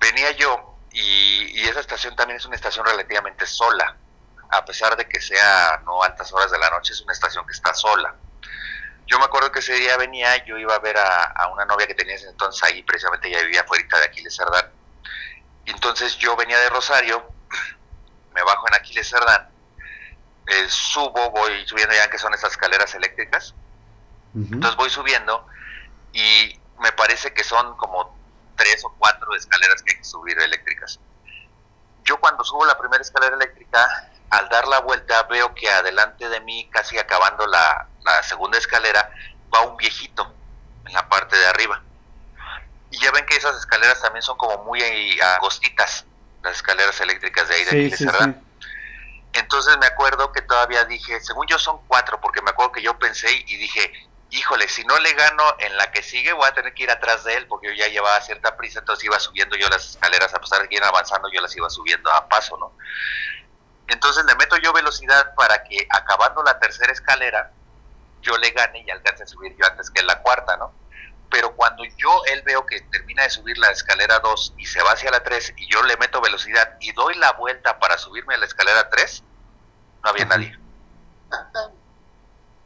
Venía 0.00 0.32
yo 0.32 0.76
y, 0.90 1.60
y 1.60 1.68
esa 1.68 1.78
estación 1.78 2.16
también 2.16 2.38
es 2.38 2.46
una 2.46 2.56
estación 2.56 2.84
relativamente 2.84 3.46
sola, 3.46 3.96
a 4.50 4.64
pesar 4.64 4.96
de 4.96 5.08
que 5.08 5.20
sea 5.20 5.80
no 5.84 6.02
altas 6.02 6.32
horas 6.32 6.50
de 6.50 6.58
la 6.58 6.70
noche, 6.70 6.92
es 6.92 7.00
una 7.02 7.12
estación 7.12 7.46
que 7.46 7.52
está 7.52 7.72
sola 7.72 8.16
yo 9.10 9.18
me 9.18 9.24
acuerdo 9.24 9.50
que 9.50 9.58
ese 9.58 9.74
día 9.74 9.96
venía, 9.96 10.44
yo 10.44 10.56
iba 10.56 10.72
a 10.72 10.78
ver 10.78 10.96
a, 10.96 11.48
una 11.52 11.64
novia 11.64 11.86
que 11.88 11.94
tenía 11.94 12.14
ese 12.14 12.28
entonces 12.28 12.62
ahí, 12.62 12.82
precisamente 12.84 13.26
ella 13.26 13.42
vivía 13.42 13.64
fuera 13.64 13.84
de 13.98 14.04
Aquiles 14.04 14.36
Cerdán. 14.36 14.70
Y 15.64 15.72
entonces 15.72 16.16
yo 16.16 16.36
venía 16.36 16.58
de 16.60 16.70
Rosario, 16.70 17.28
me 18.34 18.42
bajo 18.44 18.68
en 18.68 18.74
Aquiles 18.74 19.10
Cerdán, 19.10 19.50
eh, 20.46 20.66
subo, 20.68 21.30
voy 21.32 21.66
subiendo 21.66 21.92
ya 21.92 22.08
que 22.08 22.18
son 22.18 22.32
esas 22.34 22.52
escaleras 22.52 22.94
eléctricas. 22.94 23.54
Entonces 24.32 24.76
voy 24.76 24.88
subiendo 24.88 25.44
y 26.12 26.56
me 26.78 26.92
parece 26.92 27.34
que 27.34 27.42
son 27.42 27.76
como 27.76 28.16
tres 28.54 28.84
o 28.84 28.94
cuatro 28.96 29.34
escaleras 29.34 29.82
que 29.82 29.90
hay 29.90 29.98
que 29.98 30.04
subir 30.04 30.38
eléctricas. 30.38 31.00
Yo 32.04 32.20
cuando 32.20 32.44
subo 32.44 32.64
la 32.64 32.78
primera 32.78 33.02
escalera 33.02 33.34
eléctrica, 33.34 34.09
al 34.30 34.48
dar 34.48 34.66
la 34.68 34.80
vuelta 34.80 35.24
veo 35.24 35.54
que 35.54 35.68
adelante 35.68 36.28
de 36.28 36.40
mí, 36.40 36.68
casi 36.70 36.98
acabando 36.98 37.46
la, 37.46 37.86
la 38.04 38.22
segunda 38.22 38.58
escalera, 38.58 39.10
va 39.52 39.62
un 39.62 39.76
viejito 39.76 40.32
en 40.86 40.92
la 40.92 41.08
parte 41.08 41.36
de 41.36 41.46
arriba. 41.46 41.82
Y 42.90 42.98
ya 42.98 43.10
ven 43.12 43.26
que 43.26 43.36
esas 43.36 43.56
escaleras 43.56 44.00
también 44.00 44.22
son 44.22 44.36
como 44.36 44.64
muy 44.64 44.80
agostitas, 45.20 46.04
las 46.42 46.56
escaleras 46.56 47.00
eléctricas 47.00 47.48
de 47.48 47.54
ahí 47.54 47.64
de 47.64 47.96
sí, 47.96 48.06
Entonces 49.32 49.76
me 49.78 49.86
acuerdo 49.86 50.32
que 50.32 50.42
todavía 50.42 50.84
dije, 50.84 51.20
según 51.20 51.46
yo 51.46 51.58
son 51.58 51.80
cuatro, 51.86 52.20
porque 52.20 52.42
me 52.42 52.50
acuerdo 52.50 52.72
que 52.72 52.82
yo 52.82 52.98
pensé 52.98 53.30
y 53.32 53.56
dije, 53.56 53.92
híjole, 54.30 54.68
si 54.68 54.84
no 54.84 54.98
le 54.98 55.12
gano 55.12 55.42
en 55.58 55.76
la 55.76 55.90
que 55.90 56.02
sigue, 56.02 56.32
voy 56.32 56.46
a 56.46 56.54
tener 56.54 56.72
que 56.74 56.84
ir 56.84 56.90
atrás 56.90 57.24
de 57.24 57.34
él, 57.34 57.46
porque 57.46 57.68
yo 57.68 57.74
ya 57.74 57.88
llevaba 57.88 58.20
cierta 58.20 58.56
prisa, 58.56 58.80
entonces 58.80 59.04
iba 59.04 59.18
subiendo 59.18 59.56
yo 59.56 59.68
las 59.68 59.90
escaleras, 59.90 60.32
a 60.34 60.40
pesar 60.40 60.62
de 60.62 60.68
que 60.68 60.76
iban 60.76 60.88
avanzando, 60.88 61.28
yo 61.32 61.40
las 61.40 61.54
iba 61.56 61.68
subiendo 61.68 62.10
a 62.12 62.28
paso, 62.28 62.56
¿no? 62.56 62.72
Entonces 63.90 64.24
le 64.24 64.34
meto 64.36 64.56
yo 64.56 64.72
velocidad 64.72 65.34
para 65.34 65.64
que 65.64 65.86
acabando 65.90 66.42
la 66.44 66.58
tercera 66.60 66.92
escalera, 66.92 67.50
yo 68.22 68.36
le 68.38 68.50
gane 68.50 68.84
y 68.86 68.90
alcance 68.90 69.24
a 69.24 69.26
subir 69.26 69.56
yo 69.56 69.66
antes 69.66 69.90
que 69.90 70.02
la 70.02 70.20
cuarta, 70.20 70.56
¿no? 70.56 70.72
Pero 71.28 71.54
cuando 71.56 71.82
yo, 71.96 72.22
él 72.32 72.42
veo 72.44 72.64
que 72.66 72.80
termina 72.82 73.24
de 73.24 73.30
subir 73.30 73.58
la 73.58 73.68
escalera 73.70 74.20
2 74.20 74.54
y 74.58 74.66
se 74.66 74.80
va 74.82 74.92
hacia 74.92 75.10
la 75.10 75.22
3 75.22 75.54
y 75.56 75.72
yo 75.72 75.82
le 75.82 75.96
meto 75.96 76.20
velocidad 76.20 76.76
y 76.80 76.92
doy 76.92 77.16
la 77.16 77.32
vuelta 77.32 77.78
para 77.80 77.98
subirme 77.98 78.34
a 78.34 78.38
la 78.38 78.46
escalera 78.46 78.88
3, 78.90 79.24
no 80.04 80.10
había 80.10 80.24
nadie. 80.24 80.58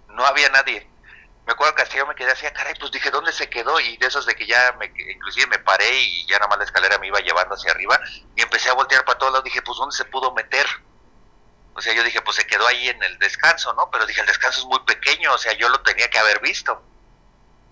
No 0.09 0.27
había 0.27 0.49
nadie. 0.51 0.89
Me 1.47 1.53
acuerdo 1.53 1.75
que 1.75 1.83
hasta 1.83 1.97
yo 1.97 2.07
me 2.07 2.15
quedé 2.15 2.33
así, 2.33 2.47
ah, 2.47 2.53
caray, 2.53 2.75
pues 2.79 2.91
dije, 2.91 3.11
¿dónde 3.11 3.33
se 3.33 3.49
quedó? 3.49 3.81
Y 3.81 3.97
de 3.97 4.07
esos 4.07 4.27
de 4.27 4.35
que 4.35 4.47
ya, 4.47 4.73
me, 4.79 4.87
inclusive 4.87 5.47
me 5.47 5.59
paré 5.59 5.91
y 5.91 6.27
ya 6.27 6.37
nada 6.37 6.49
más 6.49 6.59
la 6.59 6.65
escalera 6.65 6.99
me 6.99 7.07
iba 7.07 7.21
llevando 7.21 7.55
hacia 7.55 7.71
arriba 7.71 7.99
y 8.37 8.43
empecé 8.43 8.69
a 8.71 8.75
voltear 8.75 9.05
para 9.05 9.19
todos 9.19 9.33
lados, 9.33 9.45
dije, 9.45 9.63
pues 9.63 9.77
¿dónde 9.79 9.97
se 9.97 10.05
pudo 10.05 10.33
meter? 10.33 10.67
O 11.77 11.81
sea, 11.81 11.93
yo 11.93 12.05
dije, 12.05 12.23
pues 12.23 12.37
se 12.37 12.47
quedó 12.47 12.67
ahí 12.67 12.89
en 12.89 13.03
el 13.03 13.19
descanso, 13.19 13.73
¿no? 13.75 13.91
Pero 13.91 14.07
dije, 14.07 14.21
el 14.21 14.27
descanso 14.27 14.61
es 14.61 14.67
muy 14.67 14.81
pequeño, 14.81 15.33
o 15.33 15.39
sea, 15.39 15.53
yo 15.55 15.69
lo 15.69 15.81
tenía 15.81 16.09
que 16.09 16.19
haber 16.19 16.41
visto. 16.41 16.83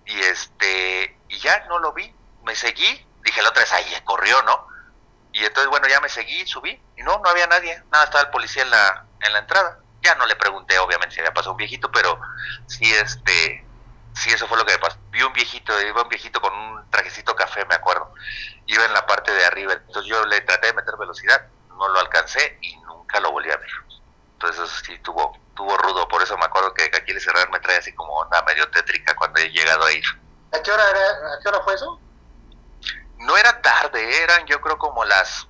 Y 0.05 0.19
este, 0.19 1.17
y 1.29 1.39
ya 1.39 1.65
no 1.69 1.79
lo 1.79 1.93
vi, 1.93 2.13
me 2.43 2.55
seguí, 2.55 3.07
dije, 3.23 3.41
la 3.41 3.49
otra 3.49 3.63
vez, 3.63 3.71
ahí 3.71 3.85
corrió, 4.03 4.41
¿no? 4.43 4.67
Y 5.31 5.43
entonces, 5.43 5.69
bueno, 5.69 5.87
ya 5.87 5.99
me 5.99 6.09
seguí, 6.09 6.45
subí, 6.45 6.79
y 6.97 7.03
no, 7.03 7.17
no 7.19 7.29
había 7.29 7.47
nadie, 7.47 7.81
nada, 7.91 8.05
estaba 8.05 8.25
el 8.25 8.29
policía 8.29 8.63
en 8.63 8.69
la, 8.69 9.05
en 9.21 9.33
la 9.33 9.39
entrada. 9.39 9.79
Ya 10.01 10.15
no 10.15 10.25
le 10.25 10.35
pregunté, 10.35 10.77
obviamente, 10.79 11.15
si 11.15 11.21
había 11.21 11.33
pasado 11.33 11.51
un 11.51 11.57
viejito, 11.57 11.89
pero 11.91 12.19
sí, 12.67 12.93
este, 12.93 13.65
sí, 14.13 14.31
eso 14.31 14.47
fue 14.47 14.57
lo 14.57 14.65
que 14.65 14.73
me 14.73 14.79
pasó. 14.79 14.97
Vi 15.09 15.23
un 15.23 15.33
viejito, 15.33 15.79
iba 15.81 16.03
un 16.03 16.09
viejito 16.09 16.41
con 16.41 16.53
un 16.53 16.91
trajecito 16.91 17.35
café, 17.35 17.65
me 17.65 17.75
acuerdo. 17.75 18.13
Iba 18.67 18.85
en 18.85 18.93
la 18.93 19.05
parte 19.05 19.33
de 19.33 19.45
arriba, 19.45 19.73
entonces 19.73 20.05
yo 20.05 20.25
le 20.25 20.41
traté 20.41 20.67
de 20.67 20.73
meter 20.73 20.95
velocidad, 20.97 21.47
no 21.69 21.87
lo 21.87 21.99
alcancé 21.99 22.57
y 22.61 22.75
nunca 22.77 23.19
lo 23.19 23.31
volví 23.31 23.49
a 23.49 23.57
ver. 23.57 23.69
Entonces 24.43 24.69
eso 24.69 24.83
sí 24.83 24.99
tuvo, 24.99 25.37
tuvo 25.55 25.77
rudo, 25.77 26.05
por 26.09 26.21
eso 26.21 26.37
me 26.37 26.43
acuerdo 26.43 26.73
que 26.73 26.83
aquí 26.93 27.13
le 27.13 27.19
cerrar 27.21 27.49
me 27.49 27.61
trae 27.61 27.77
así 27.77 27.93
como 27.93 28.11
onda 28.13 28.41
medio 28.41 28.69
tétrica 28.71 29.15
cuando 29.15 29.39
he 29.39 29.49
llegado 29.49 29.85
a 29.85 29.93
ir. 29.93 30.03
¿A 30.51 30.61
qué 30.61 30.69
hora, 30.69 30.83
era, 30.89 31.33
a 31.33 31.39
qué 31.41 31.47
hora 31.47 31.61
fue 31.61 31.73
eso? 31.75 31.97
No 33.19 33.37
era 33.37 33.61
tarde, 33.61 34.21
eran 34.21 34.45
yo 34.45 34.59
creo 34.59 34.77
como 34.77 35.05
las 35.05 35.47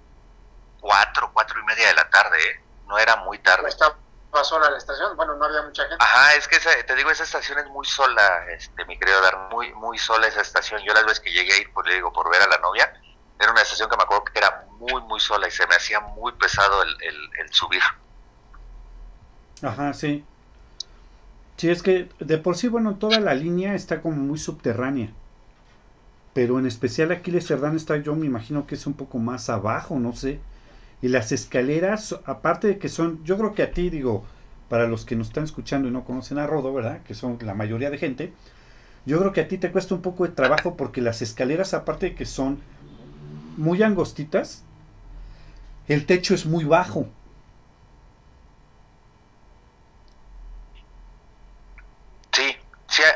cuatro, 0.80 1.32
cuatro 1.34 1.60
y 1.60 1.64
media 1.64 1.88
de 1.88 1.96
la 1.96 2.08
tarde, 2.08 2.38
¿eh? 2.38 2.64
no 2.86 3.00
era 3.00 3.16
muy 3.16 3.40
tarde. 3.40 3.68
¿Estaba 3.68 3.98
sola 4.44 4.70
la 4.70 4.78
estación? 4.78 5.18
Bueno, 5.18 5.34
no 5.38 5.46
había 5.46 5.64
mucha 5.64 5.82
gente. 5.88 5.98
Ajá, 6.00 6.36
es 6.36 6.48
que 6.48 6.60
te 6.60 6.96
digo, 6.96 7.10
esa 7.10 7.24
estación 7.24 7.58
es 7.58 7.66
muy 7.70 7.88
sola, 7.88 8.46
este, 8.50 8.86
mi 8.86 9.00
querido 9.00 9.22
Dar, 9.22 9.50
muy, 9.50 9.74
muy 9.74 9.98
sola 9.98 10.28
esa 10.28 10.42
estación. 10.42 10.84
Yo 10.84 10.94
las 10.94 11.04
veces 11.04 11.20
que 11.20 11.32
llegué 11.32 11.54
a 11.54 11.58
ir, 11.58 11.74
pues 11.74 11.88
le 11.88 11.96
digo, 11.96 12.14
por 12.14 12.30
ver 12.30 12.44
a 12.44 12.48
la 12.48 12.60
novia, 12.60 12.94
era 13.40 13.52
una 13.52 13.62
estación 13.62 13.90
que 13.90 13.98
me 13.98 14.04
acuerdo 14.04 14.26
que 14.26 14.38
era 14.38 14.66
muy, 14.70 15.02
muy 15.02 15.20
sola 15.20 15.48
y 15.48 15.52
se 15.52 15.66
me 15.66 15.74
hacía 15.74 16.00
muy 16.00 16.32
pesado 16.34 16.84
el, 16.84 16.96
el, 17.02 17.30
el 17.40 17.52
subir. 17.52 17.82
Ajá, 19.62 19.94
sí. 19.94 20.24
Sí, 21.58 21.70
es 21.70 21.82
que 21.82 22.10
de 22.20 22.38
por 22.38 22.56
sí, 22.56 22.68
bueno, 22.68 22.98
toda 22.98 23.20
la 23.20 23.34
línea 23.34 23.74
está 23.74 24.02
como 24.04 24.18
muy 24.18 24.38
subterránea. 24.38 25.14
Pero 26.34 26.58
en 26.60 26.66
especial 26.66 27.12
aquí 27.12 27.32
le 27.32 27.42
Cerdán 27.42 27.76
está, 27.76 27.98
yo 27.98 28.16
me 28.16 28.26
imagino 28.26 28.66
que 28.66 28.76
es 28.76 28.88
un 28.88 28.94
poco 28.94 29.20
más 29.20 29.50
abajo, 29.50 30.00
no 30.00 30.14
sé. 30.14 30.40
Y 31.02 31.10
las 31.10 31.32
escaleras, 31.32 32.18
aparte 32.26 32.68
de 32.68 32.78
que 32.80 32.90
son, 32.90 33.24
yo 33.26 33.38
creo 33.38 33.54
que 33.54 33.64
a 33.64 33.72
ti, 33.72 33.90
digo, 33.90 34.26
para 34.70 34.88
los 34.88 35.06
que 35.06 35.16
nos 35.16 35.28
están 35.28 35.44
escuchando 35.46 35.88
y 35.88 35.92
no 35.92 36.06
conocen 36.06 36.40
a 36.40 36.48
Rodo, 36.48 36.74
¿verdad? 36.74 37.02
Que 37.04 37.14
son 37.16 37.38
la 37.42 37.54
mayoría 37.56 37.90
de 37.92 37.98
gente. 38.00 38.34
Yo 39.06 39.20
creo 39.20 39.34
que 39.34 39.42
a 39.42 39.48
ti 39.50 39.58
te 39.60 39.72
cuesta 39.72 39.96
un 39.96 40.02
poco 40.04 40.26
de 40.26 40.34
trabajo 40.34 40.78
porque 40.78 41.02
las 41.02 41.22
escaleras, 41.22 41.74
aparte 41.74 42.08
de 42.08 42.16
que 42.16 42.26
son 42.26 42.60
muy 43.58 43.84
angostitas, 43.84 44.64
el 45.88 46.06
techo 46.06 46.34
es 46.34 46.46
muy 46.46 46.66
bajo. 46.66 47.08
Sí, 52.32 52.56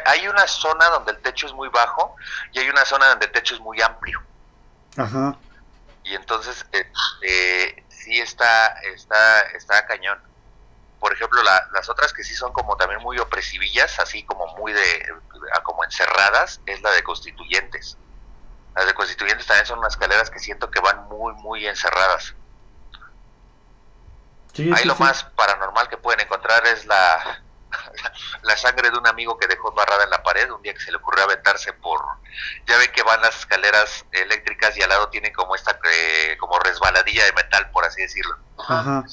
hay 0.08 0.28
una 0.28 0.48
zona 0.48 0.90
donde 0.90 1.12
el 1.12 1.20
techo 1.20 1.48
es 1.48 1.54
muy 1.54 1.68
bajo 1.68 2.16
y 2.54 2.60
hay 2.60 2.70
una 2.70 2.86
zona 2.86 3.10
donde 3.10 3.26
el 3.26 3.32
techo 3.32 3.56
es 3.56 3.62
muy 3.62 3.82
amplio. 3.82 4.22
Ajá. 4.96 5.38
Y 6.04 6.16
entonces, 6.16 6.66
eh, 6.72 6.90
eh, 7.22 7.86
sí 7.90 8.20
está, 8.20 8.68
está, 8.94 9.42
está 9.54 9.86
cañón. 9.86 10.18
Por 11.02 11.12
ejemplo, 11.14 11.44
las 11.44 11.90
otras 11.90 12.14
que 12.14 12.24
sí 12.24 12.34
son 12.34 12.54
como 12.54 12.78
también 12.78 13.02
muy 13.02 13.20
opresivillas, 13.20 14.00
así 14.00 14.24
como 14.24 14.48
muy 14.56 14.72
de, 14.72 15.14
como 15.64 15.84
encerradas, 15.84 16.62
es 16.66 16.82
la 16.82 16.92
de 16.92 17.04
constituyentes. 17.04 17.98
Las 18.76 18.88
de 18.88 18.94
constituyentes 18.94 19.46
también 19.46 19.66
son 19.66 19.80
unas 19.80 19.94
escaleras 19.94 20.30
que 20.30 20.40
siento 20.40 20.72
que 20.72 20.80
van 20.80 21.08
muy, 21.10 21.34
muy 21.34 21.68
encerradas. 21.68 22.34
Ahí 24.74 24.86
lo 24.86 24.96
más 24.96 25.24
paranormal 25.24 25.88
que 25.88 25.98
pueden 25.98 26.22
encontrar 26.22 26.66
es 26.66 26.86
la, 26.86 27.44
la 28.44 28.58
sangre 28.58 28.90
de 28.90 28.98
un 28.98 29.08
amigo 29.08 29.38
que 29.38 29.48
dejó 29.48 29.72
barrada 29.72 30.04
en 30.04 30.10
la 30.10 30.24
pared 30.24 30.50
un 30.52 30.62
día 30.62 30.74
que 30.74 30.80
se 30.80 30.92
le 30.92 30.98
ocurrió 30.98 31.24
aventarse 31.24 31.74
por 31.74 32.02
ya 32.66 32.78
ven 32.78 32.92
que 32.92 33.04
van 33.04 33.22
las 33.22 33.38
escaleras 33.40 34.06
eléctricas 34.12 34.78
y 34.78 34.82
al 34.82 34.90
lado 34.90 35.10
tienen 35.10 35.34
como 35.34 35.56
esta 35.56 35.78
eh, 35.92 36.38
como 36.40 36.58
resbaladilla 36.60 37.26
de 37.26 37.34
metal 37.34 37.70
por 37.72 37.86
así 37.86 38.02
decirlo. 38.02 38.38
Ajá. 38.58 39.04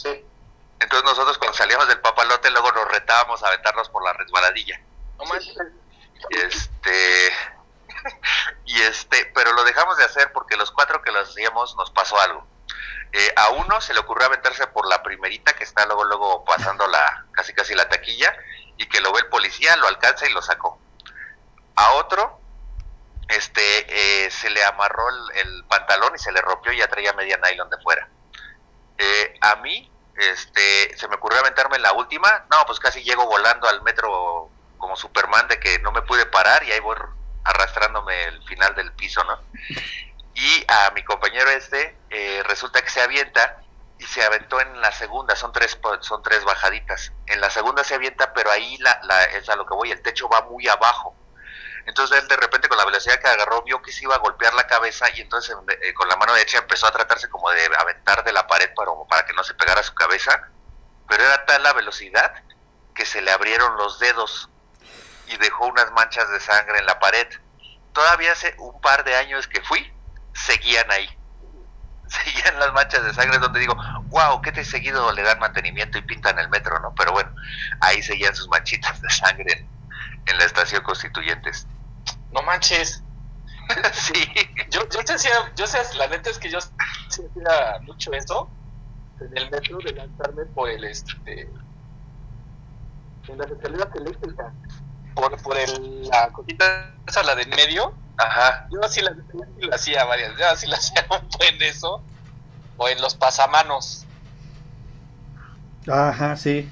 entonces 0.80 1.04
nosotros 1.04 1.38
cuando 1.38 1.56
salíamos 1.56 1.88
del 1.88 2.00
papalote 2.00 2.50
luego 2.50 2.72
nos 2.72 2.88
retábamos 2.88 3.42
a 3.42 3.48
aventarnos 3.48 3.88
por 3.88 4.04
la 4.04 4.12
resbaladilla. 4.12 4.80
Y 6.30 6.38
este 6.38 7.32
y 8.66 8.80
este 8.82 9.30
pero 9.34 9.52
lo 9.52 9.64
dejamos 9.64 9.96
de 9.96 10.04
hacer 10.04 10.32
porque 10.32 10.56
los 10.56 10.70
cuatro 10.70 11.02
que 11.02 11.12
lo 11.12 11.20
hacíamos 11.20 11.76
nos 11.76 11.90
pasó 11.90 12.18
algo 12.20 12.46
eh, 13.16 13.32
a 13.36 13.50
uno 13.50 13.80
se 13.80 13.94
le 13.94 14.00
ocurrió 14.00 14.26
aventarse 14.26 14.66
por 14.66 14.88
la 14.88 15.00
primerita 15.00 15.52
que 15.52 15.62
está 15.62 15.86
luego 15.86 16.02
luego 16.02 16.44
pasando 16.44 16.84
la 16.88 17.26
casi 17.30 17.52
casi 17.54 17.72
la 17.72 17.88
taquilla 17.88 18.34
y 18.76 18.88
que 18.88 19.00
lo 19.00 19.12
ve 19.12 19.20
el 19.20 19.28
policía, 19.28 19.76
lo 19.76 19.86
alcanza 19.86 20.26
y 20.28 20.32
lo 20.32 20.42
sacó. 20.42 20.80
A 21.76 21.92
otro 21.92 22.40
este 23.28 24.24
eh, 24.24 24.30
se 24.32 24.50
le 24.50 24.64
amarró 24.64 25.04
el, 25.32 25.64
pantalón 25.68 26.12
y 26.16 26.18
se 26.18 26.32
le 26.32 26.40
rompió 26.40 26.72
y 26.72 26.78
ya 26.78 26.88
traía 26.88 27.12
media 27.12 27.38
nylon 27.38 27.70
de 27.70 27.78
fuera. 27.78 28.08
Eh, 28.98 29.38
a 29.40 29.56
mí 29.56 29.88
este 30.16 30.96
se 30.98 31.06
me 31.06 31.14
ocurrió 31.14 31.38
aventarme 31.38 31.78
la 31.78 31.92
última, 31.92 32.46
no, 32.50 32.66
pues 32.66 32.80
casi 32.80 33.04
llego 33.04 33.26
volando 33.26 33.68
al 33.68 33.80
metro 33.82 34.50
como 34.76 34.96
Superman 34.96 35.46
de 35.46 35.60
que 35.60 35.78
no 35.78 35.92
me 35.92 36.02
pude 36.02 36.26
parar 36.26 36.64
y 36.64 36.72
ahí 36.72 36.80
voy 36.80 36.96
arrastrándome 37.44 38.24
el 38.24 38.42
final 38.42 38.74
del 38.74 38.90
piso, 38.92 39.22
¿no? 39.22 39.38
Y 40.34 40.64
a 40.68 40.90
mi 40.90 41.02
compañero 41.04 41.50
este 41.50 41.96
eh, 42.10 42.42
resulta 42.44 42.82
que 42.82 42.90
se 42.90 43.00
avienta 43.00 43.60
y 43.98 44.04
se 44.04 44.24
aventó 44.24 44.60
en 44.60 44.80
la 44.80 44.90
segunda, 44.92 45.36
son 45.36 45.52
tres 45.52 45.78
son 46.00 46.22
tres 46.22 46.44
bajaditas. 46.44 47.12
En 47.26 47.40
la 47.40 47.50
segunda 47.50 47.84
se 47.84 47.94
avienta, 47.94 48.32
pero 48.34 48.50
ahí 48.50 48.76
la, 48.78 49.24
es 49.24 49.48
a 49.48 49.56
lo 49.56 49.66
que 49.66 49.74
voy, 49.74 49.92
el 49.92 50.02
techo 50.02 50.28
va 50.28 50.42
muy 50.42 50.68
abajo. 50.68 51.14
Entonces 51.86 52.18
él 52.18 52.28
de 52.28 52.36
repente 52.36 52.68
con 52.68 52.78
la 52.78 52.84
velocidad 52.84 53.20
que 53.20 53.28
agarró 53.28 53.62
vio 53.62 53.80
que 53.82 53.92
se 53.92 54.04
iba 54.04 54.14
a 54.14 54.18
golpear 54.18 54.54
la 54.54 54.66
cabeza 54.66 55.06
y 55.14 55.20
entonces 55.20 55.54
eh, 55.82 55.94
con 55.94 56.08
la 56.08 56.16
mano 56.16 56.32
derecha 56.32 56.58
empezó 56.58 56.86
a 56.86 56.92
tratarse 56.92 57.28
como 57.28 57.50
de 57.50 57.60
aventar 57.78 58.24
de 58.24 58.32
la 58.32 58.46
pared 58.46 58.70
para, 58.74 58.90
para 59.08 59.26
que 59.26 59.34
no 59.34 59.44
se 59.44 59.54
pegara 59.54 59.82
su 59.82 59.94
cabeza, 59.94 60.48
pero 61.08 61.22
era 61.22 61.44
tal 61.44 61.62
la 61.62 61.74
velocidad 61.74 62.32
que 62.94 63.04
se 63.04 63.20
le 63.20 63.30
abrieron 63.30 63.76
los 63.76 63.98
dedos 63.98 64.48
y 65.26 65.36
dejó 65.36 65.66
unas 65.66 65.90
manchas 65.92 66.28
de 66.30 66.40
sangre 66.40 66.78
en 66.78 66.86
la 66.86 66.98
pared. 66.98 67.28
Todavía 67.92 68.32
hace 68.32 68.54
un 68.58 68.80
par 68.80 69.04
de 69.04 69.14
años 69.16 69.46
que 69.46 69.60
fui, 69.62 69.93
seguían 70.34 70.90
ahí. 70.90 71.08
Seguían 72.06 72.58
las 72.60 72.72
manchas 72.74 73.02
de 73.04 73.14
sangre 73.14 73.38
donde 73.38 73.60
digo, 73.60 73.74
wow, 74.08 74.40
qué 74.42 74.52
te 74.52 74.64
seguido 74.64 75.10
le 75.12 75.22
dan 75.22 75.38
mantenimiento 75.38 75.98
y 75.98 76.02
pintan 76.02 76.38
el 76.38 76.48
metro, 76.50 76.78
¿no? 76.80 76.94
Pero 76.94 77.12
bueno, 77.12 77.34
ahí 77.80 78.02
seguían 78.02 78.34
sus 78.36 78.48
manchitas 78.48 79.00
de 79.00 79.10
sangre 79.10 79.66
en, 80.26 80.38
la 80.38 80.44
estación 80.44 80.82
Constituyentes. 80.82 81.66
No 82.30 82.42
manches. 82.42 83.02
sí. 83.92 84.28
Yo, 84.70 84.86
yo 84.90 85.00
decía, 85.00 85.32
yo 85.56 85.66
sé, 85.66 85.78
la 85.96 86.06
neta 86.08 86.30
es 86.30 86.38
que 86.38 86.50
yo 86.50 86.58
hacía 86.58 87.78
mucho 87.82 88.12
eso 88.12 88.50
en 89.20 89.38
el 89.38 89.50
metro 89.50 89.78
de 89.78 89.92
lanzarme 89.92 90.44
por 90.46 90.68
el 90.68 90.84
este 90.84 91.48
en 93.28 93.38
las 93.38 93.50
escaleras 93.50 93.88
eléctricas 93.94 94.52
por, 95.14 95.42
por 95.42 95.56
el, 95.56 96.08
la 96.08 96.28
cosita 96.30 96.92
esa 97.06 97.22
la 97.22 97.34
de 97.34 97.46
medio 97.46 97.94
Ajá. 98.16 98.68
Yo 98.70 98.88
sí 98.88 99.00
la, 99.00 99.14
hacía 99.74 100.04
varias, 100.04 100.32
yo 100.38 100.56
sí 100.56 100.66
la 100.66 100.76
hacía 100.78 101.06
un 101.10 101.28
en 101.40 101.62
eso, 101.62 102.02
o 102.76 102.88
en 102.88 103.00
los 103.00 103.14
pasamanos. 103.14 104.06
Ajá, 105.90 106.36
sí. 106.36 106.70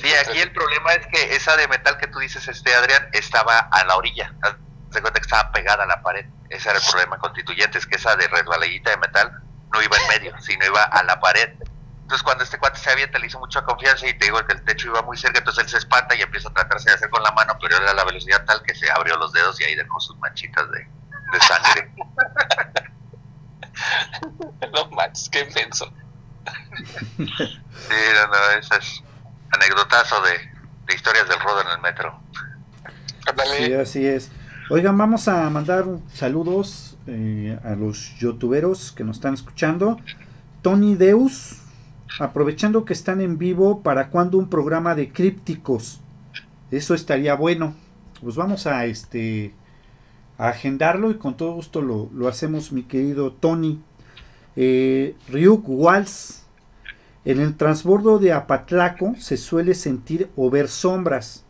Sí, 0.00 0.08
aquí 0.14 0.40
el 0.40 0.52
problema 0.52 0.94
es 0.94 1.06
que 1.08 1.36
esa 1.36 1.56
de 1.56 1.68
metal 1.68 1.98
que 1.98 2.06
tú 2.06 2.18
dices, 2.18 2.48
este 2.48 2.74
Adrián, 2.74 3.08
estaba 3.12 3.58
a 3.58 3.84
la 3.84 3.96
orilla. 3.96 4.32
Se 4.90 5.02
cuenta 5.02 5.20
que 5.20 5.24
estaba 5.24 5.52
pegada 5.52 5.84
a 5.84 5.86
la 5.86 6.00
pared. 6.02 6.24
Ese 6.48 6.70
era 6.70 6.78
el 6.78 6.84
problema 6.84 7.18
constituyente, 7.18 7.78
es 7.78 7.86
que 7.86 7.96
esa 7.96 8.16
de 8.16 8.26
resbaladita 8.28 8.90
de 8.90 8.96
metal 8.96 9.42
no 9.72 9.82
iba 9.82 9.96
en 9.96 10.08
medio, 10.08 10.40
sino 10.40 10.64
iba 10.64 10.82
a 10.82 11.02
la 11.02 11.20
pared. 11.20 11.50
Entonces 12.04 12.22
cuando 12.22 12.44
este 12.44 12.58
cuate 12.58 12.78
se 12.78 12.90
avienta 12.90 13.18
le 13.18 13.26
hizo 13.26 13.38
mucha 13.38 13.62
confianza 13.62 14.06
y 14.06 14.12
te 14.18 14.26
digo 14.26 14.44
que 14.46 14.52
el 14.52 14.62
techo 14.64 14.88
iba 14.88 15.00
muy 15.02 15.16
cerca, 15.16 15.38
entonces 15.38 15.64
él 15.64 15.70
se 15.70 15.78
espanta 15.78 16.14
y 16.14 16.20
empieza 16.20 16.50
a 16.50 16.52
tratarse 16.52 16.90
de 16.90 16.96
hacer 16.96 17.08
con 17.08 17.22
la 17.22 17.30
mano, 17.32 17.56
pero 17.60 17.76
era 17.76 17.94
la 17.94 18.04
velocidad 18.04 18.44
tal 18.44 18.62
que 18.62 18.74
se 18.74 18.90
abrió 18.90 19.16
los 19.16 19.32
dedos 19.32 19.58
y 19.60 19.64
ahí 19.64 19.74
dejó 19.74 19.98
sus 20.00 20.18
manchitas 20.18 20.70
de, 20.70 20.86
sangre. 21.40 21.94
no 24.72 24.90
manches, 24.90 25.30
qué 25.30 25.40
inmenso. 25.40 25.90
sí, 27.16 27.98
no, 28.14 28.26
no, 28.26 28.50
ese 28.58 28.76
es 28.76 29.02
anecdotazo 29.52 30.20
de, 30.20 30.38
de 30.86 30.94
historias 30.94 31.26
del 31.28 31.40
rodo 31.40 31.62
en 31.62 31.68
el 31.68 31.80
metro. 31.80 32.20
Sí, 33.56 33.72
así 33.72 34.06
es. 34.06 34.30
Oigan, 34.70 34.96
vamos 34.96 35.28
a 35.28 35.48
mandar 35.50 35.84
saludos 36.12 36.96
eh, 37.06 37.58
a 37.64 37.70
los 37.74 38.16
youtuberos 38.18 38.92
que 38.92 39.04
nos 39.04 39.16
están 39.16 39.34
escuchando. 39.34 39.98
Tony 40.62 40.94
Deus, 40.94 41.58
aprovechando 42.18 42.84
que 42.84 42.92
están 42.92 43.20
en 43.20 43.38
vivo, 43.38 43.82
¿para 43.82 44.10
cuando 44.10 44.38
un 44.38 44.48
programa 44.48 44.94
de 44.94 45.12
crípticos? 45.12 46.00
Eso 46.70 46.94
estaría 46.94 47.34
bueno. 47.34 47.74
Pues 48.22 48.36
vamos 48.36 48.66
a 48.66 48.86
este 48.86 49.52
a 50.38 50.48
agendarlo 50.48 51.10
y 51.10 51.14
con 51.14 51.36
todo 51.36 51.52
gusto 51.52 51.80
lo, 51.80 52.28
hacemos, 52.28 52.72
mi 52.72 52.82
querido 52.82 53.32
Tony. 53.32 53.80
Eh, 54.56 55.14
Ryuk 55.28 55.64
Walls. 55.66 56.42
En 57.24 57.40
el 57.40 57.56
transbordo 57.56 58.18
de 58.18 58.32
Apatlaco 58.32 59.14
se 59.18 59.36
suele 59.36 59.74
sentir 59.74 60.28
o 60.36 60.50
ver 60.50 60.68
sombras. 60.68 61.44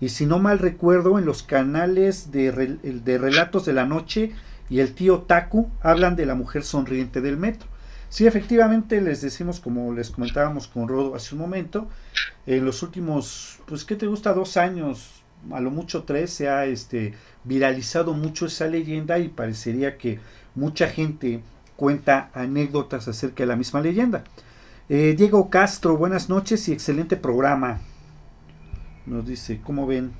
Y 0.00 0.08
si 0.08 0.26
no 0.26 0.38
mal 0.38 0.58
recuerdo, 0.58 1.18
en 1.18 1.26
los 1.26 1.42
canales 1.42 2.32
de, 2.32 2.50
de 2.82 3.18
relatos 3.18 3.64
de 3.64 3.72
la 3.72 3.84
noche 3.84 4.32
y 4.70 4.80
el 4.80 4.94
tío 4.94 5.22
Taku 5.22 5.70
hablan 5.82 6.16
de 6.16 6.26
la 6.26 6.34
mujer 6.34 6.64
sonriente 6.64 7.20
del 7.20 7.36
metro. 7.36 7.68
Sí, 8.14 8.28
efectivamente 8.28 9.00
les 9.00 9.22
decimos, 9.22 9.58
como 9.58 9.92
les 9.92 10.12
comentábamos 10.12 10.68
con 10.68 10.86
Rodo 10.86 11.16
hace 11.16 11.34
un 11.34 11.40
momento, 11.40 11.88
en 12.46 12.64
los 12.64 12.80
últimos, 12.84 13.58
pues, 13.66 13.84
¿qué 13.84 13.96
te 13.96 14.06
gusta? 14.06 14.32
Dos 14.32 14.56
años, 14.56 15.24
a 15.50 15.58
lo 15.58 15.72
mucho 15.72 16.04
tres, 16.04 16.32
se 16.32 16.48
ha 16.48 16.64
este, 16.64 17.14
viralizado 17.42 18.12
mucho 18.14 18.46
esa 18.46 18.68
leyenda 18.68 19.18
y 19.18 19.26
parecería 19.26 19.98
que 19.98 20.20
mucha 20.54 20.86
gente 20.86 21.42
cuenta 21.74 22.30
anécdotas 22.34 23.08
acerca 23.08 23.42
de 23.42 23.48
la 23.48 23.56
misma 23.56 23.80
leyenda. 23.80 24.22
Eh, 24.88 25.16
Diego 25.18 25.50
Castro, 25.50 25.96
buenas 25.96 26.28
noches 26.28 26.68
y 26.68 26.72
excelente 26.72 27.16
programa. 27.16 27.80
Nos 29.06 29.26
dice, 29.26 29.60
¿cómo 29.60 29.88
ven? 29.88 30.12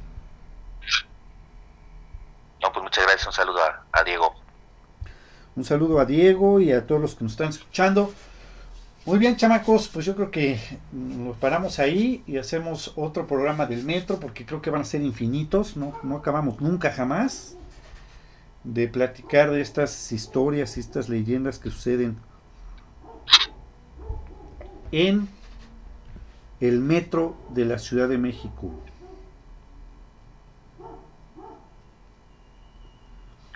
No, 2.60 2.72
pues 2.72 2.82
muchas 2.82 3.04
gracias, 3.04 3.28
un 3.28 3.32
saludo 3.32 3.60
a 3.92 4.02
Diego. 4.02 4.43
Un 5.56 5.64
saludo 5.64 6.00
a 6.00 6.04
Diego 6.04 6.60
y 6.60 6.72
a 6.72 6.86
todos 6.86 7.00
los 7.00 7.14
que 7.14 7.24
nos 7.24 7.32
están 7.32 7.50
escuchando. 7.50 8.12
Muy 9.06 9.18
bien, 9.18 9.36
chamacos, 9.36 9.88
pues 9.88 10.06
yo 10.06 10.16
creo 10.16 10.30
que 10.30 10.58
nos 10.90 11.36
paramos 11.36 11.78
ahí 11.78 12.24
y 12.26 12.38
hacemos 12.38 12.92
otro 12.96 13.26
programa 13.26 13.66
del 13.66 13.84
metro 13.84 14.18
porque 14.18 14.46
creo 14.46 14.62
que 14.62 14.70
van 14.70 14.80
a 14.80 14.84
ser 14.84 15.02
infinitos, 15.02 15.76
no, 15.76 15.92
no 16.02 16.16
acabamos 16.16 16.60
nunca 16.60 16.90
jamás 16.90 17.56
de 18.64 18.88
platicar 18.88 19.50
de 19.50 19.60
estas 19.60 20.10
historias 20.10 20.76
y 20.76 20.80
estas 20.80 21.08
leyendas 21.08 21.58
que 21.58 21.70
suceden 21.70 22.16
en 24.90 25.28
el 26.60 26.80
metro 26.80 27.36
de 27.50 27.66
la 27.66 27.78
Ciudad 27.78 28.08
de 28.08 28.16
México. 28.16 28.72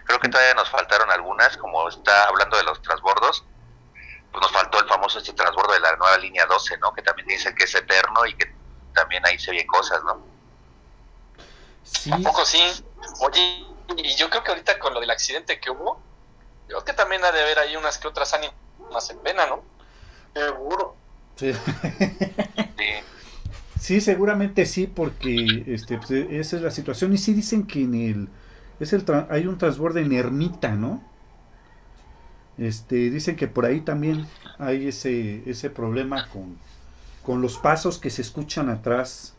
Creo 0.08 0.20
que 0.20 0.28
todavía 0.30 0.54
nos 0.54 0.70
faltaron 0.70 1.10
algunas, 1.10 1.54
como 1.58 1.86
está 1.86 2.24
hablando 2.24 2.56
de 2.56 2.62
los 2.62 2.80
transbordos, 2.80 3.44
pues 4.32 4.40
nos 4.40 4.50
faltó 4.52 4.80
el 4.80 4.88
famoso 4.88 5.18
este 5.18 5.34
transbordo 5.34 5.74
de 5.74 5.80
la 5.80 5.96
nueva 5.96 6.16
línea 6.16 6.46
12, 6.46 6.78
¿no? 6.78 6.94
Que 6.94 7.02
también 7.02 7.28
dice 7.28 7.54
que 7.54 7.64
es 7.64 7.74
eterno 7.74 8.24
y 8.24 8.34
que 8.34 8.50
también 8.94 9.26
ahí 9.26 9.38
se 9.38 9.50
oyen 9.50 9.66
cosas, 9.66 10.02
¿no? 10.04 10.22
Sí. 11.82 12.10
Un 12.10 12.22
poco 12.22 12.46
sí. 12.46 12.58
Oye, 13.20 13.66
y 13.98 14.16
yo 14.16 14.30
creo 14.30 14.42
que 14.42 14.50
ahorita 14.52 14.78
con 14.78 14.94
lo 14.94 15.00
del 15.00 15.10
accidente 15.10 15.60
que 15.60 15.68
hubo, 15.68 16.00
creo 16.68 16.82
que 16.82 16.94
también 16.94 17.22
ha 17.26 17.30
de 17.30 17.42
haber 17.42 17.58
ahí 17.58 17.76
unas 17.76 17.98
que 17.98 18.08
otras 18.08 18.32
ánimas 18.32 19.10
en 19.10 19.18
pena, 19.18 19.46
¿no? 19.46 19.62
Seguro. 20.32 20.96
Sí. 21.38 21.54
sí. 23.80 24.00
seguramente 24.00 24.66
sí, 24.66 24.86
porque 24.88 25.64
este, 25.68 25.98
pues, 25.98 26.10
esa 26.10 26.56
es 26.56 26.62
la 26.62 26.70
situación. 26.70 27.12
Y 27.12 27.18
sí 27.18 27.34
dicen 27.34 27.66
que 27.66 27.82
en 27.82 27.94
el 27.94 28.28
es 28.80 28.92
el 28.92 29.04
hay 29.30 29.46
un 29.46 29.58
transborde 29.58 30.02
en 30.02 30.12
Ermita, 30.12 30.72
¿no? 30.72 31.02
Este, 32.56 33.10
dicen 33.10 33.36
que 33.36 33.46
por 33.46 33.64
ahí 33.64 33.80
también 33.80 34.26
hay 34.58 34.88
ese, 34.88 35.48
ese 35.48 35.70
problema 35.70 36.28
con, 36.28 36.58
con 37.24 37.40
los 37.40 37.56
pasos 37.58 37.98
que 37.98 38.10
se 38.10 38.22
escuchan 38.22 38.68
atrás. 38.68 39.34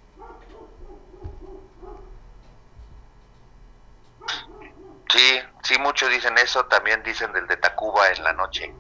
Sí, 5.10 5.42
Sí, 5.64 5.78
muchos 5.78 6.10
dicen 6.10 6.36
eso, 6.40 6.66
también 6.66 7.04
dicen 7.04 7.32
del 7.32 7.46
de 7.46 7.58
Tacuba 7.58 8.10
en 8.10 8.24
la 8.24 8.34
noche. 8.34 8.74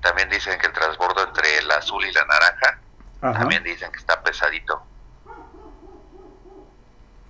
También 0.00 0.30
dicen 0.30 0.58
que 0.58 0.66
el 0.66 0.72
transbordo 0.72 1.22
entre 1.24 1.58
el 1.58 1.70
azul 1.70 2.04
y 2.06 2.12
la 2.12 2.24
naranja, 2.24 2.80
Ajá. 3.20 3.38
también 3.40 3.62
dicen 3.64 3.90
que 3.92 3.98
está 3.98 4.22
pesadito. 4.22 4.82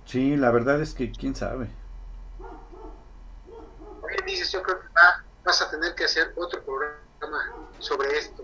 Sí, 0.05 0.35
la 0.37 0.51
verdad 0.51 0.81
es 0.81 0.93
que 0.93 1.11
quién 1.11 1.35
sabe. 1.35 1.67
Oye, 4.09 4.17
dices, 4.25 4.51
yo 4.51 4.61
creo 4.61 4.79
que 4.81 4.87
va- 4.89 5.25
vas 5.43 5.61
a 5.61 5.69
tener 5.71 5.95
que 5.95 6.05
hacer 6.05 6.33
otro 6.35 6.63
programa 6.65 7.43
sobre 7.79 8.17
esto. 8.17 8.43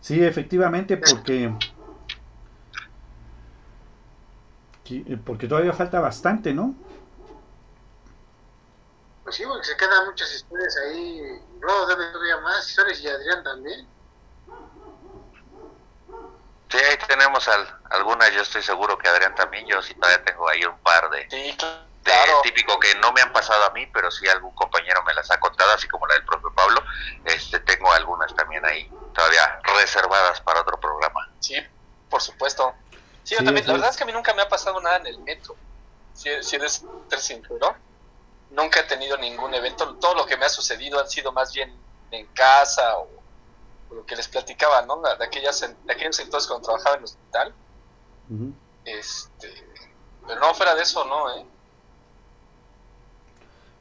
Sí, 0.00 0.22
efectivamente, 0.24 0.96
porque 0.96 1.52
qui- 4.84 5.04
porque 5.24 5.48
todavía 5.48 5.72
falta 5.72 6.00
bastante, 6.00 6.52
¿no? 6.54 6.74
Pues 9.22 9.36
sí, 9.36 9.44
porque 9.44 9.64
se 9.66 9.76
quedan 9.76 10.06
muchas 10.06 10.32
historias 10.34 10.76
ahí. 10.78 11.20
Rodo 11.60 11.86
debe 11.88 12.12
todavía 12.12 12.40
más 12.40 12.68
historias 12.68 13.00
y 13.00 13.08
Adrián 13.08 13.42
también. 13.42 13.88
Sí, 16.68 16.78
ahí 16.78 16.96
tenemos 17.08 17.46
al, 17.48 17.66
algunas, 17.90 18.32
yo 18.32 18.42
estoy 18.42 18.62
seguro 18.62 18.98
que 18.98 19.08
Adrián 19.08 19.34
también, 19.34 19.66
yo 19.66 19.80
sí 19.82 19.94
todavía 19.94 20.24
tengo 20.24 20.48
ahí 20.48 20.64
un 20.64 20.78
par 20.80 21.08
de, 21.10 21.28
Sí, 21.28 21.36
cl- 21.58 21.84
de 21.84 21.85
claro. 22.12 22.40
típico 22.42 22.78
que 22.78 22.94
no 22.96 23.12
me 23.12 23.20
han 23.20 23.32
pasado 23.32 23.64
a 23.64 23.70
mí, 23.70 23.86
pero 23.92 24.10
sí 24.10 24.26
algún 24.28 24.54
compañero 24.54 25.02
me 25.04 25.14
las 25.14 25.30
ha 25.30 25.38
contado, 25.40 25.72
así 25.72 25.86
como 25.88 26.06
la 26.06 26.14
del 26.14 26.24
propio 26.24 26.52
Pablo. 26.54 26.82
Este, 27.24 27.60
tengo 27.60 27.92
algunas 27.92 28.34
también 28.34 28.64
ahí 28.64 28.90
todavía 29.14 29.60
reservadas 29.62 30.40
para 30.40 30.60
otro 30.60 30.78
programa. 30.80 31.30
Sí, 31.40 31.56
por 32.08 32.22
supuesto. 32.22 32.74
Sí, 33.24 33.34
yo 33.34 33.38
Sí, 33.40 33.44
también. 33.44 33.66
La 33.66 33.72
verdad 33.74 33.90
es. 33.90 33.96
que 33.96 34.02
a 34.04 34.06
mí 34.06 34.12
nunca 34.12 34.32
me 34.34 34.42
ha 34.42 34.48
pasado 34.48 34.80
nada 34.80 34.96
en 34.98 35.06
el 35.06 35.18
metro. 35.20 35.56
Si, 36.14 36.30
si 36.42 36.56
eres 36.56 36.84
sincero, 37.18 37.76
nunca 38.50 38.80
he 38.80 38.84
tenido 38.84 39.16
ningún 39.18 39.52
evento. 39.54 39.96
Todo 39.96 40.14
lo 40.14 40.26
que 40.26 40.36
me 40.36 40.46
ha 40.46 40.48
sucedido 40.48 40.98
han 41.00 41.08
sido 41.08 41.32
más 41.32 41.52
bien 41.52 41.76
en 42.10 42.26
casa 42.28 42.96
o, 42.98 43.08
o 43.90 43.94
lo 43.94 44.06
que 44.06 44.16
les 44.16 44.28
platicaba, 44.28 44.82
¿no? 44.82 45.00
De 45.02 45.24
aquellas, 45.24 45.60
de 45.60 45.92
aquellos 45.92 46.18
entonces 46.20 46.48
cuando 46.48 46.66
trabajaba 46.66 46.94
en 46.96 47.00
el 47.00 47.04
hospital. 47.04 47.54
Este, 48.84 49.52
pero 50.26 50.40
no, 50.40 50.54
fuera 50.54 50.74
de 50.74 50.82
eso, 50.82 51.04
no, 51.04 51.34
¿eh? 51.36 51.46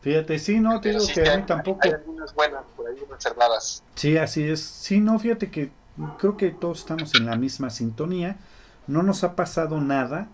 Fíjate, 0.06 0.38
sí, 0.38 0.60
no, 0.60 0.80
te 0.82 0.90
Pero 0.90 0.99
digo 0.99 1.06
sí 1.07 1.19
que 1.19 1.27
a 1.27 1.38
mí 1.38 1.44
tampoco. 1.48 1.80
Hay 1.82 1.94
algunas 1.94 2.36
buenas 2.36 2.61
por 2.76 2.88
ahí 2.88 2.95
reservadas. 3.10 3.82
Sí, 3.95 4.18
así 4.18 4.44
es. 4.44 4.60
Sí, 4.60 5.02
no, 5.02 5.18
fíjate 5.18 5.49
que 5.49 5.72
creo 6.19 6.38
que 6.38 6.52
todos 6.52 6.82
estamos 6.82 7.15
en 7.15 7.26
la 7.26 7.36
misma 7.38 7.72
sintonía. 7.72 8.38
No 8.86 9.02
nos 9.02 9.23
ha 9.23 9.36
pasado 9.36 9.82
nada. 9.82 10.27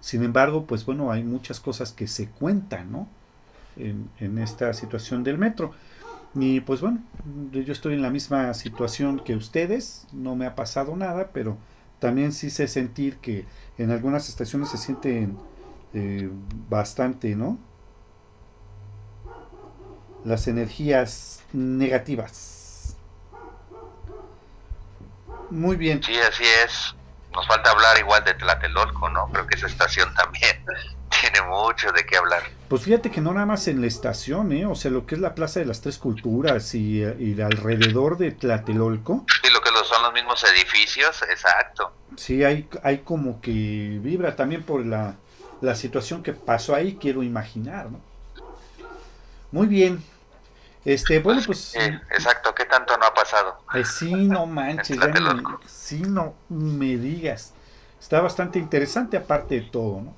Sin 0.00 0.24
embargo, 0.24 0.64
pues 0.64 0.86
bueno, 0.86 1.12
hay 1.12 1.24
muchas 1.24 1.60
cosas 1.60 1.92
que 1.92 2.06
se 2.06 2.30
cuentan, 2.30 2.90
¿no? 2.90 3.06
En, 3.76 4.08
en 4.18 4.38
esta 4.38 4.72
situación 4.72 5.24
del 5.24 5.36
metro. 5.36 5.72
Y 6.34 6.60
pues 6.60 6.80
bueno, 6.80 7.02
yo 7.52 7.70
estoy 7.70 7.92
en 7.92 8.00
la 8.00 8.08
misma 8.08 8.54
situación 8.54 9.20
que 9.20 9.36
ustedes. 9.36 10.06
No 10.10 10.36
me 10.36 10.46
ha 10.46 10.54
pasado 10.54 10.96
nada, 10.96 11.32
pero 11.34 11.58
también 11.98 12.32
sí 12.32 12.48
sé 12.48 12.66
sentir 12.66 13.18
que 13.18 13.44
en 13.76 13.90
algunas 13.90 14.30
estaciones 14.30 14.70
se 14.70 14.78
sienten 14.78 15.36
eh, 15.92 16.30
bastante, 16.70 17.36
¿no? 17.36 17.58
Las 20.28 20.46
energías 20.46 21.40
negativas. 21.54 22.96
Muy 25.48 25.76
bien. 25.76 26.02
Sí, 26.02 26.14
así 26.18 26.44
es. 26.64 26.94
Nos 27.32 27.46
falta 27.46 27.70
hablar 27.70 27.98
igual 27.98 28.22
de 28.24 28.34
Tlatelolco, 28.34 29.08
¿no? 29.08 29.28
Creo 29.32 29.46
que 29.46 29.54
esa 29.54 29.66
estación 29.66 30.12
también 30.16 30.62
tiene 31.20 31.40
mucho 31.48 31.90
de 31.92 32.04
qué 32.04 32.18
hablar. 32.18 32.42
Pues 32.68 32.82
fíjate 32.82 33.10
que 33.10 33.22
no 33.22 33.32
nada 33.32 33.46
más 33.46 33.66
en 33.68 33.80
la 33.80 33.86
estación, 33.86 34.52
¿eh? 34.52 34.66
o 34.66 34.74
sea, 34.74 34.90
lo 34.90 35.06
que 35.06 35.14
es 35.14 35.20
la 35.22 35.34
Plaza 35.34 35.60
de 35.60 35.66
las 35.66 35.80
Tres 35.80 35.96
Culturas 35.96 36.74
y, 36.74 37.02
y 37.02 37.40
alrededor 37.40 38.18
de 38.18 38.32
Tlatelolco, 38.32 39.24
Sí, 39.42 39.50
lo 39.50 39.62
que 39.62 39.70
son 39.84 40.02
los 40.02 40.12
mismos 40.12 40.44
edificios, 40.44 41.22
exacto. 41.22 41.92
sí 42.16 42.44
hay, 42.44 42.68
hay 42.82 42.98
como 42.98 43.40
que 43.40 43.98
vibra 44.02 44.36
también 44.36 44.62
por 44.62 44.84
la, 44.84 45.16
la 45.62 45.74
situación 45.74 46.22
que 46.22 46.34
pasó 46.34 46.74
ahí, 46.74 46.98
quiero 47.00 47.22
imaginar, 47.22 47.90
¿no? 47.90 48.00
Muy 49.50 49.66
bien. 49.66 50.04
Este, 50.84 51.20
bueno, 51.20 51.42
pues 51.44 51.78
Eh, 51.80 52.00
exacto, 52.10 52.54
¿qué 52.54 52.64
tanto 52.64 52.96
no 52.96 53.06
ha 53.06 53.14
pasado? 53.14 53.58
eh, 53.72 53.84
sí, 53.84 54.28
no 54.28 54.46
manches, 54.46 55.00
ya 55.00 55.12
ni 55.12 55.20
me- 55.20 55.34
Tlatelolco. 55.36 55.60
sí, 55.66 56.02
no 56.02 56.34
me 56.48 56.96
digas. 56.96 57.52
Está 58.00 58.20
bastante 58.20 58.58
interesante 58.58 59.16
aparte 59.16 59.56
de 59.56 59.62
todo, 59.62 60.00
¿no? 60.02 60.14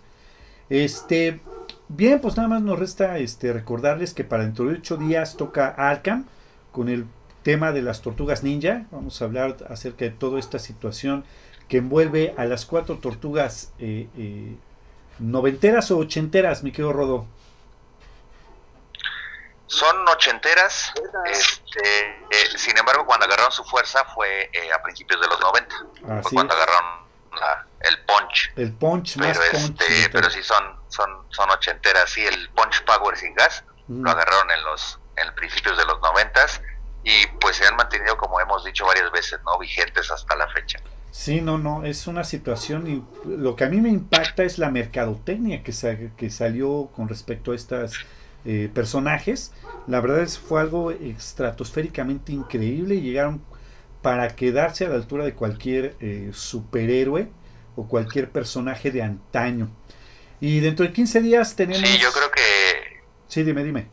Este, 0.68 1.40
bien, 1.88 2.20
pues 2.20 2.36
nada 2.36 2.48
más 2.48 2.62
nos 2.62 2.78
resta 2.78 3.18
este 3.18 3.52
recordarles 3.52 4.14
que 4.14 4.24
para 4.24 4.44
dentro 4.44 4.66
de 4.66 4.74
ocho 4.74 4.96
días 4.96 5.36
toca 5.36 5.68
Arkham 5.68 6.26
con 6.72 6.88
el 6.88 7.06
tema 7.42 7.72
de 7.72 7.82
las 7.82 8.02
tortugas 8.02 8.42
ninja. 8.44 8.86
Vamos 8.92 9.20
a 9.22 9.26
hablar 9.26 9.56
acerca 9.68 10.04
de 10.06 10.10
toda 10.12 10.38
esta 10.40 10.58
situación 10.58 11.24
que 11.68 11.78
envuelve 11.78 12.34
a 12.36 12.44
las 12.46 12.66
cuatro 12.66 12.98
tortugas 12.98 13.72
eh, 13.78 14.08
eh, 14.16 14.56
noventeras 15.18 15.90
o 15.90 15.98
ochenteras, 15.98 16.62
mi 16.62 16.72
querido 16.72 16.92
Rodo. 16.92 17.26
Son 19.70 20.08
ochenteras, 20.08 20.92
este, 21.26 21.80
eh, 22.30 22.58
sin 22.58 22.76
embargo, 22.76 23.06
cuando 23.06 23.26
agarraron 23.26 23.52
su 23.52 23.62
fuerza 23.64 24.04
fue 24.14 24.50
eh, 24.52 24.72
a 24.72 24.82
principios 24.82 25.20
de 25.20 25.28
los 25.28 25.38
90, 25.40 25.76
fue 26.22 26.32
cuando 26.32 26.54
agarraron 26.54 27.06
la- 27.38 27.66
el 27.80 27.98
punch. 28.04 28.52
el 28.56 28.72
punch 28.72 29.16
Pero, 29.16 29.40
este, 29.52 30.10
pero 30.10 30.28
sí 30.28 30.42
son, 30.42 30.64
son, 30.88 31.08
son 31.30 31.48
ochenteras, 31.50 32.10
sí, 32.10 32.26
el 32.26 32.50
punch 32.50 32.84
power 32.84 33.16
sin 33.16 33.32
gas 33.34 33.64
Mm. 33.86 34.02
lo 34.04 34.10
agarraron 34.10 34.50
en 34.50 34.62
los 34.64 34.98
en 35.16 35.34
principios 35.34 35.76
de 35.78 35.84
los 35.84 36.00
noventas 36.00 36.60
y 37.04 37.26
pues 37.40 37.56
se 37.56 37.66
han 37.66 37.76
mantenido, 37.76 38.16
como 38.16 38.40
hemos 38.40 38.64
dicho 38.64 38.86
varias 38.86 39.10
veces, 39.12 39.38
no 39.44 39.58
vigentes 39.58 40.10
hasta 40.10 40.34
la 40.36 40.46
fecha. 40.48 40.78
Sí, 41.12 41.40
no, 41.40 41.58
no, 41.58 41.84
es 41.84 42.06
una 42.06 42.22
situación 42.24 42.86
y 42.88 43.04
lo 43.24 43.54
que 43.56 43.64
a 43.64 43.68
mí 43.68 43.80
me 43.80 43.88
impacta 43.88 44.42
es 44.44 44.58
la 44.58 44.70
mercadotecnia 44.70 45.62
que, 45.62 45.72
sa- 45.72 45.96
que 46.16 46.30
salió 46.30 46.88
con 46.94 47.08
respecto 47.08 47.50
a 47.52 47.54
estos 48.44 48.74
personajes. 48.74 49.52
La 49.86 50.00
verdad 50.00 50.20
es 50.20 50.38
fue 50.38 50.60
algo 50.60 50.90
estratosféricamente 50.90 52.32
increíble 52.32 52.94
y 52.96 53.00
llegaron 53.02 53.44
para 54.02 54.34
quedarse 54.34 54.86
a 54.86 54.88
la 54.88 54.94
altura 54.96 55.24
de 55.24 55.34
cualquier 55.34 55.96
eh, 56.00 56.30
superhéroe 56.32 57.30
o 57.76 57.86
cualquier 57.88 58.30
personaje 58.30 58.90
de 58.90 59.02
antaño. 59.02 59.70
Y 60.40 60.60
dentro 60.60 60.86
de 60.86 60.92
15 60.92 61.20
días 61.20 61.54
tenemos... 61.54 61.86
Sí, 61.86 61.98
yo 61.98 62.10
creo 62.12 62.30
que 62.30 62.40
Sí, 63.28 63.44
dime, 63.44 63.62
dime. 63.62 63.88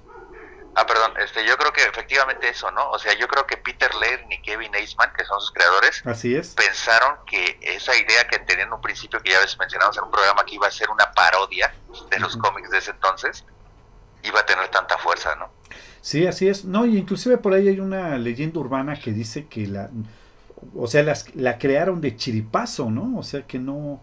Ah, 0.76 0.86
perdón, 0.86 1.14
este, 1.20 1.46
yo 1.46 1.58
creo 1.58 1.72
que 1.74 1.84
efectivamente 1.84 2.50
eso, 2.50 2.70
¿no? 2.72 2.90
O 2.92 3.00
sea, 3.00 3.14
yo 3.18 3.28
creo 3.28 3.46
que 3.48 3.58
Peter 3.58 3.94
Laird 3.96 4.32
y 4.32 4.42
Kevin 4.42 4.74
Eastman, 4.76 5.12
que 5.16 5.26
son 5.26 5.40
sus 5.42 5.52
creadores, 5.52 6.04
Así 6.06 6.36
es. 6.36 6.50
pensaron 6.50 7.18
que 7.26 7.58
esa 7.62 7.96
idea 7.96 8.28
que 8.28 8.40
tenían 8.40 8.68
en 8.68 8.74
un 8.74 8.82
principio, 8.82 9.22
que 9.22 9.32
ya 9.32 9.40
ves 9.40 9.58
mencionamos 9.58 9.98
en 9.98 10.04
un 10.04 10.12
programa 10.12 10.46
que 10.46 10.56
iba 10.56 10.68
a 10.68 10.72
ser 10.72 10.90
una 10.90 11.12
parodia 11.14 11.74
de 12.10 12.20
los 12.20 12.38
cómics 12.38 12.70
de 12.70 12.78
ese 12.78 12.92
entonces, 12.92 13.44
iba 14.24 14.40
a 14.40 14.46
tener 14.46 14.68
tanta 14.70 14.98
fuerza, 14.98 15.36
¿no? 15.36 15.50
Sí, 16.02 16.26
así 16.26 16.48
es. 16.48 16.66
No, 16.66 16.86
y 16.86 16.98
inclusive 16.98 17.38
por 17.38 17.54
ahí 17.54 17.68
hay 17.68 17.80
una 17.80 18.18
leyenda 18.18 18.60
urbana 18.60 19.00
que 19.00 19.12
dice 19.12 19.48
que 19.48 19.68
la, 19.68 19.90
o 20.76 20.88
sea, 20.88 21.04
las, 21.04 21.36
la 21.36 21.58
crearon 21.58 22.02
de 22.02 22.16
chiripazo, 22.16 22.90
¿no? 22.90 23.18
O 23.18 23.24
sea, 23.24 23.46
que 23.46 23.60
no, 23.60 24.02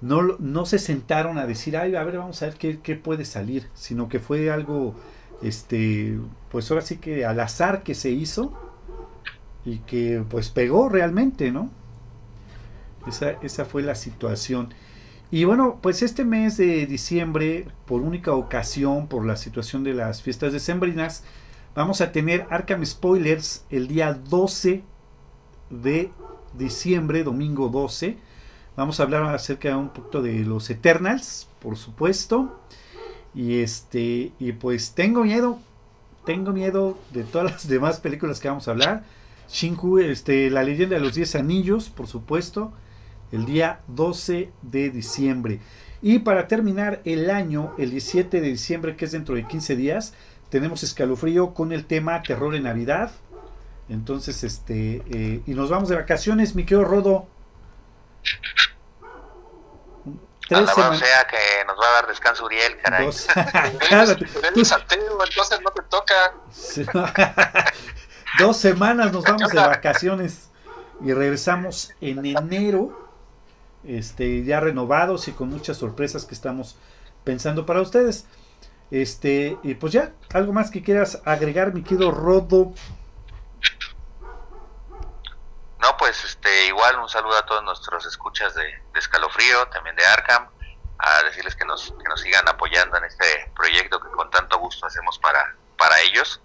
no, 0.00 0.22
no 0.38 0.66
se 0.66 0.78
sentaron 0.78 1.38
a 1.38 1.46
decir, 1.46 1.76
ay, 1.76 1.94
a 1.94 2.04
ver, 2.04 2.18
vamos 2.18 2.42
a 2.42 2.46
ver 2.46 2.56
qué, 2.56 2.80
qué 2.80 2.96
puede 2.96 3.24
salir, 3.24 3.68
sino 3.74 4.08
que 4.08 4.18
fue 4.18 4.50
algo, 4.50 4.94
este, 5.42 6.18
pues 6.50 6.70
ahora 6.70 6.82
sí 6.84 6.98
que 6.98 7.24
al 7.24 7.40
azar 7.40 7.82
que 7.82 7.94
se 7.94 8.10
hizo 8.10 8.52
y 9.64 9.78
que 9.78 10.24
pues 10.28 10.50
pegó 10.50 10.88
realmente, 10.88 11.52
¿no? 11.52 11.70
Esa, 13.06 13.30
esa 13.42 13.64
fue 13.64 13.82
la 13.82 13.94
situación. 13.94 14.74
Y 15.32 15.44
bueno, 15.44 15.78
pues 15.80 16.02
este 16.02 16.26
mes 16.26 16.58
de 16.58 16.84
diciembre, 16.84 17.66
por 17.86 18.02
única 18.02 18.34
ocasión, 18.34 19.06
por 19.08 19.24
la 19.24 19.36
situación 19.36 19.82
de 19.82 19.94
las 19.94 20.20
fiestas 20.20 20.52
decembrinas, 20.52 21.24
vamos 21.74 22.02
a 22.02 22.12
tener 22.12 22.46
Arkham 22.50 22.84
Spoilers 22.84 23.64
el 23.70 23.88
día 23.88 24.12
12 24.12 24.84
de 25.70 26.12
diciembre, 26.52 27.24
domingo 27.24 27.70
12. 27.70 28.18
Vamos 28.76 29.00
a 29.00 29.04
hablar 29.04 29.22
acerca 29.34 29.74
un 29.78 29.88
poquito 29.88 30.20
de 30.20 30.40
los 30.40 30.68
Eternals, 30.68 31.48
por 31.60 31.78
supuesto. 31.78 32.60
Y 33.34 33.60
este, 33.60 34.32
y 34.38 34.52
pues 34.52 34.92
tengo 34.92 35.24
miedo, 35.24 35.58
tengo 36.26 36.52
miedo 36.52 36.98
de 37.10 37.24
todas 37.24 37.52
las 37.52 37.68
demás 37.68 38.00
películas 38.00 38.38
que 38.38 38.48
vamos 38.48 38.68
a 38.68 38.72
hablar. 38.72 39.04
Shinku, 39.50 39.98
este, 39.98 40.50
la 40.50 40.62
leyenda 40.62 40.96
de 40.96 41.00
los 41.00 41.14
10 41.14 41.36
anillos, 41.36 41.88
por 41.88 42.06
supuesto 42.06 42.74
el 43.32 43.44
día 43.46 43.80
12 43.88 44.50
de 44.62 44.90
diciembre. 44.90 45.60
Y 46.00 46.20
para 46.20 46.48
terminar 46.48 47.00
el 47.04 47.30
año, 47.30 47.74
el 47.78 47.90
17 47.90 48.40
de 48.40 48.48
diciembre, 48.48 48.96
que 48.96 49.04
es 49.06 49.12
dentro 49.12 49.34
de 49.34 49.46
15 49.46 49.76
días, 49.76 50.14
tenemos 50.50 50.82
escalofrío 50.82 51.54
con 51.54 51.72
el 51.72 51.86
tema 51.86 52.22
terror 52.22 52.54
en 52.54 52.64
Navidad. 52.64 53.12
Entonces, 53.88 54.44
este, 54.44 55.02
eh, 55.10 55.42
y 55.46 55.54
nos 55.54 55.70
vamos 55.70 55.88
de 55.88 55.96
vacaciones, 55.96 56.54
mi 56.54 56.64
querido 56.64 56.84
Rodo. 56.84 57.26
tres 60.48 60.60
Alabado 60.60 60.74
semanas. 60.74 60.98
sea 60.98 61.26
que 61.26 61.64
nos 61.66 61.76
va 61.78 61.88
a 61.88 61.92
dar 61.92 62.06
descanso 62.06 62.44
Uriel, 62.44 62.76
caray. 62.78 63.06
Dos. 63.06 63.26
Entonces 64.56 65.60
no 65.62 65.70
te 65.70 65.82
toca. 65.88 66.34
Dos 68.38 68.56
semanas 68.56 69.12
nos 69.12 69.24
vamos 69.24 69.50
de 69.50 69.58
vacaciones 69.58 70.48
y 71.04 71.12
regresamos 71.12 71.92
en 72.00 72.24
enero, 72.24 73.01
este, 73.84 74.44
ya 74.44 74.60
renovados 74.60 75.28
y 75.28 75.32
con 75.32 75.48
muchas 75.48 75.76
sorpresas 75.76 76.24
que 76.24 76.34
estamos 76.34 76.76
pensando 77.24 77.66
para 77.66 77.80
ustedes. 77.80 78.26
Este, 78.90 79.58
y 79.62 79.74
pues 79.74 79.92
ya, 79.92 80.12
algo 80.34 80.52
más 80.52 80.70
que 80.70 80.82
quieras 80.82 81.22
agregar, 81.24 81.72
mi 81.72 81.82
querido 81.82 82.10
Rodo. 82.10 82.74
No, 85.80 85.96
pues 85.98 86.22
este, 86.24 86.66
igual 86.66 86.98
un 86.98 87.08
saludo 87.08 87.36
a 87.36 87.46
todos 87.46 87.64
nuestros 87.64 88.06
escuchas 88.06 88.54
de, 88.54 88.82
Escalofrío, 88.94 89.66
también 89.68 89.96
de 89.96 90.04
Arkham, 90.04 90.48
a 90.98 91.22
decirles 91.24 91.56
que 91.56 91.64
nos, 91.64 91.92
que 91.92 92.08
nos 92.08 92.20
sigan 92.20 92.46
apoyando 92.48 92.96
en 92.98 93.04
este 93.04 93.50
proyecto 93.56 94.00
que 94.00 94.10
con 94.10 94.30
tanto 94.30 94.58
gusto 94.58 94.86
hacemos 94.86 95.18
para, 95.18 95.56
para 95.76 96.00
ellos 96.02 96.40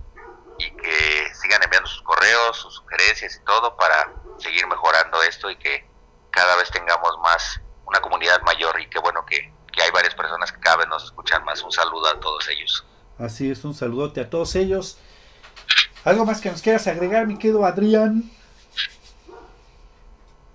y 0.58 0.72
que 0.72 1.36
sigan 1.36 1.62
enviando 1.62 1.88
sus 1.88 2.02
correos, 2.02 2.58
sus 2.58 2.76
sugerencias 2.76 3.36
y 3.36 3.46
todo 3.46 3.76
para 3.78 4.12
seguir 4.40 4.66
mejorando 4.68 5.22
esto 5.22 5.52
y 5.52 5.58
que 5.58 5.87
cada 6.38 6.56
vez 6.58 6.70
tengamos 6.70 7.18
más, 7.24 7.60
una 7.86 8.00
comunidad 8.00 8.40
mayor 8.44 8.80
y 8.80 8.88
que 8.90 9.00
bueno 9.00 9.26
que, 9.26 9.52
que 9.74 9.82
hay 9.82 9.90
varias 9.92 10.14
personas 10.14 10.52
que 10.52 10.60
cada 10.60 10.78
vez 10.78 10.88
nos 10.88 11.04
escuchan 11.06 11.44
más. 11.44 11.64
Un 11.64 11.72
saludo 11.72 12.08
a 12.08 12.20
todos 12.20 12.48
ellos. 12.50 12.86
Así 13.18 13.50
es, 13.50 13.64
un 13.64 13.74
saludote 13.74 14.22
a 14.22 14.30
todos 14.30 14.56
ellos. 14.56 15.00
Algo 16.06 16.26
más 16.26 16.40
que 16.40 16.52
nos 16.52 16.62
quieras 16.62 16.86
agregar, 16.88 17.26
mi 17.26 17.38
querido 17.40 17.66
Adrián. 17.66 18.32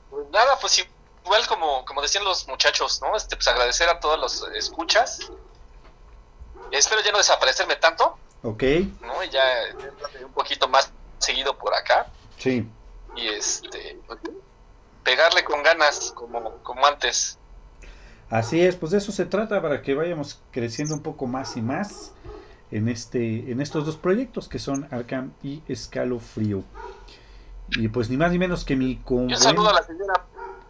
Pues 0.09 0.31
nada, 0.31 0.57
pues 0.61 0.87
igual 1.25 1.47
como, 1.49 1.85
como 1.85 2.01
decían 2.01 2.25
los 2.25 2.47
muchachos, 2.47 3.01
¿no? 3.03 3.17
Este, 3.17 3.35
pues 3.37 3.49
agradecer 3.49 3.89
a 3.89 3.99
todos 3.99 4.19
los 4.21 4.49
escuchas. 4.55 5.19
Espero 6.71 7.03
ya 7.03 7.11
no 7.13 7.19
desaparecerme 7.19 7.77
tanto, 7.77 8.19
Ok, 8.45 8.63
¿no? 9.01 9.23
Y 9.25 9.31
ya 9.31 9.45
un 10.25 10.33
poquito 10.33 10.69
más 10.69 10.91
seguido 11.19 11.57
por 11.59 11.75
acá. 11.75 12.07
sí. 12.39 12.69
Y 13.15 13.29
este, 13.29 14.01
pegarle 15.03 15.45
con 15.45 15.63
ganas, 15.63 16.13
como, 16.13 16.59
como 16.63 16.87
antes. 16.87 17.39
Así 18.31 18.63
es, 18.63 18.77
pues 18.77 18.93
de 18.93 18.99
eso 18.99 19.13
se 19.13 19.27
trata 19.27 19.61
para 19.61 19.83
que 19.83 19.95
vayamos 19.95 20.41
creciendo 20.51 20.95
un 20.95 21.03
poco 21.03 21.27
más 21.27 21.57
y 21.57 21.63
más 21.63 22.13
en 22.71 22.89
este 22.89 23.53
en 23.53 23.61
estos 23.61 23.85
dos 23.85 23.97
proyectos 23.97 24.49
que 24.49 24.59
son 24.59 24.89
Arkham 24.91 25.35
y 25.43 25.63
Escalofrío. 25.69 26.65
Y 27.77 27.89
pues 27.89 28.09
ni 28.09 28.17
más 28.17 28.33
ni 28.33 28.39
menos 28.39 28.65
que 28.65 28.75
mi 28.75 28.97
con 28.97 29.25
un 29.25 29.37
saludo 29.37 29.69
a 29.69 29.75
la 29.75 29.83
señora, 29.83 30.15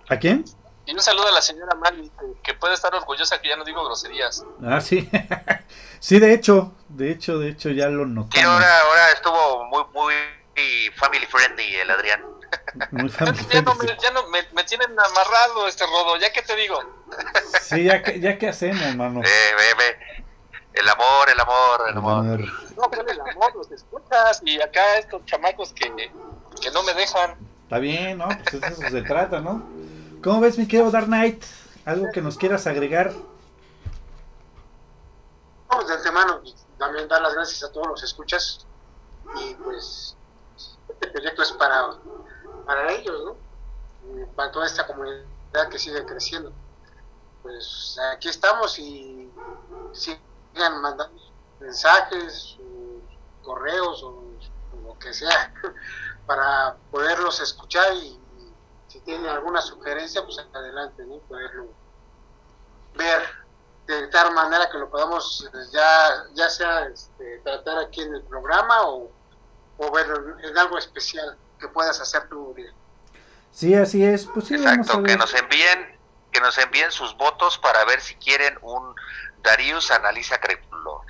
¿A 0.08 0.16
quién? 0.18 0.44
y 0.84 0.92
un 0.92 1.00
saludo 1.00 1.28
a 1.28 1.32
la 1.32 1.42
señora 1.42 1.76
Mali, 1.76 2.10
que, 2.42 2.54
puede 2.54 2.74
estar 2.74 2.92
orgullosa 2.94 3.40
que 3.40 3.48
ya 3.48 3.56
no 3.56 3.64
digo 3.64 3.84
groserías. 3.84 4.44
Ah, 4.64 4.80
sí. 4.80 5.08
sí, 6.00 6.18
de 6.18 6.34
hecho, 6.34 6.74
de 6.88 7.12
hecho, 7.12 7.38
de 7.38 7.50
hecho 7.50 7.70
ya 7.70 7.88
lo 7.88 8.06
notamos. 8.06 8.44
ahora, 8.44 8.80
ahora 8.80 9.12
estuvo 9.12 9.64
muy, 9.66 9.84
muy 9.94 10.14
family 10.96 11.26
friendly 11.26 11.76
el 11.76 11.90
Adrián. 11.90 12.31
Muy 12.90 13.08
Ya, 13.10 13.62
no, 13.62 13.74
me, 13.74 13.86
ya 13.86 14.10
no 14.12 14.28
me, 14.28 14.42
me 14.52 14.64
tienen 14.64 14.90
amarrado 14.98 15.66
este 15.66 15.84
rodo, 15.86 16.16
ya 16.18 16.32
que 16.32 16.42
te 16.42 16.56
digo. 16.56 16.78
Sí, 17.60 17.84
ya 17.84 18.02
que, 18.02 18.20
ya 18.20 18.38
que 18.38 18.48
hacemos, 18.48 18.94
mano. 18.96 19.20
Eh, 19.22 19.50
ve, 19.56 19.74
ve. 19.78 20.22
El 20.74 20.88
amor, 20.88 21.30
el 21.30 21.40
amor, 21.40 21.84
el 21.88 21.96
amor. 21.98 22.40
No, 22.76 22.90
pero 22.90 23.06
el 23.06 23.20
amor, 23.20 23.54
los 23.54 23.70
escuchas 23.70 24.40
y 24.44 24.60
acá 24.60 24.96
estos 24.96 25.24
chamacos 25.26 25.72
que, 25.72 25.90
que 26.60 26.70
no 26.70 26.82
me 26.82 26.94
dejan. 26.94 27.36
Está 27.64 27.78
bien, 27.78 28.18
¿no? 28.18 28.28
Pues 28.50 28.60
de 28.60 28.68
eso 28.68 28.82
se 28.82 29.02
trata, 29.02 29.40
¿no? 29.40 29.62
¿Cómo 30.22 30.40
ves, 30.40 30.56
mi 30.58 30.66
querido 30.66 30.90
Dark 30.90 31.06
Knight? 31.06 31.44
¿Algo 31.84 32.10
que 32.12 32.22
nos 32.22 32.38
quieras 32.38 32.66
agregar? 32.66 33.12
Vamos 35.68 35.88
de 35.88 35.94
antemano, 35.94 36.40
pues, 36.40 36.54
también 36.78 37.08
dar 37.08 37.20
las 37.22 37.34
gracias 37.34 37.64
a 37.64 37.72
todos 37.72 37.88
los 37.88 38.02
escuchas. 38.02 38.66
Y 39.40 39.54
pues, 39.54 40.16
este 40.88 41.08
proyecto 41.08 41.42
es 41.42 41.52
para, 41.52 41.94
para 42.64 42.92
ellos, 42.92 43.22
¿no? 43.24 44.26
Para 44.34 44.50
toda 44.50 44.66
esta 44.66 44.86
comunidad 44.86 45.24
que 45.70 45.78
sigue 45.78 46.04
creciendo. 46.04 46.52
Pues 47.42 47.98
aquí 48.12 48.28
estamos 48.28 48.78
y 48.78 49.30
sigan 49.92 50.80
mandando 50.80 51.20
mensajes, 51.60 52.56
correos 53.42 54.02
o, 54.02 54.22
lo 54.84 54.98
que 54.98 55.12
sea, 55.12 55.52
para 56.26 56.76
poderlos 56.90 57.40
escuchar 57.40 57.92
y, 57.94 58.18
si 58.88 59.00
tienen 59.00 59.26
alguna 59.26 59.62
sugerencia, 59.62 60.22
pues 60.22 60.38
adelante, 60.52 61.04
¿no? 61.06 61.16
Poderlo 61.20 61.68
ver 62.94 63.22
de 63.86 64.06
tal 64.08 64.32
manera 64.34 64.68
que 64.70 64.78
lo 64.78 64.90
podamos 64.90 65.48
eh, 65.52 65.58
ya 65.72 66.24
ya 66.34 66.50
sea 66.50 66.86
este, 66.86 67.38
tratar 67.38 67.78
aquí 67.78 68.02
en 68.02 68.14
el 68.14 68.22
programa 68.22 68.86
o, 68.86 69.10
o 69.78 69.90
ver 69.90 70.06
en, 70.06 70.44
en 70.44 70.58
algo 70.58 70.76
especial 70.76 71.36
que 71.62 71.68
puedas 71.68 71.98
hacer 72.00 72.22
Uriel. 72.34 72.74
Sí, 73.52 73.74
así 73.74 74.04
es. 74.04 74.26
Pues 74.26 74.46
sí, 74.48 74.54
vamos 74.56 74.66
a 74.68 74.74
Exacto, 74.74 75.02
que 75.04 75.16
nos 75.16 75.32
envíen, 75.34 75.98
que 76.30 76.40
nos 76.40 76.58
envíen 76.58 76.90
sus 76.90 77.16
votos 77.16 77.56
para 77.58 77.84
ver 77.84 78.00
si 78.00 78.14
quieren 78.16 78.58
un 78.62 78.94
Darius 79.42 79.90
analiza 79.90 80.38
Crepúsculo. 80.40 81.02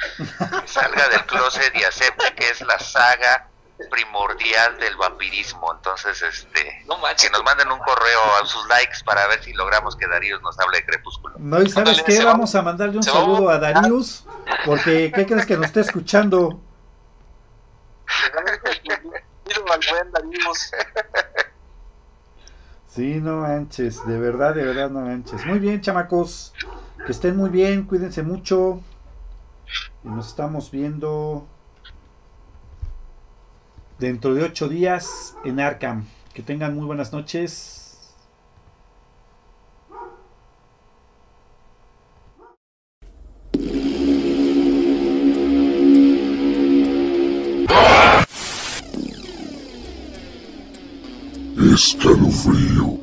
Que 0.61 0.69
salga 0.69 1.09
del 1.09 1.25
closet 1.27 1.75
y 1.75 1.85
acepte 1.85 2.35
que 2.35 2.49
es 2.51 2.61
la 2.63 2.79
saga 2.79 3.49
primordial 3.91 4.79
del 4.79 4.97
vampirismo. 4.97 5.73
Entonces, 5.75 6.21
este, 6.23 6.83
No 6.87 6.99
manches. 6.99 7.29
que 7.29 7.33
nos 7.33 7.43
manden 7.45 7.71
un 7.73 7.79
correo 7.81 8.21
a 8.43 8.47
sus 8.47 8.67
likes 8.69 8.99
para 9.05 9.27
ver 9.29 9.43
si 9.43 9.53
logramos 9.55 9.97
que 9.97 10.07
Darius 10.07 10.41
nos 10.43 10.59
hable 10.61 10.79
de 10.79 10.87
Crepúsculo. 10.87 11.35
No, 11.39 11.61
y 11.63 11.69
sabes 11.71 11.99
Ándale, 11.99 12.05
qué, 12.05 12.25
va- 12.25 12.33
vamos 12.33 12.55
a 12.55 12.63
mandarle 12.63 12.97
un 12.99 13.03
se 13.03 13.11
va 13.11 13.19
a 13.19 13.21
saludo 13.21 13.51
a. 13.51 13.59
Darius, 13.59 14.25
porque 14.65 15.11
¿qué 15.15 15.27
crees 15.27 15.47
que 15.47 15.57
nos 15.57 15.67
está 15.67 15.81
escuchando? 15.81 16.61
Darius. 20.13 20.71
Sí, 22.87 23.21
no 23.21 23.39
manches, 23.39 24.07
de 24.07 24.19
verdad, 24.19 24.55
de 24.55 24.65
verdad, 24.65 24.91
no 24.91 25.01
manches. 25.01 25.47
Muy 25.47 25.59
bien, 25.59 25.81
chamacos, 25.81 26.53
que 27.07 27.13
estén 27.13 27.37
muy 27.37 27.49
bien, 27.49 27.85
cuídense 27.85 28.23
mucho. 28.23 28.81
Y 30.05 30.09
nos 30.09 30.29
estamos 30.29 30.71
viendo 30.71 31.47
dentro 33.99 34.35
de 34.35 34.43
ocho 34.43 34.69
días 34.69 35.37
en 35.45 35.59
Arkham. 35.61 36.07
Que 36.35 36.43
tengan 36.43 36.75
muy 36.75 36.85
buenas 36.85 37.13
noches. 37.15 37.82
Escalofrío. 51.75 52.99